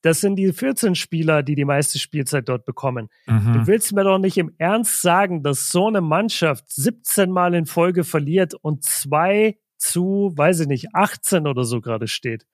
Das 0.02 0.20
sind 0.20 0.34
die 0.34 0.52
14 0.52 0.96
Spieler, 0.96 1.44
die 1.44 1.54
die 1.54 1.64
meiste 1.64 2.00
Spielzeit 2.00 2.48
dort 2.48 2.64
bekommen. 2.64 3.08
Mhm. 3.26 3.52
Du 3.52 3.66
willst 3.68 3.92
mir 3.92 4.02
doch 4.02 4.18
nicht 4.18 4.36
im 4.36 4.50
Ernst 4.58 5.00
sagen, 5.00 5.44
dass 5.44 5.70
so 5.70 5.86
eine 5.86 6.00
Mannschaft 6.00 6.64
17 6.72 7.30
Mal 7.30 7.54
in 7.54 7.66
Folge 7.66 8.02
verliert 8.02 8.54
und 8.54 8.82
zwei 8.82 9.56
zu, 9.78 10.32
weiß 10.34 10.60
ich 10.60 10.66
nicht, 10.66 10.94
18 10.94 11.46
oder 11.46 11.62
so 11.62 11.80
gerade 11.80 12.08
steht. 12.08 12.44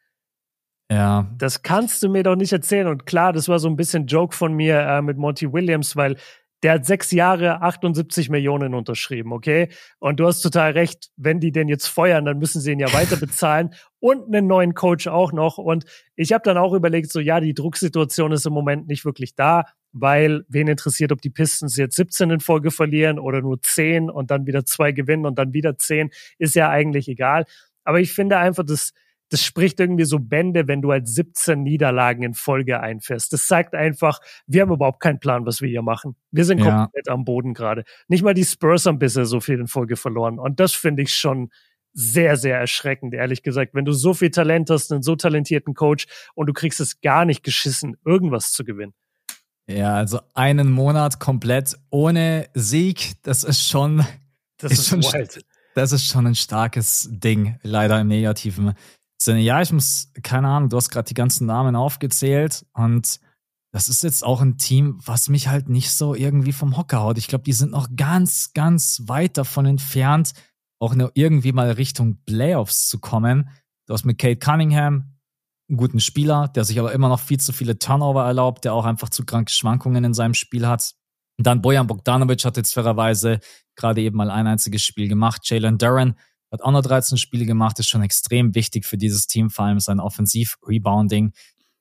Ja. 0.91 1.31
Das 1.37 1.63
kannst 1.63 2.03
du 2.03 2.09
mir 2.09 2.23
doch 2.23 2.37
nicht 2.37 2.53
erzählen. 2.53 2.87
Und 2.87 3.05
klar, 3.05 3.33
das 3.33 3.49
war 3.49 3.59
so 3.59 3.69
ein 3.69 3.77
bisschen 3.77 4.07
Joke 4.07 4.35
von 4.35 4.55
mir 4.55 4.81
äh, 4.81 5.03
mit 5.03 5.19
Monty 5.19 5.53
Williams, 5.53 5.97
weil 5.97 6.17
der 6.63 6.73
hat 6.73 6.87
sechs 6.87 7.13
Jahre 7.13 7.63
78 7.63 8.31
Millionen 8.31 8.75
unterschrieben, 8.75 9.33
okay? 9.33 9.69
Und 10.01 10.19
du 10.19 10.27
hast 10.27 10.41
total 10.41 10.73
recht, 10.73 11.11
wenn 11.17 11.39
die 11.39 11.53
den 11.53 11.69
jetzt 11.69 11.87
feuern, 11.87 12.25
dann 12.25 12.39
müssen 12.39 12.61
sie 12.61 12.73
ihn 12.73 12.81
ja 12.81 12.93
weiter 12.93 13.17
bezahlen 13.17 13.75
und 14.01 14.27
einen 14.27 14.47
neuen 14.49 14.75
Coach 14.75 15.07
auch 15.07 15.33
noch. 15.33 15.59
Und 15.59 15.85
ich 16.17 16.33
habe 16.33 16.43
dann 16.43 16.57
auch 16.57 16.73
überlegt, 16.73 17.13
so 17.13 17.21
ja, 17.21 17.39
die 17.39 17.55
Drucksituation 17.55 18.33
ist 18.33 18.47
im 18.47 18.53
Moment 18.53 18.89
nicht 18.89 19.05
wirklich 19.05 19.37
da, 19.37 19.65
weil 19.93 20.45
wen 20.49 20.67
interessiert, 20.67 21.13
ob 21.13 21.21
die 21.21 21.31
Pistons 21.31 21.77
jetzt 21.77 21.97
17 21.97 22.31
in 22.31 22.41
Folge 22.41 22.71
verlieren 22.71 23.19
oder 23.19 23.41
nur 23.41 23.61
10 23.63 24.11
und 24.11 24.31
dann 24.31 24.47
wieder 24.47 24.65
zwei 24.65 24.91
gewinnen 24.91 25.27
und 25.27 25.39
dann 25.39 25.53
wieder 25.53 25.79
10, 25.79 26.11
ist 26.39 26.57
ja 26.57 26.71
eigentlich 26.71 27.09
egal. 27.09 27.45
Aber 27.85 28.01
ich 28.01 28.13
finde 28.13 28.39
einfach, 28.39 28.65
dass 28.65 28.93
das 29.31 29.43
spricht 29.43 29.79
irgendwie 29.81 30.05
so 30.05 30.19
Bände, 30.19 30.69
wenn 30.69 30.83
du 30.83 30.91
halt 30.91 31.07
17 31.07 31.63
Niederlagen 31.63 32.23
in 32.23 32.35
Folge 32.35 32.81
einfährst. 32.81 33.33
Das 33.33 33.47
zeigt 33.47 33.75
einfach, 33.75 34.21
wir 34.47 34.63
haben 34.63 34.73
überhaupt 34.73 35.01
keinen 35.01 35.21
Plan, 35.21 35.45
was 35.47 35.61
wir 35.61 35.69
hier 35.69 35.83
machen. 35.83 36.17
Wir 36.31 36.45
sind 36.45 36.59
ja. 36.59 36.85
komplett 36.85 37.09
am 37.09 37.25
Boden 37.25 37.55
gerade. 37.55 37.85
Nicht 38.09 38.23
mal 38.23 38.35
die 38.35 38.45
Spurs 38.45 38.87
haben 38.87 38.99
bisher 38.99 39.27
so 39.27 39.41
viel 39.41 39.59
in 39.59 39.67
Folge 39.67 39.97
verloren. 39.97 40.39
Und 40.39 40.61
das 40.61 40.73
finde 40.73 41.03
ich 41.03 41.15
schon 41.15 41.51
sehr, 41.93 42.37
sehr 42.37 42.59
erschreckend, 42.59 43.15
ehrlich 43.15 43.43
gesagt. 43.43 43.75
Wenn 43.75 43.85
du 43.85 43.93
so 43.93 44.15
viel 44.15 44.31
Talent 44.31 44.71
hast, 44.71 44.93
einen 44.93 45.03
so 45.03 45.17
talentierten 45.17 45.75
Coach 45.75 46.07
und 46.35 46.47
du 46.47 46.53
kriegst 46.53 46.81
es 46.81 47.01
gar 47.01 47.25
nicht 47.25 47.43
geschissen, 47.43 47.97
irgendwas 48.05 48.53
zu 48.53 48.65
gewinnen. 48.65 48.95
Ja, 49.67 49.95
also 49.95 50.21
einen 50.35 50.71
Monat 50.71 51.21
komplett 51.21 51.77
ohne 51.91 52.49
Sieg, 52.55 53.15
das 53.23 53.45
ist 53.45 53.69
schon, 53.69 54.07
das 54.57 54.73
ist, 54.73 54.79
ist 54.79 54.89
schon, 54.89 55.03
wild. 55.03 55.45
das 55.75 55.93
ist 55.93 56.07
schon 56.07 56.27
ein 56.27 56.35
starkes 56.35 57.09
Ding, 57.11 57.59
leider 57.63 58.01
im 58.01 58.09
Negativen. 58.09 58.75
Sinne. 59.21 59.41
Ja, 59.41 59.61
ich 59.61 59.73
muss, 59.73 60.13
keine 60.23 60.49
Ahnung, 60.49 60.69
du 60.69 60.77
hast 60.77 60.91
gerade 60.91 61.09
die 61.09 61.15
ganzen 61.15 61.47
Namen 61.47 61.77
aufgezählt 61.77 62.65
und 62.73 63.21
das 63.73 63.89
ist 63.89 64.03
jetzt 64.03 64.25
auch 64.25 64.41
ein 64.41 64.57
Team, 64.57 64.99
was 65.05 65.29
mich 65.29 65.49
halt 65.49 65.69
nicht 65.69 65.91
so 65.91 66.15
irgendwie 66.15 66.53
vom 66.53 66.77
Hocker 66.77 67.01
haut. 67.01 67.19
Ich 67.19 67.27
glaube, 67.27 67.45
die 67.45 67.53
sind 67.53 67.73
noch 67.73 67.89
ganz, 67.97 68.53
ganz 68.55 69.03
weit 69.07 69.37
davon 69.37 69.67
entfernt, 69.67 70.33
auch 70.81 70.95
nur 70.95 71.11
irgendwie 71.15 71.53
mal 71.53 71.71
Richtung 71.73 72.23
Playoffs 72.25 72.89
zu 72.89 72.99
kommen. 72.99 73.51
Du 73.87 73.93
hast 73.93 74.05
mit 74.05 74.19
Kate 74.19 74.39
Cunningham 74.39 75.19
einen 75.69 75.77
guten 75.77 76.01
Spieler, 76.01 76.49
der 76.49 76.65
sich 76.65 76.79
aber 76.79 76.93
immer 76.93 77.09
noch 77.09 77.21
viel 77.21 77.39
zu 77.39 77.53
viele 77.53 77.79
Turnover 77.79 78.25
erlaubt, 78.25 78.65
der 78.65 78.73
auch 78.73 78.87
einfach 78.87 79.11
zu 79.11 79.25
kranke 79.25 79.53
Schwankungen 79.53 80.03
in 80.05 80.15
seinem 80.15 80.35
Spiel 80.35 80.67
hat. 80.67 80.95
Und 81.37 81.47
dann 81.47 81.61
Bojan 81.61 81.87
Bogdanovic 81.87 82.45
hat 82.45 82.57
jetzt 82.57 82.75
fairerweise 82.75 83.41
gerade 83.77 84.01
eben 84.01 84.17
mal 84.17 84.31
ein 84.31 84.47
einziges 84.47 84.83
Spiel 84.83 85.09
gemacht. 85.09 85.43
Jalen 85.45 85.79
Duran 85.79 86.15
hat 86.51 86.63
auch 86.63 86.71
noch 86.71 86.83
13 86.83 87.19
Spiele 87.19 87.47
gemacht, 87.47 87.79
ist 87.79 87.89
schon 87.89 88.03
extrem 88.03 88.55
wichtig 88.55 88.87
für 88.87 88.97
dieses 88.97 89.27
Team, 89.27 89.51
vor 89.51 89.67
allem 89.67 89.81
sein 89.81 90.01
Offensiv-Rebounding. 90.01 91.33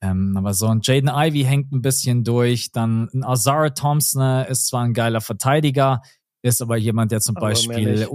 Ähm, 0.02 0.38
aber 0.38 0.54
so 0.54 0.68
ein 0.68 0.82
Jaden 0.84 1.10
Ivy 1.10 1.44
hängt 1.44 1.72
ein 1.72 1.82
bisschen 1.82 2.24
durch. 2.24 2.72
Dann 2.72 3.10
ein 3.14 3.24
Azara 3.24 3.70
Thompson 3.70 4.22
äh, 4.22 4.52
ist 4.52 4.68
zwar 4.68 4.84
ein 4.84 4.94
geiler 4.94 5.22
Verteidiger, 5.22 6.02
ist 6.44 6.62
aber 6.62 6.78
jemand, 6.78 7.12
der 7.12 7.20
zum 7.20 7.36
aber 7.38 7.48
Beispiel. 7.48 8.08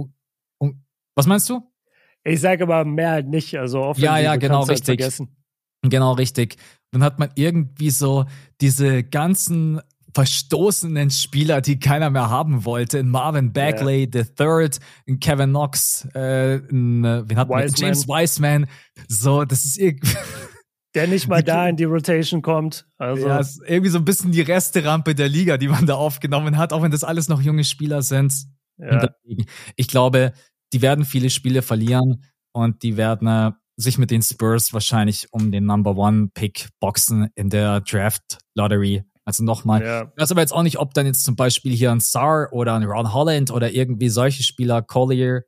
was 1.15 1.27
meinst 1.27 1.49
du? 1.49 1.61
Ich 2.23 2.39
sage 2.39 2.63
aber 2.63 2.85
mehr 2.85 3.11
halt 3.11 3.27
nicht. 3.27 3.57
Also 3.57 3.81
offensiv 3.81 4.05
ja, 4.05 4.17
ja, 4.17 4.35
genau 4.37 4.61
halt 4.61 4.69
richtig. 4.69 5.01
Halt 5.01 5.29
genau 5.81 6.13
richtig. 6.13 6.55
Dann 6.91 7.03
hat 7.03 7.19
man 7.19 7.31
irgendwie 7.35 7.89
so 7.89 8.25
diese 8.61 9.03
ganzen 9.03 9.81
verstoßenen 10.13 11.09
Spieler, 11.11 11.61
die 11.61 11.79
keiner 11.79 12.09
mehr 12.09 12.29
haben 12.29 12.65
wollte. 12.65 12.99
In 12.99 13.09
Marvin 13.09 13.51
Bagley, 13.51 14.09
yeah. 14.13 14.23
the 14.23 14.33
Third, 14.35 14.79
in 15.05 15.19
Kevin 15.19 15.49
Knox, 15.49 16.07
äh, 16.15 16.55
in, 16.55 17.03
äh, 17.03 17.23
wen 17.27 17.37
hat 17.37 17.49
man? 17.49 17.67
James 17.75 18.07
Wiseman. 18.07 18.67
So, 19.07 19.43
das 19.45 19.65
ist 19.65 19.77
irgendwie. 19.77 20.15
Der 20.95 21.07
nicht 21.07 21.27
mal 21.27 21.41
da 21.41 21.67
in 21.67 21.75
die 21.75 21.85
Rotation 21.85 22.43
kommt. 22.43 22.85
Also. 22.99 23.27
Ja, 23.27 23.39
ist 23.39 23.59
irgendwie 23.65 23.89
so 23.89 23.97
ein 23.97 24.05
bisschen 24.05 24.31
die 24.31 24.41
Resterampe 24.41 25.15
der 25.15 25.27
Liga, 25.27 25.57
die 25.57 25.67
man 25.67 25.87
da 25.87 25.95
aufgenommen 25.95 26.55
hat, 26.57 26.71
auch 26.71 26.83
wenn 26.83 26.91
das 26.91 27.03
alles 27.03 27.27
noch 27.29 27.41
junge 27.41 27.63
Spieler 27.63 28.03
sind. 28.03 28.45
Ja. 28.77 29.09
Ich 29.75 29.87
glaube, 29.87 30.33
die 30.71 30.83
werden 30.83 31.03
viele 31.03 31.31
Spiele 31.31 31.63
verlieren 31.63 32.23
und 32.51 32.83
die 32.83 32.95
werden 32.95 33.27
äh, 33.27 33.51
sich 33.75 33.97
mit 33.97 34.11
den 34.11 34.21
Spurs 34.21 34.71
wahrscheinlich 34.71 35.27
um 35.31 35.51
den 35.51 35.65
Number 35.65 35.97
One 35.97 36.29
Pick 36.31 36.69
boxen 36.79 37.29
in 37.33 37.49
der 37.49 37.81
Draft 37.81 38.37
Lottery 38.53 39.03
also 39.25 39.43
nochmal. 39.43 39.83
Ja. 39.83 40.01
Ich 40.15 40.21
weiß 40.21 40.31
aber 40.31 40.41
jetzt 40.41 40.53
auch 40.53 40.63
nicht, 40.63 40.79
ob 40.79 40.93
dann 40.93 41.05
jetzt 41.05 41.23
zum 41.23 41.35
Beispiel 41.35 41.73
hier 41.73 41.91
ein 41.91 41.99
Sar 41.99 42.51
oder 42.51 42.75
ein 42.75 42.83
Ron 42.83 43.13
Holland 43.13 43.51
oder 43.51 43.71
irgendwie 43.71 44.09
solche 44.09 44.43
Spieler, 44.43 44.81
Collier, 44.81 45.43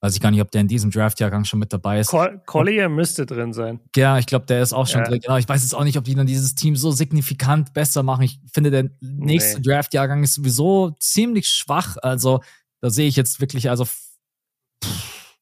weiß 0.00 0.14
ich 0.14 0.20
gar 0.20 0.30
nicht, 0.30 0.40
ob 0.40 0.50
der 0.50 0.60
in 0.60 0.68
diesem 0.68 0.90
Draftjahrgang 0.90 1.44
schon 1.44 1.58
mit 1.58 1.72
dabei 1.72 2.00
ist. 2.00 2.14
Collier 2.46 2.88
müsste 2.88 3.26
drin 3.26 3.52
sein. 3.52 3.80
Ja, 3.96 4.18
ich 4.18 4.26
glaube, 4.26 4.46
der 4.46 4.62
ist 4.62 4.72
auch 4.72 4.86
schon 4.86 5.02
ja. 5.02 5.08
drin. 5.08 5.20
Genau, 5.20 5.36
ich 5.36 5.48
weiß 5.48 5.62
jetzt 5.62 5.74
auch 5.74 5.84
nicht, 5.84 5.98
ob 5.98 6.04
die 6.04 6.14
dann 6.14 6.26
dieses 6.26 6.54
Team 6.54 6.76
so 6.76 6.90
signifikant 6.90 7.72
besser 7.72 8.02
machen. 8.02 8.22
Ich 8.22 8.40
finde, 8.52 8.70
der 8.70 8.90
nächste 9.00 9.60
nee. 9.60 9.62
Draftjahrgang 9.68 10.22
ist 10.22 10.34
sowieso 10.34 10.96
ziemlich 11.00 11.48
schwach. 11.48 11.96
Also 12.02 12.40
da 12.80 12.90
sehe 12.90 13.08
ich 13.08 13.16
jetzt 13.16 13.40
wirklich 13.40 13.70
also 13.70 13.84
pff, 13.84 15.36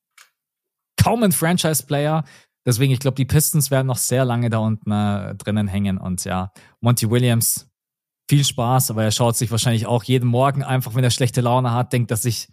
kaum 1.03 1.23
einen 1.23 1.33
Franchise-Player. 1.33 2.25
Deswegen, 2.67 2.93
ich 2.93 2.99
glaube, 2.99 3.15
die 3.15 3.25
Pistons 3.25 3.71
werden 3.71 3.87
noch 3.87 3.97
sehr 3.97 4.25
lange 4.25 4.51
da 4.51 4.59
unten 4.59 4.91
äh, 4.91 5.37
drinnen 5.37 5.69
hängen. 5.69 5.99
Und 5.99 6.25
ja, 6.25 6.53
Monty 6.81 7.09
Williams, 7.09 7.71
viel 8.29 8.45
Spaß, 8.45 8.91
aber 8.91 9.05
er 9.05 9.13
schaut 9.13 9.37
sich 9.37 9.53
wahrscheinlich 9.53 9.87
auch 9.87 10.03
jeden 10.03 10.29
Morgen 10.29 10.65
einfach, 10.65 10.97
wenn 10.97 11.05
er 11.05 11.11
schlechte 11.11 11.41
Laune 11.41 11.73
hat, 11.73 11.93
denkt, 11.93 12.11
dass 12.11 12.25
ich, 12.25 12.49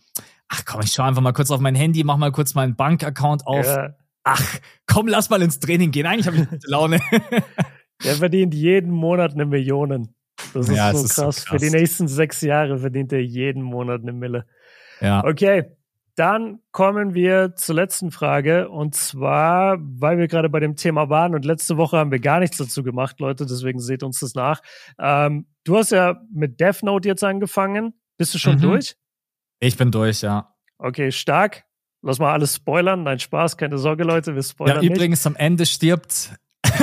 ach 0.49 0.65
komm, 0.65 0.81
ich 0.81 0.91
schaue 0.91 1.07
einfach 1.07 1.23
mal 1.23 1.33
kurz 1.33 1.49
auf 1.49 1.59
mein 1.59 1.73
Handy, 1.73 2.03
mach 2.03 2.17
mal 2.17 2.31
kurz 2.31 2.53
meinen 2.53 2.75
Bankaccount 2.75 3.47
auf. 3.47 3.65
Ja. 3.65 3.95
Ach, 4.23 4.59
komm, 4.85 5.07
lass 5.07 5.31
mal 5.31 5.41
ins 5.41 5.59
Training 5.59 5.91
gehen. 5.91 6.05
Eigentlich 6.05 6.27
habe 6.27 6.37
ich 6.37 6.49
gute 6.49 6.69
Laune. 6.69 6.99
Der 8.03 8.15
verdient 8.15 8.53
jeden 8.53 8.91
Monat 8.91 9.33
eine 9.33 9.45
Million. 9.45 10.09
Das 10.53 10.69
ist, 10.69 10.75
ja, 10.75 10.93
so, 10.93 11.03
ist 11.03 11.15
krass. 11.15 11.15
so 11.15 11.23
krass. 11.23 11.43
Für 11.45 11.57
die 11.57 11.71
nächsten 11.71 12.07
sechs 12.07 12.41
Jahre 12.41 12.77
verdient 12.77 13.11
er 13.13 13.21
jeden 13.21 13.63
Monat 13.63 14.01
eine 14.01 14.13
Mille. 14.13 14.45
Ja. 15.01 15.23
Okay, 15.25 15.75
dann 16.15 16.59
kommen 16.71 17.13
wir 17.13 17.55
zur 17.55 17.75
letzten 17.75 18.11
Frage 18.11 18.69
und 18.69 18.93
zwar, 18.93 19.77
weil 19.79 20.17
wir 20.17 20.27
gerade 20.27 20.49
bei 20.49 20.59
dem 20.59 20.75
Thema 20.75 21.09
waren 21.09 21.33
und 21.33 21.45
letzte 21.45 21.77
Woche 21.77 21.97
haben 21.97 22.11
wir 22.11 22.19
gar 22.19 22.39
nichts 22.39 22.57
dazu 22.57 22.83
gemacht, 22.83 23.19
Leute, 23.19 23.45
deswegen 23.45 23.79
seht 23.79 24.03
uns 24.03 24.19
das 24.19 24.35
nach. 24.35 24.61
Ähm, 24.99 25.47
du 25.63 25.77
hast 25.77 25.91
ja 25.91 26.21
mit 26.31 26.59
Death 26.59 26.83
Note 26.83 27.07
jetzt 27.07 27.23
angefangen. 27.23 27.93
Bist 28.17 28.33
du 28.33 28.37
schon 28.37 28.57
mhm. 28.57 28.61
durch? 28.61 28.95
Ich 29.59 29.75
bin 29.77 29.91
durch, 29.91 30.21
ja. 30.21 30.53
Okay, 30.77 31.11
stark. 31.11 31.63
Lass 32.01 32.19
mal 32.19 32.33
alles 32.33 32.55
spoilern. 32.55 33.03
Nein, 33.03 33.19
Spaß, 33.19 33.57
keine 33.57 33.77
Sorge, 33.77 34.03
Leute, 34.03 34.35
wir 34.35 34.43
spoilern. 34.43 34.83
Ja, 34.83 34.91
übrigens, 34.91 35.25
am 35.25 35.37
Ende 35.37 35.65
stirbt. 35.65 36.33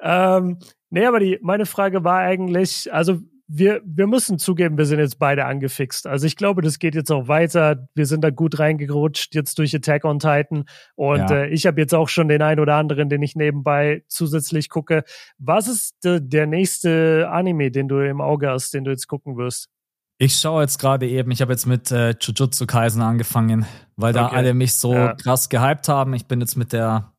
ähm, 0.00 0.58
nee, 0.90 1.06
aber 1.06 1.20
die, 1.20 1.38
meine 1.42 1.64
Frage 1.64 2.04
war 2.04 2.18
eigentlich, 2.18 2.92
also 2.92 3.20
wir, 3.56 3.80
wir 3.84 4.08
müssen 4.08 4.40
zugeben, 4.40 4.76
wir 4.76 4.84
sind 4.84 4.98
jetzt 4.98 5.20
beide 5.20 5.44
angefixt. 5.44 6.08
Also 6.08 6.26
ich 6.26 6.34
glaube, 6.34 6.60
das 6.60 6.80
geht 6.80 6.96
jetzt 6.96 7.12
auch 7.12 7.28
weiter. 7.28 7.86
Wir 7.94 8.06
sind 8.06 8.24
da 8.24 8.30
gut 8.30 8.58
reingerutscht 8.58 9.34
jetzt 9.34 9.58
durch 9.58 9.74
Attack 9.76 10.04
on 10.04 10.18
Titan. 10.18 10.64
Und 10.96 11.30
ja. 11.30 11.44
äh, 11.44 11.48
ich 11.50 11.64
habe 11.66 11.80
jetzt 11.80 11.94
auch 11.94 12.08
schon 12.08 12.26
den 12.26 12.42
einen 12.42 12.58
oder 12.58 12.74
anderen, 12.74 13.08
den 13.08 13.22
ich 13.22 13.36
nebenbei 13.36 14.02
zusätzlich 14.08 14.68
gucke. 14.68 15.04
Was 15.38 15.68
ist 15.68 15.94
de, 16.02 16.20
der 16.20 16.48
nächste 16.48 17.28
Anime, 17.30 17.70
den 17.70 17.86
du 17.86 18.00
im 18.00 18.20
Auge 18.20 18.50
hast, 18.50 18.74
den 18.74 18.82
du 18.82 18.90
jetzt 18.90 19.06
gucken 19.06 19.36
wirst? 19.36 19.68
Ich 20.18 20.36
schaue 20.36 20.62
jetzt 20.62 20.78
gerade 20.78 21.08
eben, 21.08 21.30
ich 21.30 21.40
habe 21.40 21.52
jetzt 21.52 21.66
mit 21.66 21.92
äh, 21.92 22.14
Jujutsu 22.20 22.66
Kaisen 22.66 23.02
angefangen, 23.02 23.66
weil 23.96 24.12
da 24.12 24.26
okay. 24.26 24.36
alle 24.36 24.54
mich 24.54 24.74
so 24.74 24.94
ja. 24.94 25.14
krass 25.14 25.48
gehypt 25.48 25.88
haben. 25.88 26.12
Ich 26.14 26.26
bin 26.26 26.40
jetzt 26.40 26.56
mit 26.56 26.72
der 26.72 27.13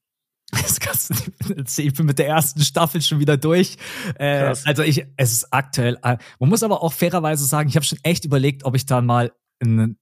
ich 1.78 1.94
bin 1.94 2.06
mit 2.06 2.20
der 2.20 2.28
ersten 2.28 2.62
Staffel 2.62 3.02
schon 3.02 3.20
wieder 3.20 3.38
durch. 3.38 3.78
Äh, 4.18 4.54
also 4.66 4.84
ich, 4.84 5.06
es 5.18 5.34
ist 5.34 5.54
aktuell. 5.54 5.98
Äh, 6.04 6.18
man 6.40 6.50
muss 6.50 6.64
aber 6.64 6.84
auch 6.84 6.94
fairerweise 6.94 7.46
sagen, 7.46 7.70
ich 7.70 7.76
habe 7.76 7.86
schon 7.86 8.00
echt 8.04 8.26
überlegt, 8.26 8.64
ob 8.64 8.76
ich 8.76 8.86
dann 8.86 9.06
mal 9.06 9.32
einen 9.60 9.98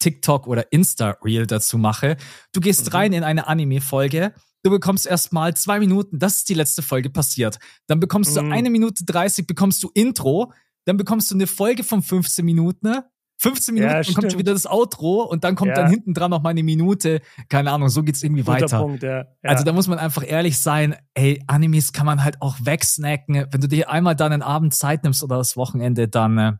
TikTok 0.00 0.46
oder 0.46 0.72
Insta-Reel 0.72 1.46
dazu 1.46 1.78
mache. 1.78 2.16
Du 2.52 2.60
gehst 2.60 2.86
mhm. 2.86 2.92
rein 2.92 3.12
in 3.12 3.24
eine 3.24 3.46
Anime-Folge, 3.46 4.34
du 4.62 4.70
bekommst 4.70 5.06
erstmal 5.06 5.54
zwei 5.54 5.78
Minuten, 5.78 6.18
das 6.18 6.38
ist 6.38 6.48
die 6.48 6.54
letzte 6.54 6.82
Folge 6.82 7.10
passiert. 7.10 7.58
Dann 7.86 8.00
bekommst 8.00 8.36
mhm. 8.36 8.48
du 8.48 8.54
eine 8.54 8.70
Minute 8.70 9.04
30, 9.04 9.46
bekommst 9.46 9.82
du 9.82 9.90
Intro, 9.94 10.52
dann 10.86 10.96
bekommst 10.96 11.30
du 11.30 11.34
eine 11.34 11.46
Folge 11.46 11.84
von 11.84 12.02
15 12.02 12.44
Minuten, 12.44 13.02
15 13.40 13.74
Minuten, 13.74 13.90
ja, 13.90 14.02
dann 14.02 14.14
kommt 14.14 14.30
schon 14.30 14.38
wieder 14.38 14.52
das 14.52 14.66
Outro 14.66 15.22
und 15.22 15.44
dann 15.44 15.54
kommt 15.54 15.70
ja. 15.70 15.76
dann 15.76 15.90
hinten 15.90 16.12
dran 16.12 16.30
noch 16.30 16.42
mal 16.42 16.50
eine 16.50 16.62
Minute. 16.62 17.22
Keine 17.48 17.72
Ahnung, 17.72 17.88
so 17.88 18.02
geht's 18.02 18.22
irgendwie 18.22 18.42
Guter 18.42 18.60
weiter. 18.60 18.78
Punkt, 18.78 19.02
ja. 19.02 19.24
Also 19.42 19.64
da 19.64 19.72
muss 19.72 19.88
man 19.88 19.98
einfach 19.98 20.22
ehrlich 20.26 20.58
sein, 20.58 20.94
ey, 21.14 21.42
Animes 21.46 21.94
kann 21.94 22.04
man 22.04 22.22
halt 22.22 22.42
auch 22.42 22.56
wegsnacken. 22.60 23.46
Wenn 23.50 23.60
du 23.62 23.66
dir 23.66 23.88
einmal 23.88 24.14
dann 24.14 24.32
einen 24.32 24.42
Abend 24.42 24.74
Zeit 24.74 25.04
nimmst 25.04 25.22
oder 25.22 25.38
das 25.38 25.56
Wochenende, 25.56 26.06
dann 26.06 26.36
äh, 26.36 26.52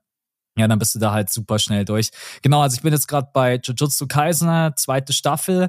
ja, 0.56 0.68
dann 0.68 0.78
bist 0.78 0.94
du 0.94 0.98
da 0.98 1.12
halt 1.12 1.30
super 1.30 1.58
schnell 1.58 1.84
durch. 1.84 2.10
Genau, 2.40 2.62
also 2.62 2.76
ich 2.76 2.82
bin 2.82 2.94
jetzt 2.94 3.08
gerade 3.08 3.28
bei 3.34 3.60
Jujutsu 3.62 4.06
Kaisen, 4.06 4.72
zweite 4.76 5.12
Staffel. 5.12 5.68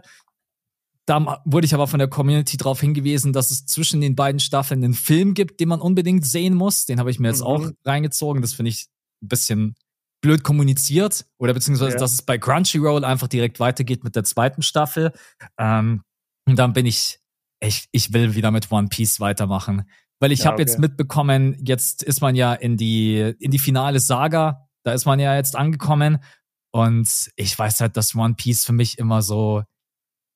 Da 1.05 1.41
wurde 1.43 1.65
ich 1.65 1.73
aber 1.73 1.87
von 1.87 1.99
der 1.99 2.07
Community 2.07 2.55
darauf 2.55 2.79
hingewiesen, 2.79 3.33
dass 3.33 3.51
es 3.51 3.65
zwischen 3.65 3.99
den 3.99 4.15
beiden 4.15 4.39
Staffeln 4.39 4.81
einen 4.81 4.93
Film 4.93 5.33
gibt, 5.33 5.59
den 5.59 5.67
man 5.67 5.81
unbedingt 5.81 6.25
sehen 6.25 6.53
muss. 6.53 6.85
Den 6.85 6.99
habe 6.99 7.11
ich 7.11 7.19
mir 7.19 7.27
jetzt 7.27 7.41
mhm. 7.41 7.47
auch 7.47 7.69
reingezogen. 7.83 8.41
Das 8.41 8.53
finde 8.53 8.69
ich 8.69 8.87
ein 9.21 9.27
bisschen 9.27 9.75
blöd 10.21 10.43
kommuniziert 10.43 11.25
oder 11.37 11.53
beziehungsweise, 11.53 11.93
ja. 11.93 11.99
dass 11.99 12.13
es 12.13 12.21
bei 12.21 12.37
Crunchyroll 12.37 13.03
einfach 13.03 13.27
direkt 13.27 13.59
weitergeht 13.59 14.03
mit 14.03 14.15
der 14.15 14.23
zweiten 14.23 14.61
Staffel. 14.61 15.11
Ähm, 15.57 16.03
und 16.47 16.57
dann 16.57 16.73
bin 16.73 16.85
ich, 16.85 17.19
ich, 17.59 17.87
ich 17.91 18.13
will 18.13 18.35
wieder 18.35 18.51
mit 18.51 18.71
One 18.71 18.87
Piece 18.87 19.19
weitermachen. 19.19 19.89
Weil 20.19 20.31
ich 20.31 20.39
ja, 20.39 20.45
habe 20.45 20.55
okay. 20.55 20.63
jetzt 20.63 20.79
mitbekommen, 20.79 21.57
jetzt 21.65 22.03
ist 22.03 22.21
man 22.21 22.35
ja 22.35 22.53
in 22.53 22.77
die, 22.77 23.33
in 23.39 23.51
die 23.51 23.59
finale 23.59 23.99
Saga, 23.99 24.67
da 24.83 24.93
ist 24.93 25.05
man 25.05 25.19
ja 25.19 25.35
jetzt 25.35 25.55
angekommen. 25.55 26.23
Und 26.71 27.31
ich 27.35 27.57
weiß 27.57 27.81
halt, 27.81 27.97
dass 27.97 28.15
One 28.15 28.35
Piece 28.35 28.63
für 28.63 28.73
mich 28.73 28.99
immer 28.99 29.21
so, 29.21 29.63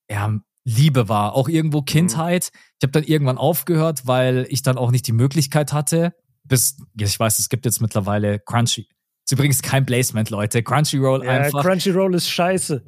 ja, 0.10 0.40
Liebe 0.64 1.08
war, 1.08 1.34
auch 1.34 1.48
irgendwo 1.48 1.82
mhm. 1.82 1.86
Kindheit. 1.86 2.50
Mhm. 2.52 2.60
Ich 2.80 2.84
habe 2.84 2.92
dann 2.92 3.04
irgendwann 3.04 3.38
aufgehört, 3.38 4.08
weil 4.08 4.48
ich 4.50 4.64
dann 4.64 4.78
auch 4.78 4.90
nicht 4.90 5.06
die 5.08 5.14
Möglichkeit 5.14 5.72
hatte, 5.72 6.14
bis, 6.44 6.78
ich 7.00 7.20
weiß, 7.20 7.40
es 7.40 7.50
gibt 7.50 7.66
jetzt 7.66 7.82
mittlerweile 7.82 8.40
Crunchy, 8.40 8.88
ist 9.26 9.32
übrigens 9.32 9.62
kein 9.62 9.86
Placement, 9.86 10.30
Leute. 10.30 10.64
Crunchyroll 10.64 11.26
ja, 11.26 11.32
einfach. 11.32 11.64
Crunchyroll 11.64 12.14
ist 12.16 12.30
scheiße. 12.30 12.86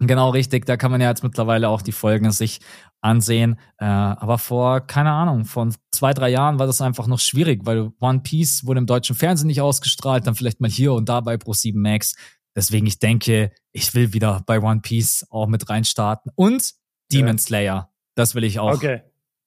Genau, 0.00 0.30
richtig. 0.30 0.66
Da 0.66 0.76
kann 0.76 0.90
man 0.90 1.00
ja 1.00 1.08
jetzt 1.08 1.22
mittlerweile 1.22 1.68
auch 1.68 1.80
die 1.80 1.92
Folgen 1.92 2.30
sich 2.32 2.60
ansehen. 3.00 3.58
Äh, 3.78 3.84
aber 3.84 4.38
vor, 4.38 4.80
keine 4.80 5.12
Ahnung, 5.12 5.44
vor 5.44 5.68
zwei, 5.92 6.12
drei 6.12 6.28
Jahren 6.28 6.58
war 6.58 6.66
das 6.66 6.80
einfach 6.80 7.06
noch 7.06 7.20
schwierig, 7.20 7.60
weil 7.64 7.90
One 8.00 8.20
Piece 8.20 8.66
wurde 8.66 8.78
im 8.78 8.86
deutschen 8.86 9.16
Fernsehen 9.16 9.46
nicht 9.46 9.60
ausgestrahlt, 9.60 10.26
dann 10.26 10.34
vielleicht 10.34 10.60
mal 10.60 10.70
hier 10.70 10.92
und 10.92 11.08
da 11.08 11.20
bei 11.20 11.36
Pro7 11.36 11.76
Max. 11.76 12.14
Deswegen, 12.54 12.86
ich 12.86 12.98
denke, 12.98 13.52
ich 13.72 13.94
will 13.94 14.12
wieder 14.12 14.42
bei 14.46 14.60
One 14.60 14.80
Piece 14.80 15.26
auch 15.30 15.46
mit 15.46 15.68
reinstarten. 15.68 16.32
Und 16.34 16.72
Demon 17.12 17.36
ja. 17.36 17.38
Slayer. 17.38 17.90
Das 18.16 18.34
will 18.34 18.44
ich 18.44 18.58
auch. 18.58 18.74
Okay. 18.74 19.02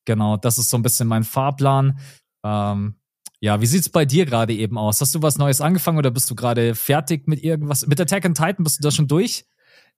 Genau, 0.05 0.37
das 0.37 0.57
ist 0.57 0.69
so 0.69 0.77
ein 0.77 0.83
bisschen 0.83 1.07
mein 1.07 1.23
Fahrplan. 1.23 1.99
Ähm, 2.43 2.98
ja, 3.39 3.61
wie 3.61 3.65
sieht's 3.65 3.89
bei 3.89 4.05
dir 4.05 4.25
gerade 4.25 4.53
eben 4.53 4.77
aus? 4.77 4.99
Hast 5.01 5.15
du 5.15 5.21
was 5.21 5.37
Neues 5.37 5.61
angefangen 5.61 5.97
oder 5.97 6.11
bist 6.11 6.29
du 6.29 6.35
gerade 6.35 6.75
fertig 6.75 7.27
mit 7.27 7.43
irgendwas? 7.43 7.87
Mit 7.87 7.99
Attack 8.01 8.25
on 8.25 8.33
Titan 8.33 8.63
bist 8.63 8.79
du 8.79 8.83
da 8.83 8.91
schon 8.91 9.07
durch? 9.07 9.45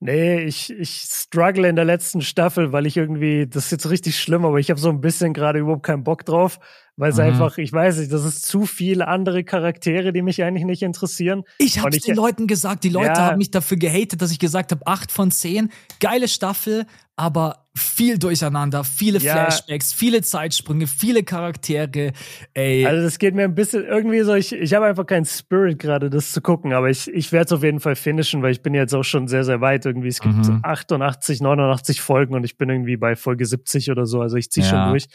Nee, 0.04 0.42
ich, 0.42 0.72
ich 0.72 1.02
struggle 1.06 1.68
in 1.68 1.76
der 1.76 1.84
letzten 1.84 2.22
Staffel, 2.22 2.72
weil 2.72 2.86
ich 2.86 2.96
irgendwie, 2.96 3.46
das 3.46 3.66
ist 3.66 3.70
jetzt 3.70 3.88
richtig 3.88 4.18
schlimm, 4.18 4.44
aber 4.44 4.58
ich 4.58 4.68
habe 4.68 4.80
so 4.80 4.88
ein 4.88 5.00
bisschen 5.00 5.32
gerade 5.32 5.60
überhaupt 5.60 5.84
keinen 5.84 6.02
Bock 6.02 6.24
drauf, 6.24 6.58
weil 6.96 7.10
es 7.10 7.16
mhm. 7.16 7.24
einfach, 7.24 7.58
ich 7.58 7.72
weiß 7.72 7.98
nicht, 7.98 8.12
das 8.12 8.24
ist 8.24 8.46
zu 8.46 8.66
viele 8.66 9.08
andere 9.08 9.44
Charaktere, 9.44 10.12
die 10.12 10.22
mich 10.22 10.42
eigentlich 10.42 10.64
nicht 10.64 10.82
interessieren. 10.82 11.44
Ich 11.58 11.78
habe 11.78 11.90
den 11.90 12.14
Leuten 12.14 12.46
gesagt, 12.46 12.84
die 12.84 12.90
Leute 12.90 13.08
ja, 13.08 13.26
haben 13.26 13.38
mich 13.38 13.50
dafür 13.50 13.78
gehatet, 13.78 14.20
dass 14.20 14.30
ich 14.30 14.38
gesagt 14.38 14.72
habe, 14.72 14.86
acht 14.86 15.10
von 15.10 15.30
zehn, 15.30 15.70
geile 16.00 16.28
Staffel, 16.28 16.86
aber 17.16 17.66
viel 17.74 18.18
Durcheinander, 18.18 18.84
viele 18.84 19.18
ja. 19.18 19.32
Flashbacks, 19.32 19.94
viele 19.94 20.20
Zeitsprünge, 20.20 20.86
viele 20.86 21.22
Charaktere. 21.22 22.12
Ey. 22.52 22.84
Also 22.84 23.02
das 23.02 23.18
geht 23.18 23.34
mir 23.34 23.44
ein 23.44 23.54
bisschen 23.54 23.84
irgendwie 23.84 24.20
so, 24.20 24.34
ich, 24.34 24.52
ich 24.52 24.74
habe 24.74 24.86
einfach 24.86 25.06
keinen 25.06 25.24
Spirit 25.24 25.78
gerade, 25.78 26.10
das 26.10 26.32
zu 26.32 26.42
gucken, 26.42 26.74
aber 26.74 26.90
ich, 26.90 27.08
ich 27.08 27.32
werde 27.32 27.46
es 27.46 27.52
auf 27.52 27.62
jeden 27.62 27.80
Fall 27.80 27.96
finishen, 27.96 28.42
weil 28.42 28.52
ich 28.52 28.60
bin 28.60 28.74
jetzt 28.74 28.94
auch 28.94 29.04
schon 29.04 29.28
sehr, 29.28 29.44
sehr 29.44 29.62
weit 29.62 29.86
irgendwie. 29.86 30.08
Es 30.08 30.20
gibt 30.20 30.34
mhm. 30.34 30.60
88, 30.62 31.40
89 31.40 32.02
Folgen 32.02 32.34
und 32.34 32.44
ich 32.44 32.58
bin 32.58 32.68
irgendwie 32.68 32.98
bei 32.98 33.16
Folge 33.16 33.46
70 33.46 33.90
oder 33.90 34.04
so, 34.04 34.20
also 34.20 34.36
ich 34.36 34.50
ziehe 34.50 34.66
ja. 34.66 34.70
schon 34.70 34.90
durch. 34.90 35.06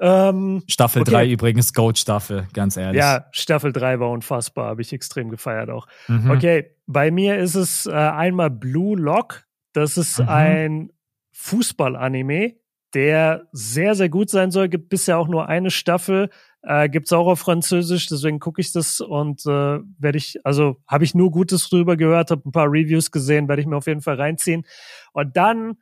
Ähm, 0.00 0.62
Staffel 0.66 1.02
okay. 1.02 1.10
3 1.10 1.30
übrigens, 1.30 1.74
Goat-Staffel, 1.74 2.48
ganz 2.54 2.76
ehrlich. 2.78 2.98
Ja, 2.98 3.26
Staffel 3.32 3.72
3 3.72 4.00
war 4.00 4.10
unfassbar, 4.10 4.68
habe 4.68 4.80
ich 4.80 4.92
extrem 4.94 5.28
gefeiert 5.28 5.68
auch. 5.68 5.86
Mhm. 6.08 6.30
Okay, 6.30 6.74
bei 6.86 7.10
mir 7.10 7.36
ist 7.38 7.54
es 7.54 7.86
äh, 7.86 7.92
einmal 7.92 8.50
Blue 8.50 8.98
Lock. 8.98 9.44
Das 9.74 9.98
ist 9.98 10.18
mhm. 10.18 10.28
ein 10.28 10.92
Fußball-Anime, 11.32 12.54
der 12.94 13.46
sehr, 13.52 13.94
sehr 13.94 14.08
gut 14.08 14.30
sein 14.30 14.50
soll. 14.50 14.70
Gibt 14.70 14.88
bisher 14.88 15.18
auch 15.18 15.28
nur 15.28 15.48
eine 15.48 15.70
Staffel. 15.70 16.30
Äh, 16.62 16.88
gibt's 16.88 17.12
auch 17.12 17.26
auf 17.26 17.40
Französisch, 17.40 18.06
deswegen 18.08 18.38
gucke 18.38 18.60
ich 18.60 18.72
das 18.72 19.00
und 19.00 19.46
äh, 19.46 19.80
werde 19.98 20.18
ich, 20.18 20.38
also 20.44 20.76
habe 20.86 21.04
ich 21.04 21.14
nur 21.14 21.30
Gutes 21.30 21.68
drüber 21.70 21.96
gehört, 21.96 22.30
habe 22.30 22.46
ein 22.46 22.52
paar 22.52 22.66
Reviews 22.66 23.10
gesehen, 23.10 23.48
werde 23.48 23.62
ich 23.62 23.68
mir 23.68 23.76
auf 23.76 23.86
jeden 23.86 24.02
Fall 24.02 24.16
reinziehen. 24.16 24.66
Und 25.12 25.36
dann, 25.36 25.78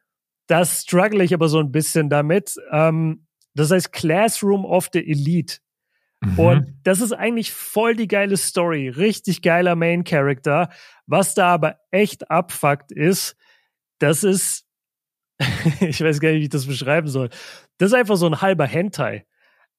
das 0.46 0.82
struggle 0.82 1.22
ich 1.24 1.34
aber 1.34 1.48
so 1.48 1.58
ein 1.58 1.72
bisschen 1.72 2.08
damit. 2.08 2.54
Ähm, 2.70 3.26
das 3.58 3.70
heißt 3.70 3.92
Classroom 3.92 4.64
of 4.64 4.88
the 4.92 5.00
Elite. 5.00 5.58
Mhm. 6.20 6.38
Und 6.38 6.74
das 6.82 7.00
ist 7.00 7.12
eigentlich 7.12 7.52
voll 7.52 7.94
die 7.94 8.08
geile 8.08 8.36
Story, 8.36 8.88
richtig 8.88 9.42
geiler 9.42 9.76
Main 9.76 10.04
Character. 10.04 10.68
Was 11.06 11.34
da 11.34 11.48
aber 11.48 11.78
echt 11.90 12.30
abfuckt 12.30 12.92
ist, 12.92 13.36
das 13.98 14.24
ist 14.24 14.68
ich 15.80 16.00
weiß 16.00 16.20
gar 16.20 16.30
nicht, 16.30 16.40
wie 16.40 16.44
ich 16.44 16.48
das 16.48 16.66
beschreiben 16.66 17.08
soll. 17.08 17.30
Das 17.78 17.88
ist 17.90 17.94
einfach 17.94 18.16
so 18.16 18.26
ein 18.26 18.40
halber 18.40 18.66
Hentai. 18.66 19.24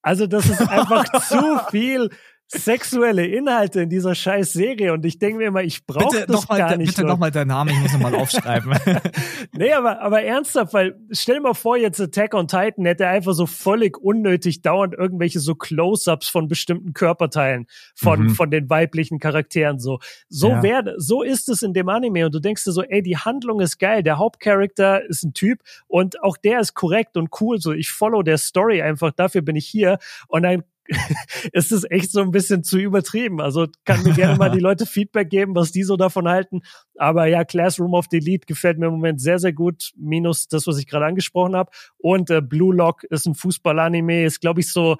Also 0.01 0.27
das 0.27 0.47
ist 0.47 0.61
einfach 0.61 1.05
zu 1.27 1.59
viel 1.69 2.09
sexuelle 2.51 3.27
Inhalte 3.27 3.81
in 3.81 3.89
dieser 3.89 4.15
scheiß 4.15 4.53
Serie 4.53 4.91
und 4.93 5.05
ich 5.05 5.19
denke 5.19 5.37
mir 5.37 5.47
immer, 5.47 5.61
ich 5.61 5.85
brauche 5.85 6.25
das 6.25 6.27
noch 6.27 6.49
mal, 6.49 6.57
gar 6.57 6.77
nicht. 6.77 6.95
Bitte 6.95 7.07
nochmal 7.07 7.29
deinen 7.29 7.49
Namen, 7.49 7.69
ich 7.69 7.79
muss 7.79 7.93
ihn 7.93 8.01
mal 8.01 8.15
aufschreiben. 8.15 8.75
nee, 9.53 9.71
aber, 9.71 10.01
aber 10.01 10.23
ernsthaft, 10.23 10.73
weil 10.73 10.99
stell 11.11 11.35
dir 11.35 11.41
mal 11.41 11.53
vor, 11.53 11.77
jetzt 11.77 12.01
Attack 12.01 12.33
on 12.33 12.47
Titan 12.47 12.85
hätte 12.85 13.07
einfach 13.07 13.33
so 13.33 13.45
völlig 13.45 13.99
unnötig 13.99 14.63
dauernd 14.63 14.95
irgendwelche 14.95 15.39
so 15.39 15.53
Close-ups 15.53 16.27
von 16.27 16.47
bestimmten 16.47 16.93
Körperteilen 16.93 17.67
von, 17.93 18.23
mhm. 18.23 18.29
von 18.31 18.49
den 18.49 18.67
weiblichen 18.67 19.19
Charakteren 19.19 19.77
so. 19.77 19.99
So 20.27 20.49
ja. 20.49 20.63
wär, 20.63 20.93
so 20.97 21.21
ist 21.21 21.49
es 21.49 21.61
in 21.61 21.73
dem 21.73 21.87
Anime 21.87 22.25
und 22.25 22.33
du 22.33 22.39
denkst 22.39 22.63
dir 22.63 22.71
so, 22.71 22.81
ey, 22.81 23.03
die 23.03 23.17
Handlung 23.17 23.59
ist 23.59 23.77
geil, 23.77 24.01
der 24.01 24.17
Hauptcharakter 24.17 25.07
ist 25.07 25.23
ein 25.23 25.33
Typ 25.33 25.59
und 25.87 26.23
auch 26.23 26.35
der 26.35 26.61
ist 26.61 26.73
korrekt 26.73 27.15
und 27.15 27.29
cool, 27.41 27.59
so 27.59 27.73
ich 27.73 27.91
follow 27.91 28.23
der 28.23 28.39
Story 28.39 28.81
einfach, 28.81 29.11
dafür 29.11 29.43
bin 29.43 29.55
ich 29.55 29.67
hier 29.67 29.99
und 30.27 30.41
dann 30.43 30.63
ist 31.53 31.71
es 31.71 31.85
echt 31.89 32.11
so 32.11 32.21
ein 32.21 32.31
bisschen 32.31 32.63
zu 32.63 32.77
übertrieben. 32.77 33.41
Also 33.41 33.67
kann 33.85 34.03
mir 34.03 34.13
gerne 34.13 34.37
mal 34.37 34.49
die 34.49 34.59
Leute 34.59 34.85
Feedback 34.85 35.29
geben, 35.29 35.55
was 35.55 35.71
die 35.71 35.83
so 35.83 35.97
davon 35.97 36.27
halten. 36.27 36.61
Aber 36.97 37.27
ja, 37.27 37.43
Classroom 37.43 37.93
of 37.93 38.07
Delete 38.07 38.45
gefällt 38.45 38.79
mir 38.79 38.87
im 38.87 38.93
Moment 38.93 39.21
sehr, 39.21 39.39
sehr 39.39 39.53
gut. 39.53 39.91
Minus 39.95 40.47
das, 40.47 40.67
was 40.67 40.77
ich 40.77 40.87
gerade 40.87 41.05
angesprochen 41.05 41.55
habe. 41.55 41.71
Und 41.97 42.29
äh, 42.29 42.41
Blue 42.41 42.75
Lock 42.75 43.03
ist 43.03 43.27
ein 43.27 43.35
Fußball-Anime, 43.35 44.25
ist, 44.25 44.41
glaube 44.41 44.61
ich, 44.61 44.71
so 44.71 44.97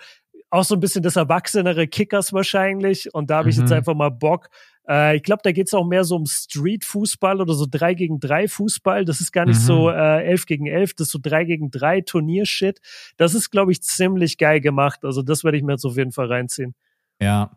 auch 0.52 0.64
so 0.64 0.76
ein 0.76 0.80
bisschen 0.80 1.03
das 1.03 1.16
erwachsenere 1.16 1.88
Kickers 1.88 2.34
wahrscheinlich. 2.34 3.14
Und 3.14 3.30
da 3.30 3.38
habe 3.38 3.49
ich 3.49 3.57
mhm. 3.57 3.64
jetzt 3.64 3.72
einfach 3.72 3.94
mal 3.94 4.10
Bock, 4.10 4.49
äh, 4.88 5.18
ich 5.18 5.23
glaube, 5.23 5.41
da 5.43 5.51
geht 5.51 5.68
es 5.68 5.73
auch 5.73 5.85
mehr 5.85 6.03
so 6.03 6.15
um 6.15 6.26
Street-Fußball 6.26 7.41
oder 7.41 7.53
so 7.53 7.65
3 7.69 7.93
gegen 7.93 8.19
3 8.19 8.47
Fußball. 8.47 9.06
Das 9.06 9.22
ist 9.22 9.31
gar 9.31 9.45
nicht 9.45 9.60
mhm. 9.60 9.65
so 9.65 9.89
äh, 9.89 10.26
11 10.26 10.45
gegen 10.45 10.65
11, 10.68 10.95
das 10.95 11.07
ist 11.07 11.14
so 11.14 11.19
3 11.22 11.45
gegen 11.45 11.72
3 11.72 12.01
Turniershit. 12.01 12.80
Das 13.18 13.34
ist, 13.34 13.49
glaube 13.49 13.72
ich, 13.72 13.81
ziemlich 13.81 14.38
geil 14.38 14.61
gemacht. 14.61 15.03
Also 15.03 15.22
das 15.22 15.43
werde 15.43 15.57
ich 15.57 15.64
mir 15.64 15.73
jetzt 15.73 15.85
auf 15.85 15.97
jeden 15.97 16.11
Fall 16.11 16.27
reinziehen. 16.27 16.76
Ja. 17.22 17.51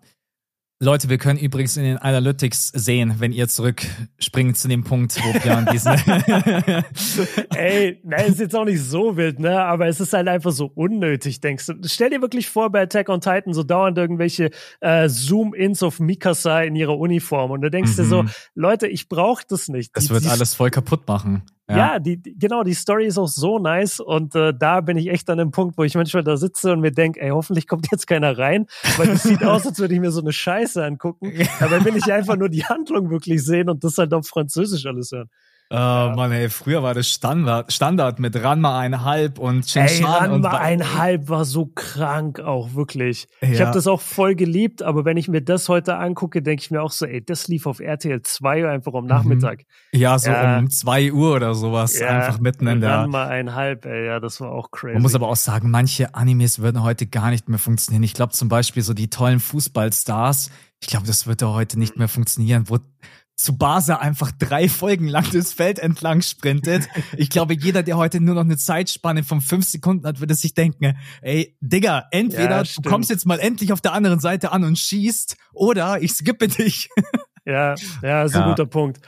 Leute, 0.83 1.09
wir 1.09 1.19
können 1.19 1.39
übrigens 1.39 1.77
in 1.77 1.85
den 1.85 1.97
Analytics 1.97 2.73
sehen, 2.75 3.15
wenn 3.19 3.31
ihr 3.31 3.47
zurückspringt 3.47 4.57
zu 4.57 4.67
dem 4.67 4.83
Punkt, 4.83 5.17
wo 5.23 5.39
Björn 5.39 5.69
diesen. 5.73 5.93
Ey, 7.55 8.01
nein, 8.03 8.27
ist 8.27 8.41
jetzt 8.41 8.57
auch 8.57 8.65
nicht 8.65 8.83
so 8.83 9.17
wild, 9.17 9.39
ne? 9.39 9.63
Aber 9.63 9.87
es 9.87 10.01
ist 10.01 10.13
halt 10.13 10.27
einfach 10.27 10.51
so 10.51 10.73
unnötig, 10.75 11.41
denkst 11.41 11.67
du. 11.67 11.75
Stell 11.85 12.11
dir 12.11 12.21
wirklich 12.21 12.49
vor, 12.49 12.73
bei 12.73 12.83
Attack 12.83 13.11
on 13.11 13.21
Titan 13.21 13.55
so 13.55 13.63
dauernd 13.63 13.97
irgendwelche 13.97 14.51
äh, 14.81 15.09
Zoom-Ins 15.09 15.85
auf 15.85 16.01
Mikasa 16.01 16.63
in 16.63 16.75
ihrer 16.75 16.99
Uniform. 16.99 17.53
Und 17.53 17.61
du 17.61 17.71
denkst 17.71 17.93
mhm. 17.93 17.97
dir 17.97 18.05
so, 18.05 18.23
mhm. 18.25 18.31
Leute, 18.57 18.89
ich 18.89 19.09
brauche 19.09 19.45
das 19.49 19.69
nicht. 19.69 19.97
Das 19.97 20.07
die, 20.07 20.11
wird 20.11 20.25
die, 20.25 20.31
alles 20.31 20.57
voll 20.57 20.71
kaputt 20.71 21.07
machen. 21.07 21.45
Ja, 21.69 21.77
ja 21.77 21.99
die, 21.99 22.17
die, 22.17 22.37
genau, 22.39 22.65
die 22.65 22.75
Story 22.75 23.07
ist 23.07 23.19
auch 23.19 23.29
so 23.29 23.59
nice 23.59 24.01
und 24.01 24.35
äh, 24.35 24.53
da 24.53 24.81
bin 24.81 24.97
ich 24.97 25.09
echt 25.09 25.31
an 25.31 25.39
dem 25.39 25.51
Punkt, 25.51 25.79
wo 25.79 25.85
ich 25.85 25.95
manchmal 25.95 26.25
da 26.25 26.37
sitze 26.37 26.73
und 26.73 26.81
mir 26.81 26.91
denke, 26.91 27.21
ey, 27.21 27.31
hoffentlich 27.31 27.69
kommt 27.69 27.89
jetzt 27.91 28.07
keiner 28.07 28.37
rein, 28.37 28.67
weil 28.97 29.11
es 29.11 29.23
sieht 29.23 29.45
aus, 29.45 29.67
als 29.67 29.79
würde 29.79 29.95
ich 29.95 30.01
mir 30.01 30.11
so 30.11 30.21
eine 30.21 30.33
Scheiße 30.33 30.85
angucken. 30.85 31.33
Aber 31.61 31.85
will 31.85 31.97
ich 31.97 32.13
einfach 32.13 32.37
nur 32.37 32.49
die 32.49 32.65
Handlung 32.65 33.11
wirklich 33.11 33.45
sehen 33.45 33.69
und 33.69 33.85
das 33.85 33.99
halt 33.99 34.13
auf 34.13 34.27
Französisch 34.27 34.87
alles 34.87 35.13
hören. 35.13 35.31
Oh 35.73 35.75
ja. 35.75 36.13
Mann, 36.15 36.33
ey, 36.33 36.51
früher 36.51 36.83
war 36.83 36.93
das 36.93 37.09
Standard, 37.09 37.73
Standard 37.73 38.19
mit 38.19 38.37
Ranma 38.43 38.79
einhalb 38.79 39.39
und 39.39 39.75
Ey, 39.75 40.05
Ranma 40.05 40.51
einhalb 40.51 41.31
war 41.31 41.47
so 41.47 41.65
krank 41.65 42.41
auch, 42.41 42.75
wirklich. 42.75 43.27
Ja. 43.41 43.49
Ich 43.49 43.61
habe 43.63 43.73
das 43.73 43.87
auch 43.87 44.03
voll 44.03 44.35
geliebt, 44.35 44.83
aber 44.83 45.07
wenn 45.07 45.17
ich 45.17 45.29
mir 45.29 45.41
das 45.41 45.71
heute 45.71 45.97
angucke, 45.97 46.43
denke 46.43 46.63
ich 46.63 46.71
mir 46.71 46.83
auch 46.83 46.91
so, 46.91 47.07
ey, 47.07 47.25
das 47.25 47.49
lief 47.49 47.67
auf 47.67 47.81
RTL 47.81 48.21
2 48.21 48.69
einfach 48.69 48.93
am 48.93 49.05
mhm. 49.05 49.09
Nachmittag. 49.09 49.63
Ja, 49.93 50.19
so 50.19 50.31
ja. 50.31 50.59
um 50.59 50.69
2 50.69 51.11
Uhr 51.11 51.37
oder 51.37 51.55
sowas, 51.55 51.99
einfach 52.03 52.39
mitten 52.39 52.67
in 52.67 52.83
der... 52.83 52.91
Ranma 52.91 53.25
einhalb, 53.25 53.87
ey, 53.87 54.05
ja, 54.05 54.21
das 54.21 54.43
war 54.43 54.53
auch 54.53 54.73
crazy. 54.73 54.93
Man 54.93 55.03
muss 55.03 55.15
aber 55.15 55.29
auch 55.29 55.37
sagen, 55.37 55.71
manche 55.71 56.15
Animes 56.15 56.59
würden 56.59 56.83
heute 56.83 57.07
gar 57.07 57.31
nicht 57.31 57.49
mehr 57.49 57.59
funktionieren. 57.59 58.03
Ich 58.03 58.13
glaube 58.13 58.35
zum 58.35 58.51
Beispiel 58.51 58.83
so 58.83 58.93
die 58.93 59.09
tollen 59.09 59.41
Fußballstars, 59.41 60.51
ich 60.83 60.89
glaube, 60.89 61.07
das 61.07 61.27
würde 61.27 61.49
heute 61.49 61.79
nicht 61.79 61.97
mehr 61.97 62.09
funktionieren, 62.09 62.65
wo 62.67 62.79
Tsubasa 63.37 63.97
einfach 63.97 64.31
drei 64.39 64.69
Folgen 64.69 65.09
lang 65.09 65.27
das 65.33 65.53
Feld 65.53 65.79
entlang 65.79 66.23
sprintet. 66.23 66.89
Ich 67.17 67.31
glaube, 67.31 67.55
jeder, 67.55 67.83
der 67.83 67.97
heute 67.97 68.21
nur 68.21 68.35
noch 68.35 68.43
eine 68.43 68.57
Zeitspanne 68.57 69.25
von 69.25 69.41
fünf 69.41 69.67
Sekunden 69.67 70.07
hat, 70.07 70.21
würde 70.21 70.35
sich 70.35 70.55
denken, 70.55 70.97
ey, 71.23 71.57
Digga, 71.61 72.05
entweder 72.11 72.63
ja, 72.63 72.63
du 72.63 72.89
kommst 72.89 73.11
jetzt 73.11 73.27
mal 73.27 73.41
endlich 73.41 73.73
auf 73.73 73.81
der 73.81 73.95
anderen 73.95 74.21
Seite 74.21 74.53
an 74.53 74.65
und 74.65 74.79
schießt, 74.79 75.37
oder 75.53 76.01
ich 76.01 76.13
skippe 76.13 76.49
dich. 76.49 76.89
Ja, 77.45 77.75
ja, 78.03 78.23
ist 78.23 78.37
ja. 78.37 78.45
ein 78.45 78.51
guter 78.51 78.67
Punkt. 78.67 79.01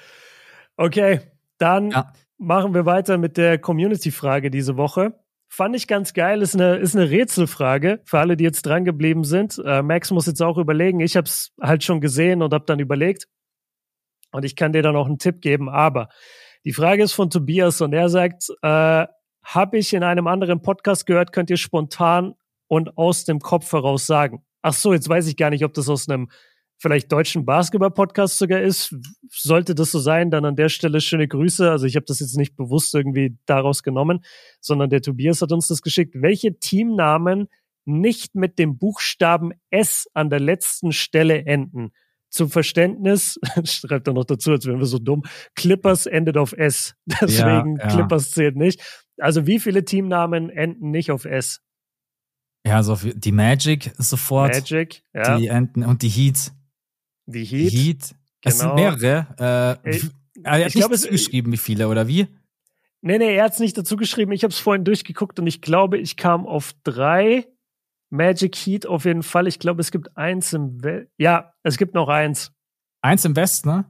Okay, 0.77 1.21
dann 1.59 1.93
ja. 1.93 2.13
machen 2.37 2.75
wir 2.75 2.85
weiter 2.85 3.17
mit 3.17 3.37
der 3.37 3.59
Community-Frage 3.59 4.51
diese 4.51 4.77
Woche. 4.77 5.15
Fand 5.49 5.77
ich 5.77 5.87
ganz 5.87 6.15
geil, 6.15 6.43
ist 6.43 6.55
eine, 6.55 6.77
ist 6.77 6.97
eine 6.97 7.11
Rätselfrage 7.11 8.01
für 8.05 8.19
alle, 8.19 8.37
die 8.37 8.43
jetzt 8.43 8.63
dran 8.63 8.85
geblieben 8.85 9.23
sind. 9.23 9.63
Äh, 9.65 9.83
Max 9.83 10.11
muss 10.11 10.27
jetzt 10.27 10.43
auch 10.43 10.59
überlegen. 10.59 10.99
Ich 10.99 11.17
habe 11.17 11.29
es 11.29 11.53
halt 11.61 11.85
schon 11.85 12.01
gesehen 12.01 12.43
und 12.43 12.53
habe 12.53 12.65
dann 12.67 12.81
überlegt. 12.81 13.29
Und 14.35 14.45
ich 14.45 14.57
kann 14.57 14.73
dir 14.73 14.83
dann 14.83 14.97
auch 14.97 15.07
einen 15.07 15.19
Tipp 15.19 15.41
geben. 15.41 15.69
Aber 15.69 16.09
die 16.65 16.73
Frage 16.73 17.05
ist 17.05 17.13
von 17.13 17.31
Tobias 17.31 17.81
und 17.81 17.93
er 17.93 18.09
sagt, 18.09 18.49
äh, 18.63 19.07
habe 19.45 19.79
ich 19.79 19.95
in 19.95 20.03
einem 20.03 20.27
anderen 20.27 20.61
Podcast 20.61 21.07
gehört, 21.07 21.33
könnt 21.33 21.51
ihr 21.51 21.57
spontan 21.57 22.35
und 22.67 22.99
aus 22.99 23.25
dem 23.25 23.39
Kopf 23.39 23.71
heraus 23.73 24.07
sagen. 24.07 24.45
Ach 24.61 24.73
so, 24.73 24.93
jetzt 24.93 25.09
weiß 25.09 25.29
ich 25.29 25.37
gar 25.37 25.51
nicht, 25.51 25.65
ob 25.65 25.73
das 25.75 25.89
aus 25.89 26.09
einem 26.09 26.31
vielleicht 26.79 27.13
deutschen 27.13 27.45
Basketball-Podcast 27.47 28.37
sogar 28.39 28.61
ist. 28.61 28.97
Sollte 29.31 29.77
das 29.77 29.93
so 29.93 30.01
sein, 30.01 30.33
dann 30.33 30.45
an 30.45 30.57
der 30.57 30.69
Stelle 30.69 31.01
schöne 31.01 31.29
Grüße. 31.29 31.71
Also 31.71 31.87
ich 31.87 31.95
habe 31.95 32.07
das 32.07 32.19
jetzt 32.19 32.37
nicht 32.37 32.57
bewusst 32.57 32.93
irgendwie 32.93 33.39
daraus 33.47 33.85
genommen, 33.85 34.25
sondern 34.61 34.91
der 34.91 35.01
Tobias 35.01 35.43
hat 35.43 35.53
uns 35.53 35.69
das 35.69 35.81
geschickt. 35.81 36.17
Welche 36.17 36.59
Teamnamen 36.59 37.49
nicht 37.85 38.35
mit 38.35 38.59
dem 38.59 38.79
Buchstaben 38.79 39.53
S 39.71 40.09
an 40.13 40.29
der 40.29 40.41
letzten 40.41 40.91
Stelle 40.91 41.45
enden? 41.47 41.93
Zum 42.35 42.51
Verständnis, 42.51 43.39
schreibt 43.65 44.09
er 44.09 44.15
noch 44.15 44.25
dazu, 44.25 44.51
als 44.51 44.67
wären 44.67 44.79
wir 44.79 44.87
so 44.87 44.99
dumm, 44.99 45.23
Clippers 45.55 46.07
endet 46.07 46.37
auf 46.37 46.53
S. 46.53 46.95
Deswegen 47.07 47.77
ja, 47.77 47.85
ja. 47.85 47.89
Clippers 47.89 48.33
zählt 48.33 48.57
nicht. 48.57 48.83
Also 49.19 49.47
wie 49.47 49.61
viele 49.61 49.85
Teamnamen 49.85 50.51
enden 50.51 50.91
nicht 50.91 51.11
auf 51.11 51.25
S? 51.25 51.61
Ja, 52.67 52.77
also 52.77 52.97
die 52.97 53.33
Magic 53.33 53.93
sofort. 53.99 54.55
Magic, 54.55 55.03
ja. 55.13 55.39
Die 55.39 55.47
enden 55.47 55.85
und 55.85 56.03
die 56.03 56.09
Heat. 56.09 56.53
Die 57.27 57.45
Heat. 57.45 57.73
Die 57.73 57.77
Heat. 57.77 58.01
Genau. 58.01 58.17
Es 58.45 58.59
sind 58.59 58.77
genau. 58.77 58.97
mehrere. 58.99 59.81
Äh, 59.85 59.91
ich, 59.91 60.11
er 60.43 60.65
hat 60.65 60.75
nicht 60.75 60.91
dazu 60.91 61.09
geschrieben, 61.09 61.53
wie 61.53 61.57
viele, 61.57 61.89
oder 61.89 62.09
wie? 62.09 62.27
Nee, 63.01 63.19
nee, 63.19 63.37
er 63.37 63.45
hat 63.45 63.53
es 63.53 63.61
nicht 63.61 63.77
dazu 63.77 63.97
geschrieben. 63.97 64.33
Ich 64.33 64.45
habe 64.45 64.53
es 64.53 64.59
vorhin 64.59 64.85
durchgeguckt 64.85 65.39
und 65.39 65.47
ich 65.47 65.61
glaube, 65.61 65.99
ich 65.99 66.17
kam 66.17 66.47
auf 66.47 66.73
drei. 66.85 67.47
Magic 68.15 68.55
Heat 68.55 68.87
auf 68.87 69.05
jeden 69.05 69.23
Fall. 69.23 69.47
Ich 69.49 69.59
glaube, 69.59 69.81
es 69.81 69.91
gibt 69.91 70.17
eins 70.17 70.53
im 70.53 70.83
Westen. 70.83 71.11
Ja, 71.19 71.53
es 71.63 71.77
gibt 71.77 71.95
noch 71.95 72.09
eins. 72.09 72.53
Eins 73.03 73.25
im 73.25 73.37
Westen, 73.37 73.69
ne? 73.69 73.85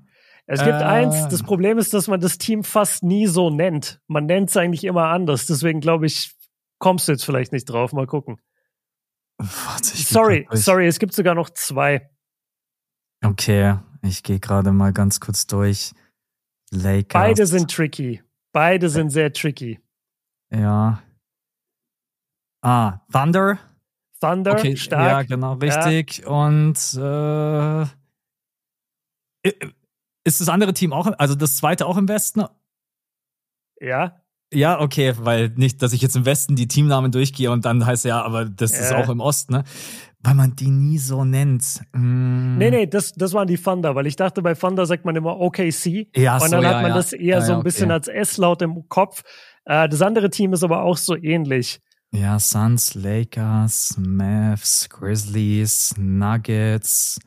Es 0.47 0.61
gibt 0.61 0.81
äh. 0.81 0.85
eins. 0.85 1.29
Das 1.29 1.43
Problem 1.43 1.79
ist, 1.79 1.95
dass 1.95 2.09
man 2.09 2.21
das 2.21 2.39
Team 2.39 2.65
fast 2.65 3.03
nie 3.03 3.27
so 3.27 3.51
nennt. 3.51 4.01
Man 4.09 4.27
nennt 4.27 4.51
es 4.51 4.57
eigentlich 4.57 4.85
immer 4.85 5.09
anders. 5.09 5.47
Deswegen 5.47 5.81
glaube 5.81 6.07
ich, 6.07 6.35
kommst 6.79 7.07
du 7.07 7.13
jetzt 7.13 7.25
vielleicht 7.25 7.53
nicht 7.53 7.67
drauf. 7.67 7.93
Mal 7.93 8.07
gucken. 8.07 8.41
Warte, 9.39 9.97
sorry, 9.97 10.47
sorry, 10.53 10.87
es 10.87 10.99
gibt 10.99 11.13
sogar 11.13 11.35
noch 11.35 11.51
zwei. 11.51 12.09
Okay, 13.23 13.79
ich 14.03 14.23
gehe 14.23 14.39
gerade 14.39 14.73
mal 14.73 14.93
ganz 14.93 15.21
kurz 15.21 15.47
durch. 15.47 15.93
Lakers. 16.71 17.13
Beide 17.13 17.47
sind 17.47 17.71
tricky. 17.71 18.23
Beide 18.53 18.89
sind 18.89 19.11
sehr 19.11 19.33
tricky. 19.33 19.81
Ja. 20.51 21.03
Ah, 22.63 23.01
Thunder? 23.13 23.59
Thunder, 24.25 24.53
okay, 24.53 24.77
stark. 24.77 25.11
Ja, 25.11 25.23
genau, 25.23 25.55
richtig. 25.55 26.19
Ja. 26.19 26.29
Und 26.29 26.79
äh, 26.97 27.87
ist 30.25 30.41
das 30.41 30.49
andere 30.49 30.73
Team 30.73 30.93
auch, 30.93 31.07
also 31.19 31.35
das 31.35 31.57
zweite 31.57 31.87
auch 31.87 31.97
im 31.97 32.09
Westen? 32.09 32.45
Ja. 33.81 34.21
Ja, 34.53 34.81
okay, 34.81 35.15
weil 35.19 35.51
nicht, 35.57 35.83
dass 35.83 35.93
ich 35.93 36.01
jetzt 36.01 36.17
im 36.17 36.27
Westen 36.27 36.55
die 36.55 36.69
Teamnamen 36.69 37.11
durchgehe 37.11 37.51
und 37.51 37.65
dann 37.65 37.85
heißt 37.85 38.05
ja, 38.05 38.23
aber 38.23 38.45
das 38.45 38.73
äh. 38.73 38.81
ist 38.81 38.93
auch 38.93 39.09
im 39.09 39.21
Osten, 39.21 39.53
ne? 39.55 39.65
Weil 40.21 40.35
man 40.35 40.57
die 40.57 40.71
nie 40.71 40.97
so 40.97 41.25
nennt. 41.25 41.83
Mm. 41.93 42.57
Nee, 42.57 42.71
nee, 42.71 42.87
das, 42.87 43.13
das 43.13 43.35
waren 43.35 43.47
die 43.47 43.59
Thunder, 43.59 43.95
weil 43.95 44.07
ich 44.07 44.17
dachte, 44.17 44.41
bei 44.41 44.55
Thunder 44.55 44.87
sagt 44.87 45.05
man 45.05 45.17
immer 45.17 45.39
OKC. 45.39 46.09
Ja, 46.17 46.39
und 46.39 46.51
dann 46.51 46.63
so, 46.63 46.69
hat 46.69 46.83
man 46.83 46.93
ja, 46.93 46.95
das 46.95 47.13
eher 47.13 47.39
ja, 47.39 47.41
so 47.43 47.53
ein 47.55 47.63
bisschen 47.63 47.91
als 47.91 48.09
S-Laut 48.09 48.63
im 48.63 48.89
Kopf. 48.89 49.23
Äh, 49.67 49.87
das 49.89 50.01
andere 50.01 50.31
Team 50.31 50.55
ist 50.55 50.65
aber 50.65 50.83
auch 50.83 50.97
so 50.97 51.15
ähnlich. 51.15 51.81
Ja, 52.15 52.39
Suns, 52.39 52.95
Lakers, 52.95 53.97
Mavs, 53.99 54.89
Grizzlies, 54.89 55.97
Nuggets, 55.99 57.19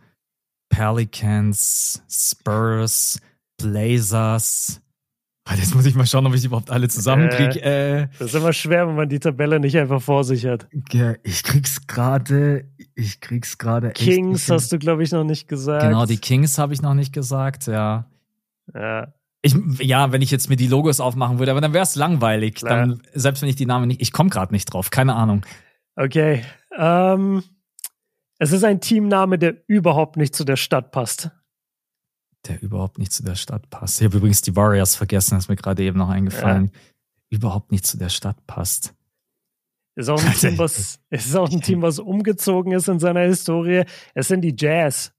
Pelicans, 0.70 2.02
Spurs, 2.10 3.20
Blazers. 3.58 4.82
Jetzt 5.56 5.76
muss 5.76 5.86
ich 5.86 5.96
mal 5.96 6.06
schauen, 6.06 6.26
ob 6.26 6.34
ich 6.36 6.46
überhaupt 6.46 6.72
alle 6.72 6.88
zusammenkriege. 6.88 7.62
Äh, 7.62 8.02
äh, 8.04 8.08
das 8.18 8.30
ist 8.30 8.36
immer 8.36 8.54
schwer, 8.54 8.88
wenn 8.88 8.96
man 8.96 9.10
die 9.10 9.20
Tabelle 9.20 9.60
nicht 9.60 9.78
einfach 9.78 10.02
vor 10.02 10.24
sich 10.24 10.46
hat. 10.46 10.68
Ich 11.24 11.44
krieg's 11.44 11.86
gerade, 11.86 12.70
ich 12.96 13.20
krieg's 13.20 13.58
gerade. 13.58 13.92
Kings 13.92 14.50
hast 14.50 14.72
du, 14.72 14.80
glaube 14.80 15.04
ich, 15.04 15.12
noch 15.12 15.26
nicht 15.26 15.50
gesagt. 15.50 15.84
Genau, 15.84 16.06
die 16.06 16.18
Kings 16.18 16.58
habe 16.58 16.74
ich 16.74 16.82
noch 16.82 16.94
nicht 16.94 17.12
gesagt, 17.12 17.68
ja. 17.68 18.10
Ja. 18.74 19.14
Ich, 19.42 19.56
ja, 19.80 20.12
wenn 20.12 20.22
ich 20.22 20.32
jetzt 20.32 20.50
mir 20.50 20.56
die 20.56 20.68
Logos 20.68 21.00
aufmachen 21.00 21.40
würde, 21.40 21.52
aber 21.52 21.62
dann 21.62 21.74
wäre 21.74 21.84
es 21.84 21.96
langweilig. 21.96 22.62
Ja. 22.62 22.70
Dann, 22.70 23.02
selbst 23.14 23.42
wenn 23.42 23.50
ich 23.50 23.56
die 23.56 23.66
Namen 23.66 23.88
nicht, 23.88 24.02
ich 24.02 24.12
komme 24.12 24.30
gerade 24.30 24.54
nicht 24.54 24.74
drauf, 24.74 24.90
keine 24.90 25.16
Ahnung. 25.16 25.46
Okay. 25.96 26.44
Ähm, 26.76 27.44
es 28.40 28.52
ist 28.52 28.64
ein 28.64 28.82
Teamname, 28.82 29.40
der 29.40 29.56
überhaupt 29.68 30.18
nicht 30.18 30.36
zu 30.36 30.44
der 30.44 30.58
Stadt 30.58 30.92
passt. 30.92 31.32
Der 32.48 32.62
überhaupt 32.62 33.00
nicht 33.00 33.12
zu 33.12 33.24
der 33.24 33.36
Stadt 33.36 33.70
passt. 33.70 34.00
Ich 34.00 34.06
habe 34.06 34.18
übrigens 34.18 34.42
die 34.42 34.56
Warriors 34.56 34.96
vergessen, 34.96 35.36
das 35.36 35.46
ist 35.46 35.50
mir 35.50 35.56
gerade 35.56 35.84
eben 35.84 35.98
noch 35.98 36.10
eingefallen. 36.10 36.72
Ja. 36.74 36.80
Überhaupt 37.30 37.72
nicht 37.72 37.86
zu 37.86 37.98
der 37.98 38.10
Stadt 38.10 38.46
passt. 38.48 38.94
Ist 39.96 40.10
auch 40.10 40.24
ein 40.24 40.34
Team, 40.34 40.58
was, 40.60 41.00
ist 41.10 41.36
auch 41.36 41.52
ein 41.52 41.62
Team, 41.62 41.82
was 41.82 42.00
umgezogen 42.00 42.72
ist 42.72 42.88
in 42.88 43.00
seiner 43.00 43.22
Historie. 43.22 43.84
Es 44.14 44.28
sind 44.28 44.42
die 44.42 44.56
Jazz. 44.56 45.12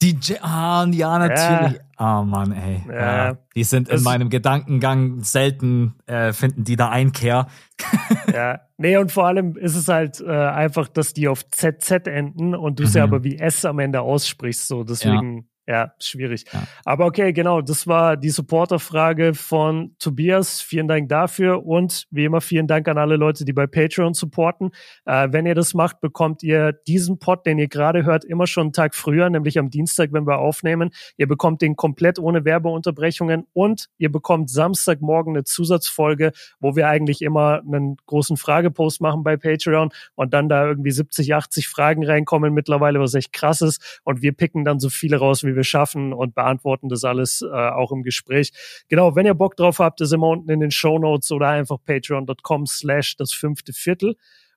Die 0.00 0.12
J 0.12 0.38
ah, 0.42 0.86
ja, 0.90 1.18
natürlich. 1.18 1.80
Ah, 1.96 2.18
ja. 2.18 2.20
oh 2.20 2.24
Mann, 2.24 2.52
ey. 2.52 2.82
Ja. 2.88 3.36
Die 3.56 3.64
sind 3.64 3.88
in 3.88 4.02
meinem 4.02 4.30
Gedankengang 4.30 5.24
selten, 5.24 5.94
äh, 6.06 6.32
finden 6.32 6.62
die 6.62 6.76
da 6.76 6.88
Einkehr. 6.90 7.48
ja. 8.32 8.60
Nee, 8.76 8.96
und 8.96 9.10
vor 9.10 9.26
allem 9.26 9.56
ist 9.56 9.74
es 9.74 9.88
halt 9.88 10.20
äh, 10.20 10.30
einfach, 10.30 10.86
dass 10.86 11.14
die 11.14 11.26
auf 11.26 11.48
ZZ 11.50 12.06
enden 12.06 12.54
und 12.54 12.78
du 12.78 12.84
mhm. 12.84 12.88
sie 12.88 13.00
aber 13.00 13.24
wie 13.24 13.38
S 13.38 13.64
am 13.64 13.80
Ende 13.80 14.00
aussprichst. 14.00 14.68
So, 14.68 14.84
deswegen, 14.84 15.48
Ja, 15.68 15.92
schwierig. 16.00 16.46
Ja. 16.50 16.62
Aber 16.86 17.04
okay, 17.04 17.34
genau, 17.34 17.60
das 17.60 17.86
war 17.86 18.16
die 18.16 18.30
Supporter-Frage 18.30 19.34
von 19.34 19.94
Tobias. 19.98 20.62
Vielen 20.62 20.88
Dank 20.88 21.10
dafür 21.10 21.66
und 21.66 22.06
wie 22.10 22.24
immer 22.24 22.40
vielen 22.40 22.66
Dank 22.66 22.88
an 22.88 22.96
alle 22.96 23.16
Leute, 23.16 23.44
die 23.44 23.52
bei 23.52 23.66
Patreon 23.66 24.14
supporten. 24.14 24.70
Äh, 25.04 25.28
wenn 25.30 25.44
ihr 25.44 25.54
das 25.54 25.74
macht, 25.74 26.00
bekommt 26.00 26.42
ihr 26.42 26.72
diesen 26.72 27.18
Pod, 27.18 27.44
den 27.44 27.58
ihr 27.58 27.68
gerade 27.68 28.06
hört, 28.06 28.24
immer 28.24 28.46
schon 28.46 28.68
einen 28.68 28.72
Tag 28.72 28.94
früher, 28.94 29.28
nämlich 29.28 29.58
am 29.58 29.68
Dienstag, 29.68 30.10
wenn 30.14 30.26
wir 30.26 30.38
aufnehmen. 30.38 30.88
Ihr 31.18 31.28
bekommt 31.28 31.60
den 31.60 31.76
komplett 31.76 32.18
ohne 32.18 32.46
Werbeunterbrechungen 32.46 33.46
und 33.52 33.90
ihr 33.98 34.10
bekommt 34.10 34.48
Samstagmorgen 34.48 35.36
eine 35.36 35.44
Zusatzfolge, 35.44 36.32
wo 36.60 36.76
wir 36.76 36.88
eigentlich 36.88 37.20
immer 37.20 37.60
einen 37.60 37.98
großen 38.06 38.38
Fragepost 38.38 39.02
machen 39.02 39.22
bei 39.22 39.36
Patreon 39.36 39.90
und 40.14 40.32
dann 40.32 40.48
da 40.48 40.66
irgendwie 40.66 40.92
70, 40.92 41.34
80 41.34 41.68
Fragen 41.68 42.06
reinkommen 42.06 42.54
mittlerweile, 42.54 43.00
was 43.00 43.12
echt 43.12 43.34
krass 43.34 43.60
ist. 43.60 44.00
Und 44.04 44.22
wir 44.22 44.32
picken 44.32 44.64
dann 44.64 44.80
so 44.80 44.88
viele 44.88 45.18
raus, 45.18 45.44
wie 45.44 45.57
wir 45.57 45.57
schaffen 45.64 46.12
und 46.12 46.34
beantworten 46.34 46.88
das 46.88 47.04
alles 47.04 47.42
äh, 47.42 47.46
auch 47.46 47.92
im 47.92 48.02
Gespräch. 48.02 48.52
Genau, 48.88 49.16
wenn 49.16 49.26
ihr 49.26 49.34
Bock 49.34 49.56
drauf 49.56 49.78
habt, 49.78 50.00
ist 50.00 50.12
immer 50.12 50.28
unten 50.28 50.50
in 50.50 50.60
den 50.60 50.70
Show 50.70 50.98
Notes 50.98 51.30
oder 51.32 51.48
einfach 51.48 51.78
patreon.com 51.84 52.66
slash 52.66 53.16
das 53.16 53.32
fünfte 53.32 53.72
Viertel. 53.72 54.16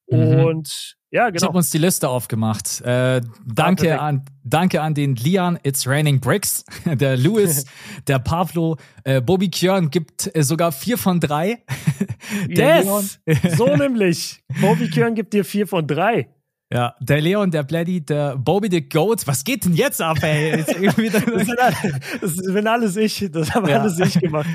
Mhm. 0.10 0.44
Und 0.46 0.98
ja, 1.12 1.30
genau. 1.30 1.38
Ich 1.38 1.44
habe 1.44 1.58
uns 1.58 1.70
die 1.70 1.78
Liste 1.78 2.08
aufgemacht. 2.08 2.82
Äh, 2.82 3.22
danke, 3.46 4.00
ah, 4.00 4.08
an, 4.08 4.26
danke 4.44 4.82
an 4.82 4.94
den 4.94 5.16
Lian, 5.16 5.60
It's 5.64 5.86
Raining 5.86 6.22
Bricks, 6.22 6.64
der 6.86 7.18
Louis, 7.18 7.66
der 8.08 8.20
Pavlo, 8.20 8.78
äh, 9.04 9.20
Bobby 9.20 9.50
Kjörn 9.50 9.90
gibt 9.90 10.34
äh, 10.34 10.42
sogar 10.42 10.72
vier 10.72 10.98
von 10.98 11.20
drei. 11.20 11.64
yes! 12.48 13.20
so 13.58 13.76
nämlich. 13.76 14.42
Bobby 14.62 14.90
Kjörn 14.90 15.14
gibt 15.14 15.34
dir 15.34 15.44
vier 15.44 15.68
von 15.68 15.86
drei. 15.86 16.30
Ja, 16.74 16.96
der 17.02 17.20
Leon, 17.20 17.52
der 17.52 17.64
Bladdy, 17.64 18.00
der 18.06 18.38
Bobby 18.38 18.70
the 18.72 18.88
Goat. 18.88 19.28
Was 19.28 19.44
geht 19.44 19.66
denn 19.66 19.74
jetzt 19.74 20.02
ab, 20.02 20.24
ey? 20.24 20.58
Jetzt 20.58 20.74
das, 22.22 22.54
bin 22.54 22.66
alles 22.66 22.96
ich. 22.96 23.28
Das 23.30 23.54
haben 23.54 23.68
ja. 23.68 23.82
alles 23.82 24.00
ich 24.00 24.18
gemacht. 24.20 24.48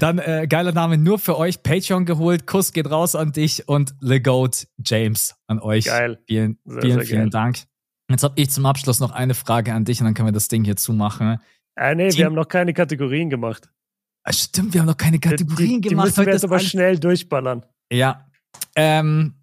Dann 0.00 0.18
äh, 0.18 0.46
geiler 0.48 0.72
Name 0.72 0.98
nur 0.98 1.20
für 1.20 1.38
euch. 1.38 1.62
Patreon 1.62 2.06
geholt. 2.06 2.48
Kuss 2.48 2.72
geht 2.72 2.90
raus 2.90 3.14
an 3.14 3.30
dich 3.30 3.68
und 3.68 3.94
The 4.00 4.20
Goat 4.20 4.66
James 4.84 5.36
an 5.46 5.60
euch. 5.60 5.84
Geil. 5.84 6.18
Vielen, 6.26 6.58
sehr, 6.64 6.82
vielen, 6.82 6.94
sehr 6.98 7.06
vielen 7.06 7.20
geil. 7.22 7.30
Dank. 7.30 7.58
Jetzt 8.10 8.24
habe 8.24 8.34
ich 8.36 8.50
zum 8.50 8.66
Abschluss 8.66 8.98
noch 8.98 9.12
eine 9.12 9.34
Frage 9.34 9.72
an 9.72 9.84
dich 9.84 10.00
und 10.00 10.06
dann 10.06 10.14
können 10.14 10.26
wir 10.26 10.32
das 10.32 10.48
Ding 10.48 10.64
hier 10.64 10.76
zumachen. 10.76 11.38
Ah, 11.76 11.94
nee, 11.94 12.08
Team 12.08 12.18
wir 12.18 12.26
haben 12.26 12.34
noch 12.34 12.48
keine 12.48 12.74
Kategorien 12.74 13.30
gemacht. 13.30 13.70
Ah, 14.24 14.32
stimmt, 14.32 14.74
wir 14.74 14.80
haben 14.80 14.88
noch 14.88 14.96
keine 14.96 15.20
Kategorien 15.20 15.80
die, 15.80 15.80
die, 15.82 15.88
gemacht. 15.90 16.08
Die 16.08 16.10
müssen 16.10 16.26
wir 16.26 16.32
jetzt 16.32 16.44
aber 16.44 16.58
schnell 16.58 16.98
durchballern. 16.98 17.64
Ja. 17.92 18.26
Ähm, 18.74 19.34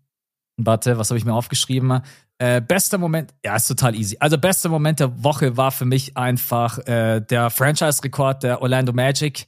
Warte, 0.58 0.98
was 0.98 1.10
habe 1.10 1.18
ich 1.20 1.26
mir 1.26 1.34
aufgeschrieben? 1.34 2.02
Äh, 2.40 2.62
bester 2.62 2.98
Moment, 2.98 3.34
ja, 3.44 3.56
ist 3.56 3.68
total 3.68 3.96
easy. 3.96 4.18
Also 4.20 4.38
bester 4.38 4.70
Moment 4.70 5.00
der 5.00 5.24
Woche 5.24 5.58
war 5.58 5.72
für 5.72 5.86
mich 5.86 6.18
einfach 6.18 6.80
äh, 6.88 7.20
der 7.20 7.50
Franchise-Rekord 7.50 8.44
der 8.44 8.62
Orlando 8.62 8.94
Magic. 8.94 9.48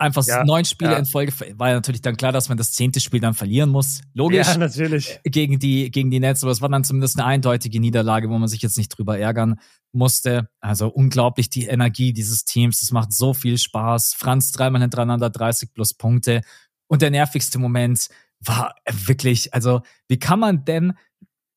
Einfach 0.00 0.24
ja, 0.24 0.44
neun 0.44 0.64
Spiele 0.64 0.92
ja. 0.92 0.98
in 0.98 1.06
Folge. 1.06 1.32
War 1.58 1.70
ja 1.70 1.74
natürlich 1.74 2.02
dann 2.02 2.16
klar, 2.16 2.30
dass 2.30 2.48
man 2.48 2.56
das 2.56 2.70
zehnte 2.70 3.00
Spiel 3.00 3.18
dann 3.18 3.34
verlieren 3.34 3.70
muss. 3.70 4.02
Logisch. 4.14 4.46
Ja, 4.46 4.56
natürlich. 4.56 5.18
Gegen 5.24 5.58
die, 5.58 5.90
gegen 5.90 6.12
die 6.12 6.20
Nets. 6.20 6.44
Aber 6.44 6.52
es 6.52 6.60
war 6.60 6.68
dann 6.68 6.84
zumindest 6.84 7.18
eine 7.18 7.26
eindeutige 7.26 7.80
Niederlage, 7.80 8.30
wo 8.30 8.38
man 8.38 8.48
sich 8.48 8.62
jetzt 8.62 8.78
nicht 8.78 8.90
drüber 8.90 9.18
ärgern 9.18 9.58
musste. 9.90 10.48
Also 10.60 10.86
unglaublich 10.86 11.50
die 11.50 11.66
Energie 11.66 12.12
dieses 12.12 12.44
Teams. 12.44 12.80
Es 12.82 12.92
macht 12.92 13.12
so 13.12 13.34
viel 13.34 13.58
Spaß. 13.58 14.14
Franz 14.16 14.52
dreimal 14.52 14.82
hintereinander 14.82 15.30
30 15.30 15.74
plus 15.74 15.94
Punkte. 15.94 16.42
Und 16.86 17.02
der 17.02 17.10
nervigste 17.10 17.58
Moment, 17.58 18.08
war 18.40 18.74
wirklich, 18.90 19.52
also 19.54 19.82
wie 20.08 20.18
kann 20.18 20.40
man 20.40 20.64
denn 20.64 20.94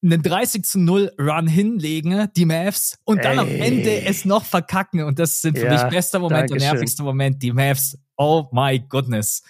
einen 0.03 0.23
30 0.23 0.65
zu 0.65 0.79
0 0.79 1.11
Run 1.19 1.47
hinlegen, 1.47 2.27
die 2.35 2.45
Mavs, 2.45 2.97
und 3.03 3.23
dann 3.23 3.37
Ey. 3.37 3.39
am 3.39 3.49
Ende 3.49 4.01
es 4.03 4.25
noch 4.25 4.45
verkacken. 4.45 5.03
Und 5.03 5.19
das 5.19 5.41
sind 5.41 5.57
für 5.57 5.65
ja, 5.65 5.73
mich 5.73 5.93
bester 5.93 6.19
Moment 6.19 6.51
und 6.51 6.57
nervigster 6.57 7.03
Moment, 7.03 7.41
die 7.43 7.51
Mavs. 7.51 7.97
Oh 8.17 8.47
my 8.51 8.79
goodness. 8.79 9.43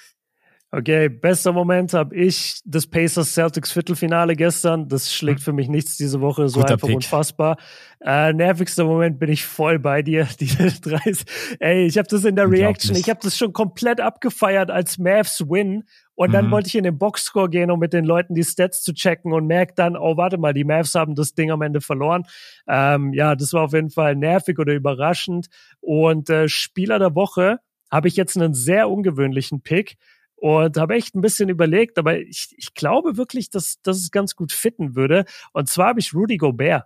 Okay, 0.74 1.10
bester 1.10 1.52
Moment 1.52 1.94
habe 1.94 2.16
ich 2.16 2.62
das 2.64 2.88
Pacers 2.88 3.34
Celtics 3.34 3.74
Viertelfinale 3.74 4.38
gestern. 4.38 4.88
Das 4.88 5.14
schlägt 5.14 5.40
hm. 5.40 5.44
für 5.44 5.52
mich 5.52 5.68
nichts 5.68 5.98
diese 5.98 6.22
Woche, 6.22 6.48
so 6.48 6.62
Guter 6.62 6.76
einfach 6.76 6.88
Pick. 6.88 6.96
unfassbar. 6.96 7.58
Äh, 8.00 8.32
nervigster 8.32 8.86
Moment 8.86 9.20
bin 9.20 9.30
ich 9.30 9.44
voll 9.46 9.80
bei 9.80 10.02
dir. 10.02 10.30
Diese 10.40 10.72
30. 10.72 11.26
Ey, 11.60 11.86
ich 11.86 11.98
habe 11.98 12.08
das 12.08 12.24
in 12.24 12.38
der 12.38 12.50
Reaction, 12.50 12.96
ich 12.96 13.10
habe 13.10 13.20
das 13.22 13.38
schon 13.38 13.52
komplett 13.52 14.00
abgefeiert 14.00 14.72
als 14.72 14.98
Mavs 14.98 15.42
Win. 15.42 15.84
Und 16.16 16.32
dann 16.32 16.48
mhm. 16.48 16.52
wollte 16.52 16.68
ich 16.68 16.76
in 16.76 16.86
den 16.86 16.98
Boxscore 16.98 17.50
gehen, 17.50 17.70
um 17.70 17.80
mit 17.80 17.92
den 17.92 18.06
Leuten 18.06 18.34
die 18.34 18.44
Stats 18.44 18.82
zu 18.82 18.94
checken 18.94 19.34
und 19.34 19.48
merke 19.48 19.74
dann, 19.76 19.98
oh, 19.98 20.16
warte 20.16 20.38
mal, 20.38 20.54
die 20.54 20.64
Mavs 20.64 20.96
haben 20.96 21.16
das 21.16 21.34
Ding 21.34 21.52
am 21.52 21.64
Ende 21.64 21.82
verloren. 21.82 22.24
Ähm, 22.68 23.12
ja, 23.12 23.36
das 23.36 23.52
war 23.52 23.64
auf 23.64 23.74
jeden 23.74 23.90
Fall 23.90 24.16
nervig 24.16 24.58
oder 24.58 24.74
überraschend. 24.74 25.48
Und 25.82 26.30
äh, 26.30 26.48
Spieler 26.48 26.98
der 26.98 27.14
Woche 27.14 27.60
habe 27.92 28.08
ich 28.08 28.16
jetzt 28.16 28.38
einen 28.38 28.54
sehr 28.54 28.90
ungewöhnlichen 28.90 29.62
Pick 29.64 29.98
und 30.42 30.76
habe 30.78 30.96
echt 30.96 31.14
ein 31.16 31.22
bisschen 31.22 31.50
überlegt, 31.50 32.00
aber 32.00 32.18
ich, 32.20 32.56
ich 32.58 32.74
glaube 32.74 33.16
wirklich, 33.16 33.52
dass, 33.52 33.80
dass 33.84 33.98
es 33.98 34.10
ganz 34.10 34.36
gut 34.36 34.52
fitten 34.52 34.96
würde. 34.96 35.26
Und 35.54 35.70
zwar 35.70 35.90
habe 35.90 36.00
ich 36.00 36.16
Rudy 36.16 36.38
Gobert. 36.38 36.86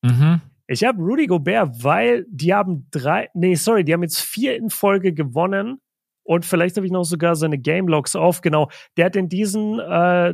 Mhm. 0.00 0.40
Ich 0.66 0.84
habe 0.84 1.02
Rudy 1.02 1.26
Gobert, 1.26 1.84
weil 1.84 2.24
die 2.30 2.54
haben 2.54 2.88
drei, 2.90 3.28
nee, 3.34 3.56
sorry, 3.56 3.84
die 3.84 3.92
haben 3.92 4.02
jetzt 4.02 4.22
vier 4.22 4.56
in 4.56 4.70
Folge 4.70 5.12
gewonnen. 5.12 5.82
Und 6.22 6.46
vielleicht 6.46 6.78
habe 6.78 6.86
ich 6.86 6.92
noch 6.92 7.04
sogar 7.04 7.36
seine 7.36 7.58
Game 7.58 7.88
Logs 7.88 8.16
auf. 8.16 8.40
Genau, 8.40 8.70
der 8.96 9.04
hat 9.04 9.16
in 9.16 9.28
diesen 9.28 9.78
äh, 9.80 10.32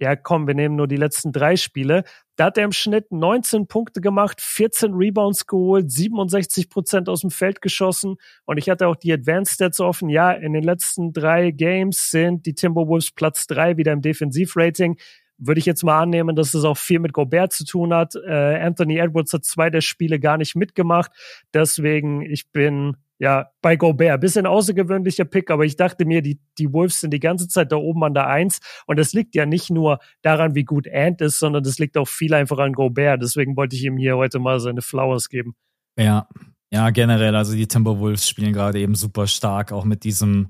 ja 0.00 0.16
komm, 0.16 0.46
wir 0.46 0.54
nehmen 0.54 0.76
nur 0.76 0.88
die 0.88 0.96
letzten 0.96 1.30
drei 1.30 1.56
Spiele. 1.56 2.04
Da 2.36 2.46
hat 2.46 2.56
er 2.56 2.64
im 2.64 2.72
Schnitt 2.72 3.12
19 3.12 3.66
Punkte 3.66 4.00
gemacht, 4.00 4.40
14 4.40 4.94
Rebounds 4.94 5.46
geholt, 5.46 5.90
67 5.92 6.70
Prozent 6.70 7.08
aus 7.08 7.20
dem 7.20 7.30
Feld 7.30 7.60
geschossen. 7.60 8.16
Und 8.46 8.56
ich 8.56 8.70
hatte 8.70 8.88
auch 8.88 8.96
die 8.96 9.12
Advanced 9.12 9.54
Stats 9.54 9.78
offen. 9.78 10.08
Ja, 10.08 10.32
in 10.32 10.54
den 10.54 10.62
letzten 10.62 11.12
drei 11.12 11.50
Games 11.50 12.10
sind 12.10 12.46
die 12.46 12.54
Timberwolves 12.54 13.12
Platz 13.12 13.46
drei 13.46 13.76
wieder 13.76 13.92
im 13.92 14.00
Defensivrating. 14.00 14.96
Würde 15.40 15.58
ich 15.58 15.66
jetzt 15.66 15.82
mal 15.82 16.00
annehmen, 16.00 16.36
dass 16.36 16.54
es 16.54 16.64
auch 16.64 16.76
viel 16.76 17.00
mit 17.00 17.12
Gobert 17.12 17.52
zu 17.52 17.64
tun 17.64 17.92
hat. 17.94 18.14
Äh, 18.14 18.60
Anthony 18.60 18.98
Edwards 18.98 19.32
hat 19.32 19.44
zwei 19.44 19.70
der 19.70 19.80
Spiele 19.80 20.20
gar 20.20 20.36
nicht 20.36 20.54
mitgemacht. 20.54 21.10
Deswegen, 21.54 22.22
ich 22.22 22.52
bin 22.52 22.96
ja, 23.20 23.50
bei 23.60 23.76
Gobert. 23.76 24.20
Bisschen 24.22 24.46
außergewöhnlicher 24.46 25.26
Pick, 25.26 25.50
aber 25.50 25.66
ich 25.66 25.76
dachte 25.76 26.06
mir, 26.06 26.22
die, 26.22 26.40
die 26.58 26.72
Wolves 26.72 27.00
sind 27.00 27.12
die 27.12 27.20
ganze 27.20 27.48
Zeit 27.48 27.70
da 27.70 27.76
oben 27.76 28.02
an 28.02 28.14
der 28.14 28.26
Eins. 28.28 28.60
Und 28.86 28.98
das 28.98 29.12
liegt 29.12 29.34
ja 29.34 29.44
nicht 29.44 29.68
nur 29.68 29.98
daran, 30.22 30.54
wie 30.54 30.64
gut 30.64 30.88
Ant 30.90 31.20
ist, 31.20 31.38
sondern 31.38 31.62
das 31.62 31.78
liegt 31.78 31.98
auch 31.98 32.08
viel 32.08 32.32
einfach 32.32 32.58
an 32.58 32.72
Gobert. 32.72 33.22
Deswegen 33.22 33.56
wollte 33.56 33.76
ich 33.76 33.84
ihm 33.84 33.98
hier 33.98 34.16
heute 34.16 34.38
mal 34.38 34.58
seine 34.58 34.80
Flowers 34.80 35.28
geben. 35.28 35.54
Ja, 35.98 36.28
ja, 36.72 36.88
generell. 36.90 37.36
Also 37.36 37.54
die 37.54 37.68
Timberwolves 37.68 38.26
spielen 38.26 38.54
gerade 38.54 38.78
eben 38.78 38.94
super 38.94 39.26
stark, 39.26 39.70
auch 39.70 39.84
mit 39.84 40.04
diesem 40.04 40.48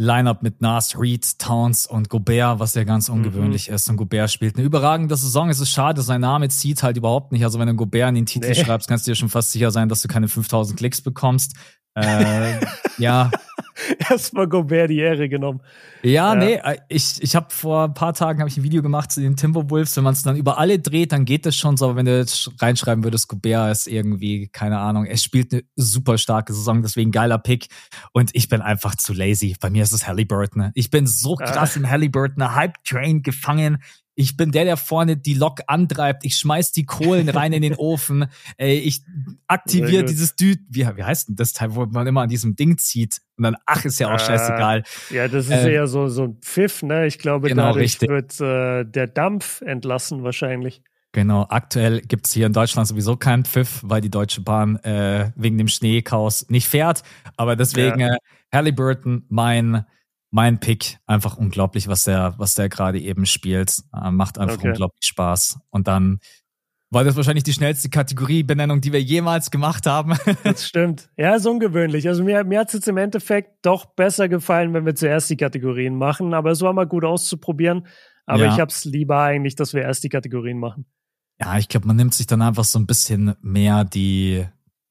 Lineup 0.00 0.42
mit 0.42 0.62
Nas, 0.62 0.98
Reed, 0.98 1.38
Towns 1.38 1.86
und 1.86 2.08
Gobert, 2.08 2.58
was 2.58 2.74
ja 2.74 2.84
ganz 2.84 3.10
ungewöhnlich 3.10 3.68
mhm. 3.68 3.74
ist. 3.74 3.90
Und 3.90 3.98
Gobert 3.98 4.30
spielt 4.30 4.56
eine 4.56 4.64
überragende 4.64 5.14
Saison. 5.14 5.50
Es 5.50 5.60
ist 5.60 5.68
schade, 5.68 6.00
sein 6.00 6.22
Name 6.22 6.48
zieht 6.48 6.82
halt 6.82 6.96
überhaupt 6.96 7.32
nicht. 7.32 7.44
Also 7.44 7.58
wenn 7.58 7.68
du 7.68 7.74
Gobert 7.74 8.08
in 8.08 8.14
den 8.14 8.24
Titel 8.24 8.48
nee. 8.48 8.54
schreibst, 8.54 8.88
kannst 8.88 9.06
du 9.06 9.10
dir 9.10 9.14
schon 9.14 9.28
fast 9.28 9.52
sicher 9.52 9.70
sein, 9.70 9.90
dass 9.90 10.00
du 10.00 10.08
keine 10.08 10.28
5000 10.28 10.78
Klicks 10.78 11.02
bekommst. 11.02 11.54
Äh, 11.94 12.60
ja. 12.98 13.30
Erstmal 14.10 14.46
Gobert 14.46 14.90
die 14.90 14.98
Ehre 14.98 15.28
genommen. 15.28 15.60
Ja, 16.02 16.10
ja. 16.10 16.34
nee, 16.34 16.54
äh, 16.54 16.78
ich, 16.88 17.22
ich 17.22 17.34
habe 17.34 17.46
vor 17.50 17.84
ein 17.84 17.94
paar 17.94 18.14
Tagen 18.14 18.46
ich 18.46 18.56
ein 18.56 18.62
Video 18.62 18.82
gemacht 18.82 19.10
zu 19.12 19.20
den 19.20 19.36
Timberwolves. 19.36 19.96
Wenn 19.96 20.04
man 20.04 20.12
es 20.12 20.22
dann 20.22 20.36
über 20.36 20.58
alle 20.58 20.78
dreht, 20.78 21.12
dann 21.12 21.24
geht 21.24 21.46
das 21.46 21.56
schon 21.56 21.76
so. 21.76 21.86
Aber 21.86 21.96
wenn 21.96 22.06
du 22.06 22.16
jetzt 22.16 22.50
reinschreiben 22.60 23.04
würdest, 23.04 23.28
Gobert 23.28 23.72
ist 23.72 23.86
irgendwie, 23.86 24.48
keine 24.48 24.78
Ahnung, 24.78 25.06
er 25.06 25.16
spielt 25.16 25.52
eine 25.52 25.62
super 25.76 26.18
starke 26.18 26.52
Saison, 26.52 26.82
deswegen 26.82 27.10
geiler 27.10 27.38
Pick. 27.38 27.68
Und 28.12 28.30
ich 28.34 28.48
bin 28.48 28.60
einfach 28.60 28.94
zu 28.96 29.12
lazy. 29.12 29.56
Bei 29.60 29.70
mir 29.70 29.82
ist 29.82 29.92
es 29.92 30.06
Halliburton. 30.06 30.70
Ich 30.74 30.90
bin 30.90 31.06
so 31.06 31.36
ah. 31.38 31.44
krass 31.44 31.76
ah. 31.76 31.80
im 31.80 31.90
Halliburton 31.90 32.54
Hype-Train 32.54 33.22
gefangen. 33.22 33.82
Ich 34.20 34.36
bin 34.36 34.52
der, 34.52 34.66
der 34.66 34.76
vorne 34.76 35.16
die 35.16 35.32
Lok 35.32 35.60
antreibt. 35.66 36.26
Ich 36.26 36.36
schmeiß 36.36 36.72
die 36.72 36.84
Kohlen 36.84 37.30
rein 37.30 37.54
in 37.54 37.62
den 37.62 37.74
Ofen. 37.76 38.26
Ey, 38.58 38.76
ich 38.76 39.00
aktiviere 39.46 40.04
dieses 40.04 40.36
Dü 40.36 40.56
wie, 40.68 40.86
wie 40.94 41.02
heißt 41.02 41.28
denn 41.28 41.36
das 41.36 41.54
Teil, 41.54 41.74
wo 41.74 41.86
man 41.86 42.06
immer 42.06 42.20
an 42.20 42.28
diesem 42.28 42.54
Ding 42.54 42.76
zieht 42.76 43.22
und 43.38 43.44
dann, 43.44 43.56
ach, 43.64 43.86
ist 43.86 43.98
ja 43.98 44.14
auch 44.14 44.20
scheißegal. 44.20 44.82
Ja, 45.08 45.26
das 45.26 45.46
ist 45.46 45.52
äh, 45.52 45.72
eher 45.72 45.86
so, 45.86 46.08
so 46.08 46.24
ein 46.24 46.36
Pfiff, 46.42 46.82
ne? 46.82 47.06
Ich 47.06 47.18
glaube, 47.18 47.48
genau, 47.48 47.68
dadurch 47.68 47.98
richtig. 48.02 48.10
wird 48.10 48.38
äh, 48.42 48.84
der 48.84 49.06
Dampf 49.06 49.62
entlassen 49.62 50.22
wahrscheinlich. 50.22 50.82
Genau, 51.12 51.46
aktuell 51.48 52.02
gibt's 52.02 52.34
hier 52.34 52.44
in 52.44 52.52
Deutschland 52.52 52.86
sowieso 52.86 53.16
keinen 53.16 53.46
Pfiff, 53.46 53.80
weil 53.82 54.02
die 54.02 54.10
Deutsche 54.10 54.42
Bahn 54.42 54.76
äh, 54.84 55.32
wegen 55.34 55.56
dem 55.56 55.68
Schneechaos 55.68 56.50
nicht 56.50 56.68
fährt. 56.68 57.02
Aber 57.38 57.56
deswegen 57.56 58.00
ja. 58.00 58.14
äh, 58.14 58.18
Halliburton, 58.52 59.24
mein 59.30 59.86
mein 60.30 60.60
Pick 60.60 60.98
einfach 61.06 61.36
unglaublich, 61.36 61.88
was 61.88 62.04
der, 62.04 62.34
was 62.38 62.54
der 62.54 62.68
gerade 62.68 63.00
eben 63.00 63.26
spielt. 63.26 63.82
Äh, 63.92 64.10
macht 64.10 64.38
einfach 64.38 64.58
okay. 64.58 64.68
unglaublich 64.68 65.06
Spaß. 65.06 65.58
Und 65.70 65.88
dann 65.88 66.20
war 66.90 67.04
das 67.04 67.16
wahrscheinlich 67.16 67.44
die 67.44 67.52
schnellste 67.52 67.88
Kategoriebenennung, 67.88 68.80
die 68.80 68.92
wir 68.92 69.00
jemals 69.00 69.50
gemacht 69.50 69.86
haben. 69.86 70.16
das 70.44 70.66
stimmt. 70.66 71.08
Ja, 71.16 71.36
ist 71.36 71.46
ungewöhnlich. 71.46 72.08
Also 72.08 72.24
mir, 72.24 72.42
mir 72.44 72.60
hat 72.60 72.68
es 72.68 72.74
jetzt 72.74 72.88
im 72.88 72.96
Endeffekt 72.96 73.64
doch 73.64 73.86
besser 73.86 74.28
gefallen, 74.28 74.74
wenn 74.74 74.86
wir 74.86 74.94
zuerst 74.94 75.30
die 75.30 75.36
Kategorien 75.36 75.96
machen. 75.96 76.34
Aber 76.34 76.50
es 76.50 76.60
war 76.62 76.72
mal 76.72 76.86
gut 76.86 77.04
auszuprobieren. 77.04 77.86
Aber 78.26 78.44
ja. 78.44 78.54
ich 78.54 78.60
hab's 78.60 78.84
lieber 78.84 79.20
eigentlich, 79.20 79.54
dass 79.56 79.72
wir 79.72 79.82
erst 79.82 80.04
die 80.04 80.08
Kategorien 80.08 80.58
machen. 80.58 80.84
Ja, 81.40 81.58
ich 81.58 81.68
glaube, 81.68 81.86
man 81.86 81.96
nimmt 81.96 82.14
sich 82.14 82.26
dann 82.26 82.42
einfach 82.42 82.64
so 82.64 82.78
ein 82.78 82.86
bisschen 82.86 83.34
mehr 83.40 83.84
die, 83.84 84.46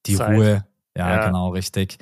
die 0.05 0.15
Ruhe 0.15 0.65
Ja, 0.97 1.09
ja, 1.09 1.25
genau, 1.27 1.49
richtig. 1.49 1.97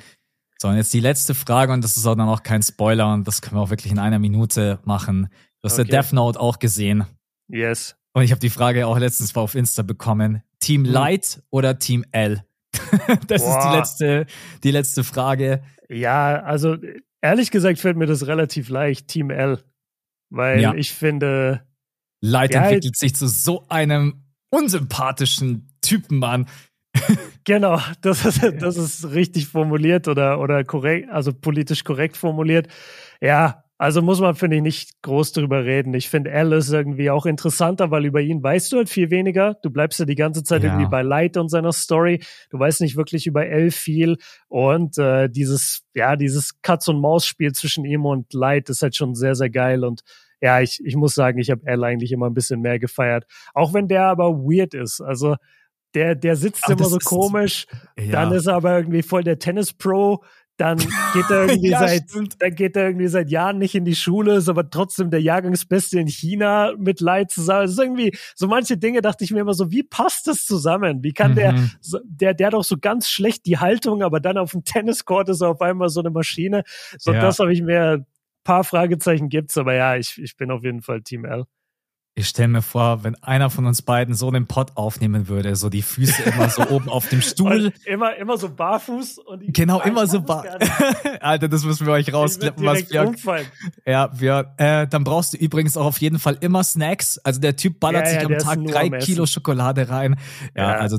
So, 0.60 0.68
und 0.68 0.76
jetzt 0.76 0.92
die 0.92 1.00
letzte 1.00 1.34
Frage, 1.34 1.72
und 1.72 1.84
das 1.84 1.96
ist 1.96 2.04
auch 2.04 2.16
dann 2.16 2.28
auch 2.28 2.42
kein 2.42 2.62
Spoiler, 2.62 3.12
und 3.12 3.28
das 3.28 3.40
können 3.40 3.56
wir 3.56 3.62
auch 3.62 3.70
wirklich 3.70 3.92
in 3.92 4.00
einer 4.00 4.18
Minute 4.18 4.80
machen. 4.84 5.28
Du 5.60 5.66
hast 5.66 5.78
okay. 5.78 5.88
der 5.88 6.02
Death 6.02 6.12
Note 6.12 6.40
auch 6.40 6.58
gesehen. 6.58 7.04
Yes. 7.48 7.96
Und 8.12 8.24
ich 8.24 8.32
habe 8.32 8.40
die 8.40 8.50
Frage 8.50 8.86
auch 8.86 8.98
letztens 8.98 9.34
mal 9.34 9.42
auf 9.42 9.54
Insta 9.54 9.82
bekommen. 9.82 10.42
Team 10.58 10.84
hm. 10.84 10.92
Light 10.92 11.42
oder 11.50 11.78
Team 11.78 12.04
L? 12.10 12.44
das 13.28 13.42
Boah. 13.42 13.58
ist 13.58 13.64
die 13.64 13.76
letzte, 13.76 14.26
die 14.64 14.70
letzte 14.72 15.04
Frage. 15.04 15.62
Ja, 15.88 16.42
also 16.42 16.76
ehrlich 17.20 17.50
gesagt 17.52 17.78
fällt 17.78 17.96
mir 17.96 18.06
das 18.06 18.26
relativ 18.26 18.68
leicht, 18.68 19.06
Team 19.06 19.30
L. 19.30 19.62
Weil 20.30 20.60
ja. 20.60 20.74
ich 20.74 20.92
finde. 20.92 21.62
Light 22.20 22.54
ja, 22.54 22.62
entwickelt 22.62 22.96
sich 22.96 23.14
zu 23.14 23.28
so 23.28 23.66
einem 23.68 24.24
unsympathischen 24.50 25.72
Typen, 25.80 26.18
Mann. 26.18 26.48
genau, 27.48 27.80
das 28.02 28.24
ist, 28.24 28.42
das 28.60 28.76
ist 28.76 29.10
richtig 29.12 29.48
formuliert 29.48 30.06
oder, 30.06 30.38
oder 30.38 30.62
korrekt, 30.64 31.08
also 31.10 31.32
politisch 31.32 31.82
korrekt 31.82 32.16
formuliert. 32.16 32.68
Ja, 33.20 33.64
also 33.78 34.02
muss 34.02 34.20
man, 34.20 34.34
finde 34.34 34.56
ich, 34.56 34.62
nicht 34.62 35.02
groß 35.02 35.32
drüber 35.32 35.64
reden. 35.64 35.94
Ich 35.94 36.08
finde 36.08 36.32
Alice 36.32 36.70
irgendwie 36.70 37.10
auch 37.10 37.26
interessanter, 37.26 37.90
weil 37.90 38.04
über 38.04 38.20
ihn 38.20 38.42
weißt 38.42 38.72
du 38.72 38.78
halt 38.78 38.88
viel 38.88 39.10
weniger. 39.10 39.54
Du 39.62 39.70
bleibst 39.70 40.00
ja 40.00 40.04
die 40.04 40.16
ganze 40.16 40.42
Zeit 40.42 40.62
ja. 40.62 40.70
irgendwie 40.70 40.90
bei 40.90 41.02
Light 41.02 41.36
und 41.36 41.48
seiner 41.48 41.72
Story. 41.72 42.20
Du 42.50 42.58
weißt 42.58 42.80
nicht 42.80 42.96
wirklich 42.96 43.26
über 43.26 43.46
Elle 43.46 43.70
viel. 43.70 44.16
Und 44.48 44.98
äh, 44.98 45.30
dieses, 45.30 45.84
ja, 45.94 46.16
dieses 46.16 46.60
Katz-und-Maus-Spiel 46.60 47.52
zwischen 47.52 47.84
ihm 47.84 48.04
und 48.04 48.32
Light 48.34 48.68
ist 48.68 48.82
halt 48.82 48.96
schon 48.96 49.14
sehr, 49.14 49.36
sehr 49.36 49.50
geil. 49.50 49.84
Und 49.84 50.02
ja, 50.40 50.60
ich, 50.60 50.80
ich 50.84 50.96
muss 50.96 51.14
sagen, 51.14 51.38
ich 51.38 51.50
habe 51.50 51.62
Elle 51.64 51.86
eigentlich 51.86 52.10
immer 52.10 52.26
ein 52.26 52.34
bisschen 52.34 52.60
mehr 52.60 52.80
gefeiert. 52.80 53.26
Auch 53.54 53.74
wenn 53.74 53.86
der 53.86 54.06
aber 54.06 54.34
weird 54.38 54.74
ist. 54.74 55.00
Also 55.00 55.36
der, 55.94 56.14
der 56.14 56.36
sitzt 56.36 56.64
Ach, 56.64 56.70
immer 56.70 56.84
so 56.84 56.98
komisch. 56.98 57.66
Ja. 57.98 58.12
Dann 58.12 58.32
ist 58.32 58.46
er 58.46 58.54
aber 58.54 58.76
irgendwie 58.76 59.02
voll 59.02 59.24
der 59.24 59.38
Tennis-Pro 59.38 60.22
dann 60.58 60.78
geht 60.78 61.30
er 61.30 61.44
irgendwie 61.48 61.70
ja, 61.70 61.78
seit, 61.78 62.04
dann 62.40 62.54
geht 62.54 62.76
er 62.76 62.86
irgendwie 62.86 63.06
seit 63.06 63.30
Jahren 63.30 63.58
nicht 63.58 63.74
in 63.74 63.84
die 63.84 63.94
Schule, 63.94 64.34
ist 64.34 64.48
aber 64.48 64.68
trotzdem 64.68 65.10
der 65.10 65.22
Jahrgangsbeste 65.22 65.98
in 65.98 66.08
China 66.08 66.72
mit 66.76 67.00
Leid 67.00 67.30
zusammen. 67.30 67.62
Das 67.62 67.70
ist 67.72 67.78
irgendwie, 67.78 68.12
so 68.34 68.48
manche 68.48 68.76
Dinge 68.76 69.00
dachte 69.00 69.24
ich 69.24 69.30
mir 69.30 69.40
immer 69.40 69.54
so, 69.54 69.70
wie 69.70 69.84
passt 69.84 70.26
das 70.26 70.44
zusammen? 70.44 71.02
Wie 71.02 71.12
kann 71.12 71.32
mhm. 71.32 71.36
der, 71.36 71.54
der, 72.04 72.34
der 72.34 72.46
hat 72.48 72.54
doch 72.54 72.64
so 72.64 72.76
ganz 72.76 73.08
schlecht 73.08 73.46
die 73.46 73.58
Haltung, 73.58 74.02
aber 74.02 74.20
dann 74.20 74.36
auf 74.36 74.50
dem 74.50 74.64
Tenniscourt 74.64 75.28
ist 75.28 75.40
er 75.40 75.50
auf 75.50 75.62
einmal 75.62 75.88
so 75.88 76.00
eine 76.00 76.10
Maschine. 76.10 76.64
So, 76.98 77.12
ja. 77.12 77.20
das 77.20 77.38
habe 77.38 77.52
ich 77.52 77.62
mir, 77.62 78.04
paar 78.42 78.64
Fragezeichen 78.64 79.28
gibt's, 79.28 79.56
aber 79.58 79.74
ja, 79.74 79.96
ich, 79.96 80.20
ich 80.20 80.36
bin 80.36 80.50
auf 80.50 80.64
jeden 80.64 80.82
Fall 80.82 81.02
Team 81.02 81.24
L. 81.24 81.44
Ich 82.18 82.26
stelle 82.26 82.48
mir 82.48 82.62
vor, 82.62 83.04
wenn 83.04 83.14
einer 83.22 83.48
von 83.48 83.64
uns 83.66 83.80
beiden 83.80 84.12
so 84.12 84.26
einen 84.26 84.48
Pod 84.48 84.72
aufnehmen 84.74 85.28
würde, 85.28 85.54
so 85.54 85.68
die 85.68 85.82
Füße 85.82 86.24
immer 86.24 86.50
so 86.50 86.62
oben 86.68 86.88
auf 86.88 87.08
dem 87.08 87.22
Stuhl. 87.22 87.72
immer, 87.84 88.16
immer 88.16 88.36
so 88.36 88.48
barfuß 88.52 89.18
und 89.18 89.54
Genau, 89.54 89.80
immer 89.82 90.04
so 90.08 90.20
barfuß. 90.20 90.68
Alter, 91.20 91.46
das 91.46 91.64
müssen 91.64 91.86
wir 91.86 91.92
euch 91.92 92.12
rausklippen, 92.12 92.66
was 92.66 92.90
wir. 92.90 93.06
Umfallen. 93.06 93.46
Ja, 93.86 94.10
wir, 94.18 94.52
äh, 94.56 94.88
dann 94.88 95.04
brauchst 95.04 95.34
du 95.34 95.36
übrigens 95.36 95.76
auch 95.76 95.84
auf 95.84 96.00
jeden 96.00 96.18
Fall 96.18 96.36
immer 96.40 96.64
Snacks. 96.64 97.18
Also 97.18 97.40
der 97.40 97.54
Typ 97.54 97.78
ballert 97.78 98.06
ja, 98.06 98.10
sich 98.10 98.28
ja, 98.28 98.36
am 98.36 98.38
Tag 98.38 98.66
drei 98.66 98.88
Kilo 98.98 99.24
Schokolade 99.24 99.88
rein. 99.88 100.16
Ja, 100.56 100.72
ja, 100.72 100.76
also 100.78 100.98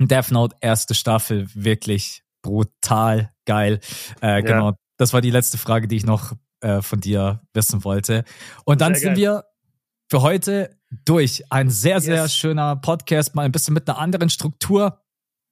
Death 0.00 0.32
Note 0.32 0.56
erste 0.60 0.94
Staffel 0.94 1.46
wirklich 1.54 2.24
brutal 2.42 3.30
geil. 3.44 3.78
Äh, 4.20 4.42
genau. 4.42 4.72
Das 4.96 5.12
war 5.12 5.20
die 5.20 5.30
letzte 5.30 5.58
Frage, 5.58 5.86
die 5.86 5.94
ich 5.94 6.04
noch 6.04 6.32
äh, 6.60 6.82
von 6.82 6.98
dir 7.00 7.40
wissen 7.54 7.84
wollte. 7.84 8.24
Und 8.64 8.80
dann 8.80 8.94
Sehr 8.94 9.00
sind 9.00 9.10
geil. 9.10 9.16
wir 9.16 9.44
für 10.10 10.22
heute 10.22 10.76
durch. 11.04 11.44
Ein 11.50 11.70
sehr, 11.70 12.00
sehr 12.00 12.22
yes. 12.22 12.34
schöner 12.34 12.76
Podcast, 12.76 13.34
mal 13.34 13.44
ein 13.44 13.52
bisschen 13.52 13.74
mit 13.74 13.88
einer 13.88 13.98
anderen 13.98 14.28
Struktur. 14.28 15.00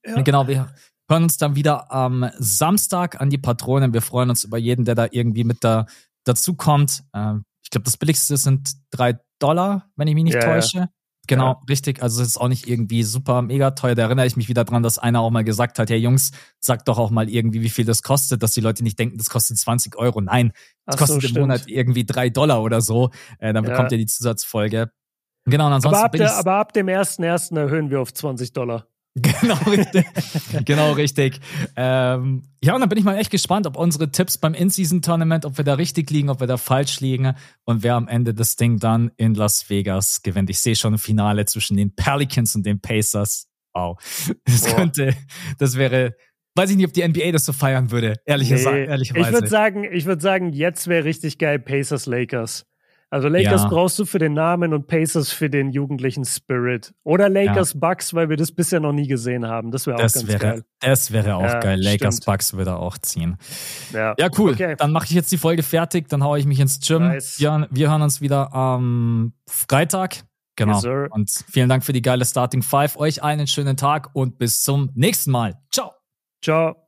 Ja. 0.05 0.21
Genau, 0.23 0.49
wir 0.49 0.73
hören 1.09 1.23
uns 1.23 1.39
dann 1.39 1.55
wieder 1.55 1.93
am 1.93 2.29
Samstag 2.39 3.21
an 3.21 3.31
die 3.31 3.39
Patronen. 3.39 3.95
Wir 3.95 4.03
freuen 4.03 4.31
uns 4.31 4.45
über 4.45 4.59
jeden, 4.59 4.85
der 4.85 4.97
da 4.97 5.07
irgendwie 5.11 5.45
mit 5.45 5.63
da 5.63 5.87
dazu 6.25 6.55
kommt. 6.55 7.05
Ähm, 7.15 7.45
ich 7.63 7.71
glaube, 7.71 7.85
das 7.85 7.97
billigste 7.97 8.37
sind 8.37 8.73
drei 8.91 9.19
Dollar, 9.39 9.91
wenn 9.97 10.09
ich 10.09 10.15
mich 10.15 10.25
nicht 10.25 10.35
yeah. 10.35 10.45
täusche. 10.45 10.89
Genau, 11.29 11.47
ja. 11.47 11.61
richtig. 11.69 12.03
Also 12.03 12.23
es 12.23 12.29
ist 12.29 12.37
auch 12.39 12.49
nicht 12.49 12.67
irgendwie 12.67 13.05
super 13.05 13.43
mega 13.43 13.71
teuer. 13.73 13.95
Da 13.95 14.03
erinnere 14.03 14.27
ich 14.27 14.37
mich 14.37 14.49
wieder 14.49 14.65
dran, 14.65 14.83
dass 14.83 14.99
einer 14.99 15.21
auch 15.21 15.31
mal 15.31 15.45
gesagt 15.45 15.79
hat, 15.79 15.91
hey 15.91 15.99
Jungs, 15.99 16.33
sagt 16.59 16.89
doch 16.89 16.99
auch 16.99 17.11
mal 17.11 17.29
irgendwie, 17.29 17.63
wie 17.63 17.69
viel 17.69 17.85
das 17.85 18.03
kostet, 18.03 18.43
dass 18.43 18.53
die 18.53 18.61
Leute 18.61 18.83
nicht 18.83 18.99
denken, 18.99 19.19
das 19.19 19.31
kostet 19.31 19.59
20 19.59 19.97
Euro. 19.97 20.21
Nein, 20.21 20.53
das 20.87 20.97
Ach 20.97 20.99
kostet 20.99 21.21
so, 21.21 21.27
im 21.27 21.31
stimmt. 21.31 21.41
Monat 21.41 21.69
irgendwie 21.69 22.05
drei 22.05 22.31
Dollar 22.31 22.63
oder 22.63 22.81
so. 22.81 23.11
Äh, 23.39 23.53
dann 23.53 23.65
bekommt 23.65 23.93
ja. 23.93 23.99
ihr 23.99 24.05
die 24.05 24.07
Zusatzfolge. 24.07 24.91
Genau, 25.45 25.67
und 25.67 25.75
ansonsten. 25.75 25.97
Aber 25.97 26.07
ab, 26.07 26.13
der, 26.13 26.37
aber 26.37 26.55
ab 26.55 26.73
dem 26.73 26.89
ersten 26.89 27.23
ersten 27.23 27.57
erhöhen 27.57 27.91
wir 27.91 28.01
auf 28.01 28.13
20 28.13 28.53
Dollar. 28.53 28.87
Genau 29.41 29.57
richtig. 29.67 30.07
genau 30.65 30.93
richtig. 30.93 31.41
Ähm, 31.77 32.43
ja, 32.63 32.75
und 32.75 32.81
dann 32.81 32.89
bin 32.89 32.99
ich 32.99 33.05
mal 33.05 33.17
echt 33.17 33.31
gespannt, 33.31 33.67
ob 33.67 33.77
unsere 33.77 34.11
Tipps 34.11 34.39
beim 34.39 34.55
In-Season-Tournament, 34.55 35.45
ob 35.45 35.57
wir 35.59 35.65
da 35.65 35.75
richtig 35.75 36.11
liegen, 36.11 36.29
ob 36.29 36.41
wir 36.41 36.47
da 36.47 36.57
falsch 36.57 37.01
liegen 37.01 37.35
und 37.65 37.83
wer 37.83 37.95
am 37.95 38.09
Ende 38.09 38.35
das 38.35 38.57
Ding 38.57 38.79
dann 38.79 39.11
in 39.17 39.35
Las 39.35 39.71
Vegas 39.71 40.23
gewinnt. 40.23 40.51
Ich 40.51 40.61
sehe 40.61 40.77
schon 40.77 40.95
ein 40.95 40.99
Finale 40.99 41.45
zwischen 41.47 41.77
den 41.77 41.95
Pelicans 41.95 42.55
und 42.57 42.65
den 42.65 42.81
Pacers. 42.81 43.49
Wow. 43.75 43.99
Das 44.45 44.63
Boah. 44.63 44.77
könnte, 44.77 45.15
das 45.59 45.77
wäre, 45.77 46.17
weiß 46.57 46.71
ich 46.71 46.77
nicht, 46.77 46.87
ob 46.87 46.93
die 46.93 47.07
NBA 47.07 47.33
das 47.33 47.45
so 47.45 47.53
feiern 47.53 47.91
würde, 47.91 48.17
ehrlich 48.27 48.51
nee, 48.51 48.85
ehrlicherweise. 48.85 49.29
Ich 49.29 49.33
würde 49.33 49.49
sagen, 49.49 49.85
ich 49.85 50.05
würde 50.07 50.23
sagen, 50.23 50.53
jetzt 50.53 50.89
wäre 50.89 51.05
richtig 51.05 51.39
geil 51.39 51.59
Pacers 51.59 52.07
Lakers. 52.07 52.68
Also 53.11 53.29
Lakers 53.29 53.63
ja. 53.63 53.69
brauchst 53.69 53.99
du 53.99 54.05
für 54.05 54.19
den 54.19 54.35
Namen 54.35 54.75
und 54.75 54.87
Pacers 54.87 55.33
für 55.33 55.49
den 55.49 55.71
jugendlichen 55.71 56.27
Spirit. 56.27 56.93
Oder 57.05 57.31
Lakers 57.31 57.73
ja. 57.73 57.81
Bucks, 57.81 58.13
weil 58.13 58.29
wir 58.29 58.37
das 58.37 58.53
bisher 58.53 58.81
noch 58.81 58.93
nie 58.93 59.07
gesehen 59.07 59.47
haben. 59.47 59.71
Das 59.71 59.87
wäre 59.87 59.97
auch 59.97 60.01
ganz 60.01 60.27
wäre, 60.27 60.39
geil. 60.39 60.65
Das 60.81 61.11
wäre 61.11 61.37
auch 61.37 61.43
ja, 61.43 61.61
geil. 61.61 61.81
Lakers 61.83 62.17
stimmt. 62.17 62.27
Bucks 62.27 62.53
würde 62.53 62.77
auch 62.77 62.99
ziehen. 62.99 63.39
Ja, 63.95 64.15
ja 64.19 64.29
cool. 64.37 64.53
Okay. 64.53 64.77
Dann 64.77 64.93
mache 64.93 65.07
ich 65.07 65.13
jetzt 65.13 65.33
die 65.33 65.39
Folge 65.39 65.63
fertig, 65.63 66.09
dann 66.09 66.23
haue 66.23 66.39
ich 66.39 66.45
mich 66.45 66.61
ins 66.61 66.81
Gym. 66.81 67.09
Nice. 67.09 67.41
Wir, 67.41 67.67
wir 67.71 67.91
hören 67.91 68.03
uns 68.03 68.21
wieder 68.21 68.53
am 68.53 69.33
Freitag. 69.47 70.25
Genau. 70.57 70.81
Yes, 70.83 71.11
und 71.11 71.31
vielen 71.51 71.69
Dank 71.69 71.85
für 71.85 71.93
die 71.93 72.03
geile 72.03 72.25
Starting 72.25 72.63
Five. 72.63 72.99
Euch 72.99 73.23
einen 73.23 73.47
schönen 73.47 73.77
Tag 73.77 74.11
und 74.13 74.39
bis 74.39 74.63
zum 74.63 74.91
nächsten 74.95 75.31
Mal. 75.31 75.55
Ciao. 75.71 75.93
Ciao. 76.43 76.88